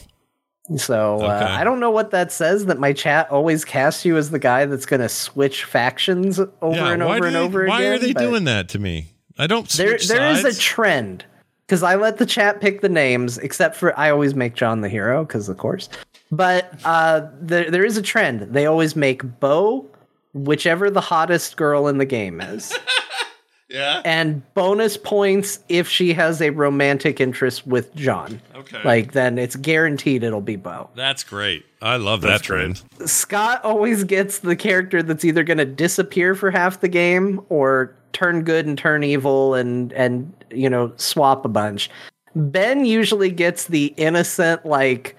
[0.77, 2.65] So uh, I don't know what that says.
[2.67, 6.75] That my chat always casts you as the guy that's going to switch factions over
[6.75, 6.91] yeah.
[6.91, 7.91] and over and they, over Why again.
[7.91, 9.07] Why are they doing that to me?
[9.37, 11.25] I don't There, there is a trend
[11.65, 14.89] because I let the chat pick the names, except for I always make John the
[14.89, 15.89] hero because of course.
[16.31, 18.41] But uh, there, there is a trend.
[18.41, 19.87] They always make Bo
[20.33, 22.77] whichever the hottest girl in the game is.
[23.69, 24.01] yeah.
[24.05, 28.41] and bonus points if she has a romantic interest with John.
[28.55, 28.81] Okay.
[28.83, 30.89] Like then it's guaranteed it'll be Bo.
[30.95, 31.65] That's great.
[31.81, 32.83] I love That's that trend.
[33.05, 37.95] Scott always gets the character that's either going to disappear for half the game or
[38.11, 41.89] turn good and turn evil and and you know swap a bunch.
[42.35, 45.15] Ben usually gets the innocent like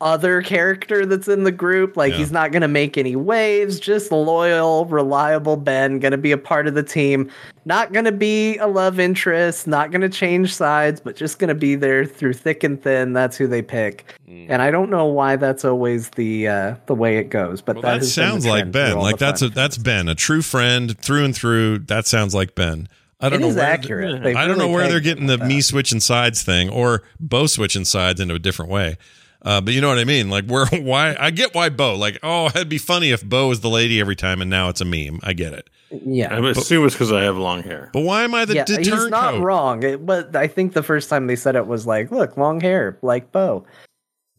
[0.00, 2.18] other character that's in the group like Yeah.
[2.18, 6.38] he's not going to make any waves just loyal reliable ben going to be a
[6.38, 7.28] part of the team
[7.64, 11.48] not going to be a love interest not going to change sides but just going
[11.48, 14.46] to be there through thick and thin that's who they pick Mm.
[14.50, 17.82] and i don't know why that's always the uh the way it goes but Well,
[17.82, 18.98] that, that, has been the sounds like Ben.
[18.98, 21.78] Like that's a that's Ben, a true friend through and through.
[21.80, 22.88] That sounds like Ben.
[23.20, 24.22] I don't It know where accurate.
[24.22, 25.62] They've I don't know really where they're getting the with me that.
[25.62, 28.96] switching sides thing or Bo switching sides into a different way.
[29.42, 30.30] Uh, but you know what I mean?
[30.30, 31.94] Like where why I get why Bo.
[31.94, 34.80] Like, oh, it'd be funny if Bo is the lady every time and now it's
[34.80, 35.20] a meme.
[35.22, 35.70] I get it.
[35.90, 37.90] yeah I assume it's because I have long hair.
[37.92, 39.42] But why am I the yeah, d- he's not turncoat?
[39.42, 39.82] wrong.
[39.82, 42.98] It, but I think the first time they said it was like, "Look, long hair,
[43.02, 43.64] like Bo."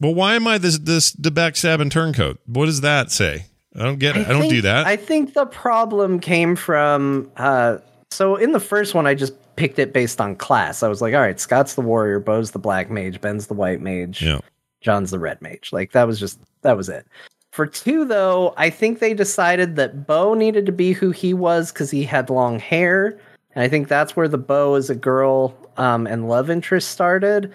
[0.00, 2.38] Well, why am I this this the backstabbing turncoat?
[2.46, 3.46] What does that say?
[3.76, 4.26] I don't get it.
[4.26, 4.86] I, don't do that.
[4.86, 7.30] I think the problem came from.
[7.36, 7.78] Uh,
[8.10, 10.82] so in the first one, I just picked it based on class.
[10.82, 13.80] I was like, "All right, Scott's the warrior, Bo's the black mage, Ben's the white
[13.80, 14.40] mage, yeah.
[14.80, 17.06] John's the red mage." Like that was just that was it.
[17.52, 21.72] For two, though, I think they decided that Bo needed to be who he was
[21.72, 23.18] because he had long hair,
[23.54, 27.52] and I think that's where the Bo as a girl um, and love interest started.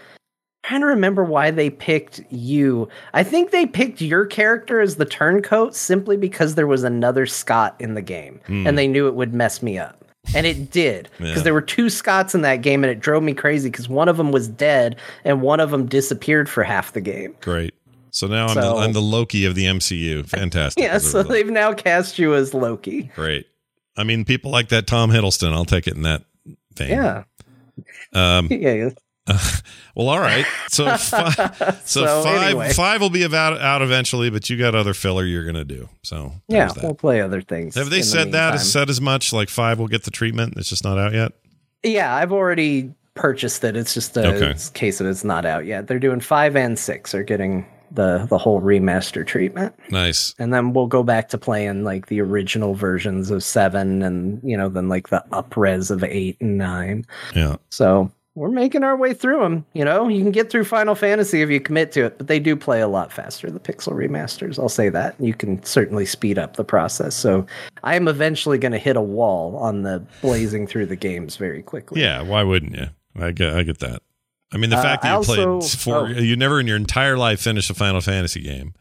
[0.63, 2.89] trying to remember why they picked you.
[3.13, 7.75] I think they picked your character as the turncoat simply because there was another Scott
[7.79, 8.65] in the game, Hmm.
[8.65, 10.03] and they knew it would mess me up.
[10.33, 11.43] And it did because Yeah.
[11.43, 14.17] there were two Scots in that game, and it drove me crazy because one of
[14.17, 17.35] them was dead and one of them disappeared for half the game.
[17.41, 17.73] Great.
[18.11, 20.27] So now I'm, the, I'm the Loki of the MCU.
[20.27, 20.81] Fantastic.
[20.83, 23.11] Yeah, so they've now cast you as Loki.
[23.15, 23.45] Great.
[23.97, 25.51] I mean, people like that Tom Hiddleston.
[25.53, 26.23] I'll take it in that
[26.75, 26.89] vein.
[26.89, 27.23] Yeah,
[28.13, 28.89] Um, yeah.
[29.95, 30.45] well, all right.
[30.69, 31.29] So, fi-
[31.83, 32.73] so, So five anyway.
[32.73, 35.89] five will be about out eventually, but you got other filler you're gonna do.
[36.03, 36.83] So Yeah, that.
[36.83, 37.75] we'll play other things.
[37.75, 38.57] Have they in the said that?
[38.59, 39.33] Said as much?
[39.33, 40.55] Like five will get the treatment.
[40.57, 41.31] It's just not out yet.
[41.83, 43.75] Yeah, I've already purchased it.
[43.75, 44.55] It's just a Okay.
[44.73, 45.87] case of it's not out yet.
[45.87, 50.35] They're doing five and six are getting the the whole remaster treatment, Nice.
[50.37, 54.57] and then we'll go back to playing like the original versions of seven, and you
[54.57, 57.05] know then like the upres of eight and nine.
[57.35, 57.55] Yeah.
[57.69, 59.65] So we're making our way through them.
[59.73, 62.39] You know, you can get through Final Fantasy if you commit to it, but they
[62.39, 63.49] do play a lot faster.
[63.49, 65.15] The pixel remasters, I'll say that.
[65.19, 67.15] You can certainly speed up the process.
[67.15, 67.45] So
[67.83, 71.63] I am eventually going to hit a wall on the blazing through the games very
[71.63, 72.01] quickly.
[72.01, 72.21] Yeah.
[72.21, 72.87] Why wouldn't you?
[73.17, 73.53] I get.
[73.55, 74.01] I get that.
[74.53, 76.07] I mean, the Uh, fact that I you played also- four, oh.
[76.07, 78.73] you never in your entire life finished a Final Fantasy game,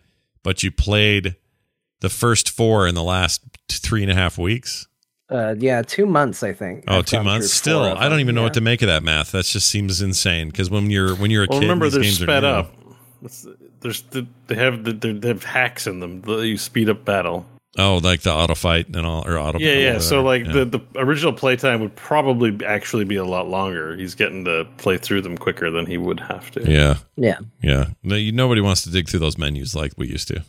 [0.42, 1.36] but you played
[2.00, 4.88] the first four in the last three and a half weeks.
[5.30, 6.84] Uh, yeah, two months I think.
[6.86, 7.50] Oh, I've two months.
[7.52, 8.46] Still, I don't them, even know yeah.
[8.46, 9.32] what to make of that math.
[9.32, 10.48] That just seems insane.
[10.48, 12.48] Because when you're when you're a Well, kid, remember these they're games are sped new.
[12.48, 12.72] up.
[13.22, 13.46] It's,
[13.80, 17.46] there's the, they have the, they have hacks in them that you speed up battle.
[17.76, 19.58] Oh, like the auto fight and all, or auto.
[19.58, 19.98] Yeah, yeah.
[19.98, 20.64] So like whatever.
[20.66, 23.96] the the original playtime would probably actually be a lot longer.
[23.96, 26.70] He's getting to play through them quicker than he would have to.
[26.70, 27.86] yeah, Yeah, yeah.
[28.02, 30.44] No, you, nobody wants to dig through those menus like we used to.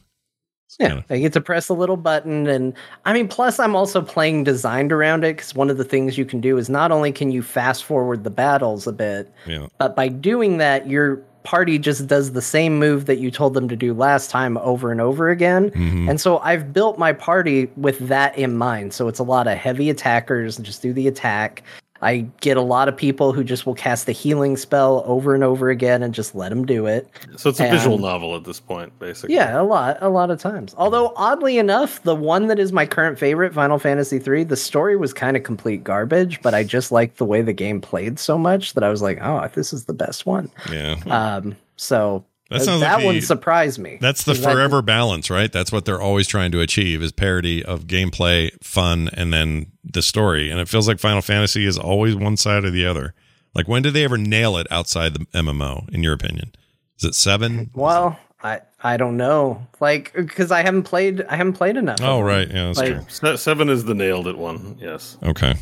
[0.80, 2.74] Yeah, I get to press a little button, and
[3.06, 6.26] I mean, plus I'm also playing designed around it because one of the things you
[6.26, 9.68] can do is not only can you fast forward the battles a bit, Yeah.
[9.78, 13.70] but by doing that, your party just does the same move that you told them
[13.70, 15.70] to do last time over and over again.
[15.72, 16.10] Mhm.
[16.10, 18.94] And so I've built my party with that in mind.
[18.94, 21.62] So it's a lot of heavy attackers, just do the attack.
[22.06, 25.44] I get a lot of people who just will cast the healing spell over and
[25.44, 27.10] over again and just let them do it.
[27.36, 29.34] So it's a visual novel at this point, basically.
[29.34, 30.76] Yeah, a lot, a lot of times.
[30.78, 34.96] Although oddly enough, the one that is my current favorite, Final Fantasy III, the story
[34.96, 38.38] was kind of complete garbage, but I just liked the way the game played so
[38.38, 40.52] much that I was like, oh, this is the best one.
[40.72, 41.00] Yeah.
[41.08, 43.98] Um, so That sounds that like one the- surprised me.
[44.00, 45.52] That's the I- forever balance, right?
[45.52, 50.02] That's what they're always trying to achieve is parody of gameplay, fun, and then the
[50.04, 50.50] story.
[50.52, 53.14] And it feels like Final Fantasy is always one side or the other.
[53.56, 56.52] Like when did they ever nail it outside the MMO, in your opinion?
[57.00, 57.72] Is it seven?
[57.76, 61.98] Well, I I don't know, like because I haven't played I haven't played enough.
[62.02, 62.48] Oh, right.
[62.48, 63.38] Yeah, that's Like- true.
[63.38, 64.78] Seven is the nailed it one.
[64.80, 65.18] Yes.
[65.24, 65.56] Okay.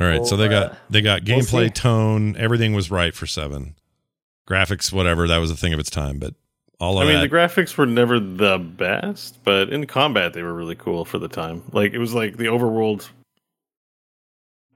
[0.00, 0.26] All right.
[0.26, 3.74] so Well, they got uh, they got we'll gameplay, tone, everything was right for seven.
[4.48, 6.18] Graphics, whatever, that was a thing of its time.
[6.18, 6.34] But
[6.80, 10.54] all I mean, that, the graphics were never the best, but in combat they were
[10.54, 11.62] really cool for the time.
[11.72, 13.08] Like it was like the overworld.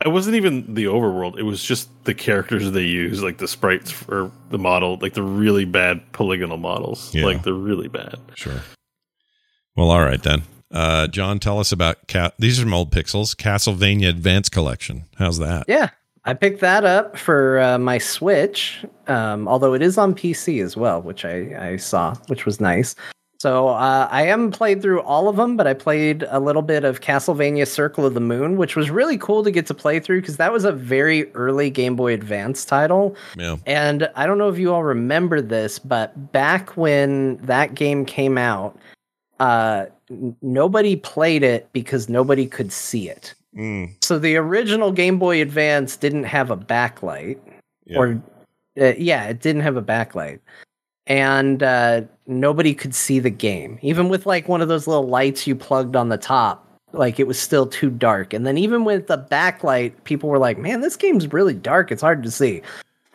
[0.04, 1.38] It wasn't even the overworld.
[1.38, 5.22] It was just the characters they use, like the sprites or the model, like the
[5.22, 7.14] really bad polygonal models.
[7.14, 7.24] Yeah.
[7.24, 8.16] Like they're really bad.
[8.34, 8.60] Sure.
[9.76, 10.42] Well, all right then.
[10.72, 13.36] Uh, John, tell us about Ca- these are some old pixels.
[13.36, 15.04] Castlevania Advance Collection.
[15.18, 15.66] How's that?
[15.68, 15.90] Yeah,
[16.24, 20.76] I picked that up for uh, my Switch, um, although it is on PC as
[20.76, 22.94] well, which I, I saw, which was nice.
[23.40, 26.84] So uh, I haven't played through all of them, but I played a little bit
[26.84, 30.20] of Castlevania Circle of the Moon, which was really cool to get to play through
[30.20, 33.16] because that was a very early Game Boy Advance title.
[33.36, 33.56] Yeah.
[33.66, 38.38] And I don't know if you all remember this, but back when that game came
[38.38, 38.78] out,
[39.40, 39.86] uh,
[40.40, 43.34] nobody played it because nobody could see it.
[43.56, 47.38] Mm, So the original Game Boy Advance didn't have a backlight,
[47.84, 47.98] yeah.
[47.98, 48.22] or
[48.80, 50.40] uh, yeah, it didn't have a backlight,
[51.06, 55.46] and uh, nobody could see the game, even with like one of those little lights
[55.46, 56.66] you plugged on the top.
[56.94, 60.56] Like it was still too dark, and then even with the backlight, people were like,
[60.58, 61.92] "Man, this game's really dark.
[61.92, 62.62] It's hard to see."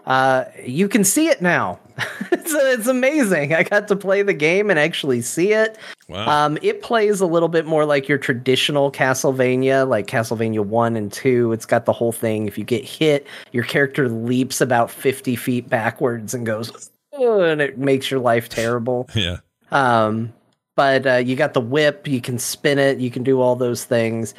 [0.07, 1.77] Uh, you can see it now.
[2.32, 3.53] it's, it's amazing.
[3.53, 5.77] I got to play the game and actually see it.
[6.08, 6.45] Wow.
[6.45, 11.11] Um, it plays a little bit more like your traditional Castlevania, like Castlevania 1 and
[11.11, 11.52] 2.
[11.52, 12.48] It's got the whole thing.
[12.48, 17.77] If you get hit, your character leaps about 50 feet backwards and goes, and it
[17.77, 19.10] makes your life terrible.
[19.16, 19.38] yeah.
[19.72, 20.34] Um,
[20.76, 23.84] but uh, you got the whip, you can spin it, you can do all those
[23.84, 24.34] things.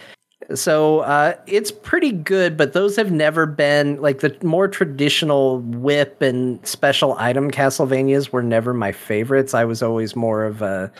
[0.54, 6.22] So uh, it's pretty good, but those have never been like the more traditional whip
[6.22, 9.52] and special item Castlevanias were never my favorites.
[9.52, 10.90] I was always more of a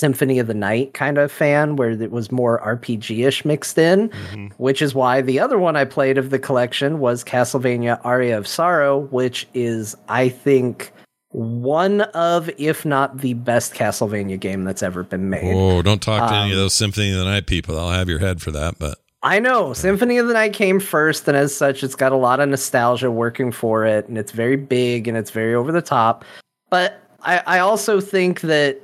[0.00, 4.10] Symphony of the Night kind of fan where it was more RPG ish mixed in,
[4.32, 4.52] Mhm.
[4.58, 8.46] which is why the other one I played of the collection was Castlevania Aria of
[8.46, 10.92] Sorrow, which is, I think,
[11.30, 15.54] one of, if not the best Castlevania game that's ever been made.
[15.54, 17.78] Oh, don't talk to any of Um, those Symphony of the Night people.
[17.78, 18.78] I'll have your head for that.
[18.78, 22.16] But I know Symphony of the Night came first, and as such, it's got a
[22.16, 25.80] lot of nostalgia working for it, and it's very big and it's very over the
[25.82, 26.22] top.
[26.70, 28.78] But I, I also think that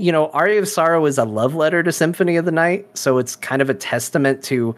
[0.00, 3.18] you know, Aria of Sorrow is a love letter to Symphony of the Night, so
[3.18, 4.74] it's kind of a testament to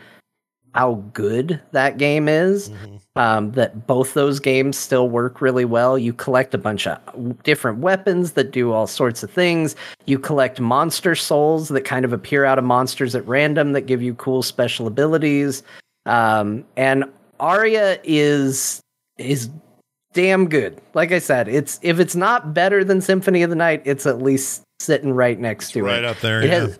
[0.74, 2.70] how good that game is.
[3.14, 5.98] Um, that both those games still work really well.
[5.98, 9.76] You collect a bunch of different weapons that do all sorts of things.
[10.06, 14.00] You collect monster souls that kind of appear out of monsters at random that give
[14.00, 15.62] you cool special abilities.
[16.06, 17.04] Um, and
[17.38, 18.80] Aria is
[19.18, 19.50] is
[20.14, 20.80] damn good.
[20.94, 24.22] Like I said, it's if it's not better than Symphony of the Night, it's at
[24.22, 25.94] least sitting right next to right it.
[25.96, 26.42] Right up there.
[26.42, 26.60] It yeah.
[26.60, 26.78] has-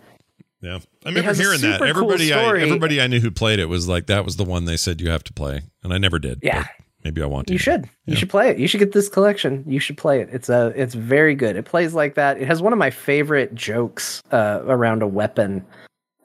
[0.61, 0.79] yeah.
[1.05, 1.79] I remember hearing that.
[1.79, 4.45] super cool Everybody, I, everybody I knew who played it was like that was the
[4.45, 6.39] one they said you have to play, and I never did.
[6.41, 6.65] Yeah.
[7.03, 7.53] maybe I want to.
[7.53, 7.89] You should.
[8.05, 8.57] You should play it.
[8.57, 9.65] You should get this collection.
[9.67, 10.29] You should play it.
[10.31, 10.71] It's a.
[10.75, 11.57] It's very good.
[11.57, 12.37] It plays like that.
[12.39, 15.65] It has one of my favorite jokes uh, around a weapon,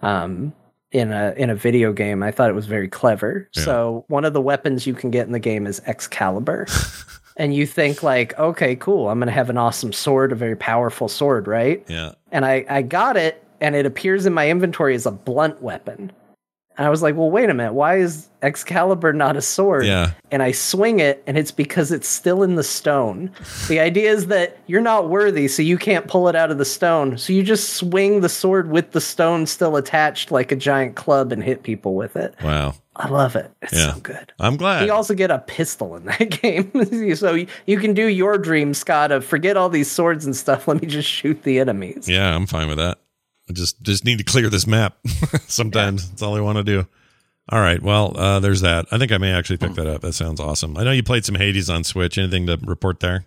[0.02, 0.52] um,
[0.92, 2.22] in a in a video game.
[2.22, 3.48] I thought it was very clever.
[3.56, 3.62] Yeah.
[3.64, 6.66] So one of the weapons you can get in the game is Excalibur,
[7.38, 9.08] and you think like, okay, cool.
[9.08, 11.84] I'm gonna have an awesome sword, a very powerful sword, right?
[11.88, 12.12] Yeah.
[12.32, 16.12] and I, I got it and it appears in my inventory as a blunt weapon.
[16.76, 17.72] And I was like, well, wait a minute.
[17.72, 19.84] Why is Excalibur not a sword?
[19.84, 20.12] Yeah.
[20.30, 23.32] And I swing it and it's because it's still in the stone.
[23.66, 26.64] the idea is that you're not worthy, so you can't pull it out of the
[26.64, 27.18] stone.
[27.18, 31.32] So you just swing the sword with the stone still attached like a giant club
[31.32, 32.36] and hit people with it.
[32.44, 32.76] Wow.
[33.00, 33.50] I love it.
[33.62, 33.94] It's Yeah.
[33.94, 34.32] so good.
[34.40, 34.84] I'm glad.
[34.84, 37.14] You also get a pistol in that game.
[37.16, 40.66] so you, you can do your dream, Scott, of forget all these swords and stuff.
[40.68, 42.08] Let me just shoot the enemies.
[42.08, 42.98] yeah, I'm fine with that.
[43.48, 44.98] I just just need to clear this map.
[45.46, 46.86] Sometimes that's all I want to do.
[47.50, 47.80] All right.
[47.82, 48.84] Well, uh, there's that.
[48.90, 50.02] I think I may actually pick that up.
[50.02, 50.76] That sounds awesome.
[50.76, 52.18] I know you played some Hades on Switch.
[52.18, 53.24] Anything to report there?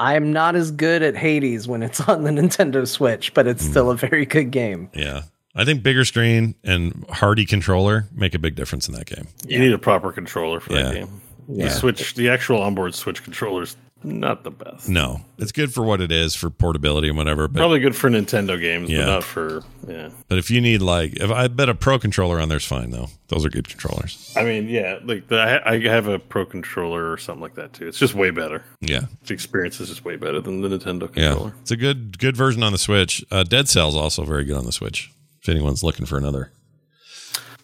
[0.00, 3.90] I'm not as good at Hades when it's on the Nintendo Switch, but it's still
[3.90, 4.90] a very good game.
[4.94, 5.22] Yeah.
[5.56, 9.26] I think bigger screen and hardy controller make a big difference in that game.
[9.46, 10.82] You need a proper controller for Yeah.
[10.82, 11.20] that game.
[11.48, 11.64] Yeah.
[11.66, 14.88] The Switch, the actual onboard Switch controller's not the best.
[14.88, 17.48] No, it's good for what it is for portability and whatever.
[17.48, 18.98] But Probably good for Nintendo games, Yeah.
[18.98, 20.10] but not for yeah.
[20.28, 23.08] but if you need like, if I bet a pro controller on there's fine though.
[23.28, 24.32] Those are good controllers.
[24.36, 27.88] I mean, yeah, like the, I, have a Pro controller or something like that too.
[27.88, 28.62] It's just way better.
[28.80, 31.12] Yeah, The experience is just way better than the Nintendo controller.
[31.16, 31.28] yeah.
[31.30, 31.54] controller.
[31.62, 33.24] It's a good good version on the Switch.
[33.32, 35.10] Uh, Dead Cells also very good on the Switch.
[35.46, 36.50] If anyone's looking for another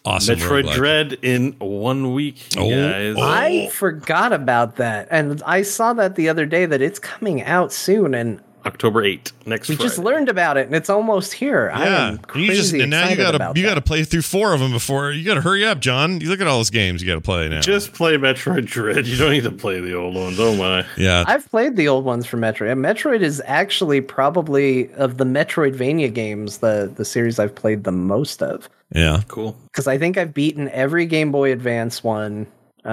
[0.05, 0.75] awesome Metroid roguelike.
[0.75, 3.15] Dread in one week, Oh, guys.
[3.17, 3.21] oh.
[3.21, 7.73] I forgot about that, and I saw that the other day that it's coming out
[7.73, 9.77] soon, and October 8th, next week.
[9.79, 9.89] we Friday.
[9.89, 11.69] just learned about it, and it's almost here.
[11.73, 13.69] I Yeah, am crazy you just and now you gotta you that.
[13.69, 16.21] gotta play through four of them before you gotta hurry up, John.
[16.21, 17.59] You look at all those games you gotta play now.
[17.59, 19.05] Just play Metroid Dread.
[19.05, 20.39] You don't need to play the old ones.
[20.39, 20.85] Oh my.
[20.97, 22.71] yeah, I've played the old ones for Metroid.
[22.71, 27.91] And Metroid is actually probably of the Metroidvania games the the series I've played the
[27.91, 28.69] most of.
[28.95, 29.21] yeah.
[29.27, 29.57] Cool.
[29.71, 32.47] because I think I've beaten every Game Boy Advance one.
[32.85, 32.89] Uh,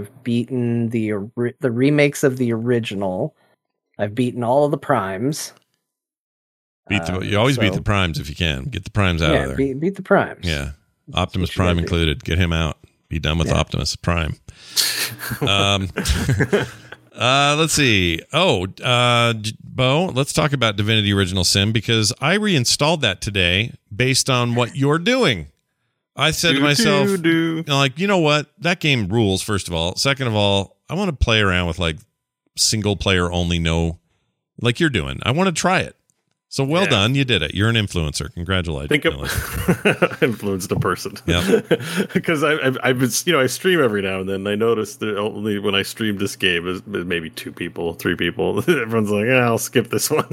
[0.00, 1.12] I've beaten the
[1.60, 3.34] the remakes of the original.
[4.00, 5.52] I've beaten all of the primes.
[6.88, 8.64] Beat the, Um, you always beat the primes if you can.
[8.64, 9.56] Get the primes out yeah, of there.
[9.56, 10.44] beat, beat the primes.
[10.46, 10.72] yeah,
[11.14, 11.82] Optimus what you Prime do.
[11.82, 12.24] included.
[12.24, 12.78] Get him out.
[13.08, 13.54] Be done with Yeah.
[13.58, 14.36] Optimus Prime.
[15.42, 15.88] Um,
[17.14, 18.20] uh, let's see.
[18.32, 24.30] Oh, uh, Bo, let's talk about Divinity Original Sin because I reinstalled that today based
[24.30, 25.48] on what you're doing.
[26.16, 27.56] I said to myself, Do-do-do.
[27.56, 28.50] you know, like, you know what?
[28.58, 29.96] That game rules, first of all.
[29.96, 31.96] Second of all, I want to play around with like
[32.56, 33.98] single player only, no,
[34.60, 35.20] like you're doing.
[35.22, 35.96] I want to try it.
[36.52, 36.88] So well Yeah.
[36.90, 37.14] done.
[37.14, 37.54] You did it.
[37.54, 38.32] You're an influencer.
[38.34, 38.88] Congratulations.
[38.88, 41.14] Think of influenced a person.
[41.24, 41.60] Yeah.
[42.12, 44.34] because I, I've, I've been, you know, I stream every now and then.
[44.36, 48.16] And I noticed that only when I stream this game is maybe two people, three
[48.16, 48.58] people.
[48.68, 50.26] Everyone's like, yeah, I'll skip this one.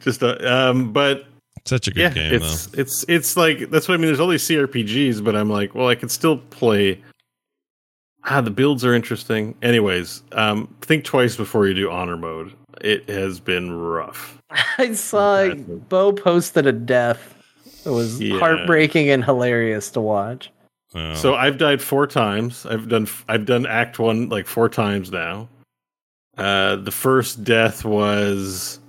[0.00, 1.26] Just, uh, um, but
[1.64, 4.06] Such a good yeah, game, it's it's it's like that's what I mean.
[4.06, 7.00] There's all these CRPGs, but I'm like, well, I can still play.
[8.26, 9.54] Ah, the builds are interesting.
[9.62, 12.52] Anyways, um, think twice before you do honor mode.
[12.80, 14.38] It has been rough.
[14.78, 17.34] I saw Bo posted a death.
[17.84, 18.38] It was Yeah.
[18.38, 20.50] heartbreaking and hilarious to watch.
[20.94, 21.14] Oh.
[21.14, 22.64] So I've died four times.
[22.66, 25.48] I've done I've done Act One like four times now.
[26.38, 28.80] Uh, the first death was,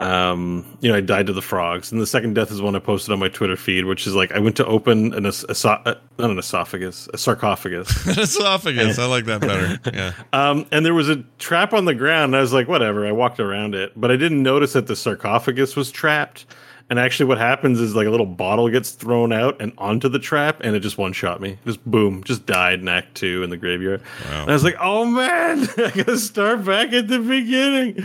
[0.00, 2.78] um, you know, I died to the frogs, and the second death is one I
[2.78, 5.80] posted on my Twitter feed, which is like I went to open an es- eso-
[5.84, 8.98] uh, not an esophagus, a sarcophagus, esophagus.
[8.98, 9.78] I like that better.
[9.92, 10.12] Yeah.
[10.32, 12.26] um, and there was a trap on the ground.
[12.30, 13.06] And I was like, whatever.
[13.06, 16.46] I walked around it, but I didn't notice that the sarcophagus was trapped.
[16.90, 20.18] And actually, what happens is like a little bottle gets thrown out and onto the
[20.18, 21.58] trap, and it just one shot me.
[21.66, 24.00] Just boom, just died in Act Two in the graveyard.
[24.30, 24.42] Wow.
[24.42, 28.00] And I was like, oh man, I gotta start back at the beginning,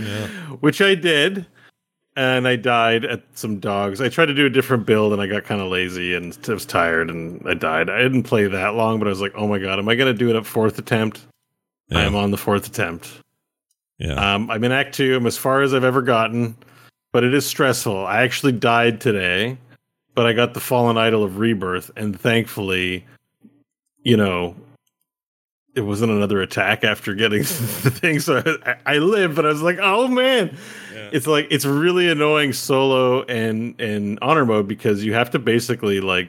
[0.60, 1.46] which I did.
[2.16, 4.00] And I died at some dogs.
[4.00, 6.54] I tried to do a different build, and I got kind of lazy and I
[6.54, 7.90] was tired, and I died.
[7.90, 10.14] I didn't play that long, but I was like, oh my god, am I gonna
[10.14, 11.26] do it at fourth attempt?
[11.92, 13.12] I am on the fourth attempt.
[14.00, 14.14] yeah.
[14.14, 15.16] Um, I'm in Act Two.
[15.16, 16.56] I'm as far as I've ever gotten,
[17.12, 18.06] but it is stressful.
[18.08, 19.58] I actually died today,
[20.16, 23.06] but I got the Fallen Idol of Rebirth, and thankfully,
[24.04, 24.56] you know,
[25.76, 27.40] it wasn't another attack after getting
[27.84, 28.20] the thing.
[28.20, 30.56] So I, I lived, but I was like, oh man,
[31.14, 36.02] it's like it's really annoying solo and and honor mode because you have to basically
[36.02, 36.28] like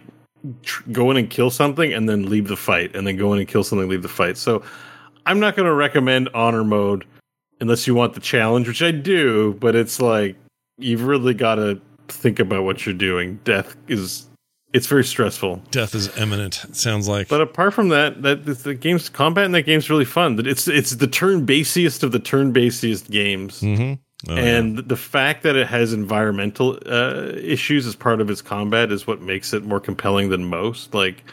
[0.63, 3.39] tr- go in and kill something and then leave the fight, and then go in
[3.41, 4.37] and kill something, leave the fight.
[4.37, 4.63] So
[5.27, 7.05] I'm not going to recommend honor mode
[7.61, 10.37] unless you want the challenge, which I do, but it's like
[10.79, 13.41] you've really got to think about what you're doing.
[13.45, 14.27] Death is
[14.75, 15.63] it's very stressful.
[15.71, 16.65] Death is imminent.
[16.65, 17.29] It sounds like.
[17.29, 20.39] But apart from that, that the- the game's combat in that game's really fun.
[20.47, 23.61] It's it's the turn basiest of the turn basiest games.
[23.63, 23.99] Mhm.
[24.29, 24.41] Oh, yeah.
[24.41, 29.07] and the fact that it has environmental uh, issues as part of its combat is
[29.07, 30.95] what makes it more compelling than most.
[30.95, 31.25] Like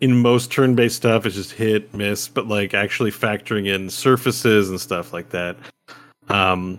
[0.00, 4.80] in most turn-based stuff, it's just hit miss, but like actually factoring in surfaces and
[4.80, 5.56] stuff like that
[6.28, 6.78] um,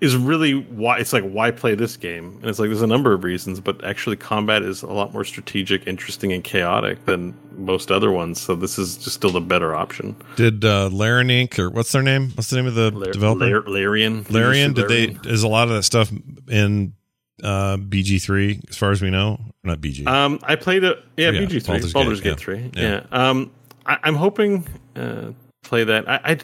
[0.00, 2.38] is really why it's like why play this game.
[2.40, 5.24] And it's like there's a number of reasons, but actually combat is a lot more
[5.24, 8.40] strategic, interesting, and chaotic than most other ones.
[8.40, 10.16] So this is just still the better option.
[10.36, 11.58] Did uh, Larian Inc.
[11.58, 12.30] or what's their name?
[12.34, 13.44] What's the name of the Lar- developer?
[13.46, 14.72] Lar- Larian, Larian.
[14.72, 15.16] Did they?
[15.30, 16.10] Is a lot of that stuff
[16.48, 16.94] in
[17.42, 19.40] uh, BG three as far as we know?
[19.64, 20.06] Not BG.
[20.06, 20.98] Um, I played it.
[21.16, 22.44] Yeah, Yeah, BG three, Baldur's Baldur's, Gate, Gate, yeah.
[22.44, 22.70] three.
[22.74, 23.04] Yeah.
[23.12, 23.28] Yeah.
[23.30, 23.50] Um,
[23.86, 24.66] I, I'm hoping
[24.96, 25.32] uh,
[25.62, 26.08] play that.
[26.08, 26.38] I, I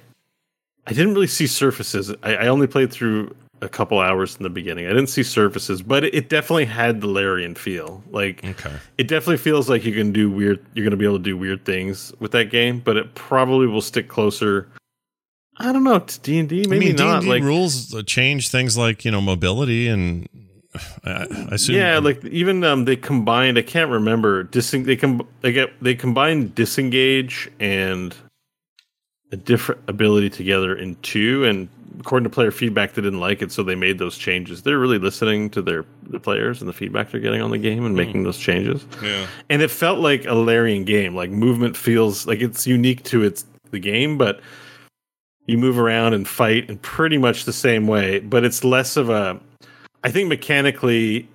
[0.87, 2.13] I didn't really see surfaces.
[2.23, 4.87] I, I only played through a couple hours in the beginning.
[4.87, 8.03] I didn't see surfaces, but it, it definitely had the Larian feel.
[8.11, 8.73] Like Okay.
[8.99, 10.65] it definitely feels like you can do weird.
[10.75, 13.67] You're going to be able to do weird things with that game, but it probably
[13.67, 14.69] will stick closer.
[15.57, 16.65] I don't know to D and D.
[16.69, 17.21] Maybe I mean, not.
[17.23, 20.29] D&D like rules change things like you know mobility and
[21.05, 21.11] I,
[21.51, 21.75] I assume.
[21.77, 23.59] yeah, like even um, they combined.
[23.59, 24.45] I can't remember.
[24.45, 28.15] Diseng- they com- they get they combined disengage and
[29.31, 31.45] a different ability together in two.
[31.45, 31.69] And
[32.01, 34.63] according to player feedback, they didn't like it, so they made those changes.
[34.63, 37.85] They're really listening to their the players and the feedback they're getting on the game
[37.85, 37.97] and hmm.
[37.97, 38.85] making those changes.
[39.03, 39.27] yeah.
[39.51, 41.15] and it felt like a Larian game.
[41.15, 44.41] Like movement feels like it's unique to its the game, but
[45.47, 48.21] you move around and fight in pretty much the same way.
[48.21, 49.41] But it's less of a.
[50.05, 51.29] I think mechanically,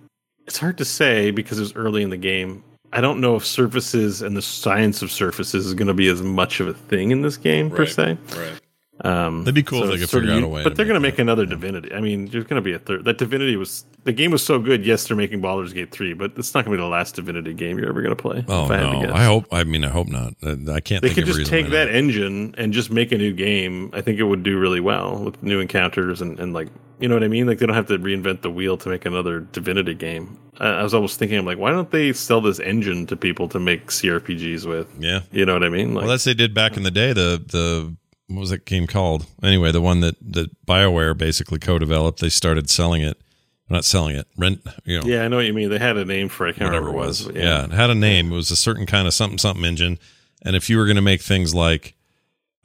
[0.47, 2.63] it's hard to say because it was early in the game.
[2.95, 6.21] I don't know if surfaces and the science of surfaces is going to be as
[6.21, 8.19] much of a thing in this game per se.
[8.37, 8.62] Right.
[9.01, 10.99] Um, That'd be cool if they could figure out a way But they're going to
[10.99, 11.93] make make another Divinity.
[11.93, 13.05] I mean, there's going to be a third.
[13.05, 14.85] That Divinity was the game was so good.
[14.85, 17.53] Yes, they're making Baldur's Gate three, but it's not going to be the last Divinity
[17.53, 18.45] game you're ever going to play.
[18.47, 19.13] Oh I no!
[19.13, 19.45] I hope.
[19.51, 20.33] I mean, I hope not.
[20.43, 21.01] I can't.
[21.01, 23.89] they think could of just reason take that engine and just make a new game.
[23.93, 27.15] I think it would do really well with new encounters and, and like you know
[27.15, 27.47] what I mean.
[27.47, 30.37] Like they don't have to reinvent the wheel to make another Divinity game.
[30.59, 33.49] I, I was almost thinking, I'm like, why don't they sell this engine to people
[33.49, 34.87] to make CRPGs with?
[34.99, 35.21] Yeah.
[35.31, 35.93] You know what I mean?
[35.93, 37.13] Like, Well, that's they did back in the day.
[37.13, 37.95] The the
[38.27, 39.25] what was that game called?
[39.41, 42.19] Anyway, the one that that Bioware basically co-developed.
[42.19, 43.21] They started selling it,
[43.69, 44.61] not selling it, rent.
[44.85, 45.69] You know, yeah, I know what you mean.
[45.69, 46.61] They had a name for it.
[46.61, 47.25] I whatever it remember was.
[47.25, 47.65] what yeah.
[47.65, 48.31] it had a name.
[48.31, 49.99] It was a certain kind of something something engine.
[50.43, 51.95] And if you were going to make things like,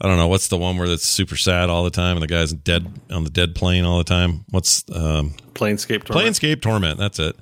[0.01, 2.27] I don't know, what's the one where it's super sad all the time and the
[2.27, 4.45] guy's dead on the dead plane all the time?
[4.51, 6.05] What's um, Planescape.
[6.05, 6.37] Torment.
[6.37, 6.99] Planescape Torment?
[6.99, 7.37] That's it.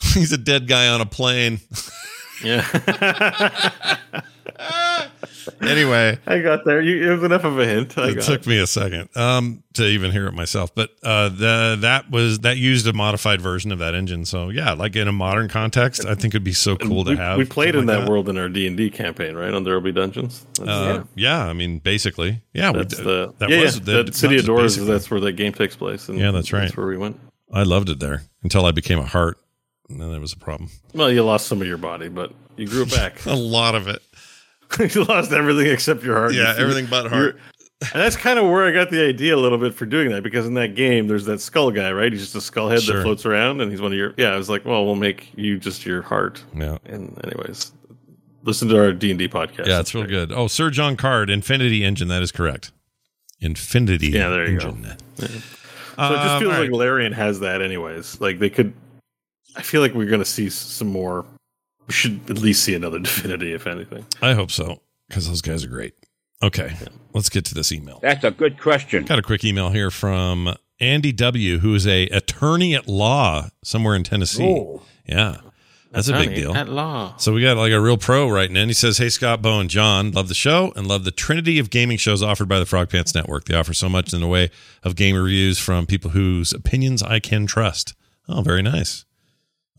[0.14, 1.60] He's a dead guy on a plane.
[2.42, 2.66] Yeah,
[5.60, 6.80] anyway, I got there.
[6.80, 7.96] You, it was enough of a hint.
[7.98, 8.46] I it took it.
[8.46, 12.56] me a second um to even hear it myself but uh the that was that
[12.56, 16.14] used a modified version of that engine so yeah like in a modern context i
[16.14, 18.36] think it'd be so cool to we, have we played in like that, world in
[18.36, 19.54] our D and D campaign, right?
[19.54, 20.44] On There Will Be Dungeons.
[20.60, 21.46] Uh, yeah.
[21.46, 24.44] i mean basically yeah that's did- the that yeah, was yeah, that- that City of
[24.46, 24.74] Doors.
[24.76, 24.92] basically.
[24.92, 26.08] That's where that game takes place.
[26.08, 26.62] And Yeah, that's right.
[26.62, 27.18] That's where we went.
[27.52, 29.38] i loved it there until i became a heart
[29.88, 32.66] and then there was a problem Well, you lost some of your body, but you
[32.66, 33.24] grew it back.
[33.26, 34.02] a lot of it
[34.94, 36.34] you lost everything except your heart.
[36.34, 37.38] yeah everything but you're- heart
[37.82, 40.22] And that's kind of where I got the idea a little bit for doing that
[40.22, 42.12] because in that game, there's that skull guy, right?
[42.12, 42.96] He's just a skull head Sure.
[42.98, 44.12] that floats around, and he's one of your.
[44.18, 46.44] Yeah, I was like, well, we'll make you just your heart.
[46.54, 47.72] yeah And anyways,
[48.42, 49.66] listen to our D and D podcast.
[49.66, 52.70] yeah it's real good oh sir john card infinity engine that is correct
[53.40, 54.68] infinity Yeah, there you go.
[54.68, 58.20] engine So it just feels um, like Larian has that, anyways.
[58.20, 58.72] Like they could.
[59.56, 61.24] I feel like we're going to see some more.
[61.90, 64.06] We should at least see another Divinity, if anything.
[64.22, 65.94] I hope so because those guys are great.
[66.40, 66.72] Okay,
[67.12, 67.98] let's get to this email.
[68.00, 69.06] That's a good question.
[69.06, 73.96] Got a quick email here from Andy W, who is a attorney at law somewhere
[73.96, 74.44] in Tennessee.
[74.44, 74.82] Oh.
[75.04, 75.38] Yeah,
[75.90, 76.54] that's a big deal.
[76.54, 77.16] At law.
[77.16, 78.68] So we got like a real pro writing in.
[78.68, 81.70] He says, "Hey Scott, Bo, and John, love the show and love the trinity of
[81.70, 83.46] gaming shows offered by the Frog Pants Network.
[83.46, 84.52] They offer so much in the way
[84.84, 87.94] of game reviews from people whose opinions I can trust.
[88.28, 89.06] Oh, very nice.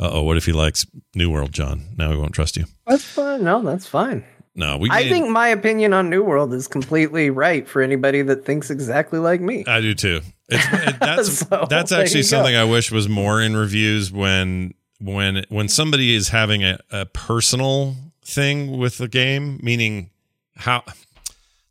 [0.01, 1.83] Uh oh, what if he likes New World, John?
[1.95, 2.65] Now we won't trust you.
[2.87, 3.43] That's fine.
[3.43, 4.25] No, that's fine.
[4.55, 4.89] No, we.
[4.89, 8.69] I made- think my opinion on New World is completely right for anybody that thinks
[8.71, 9.63] exactly like me.
[9.67, 10.21] I do too.
[10.49, 12.27] It's, it, that's So, that's actually you go.
[12.27, 17.05] something I wish was more in reviews when when when somebody is having a, a
[17.05, 20.09] personal thing with the game, meaning
[20.55, 20.83] how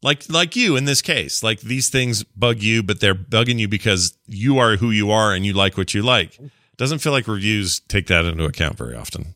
[0.02, 3.66] like like you in this case, like these things bug you, but they're bugging you
[3.68, 6.38] because you are who you are and you like what you like.
[6.80, 9.34] Doesn't feel like reviews take that into account very often,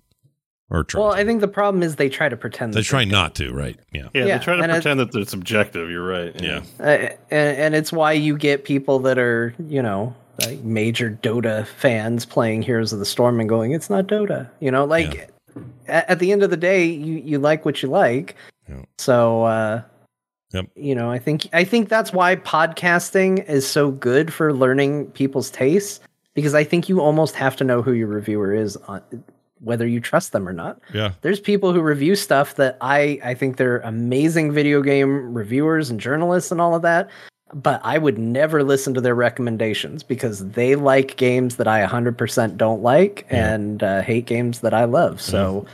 [0.71, 1.01] or try.
[1.01, 1.19] Well, to.
[1.19, 2.73] I think the problem is they try to pretend.
[2.75, 3.79] they that try not to, right?
[3.93, 5.91] Yeah, Yeah, Yeah, they try to and it- pretend that it's objective.
[5.91, 6.35] You're right.
[6.43, 6.63] yeah.
[6.81, 6.85] Uh,
[7.31, 12.25] and, and it's why you get people that are, you know, like major Dota fans
[12.27, 15.31] playing Heroes of the Storm and going, "It's not Dota." You know, like
[15.87, 18.35] at, at the end of the day, you you like what you like.
[18.69, 18.83] Yeah.
[18.99, 19.83] So, uh,
[20.53, 20.67] Yep.
[20.77, 25.51] you know, I think I think that's why podcasting is so good for learning people's
[25.51, 26.01] tastes
[26.35, 29.01] because I think you almost have to know who your reviewer is on
[29.61, 31.13] whether you trust them or not Yeah.
[31.23, 35.99] there's people who review stuff that I I think they're amazing video game reviewers and
[35.99, 37.09] journalists and all of that,
[37.55, 42.57] but I would never listen to their recommendations because they like games that I 100%
[42.57, 45.21] don't like and uh, hate games that I love.
[45.21, 45.65] So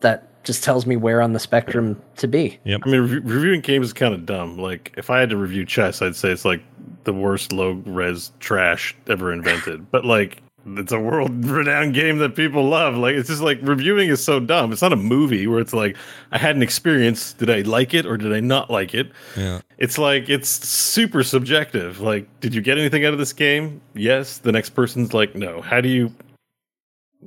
[0.00, 2.58] that just tells me where on the spectrum to be.
[2.64, 2.82] Yep.
[2.86, 4.56] I mean, re- reviewing games is kind of dumb.
[4.56, 6.62] Like, if I had to review chess, I'd say it's like
[7.04, 9.90] the worst low res trash ever invented.
[9.90, 12.96] but like, it's a world renowned game that people love.
[12.96, 14.72] Like it's just like reviewing is so dumb.
[14.72, 15.96] It's not a movie where it's like
[16.32, 17.34] I had an experience.
[17.34, 19.12] Did I like it or did I not like it?
[19.36, 19.60] Yeah.
[19.78, 22.00] It's like it's super subjective.
[22.00, 23.80] Like, did you get anything out of this game?
[23.94, 24.38] Yes.
[24.38, 25.60] The next person's like, no.
[25.60, 26.12] How do you?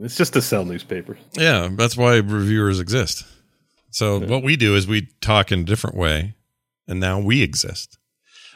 [0.01, 1.17] It's just to sell newspapers.
[1.33, 3.25] Yeah, that's why reviewers exist.
[3.91, 6.35] So what we do is we talk in a different way,
[6.87, 7.97] and now we exist.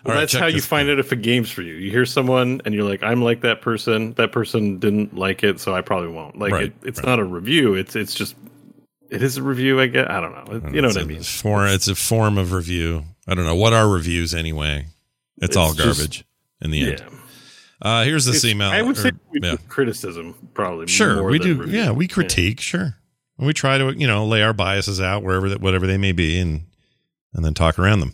[0.04, 1.00] Well, All right, that's how you find out.
[1.00, 1.76] if a game's for you.
[1.76, 4.14] You hear someone and you're like, I'm like that person.
[4.16, 6.38] That person didn't like it, so I probably won't.
[6.38, 7.08] Like Right, it, it's right.
[7.08, 7.74] not a review.
[7.76, 8.36] It's it's just
[9.10, 9.80] it is a review.
[9.80, 10.70] I guess I don't know.
[10.72, 11.24] You know It's what I mean?
[11.24, 13.06] For, it's a form of review.
[13.28, 14.88] I don't know what are reviews anyway.
[15.38, 16.26] It's, It's all just- garbage
[16.62, 17.00] in the end.
[17.00, 17.18] Yeah.
[17.84, 18.70] Uh, here's this It's- email.
[18.72, 19.56] I would say or- we yeah.
[19.68, 20.88] criticism probably.
[20.88, 21.56] Sure, we do.
[21.56, 21.78] review.
[21.80, 22.62] Yeah, we critique.
[22.62, 22.96] Sure,
[23.38, 26.14] And we try to you know lay our biases out wherever that whatever they may
[26.14, 26.62] be, and
[27.34, 28.14] and then talk around them.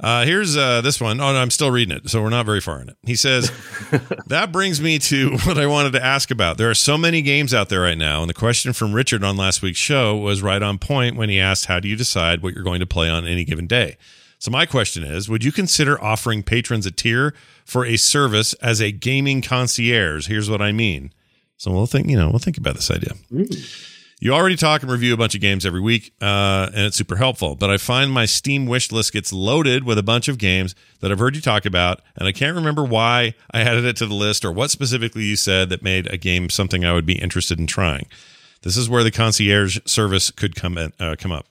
[0.00, 1.20] Uh, here's uh, this one.
[1.20, 2.96] Oh, no, I'm still reading it, so we're not very far in it.
[3.04, 3.52] He says
[4.26, 6.58] that brings me to what I wanted to ask about.
[6.58, 9.36] There are so many games out there right now, and the question from Richard on
[9.36, 12.54] last week's show was right on point when he asked, "How do you decide what
[12.54, 13.96] you're going to play on any given day?"
[14.42, 17.32] So my question is, would you consider offering patrons a tier
[17.64, 20.26] for a service as a gaming concierge?
[20.26, 21.12] Here's what I mean.
[21.58, 23.12] So we'll think, you know, we'll think about this idea.
[24.20, 27.14] You already talk and review a bunch of games every week, uh, and it's super
[27.14, 27.54] helpful.
[27.54, 31.12] But I find my Steam wish list gets loaded with a bunch of games that
[31.12, 34.14] I've heard you talk about, and I can't remember why I added it to the
[34.14, 37.60] list or what specifically you said that made a game something I would be interested
[37.60, 38.08] in trying.
[38.62, 41.46] This is where the concierge service could come in, uh, come up.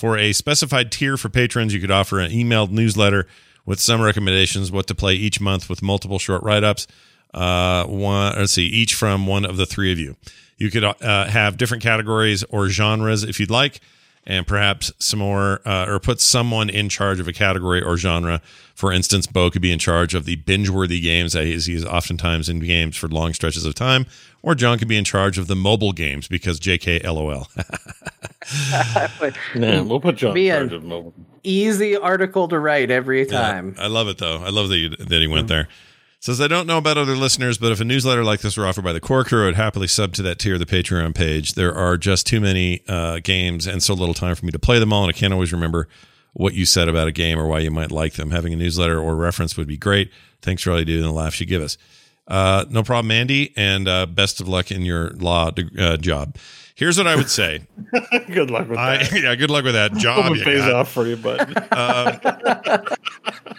[0.00, 3.26] For a specified tier for patrons, you could offer an emailed newsletter
[3.66, 6.86] with some recommendations what to play each month with multiple short write ups.
[7.34, 10.16] Uh, one, let's see, each from one of the three of you.
[10.56, 13.82] You could uh, have different categories or genres if you'd like,
[14.26, 18.40] and perhaps some more, uh, or put someone in charge of a category or genre.
[18.74, 21.84] For instance, Bo could be in charge of the binge worthy games, as he is
[21.84, 24.06] oftentimes in games for long stretches of time,
[24.42, 27.48] or John could be in charge of the mobile games because JK LOL.
[29.54, 31.12] Yeah, we'll put John Be in charge of mobile.
[31.42, 33.76] Easy article to write every time.
[33.78, 34.38] I love it though.
[34.38, 35.68] I love that you, that he went there.
[36.22, 38.84] Says I don't know about other listeners, but if a newsletter like this were offered
[38.84, 41.54] by the core crew, I'd happily sub to that tier of the Patreon page.
[41.54, 44.78] There are just too many uh, games and so little time for me to play
[44.78, 45.88] them all, and I can't always remember
[46.34, 48.32] what you said about a game or why you might like them.
[48.32, 50.12] Having a newsletter or reference would be great.
[50.42, 51.78] Thanks for all you do and the laughs you give us.
[52.28, 56.36] Uh, no problem, Andy, and uh, best of luck in your law uh, job.
[56.80, 57.66] Here's what I would say.
[58.32, 59.12] Good luck with I, that.
[59.22, 60.24] yeah, good luck with that job.
[60.24, 60.72] Hope pays got.
[60.72, 61.38] off for you, but
[61.76, 62.96] um,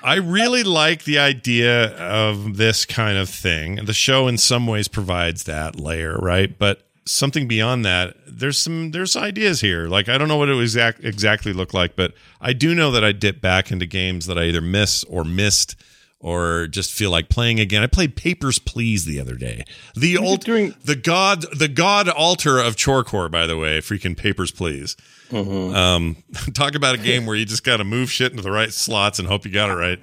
[0.01, 3.85] I really like the idea of this kind of thing.
[3.85, 6.57] The show in some ways provides that layer, right?
[6.57, 9.87] But something beyond that, there's some there's ideas here.
[9.87, 12.89] Like I don't know what it would exact, exactly look like, but I do know
[12.89, 15.75] that I dip back into games that I either miss or missed
[16.21, 17.83] or just feel like playing again.
[17.83, 19.63] I played Papers Please the other day.
[19.95, 24.51] The old doing- the god the god altar of chorecore, by the way, freaking Papers
[24.51, 24.95] Please.
[25.33, 26.17] Um,
[26.53, 29.19] talk about a game where you just got to move shit into the right slots
[29.19, 29.99] and hope you got it right.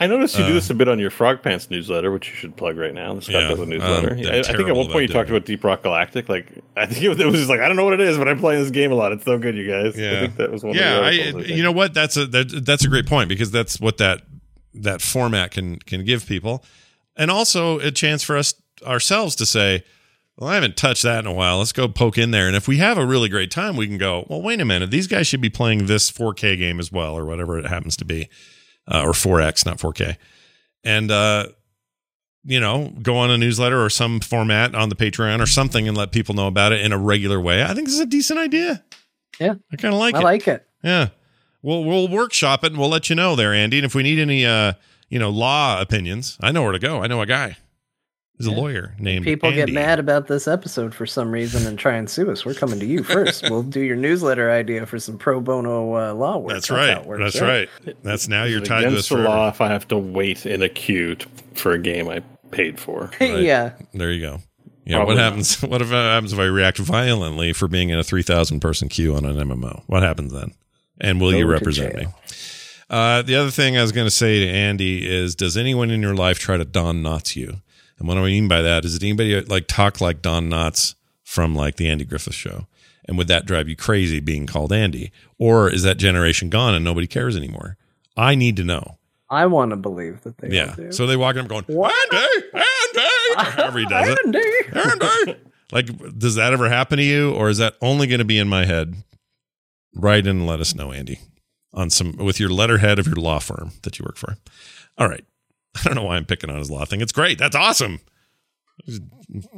[0.00, 2.56] I noticed you do this a bit on your Frog Pants newsletter, which you should
[2.56, 3.14] plug right now.
[3.14, 4.12] The Scott Uh, Yeah, Douglas newsletter.
[4.12, 6.28] um, I, I think at one point you talked about Deep Rock Galactic.
[6.28, 8.16] Like I think it was, it was just like I don't know what it is,
[8.16, 9.10] but I'm playing this game a lot.
[9.10, 9.98] It's so good, you guys.
[9.98, 10.74] Yeah, I think that was one.
[10.74, 11.94] yeah, of the I, I you know what?
[11.94, 14.22] That's a that, that's a great point because that's what that
[14.74, 16.64] that format can can give people,
[17.16, 18.54] and also a chance for us
[18.86, 19.84] ourselves to say,
[20.36, 21.58] "Well, I haven't touched that in a while.
[21.58, 23.98] Let's go poke in there." And if we have a really great time, we can
[23.98, 24.90] go, "Well, wait a minute.
[24.90, 28.04] These guys should be playing this 4K game as well, or whatever it happens to
[28.04, 28.28] be,
[28.86, 30.16] uh, or 4X, not 4K."
[30.84, 31.48] And uh,
[32.44, 35.96] you know, go on a newsletter or some format on the Patreon or something, and
[35.96, 37.62] let people know about it in a regular way.
[37.62, 38.82] I think this is a decent idea.
[39.38, 39.54] Yeah.
[39.72, 40.20] I kind of like I it.
[40.20, 40.66] I like it.
[40.82, 41.08] Yeah.
[41.62, 43.78] We'll we'll workshop it and we'll let you know there, Andy.
[43.78, 44.74] And if we need any uh,
[45.08, 47.02] you know, law opinions, I know where to go.
[47.02, 47.56] I know a guy.
[48.36, 48.56] He's a Yeah.
[48.56, 52.30] lawyer named People get mad about this episode for some reason and try and sue
[52.30, 52.46] us.
[52.46, 53.50] We're coming to you first.
[53.50, 56.52] we'll do your newsletter idea for some pro bono uh, law work.
[56.52, 56.96] That's how right.
[56.98, 57.68] it works, That's right.
[58.04, 59.98] That's now you're Is it tied to us against the law if I have to
[59.98, 62.20] wait in a queue t- for a game I
[62.52, 63.10] paid for.
[63.20, 63.42] Right.
[63.42, 63.72] yeah.
[63.92, 64.40] There you go.
[64.84, 65.24] Yeah, Probably what not.
[65.30, 68.88] happens what if, uh, happens if I react violently for being in a 3000 person
[68.88, 69.82] queue on an MMO?
[69.88, 70.52] What happens then?
[71.00, 72.06] And will Go you represent me?
[72.90, 76.00] Uh, the other thing I was going to say to Andy is, does anyone in
[76.00, 77.60] your life try to Don Knotts you?
[77.98, 80.94] And what do I mean by that is, did anybody like talk like Don Knotts
[81.22, 82.66] from like the Andy Griffith Show?
[83.04, 86.84] And would that drive you crazy being called Andy, or is that generation gone and
[86.84, 87.76] nobody cares anymore?
[88.16, 88.98] I need to know.
[89.30, 90.74] I want to believe that they Yeah.
[90.76, 90.92] do.
[90.92, 91.94] So they walk in going, What?
[92.14, 94.18] Andy, Andy, however he does it.
[94.24, 94.40] Andy!
[95.26, 95.36] Andy.
[95.72, 98.48] like, does that ever happen to you, or is that only going to be in
[98.48, 98.94] my head?
[99.98, 101.18] Write in and let us know, Andy,
[101.74, 104.36] on some with your letterhead of your law firm that you work for.
[104.96, 105.24] All right.
[105.76, 107.00] I don't know why I'm picking on his law thing.
[107.00, 107.38] It's great.
[107.38, 108.00] That's awesome.
[108.84, 109.00] He's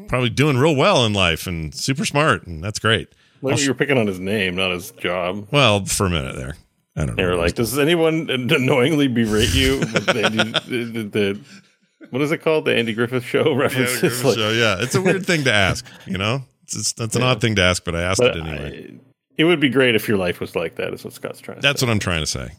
[0.09, 3.09] probably doing real well in life and super smart, and that's great.
[3.43, 5.49] Well, you were picking on his name, not his job.
[5.51, 6.57] Well, for a minute there,
[6.97, 7.31] I don't They know.
[7.31, 9.79] were like, does anyone annoyingly berate you?
[9.81, 11.41] with the, the,
[12.11, 12.65] what is it called?
[12.65, 14.25] The Andy Griffith Show references.
[14.25, 15.87] Like, so, yeah, it's a weird thing to ask.
[16.07, 17.29] You know, it's, it's that's an Yeah.
[17.29, 18.95] odd thing to ask, but I asked but it anyway.
[18.99, 19.10] I-
[19.41, 20.93] it would be great if your life was like that.
[20.95, 21.87] Is what Scott's trying to that's say.
[21.87, 22.51] what I'm trying to say.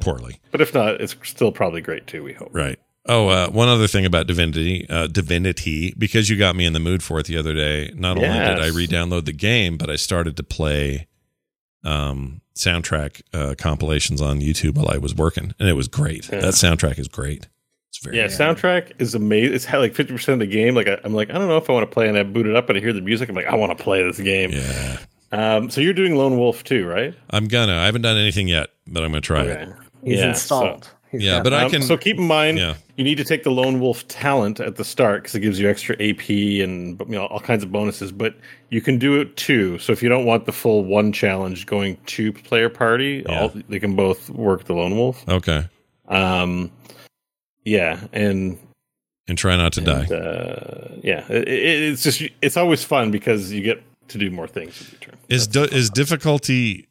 [0.00, 0.40] Poorly.
[0.52, 2.22] But if not, it's still probably great too.
[2.22, 2.50] We hope.
[2.52, 2.78] Right.
[3.06, 6.78] Oh, uh, one other thing about Divinity, uh, Divinity, because you got me in the
[6.80, 7.90] mood for it the other day.
[7.94, 11.06] Not only did I re-download the game, but I started to play
[11.84, 16.28] um, soundtrack uh, compilations on YouTube while I was working, and it was great.
[16.30, 16.40] Yeah.
[16.40, 17.48] That soundtrack is great.
[17.88, 19.54] It's very Yeah, soundtrack is amazing.
[19.54, 20.74] It's had like fifty percent of the game.
[20.74, 22.46] Like I, I'm like, I don't know if I want to play, and I boot
[22.46, 23.28] it up and I hear the music.
[23.30, 24.50] I'm like, I want to play this game.
[24.50, 24.98] yeah.
[25.32, 27.14] Um, so you're doing Lone Wolf too, right?
[27.30, 27.74] I'm gonna.
[27.76, 29.68] I haven't done anything yet, but I'm gonna try it.
[30.04, 30.84] He's Yeah, installed.
[30.84, 31.60] so- He's Yeah, got but that.
[31.60, 32.74] I Um, can- So keep in mind, Yeah.
[32.98, 35.66] you need to take the Lone Wolf talent at the start because it gives you
[35.66, 38.12] extra AP and you know all kinds of bonuses.
[38.12, 38.34] But
[38.68, 39.78] you can do it too.
[39.78, 43.40] So if you don't want the full one challenge going to player party, Yeah.
[43.40, 45.24] all, they can both work the Lone Wolf.
[45.26, 45.64] Okay.
[46.08, 46.70] Um,
[47.64, 48.58] yeah, and
[49.26, 50.04] And try not to die.
[50.14, 54.46] Uh, yeah, it, it, it's just it's always fun because you get to do more
[54.48, 55.16] things with your turn.
[55.28, 56.88] Is do, is difficulty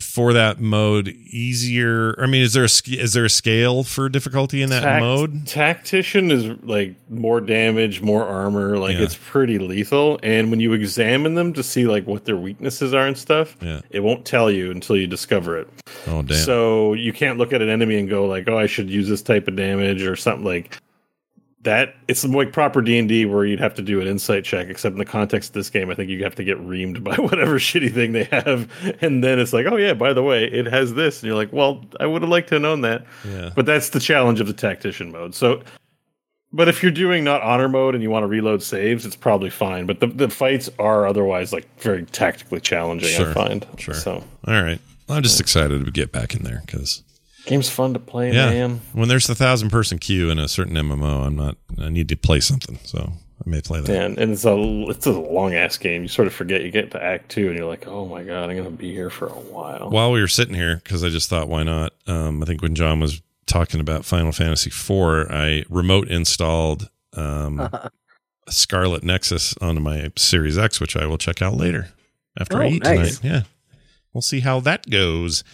[0.00, 2.14] for that mode easier?
[2.20, 2.68] I mean, is there a
[3.00, 5.46] is there a scale for difficulty in that Tact- mode?
[5.46, 8.76] Tactician is like more damage, more armor.
[8.78, 9.04] Like Yeah.
[9.04, 10.18] it's pretty lethal.
[10.22, 13.80] And when you examine them to see like what their weaknesses are and stuff, Yeah.
[13.90, 15.68] it won't tell you until you discover it.
[16.06, 16.36] Oh damn.
[16.38, 19.22] So you can't look at an enemy and go like, "Oh, I should use this
[19.22, 20.78] type of damage" or something like
[21.64, 21.94] that.
[22.08, 24.68] It's like proper D and D where you'd have to do an insight check.
[24.68, 27.14] Except in the context of this game, I think you have to get reamed by
[27.18, 28.70] whatever shitty thing they have,
[29.02, 31.52] and then it's like, "Oh yeah, by the way, it has this," and you're like,
[31.52, 33.50] "Well, I would have liked to have known that." yeah.
[33.54, 35.34] But that's the challenge of the tactician mode.
[35.34, 35.62] So,
[36.52, 39.50] but if you're doing not honor mode and you want to reload saves, it's probably
[39.50, 39.86] fine.
[39.86, 43.10] But the, the fights are otherwise like very tactically challenging.
[43.10, 43.66] Sure, I find.
[43.76, 43.94] sure.
[43.94, 44.80] So All right.
[45.08, 47.02] I'm just excited to get back in there because
[47.46, 48.80] game's fun to play, yeah, man.
[48.92, 51.56] when there's a thousand person queue in a certain MMO, I'm not.
[51.80, 53.12] I need to play something, so
[53.44, 53.90] I may play that.
[54.04, 54.54] And, and it's a
[54.88, 56.02] it's a long ass game.
[56.02, 58.50] You sort of forget you get to Act Two, and you're like, oh my god,
[58.50, 59.90] I'm gonna be here for a while.
[59.90, 61.92] While we were sitting here, because I just thought, why not?
[62.06, 67.68] Um, I think when John was talking about Final Fantasy IV, I remote installed um,
[68.48, 71.88] Scarlet Nexus onto my Series X, which I will check out later
[72.38, 73.18] after I Oh, eat nice.
[73.18, 73.34] tonight.
[73.34, 73.42] Yeah,
[74.12, 75.44] we'll see how that goes.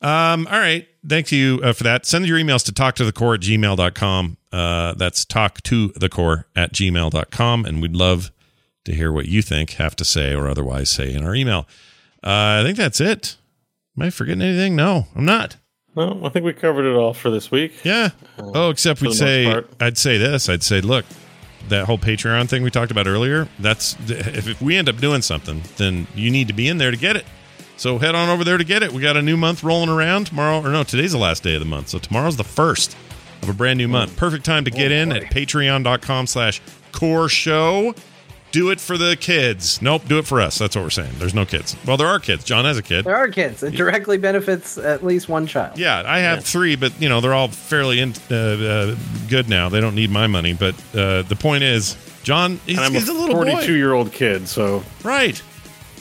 [0.00, 0.86] Um, all right.
[1.06, 2.06] Thank you uh, for that.
[2.06, 4.36] Send your emails to talk to the core at gmail.com.
[4.52, 7.64] Uh, that's talk to the core at gmail.com.
[7.64, 8.30] And we'd love
[8.84, 11.66] to hear what you think, have to say, or otherwise say in our email.
[12.22, 13.36] Uh, I think that's it.
[13.96, 14.76] Am I forgetting anything?
[14.76, 15.56] No, I'm not.
[15.96, 17.84] No, I think we covered it all for this week.
[17.84, 18.10] Yeah.
[18.38, 19.62] Oh, except we'd say.
[19.78, 20.48] I'd say this.
[20.48, 21.04] I'd say, look,
[21.68, 25.22] that whole Patreon thing we talked about earlier, that's, if, if we end up doing
[25.22, 27.24] something, then you need to be in there to get it.
[27.76, 28.92] So head on over there to get it.
[28.92, 31.60] We got a new month rolling around tomorrow, or no, today's the last day of
[31.60, 31.88] the month.
[31.88, 32.96] So tomorrow's the first
[33.42, 34.16] of a brand new month.
[34.16, 36.60] Perfect time to get in at patreon.com slash
[36.92, 37.94] core show.
[38.52, 39.82] Do it for the kids.
[39.82, 40.58] Nope, do it for us.
[40.58, 41.10] That's what we're saying.
[41.18, 41.76] There's no kids.
[41.84, 42.44] Well, there are kids.
[42.44, 43.04] John has a kid.
[43.04, 43.64] There are kids.
[43.64, 45.76] It directly benefits at least one child.
[45.76, 48.96] Yeah, I have three, but you know they're all fairly in, uh, uh,
[49.28, 49.68] good now.
[49.68, 50.52] They don't need my money.
[50.54, 53.72] But uh, the point is, John, he's, And I'm he's a, a little 42 boy,
[53.72, 55.42] year old kid, so right?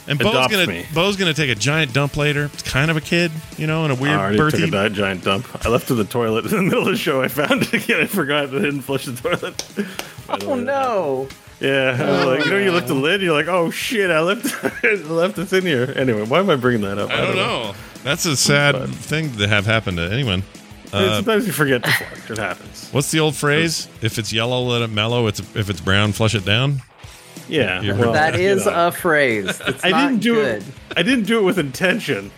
[0.08, 0.86] And Bo's gonna me.
[0.94, 2.46] Bo's gonna take a giant dump later.
[2.54, 4.72] It's kind of a kid, you know, in a weird I already took a birthy.
[4.72, 5.66] di- giant dump.
[5.66, 7.22] I left to the toilet in the middle of the show.
[7.22, 8.02] I found it again.
[8.02, 9.66] I forgot that I didn't flush the toilet.
[10.28, 11.28] By the Oh way, no!
[11.60, 13.22] Yeah, I was like, you know, you lift the lid.
[13.22, 14.46] You're like, oh shit, I left,
[14.84, 15.94] I left this in here.
[15.96, 17.10] Anyway, why am I bringing that up?
[17.10, 17.74] I don't know.
[18.04, 18.88] That's a sad Fine.
[18.90, 20.44] thing to have happen to anyone.
[20.92, 22.32] Uh, Sometimes you forget to flush.
[22.32, 22.90] It happens.
[22.92, 23.88] what's the old phrase?
[24.02, 25.28] If it's yellow, let it mellow.
[25.28, 26.82] It's if it's brown, flush it down.
[27.48, 28.88] Yeah, You're- well, That you know.
[28.88, 29.62] a phrase.
[29.68, 30.58] It's I not didn't do good.
[30.62, 30.64] it.
[30.98, 32.32] I didn't do it with intention.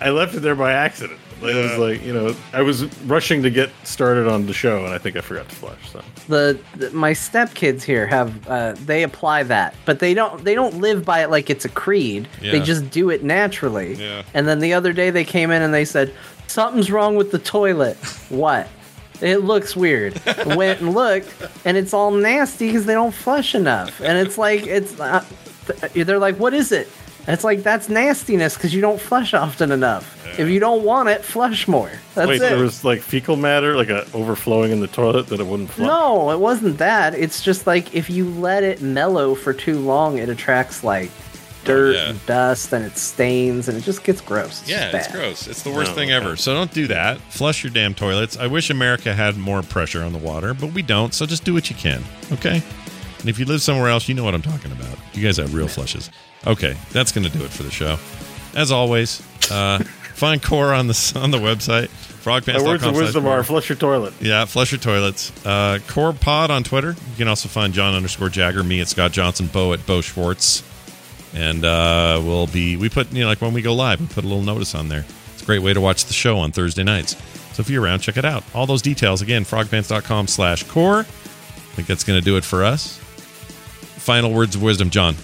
[0.00, 1.18] I left it there by accident.
[1.42, 4.84] Like, It was like you know, I was rushing to get started on the show,
[4.86, 5.90] and I think I forgot to flush.
[5.92, 10.54] So the, the my stepkids here have uh, they apply that but they don't they
[10.54, 14.22] don't live by it like it's a creed they just do it naturally Yeah.
[14.34, 16.12] and then the other day they came in and they said
[16.48, 17.96] something's wrong with the toilet
[18.30, 18.66] what
[19.20, 20.20] it looks weird.
[20.46, 21.32] Went and looked
[21.64, 24.00] and it's all nasty because they don't flush enough.
[24.00, 25.24] And it's like it's uh,
[25.94, 26.88] they're like what is it?
[27.20, 30.12] And it's like that's nastiness because you don't flush often enough.
[30.38, 31.90] If you don't want it flush more.
[32.14, 32.40] That's wait, it.
[32.40, 35.88] there was like fecal matter, like a overflowing in the toilet that it wouldn't flush.
[35.88, 37.14] No, it wasn't that.
[37.14, 41.10] It's just like if you let it mellow for too long, it attracts like
[41.66, 42.08] dirt yeah.
[42.10, 44.62] and dust and it stains and it just gets gross.
[44.62, 45.46] It's Yeah, just it's gross.
[45.46, 46.24] It's the worst Oh, thing okay.
[46.24, 46.36] ever.
[46.36, 47.18] So don't do that.
[47.30, 48.36] Flush your damn toilets.
[48.36, 51.12] I wish America had more pressure on the water, but we don't.
[51.12, 52.02] So just do what you can.
[52.32, 52.62] Okay.
[53.20, 54.96] And if you live somewhere else, you know what I'm talking about.
[55.12, 56.10] You guys have real flushes.
[56.46, 57.98] Okay, that's going to do it for the show.
[58.54, 59.20] As always,
[59.50, 59.78] uh,
[60.14, 61.90] find Core on the on the website.
[62.26, 64.12] My words of wisdom are flush your toilet.
[64.20, 65.30] Yeah, flush your toilets.
[65.46, 66.90] Uh, Core Pod on Twitter.
[66.90, 70.64] You can also find John underscore Jagger, me at Scott Johnson, Bo at Bo Schwartz,
[71.36, 74.24] and uh, we'll be we put you know like when we go live, we put
[74.24, 75.04] a little notice on there.
[75.34, 77.14] It's a great way to watch the show on Thursday nights.
[77.52, 78.42] So if you're around, check it out.
[78.54, 81.00] All those details again, frogpants.com slash core.
[81.00, 81.02] I
[81.76, 82.98] think that's going to do it for us.
[83.98, 85.14] Final words of wisdom, John.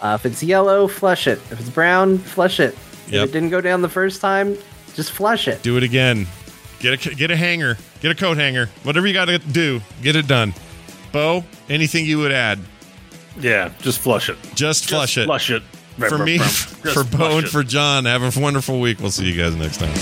[0.00, 1.38] Uh, if it's yellow, flush it.
[1.50, 2.74] If it's brown, flush it.
[3.06, 3.28] If Yep.
[3.28, 4.56] it didn't go down the first time,
[4.94, 5.62] just flush it.
[5.62, 6.26] Do it again.
[6.80, 7.76] Get a get a hanger.
[8.00, 8.66] Get a coat hanger.
[8.82, 10.52] Whatever you got to do, get it done.
[11.12, 12.58] Bo, anything you would add?
[13.38, 14.36] Yeah, just flush it.
[14.54, 15.24] Just flush it.
[15.26, 15.62] Flush it.
[16.08, 17.50] For me, for Bo, flush and it.
[17.50, 19.00] for John, have a wonderful week.
[19.00, 19.94] We'll see you guys next time.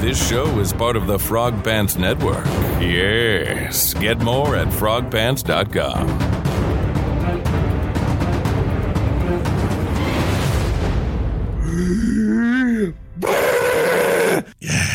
[0.00, 2.44] This show is part of the Frog Pants Network.
[2.80, 3.92] Yes.
[3.94, 6.45] Get more at frogpants.com.
[14.60, 14.85] yeah.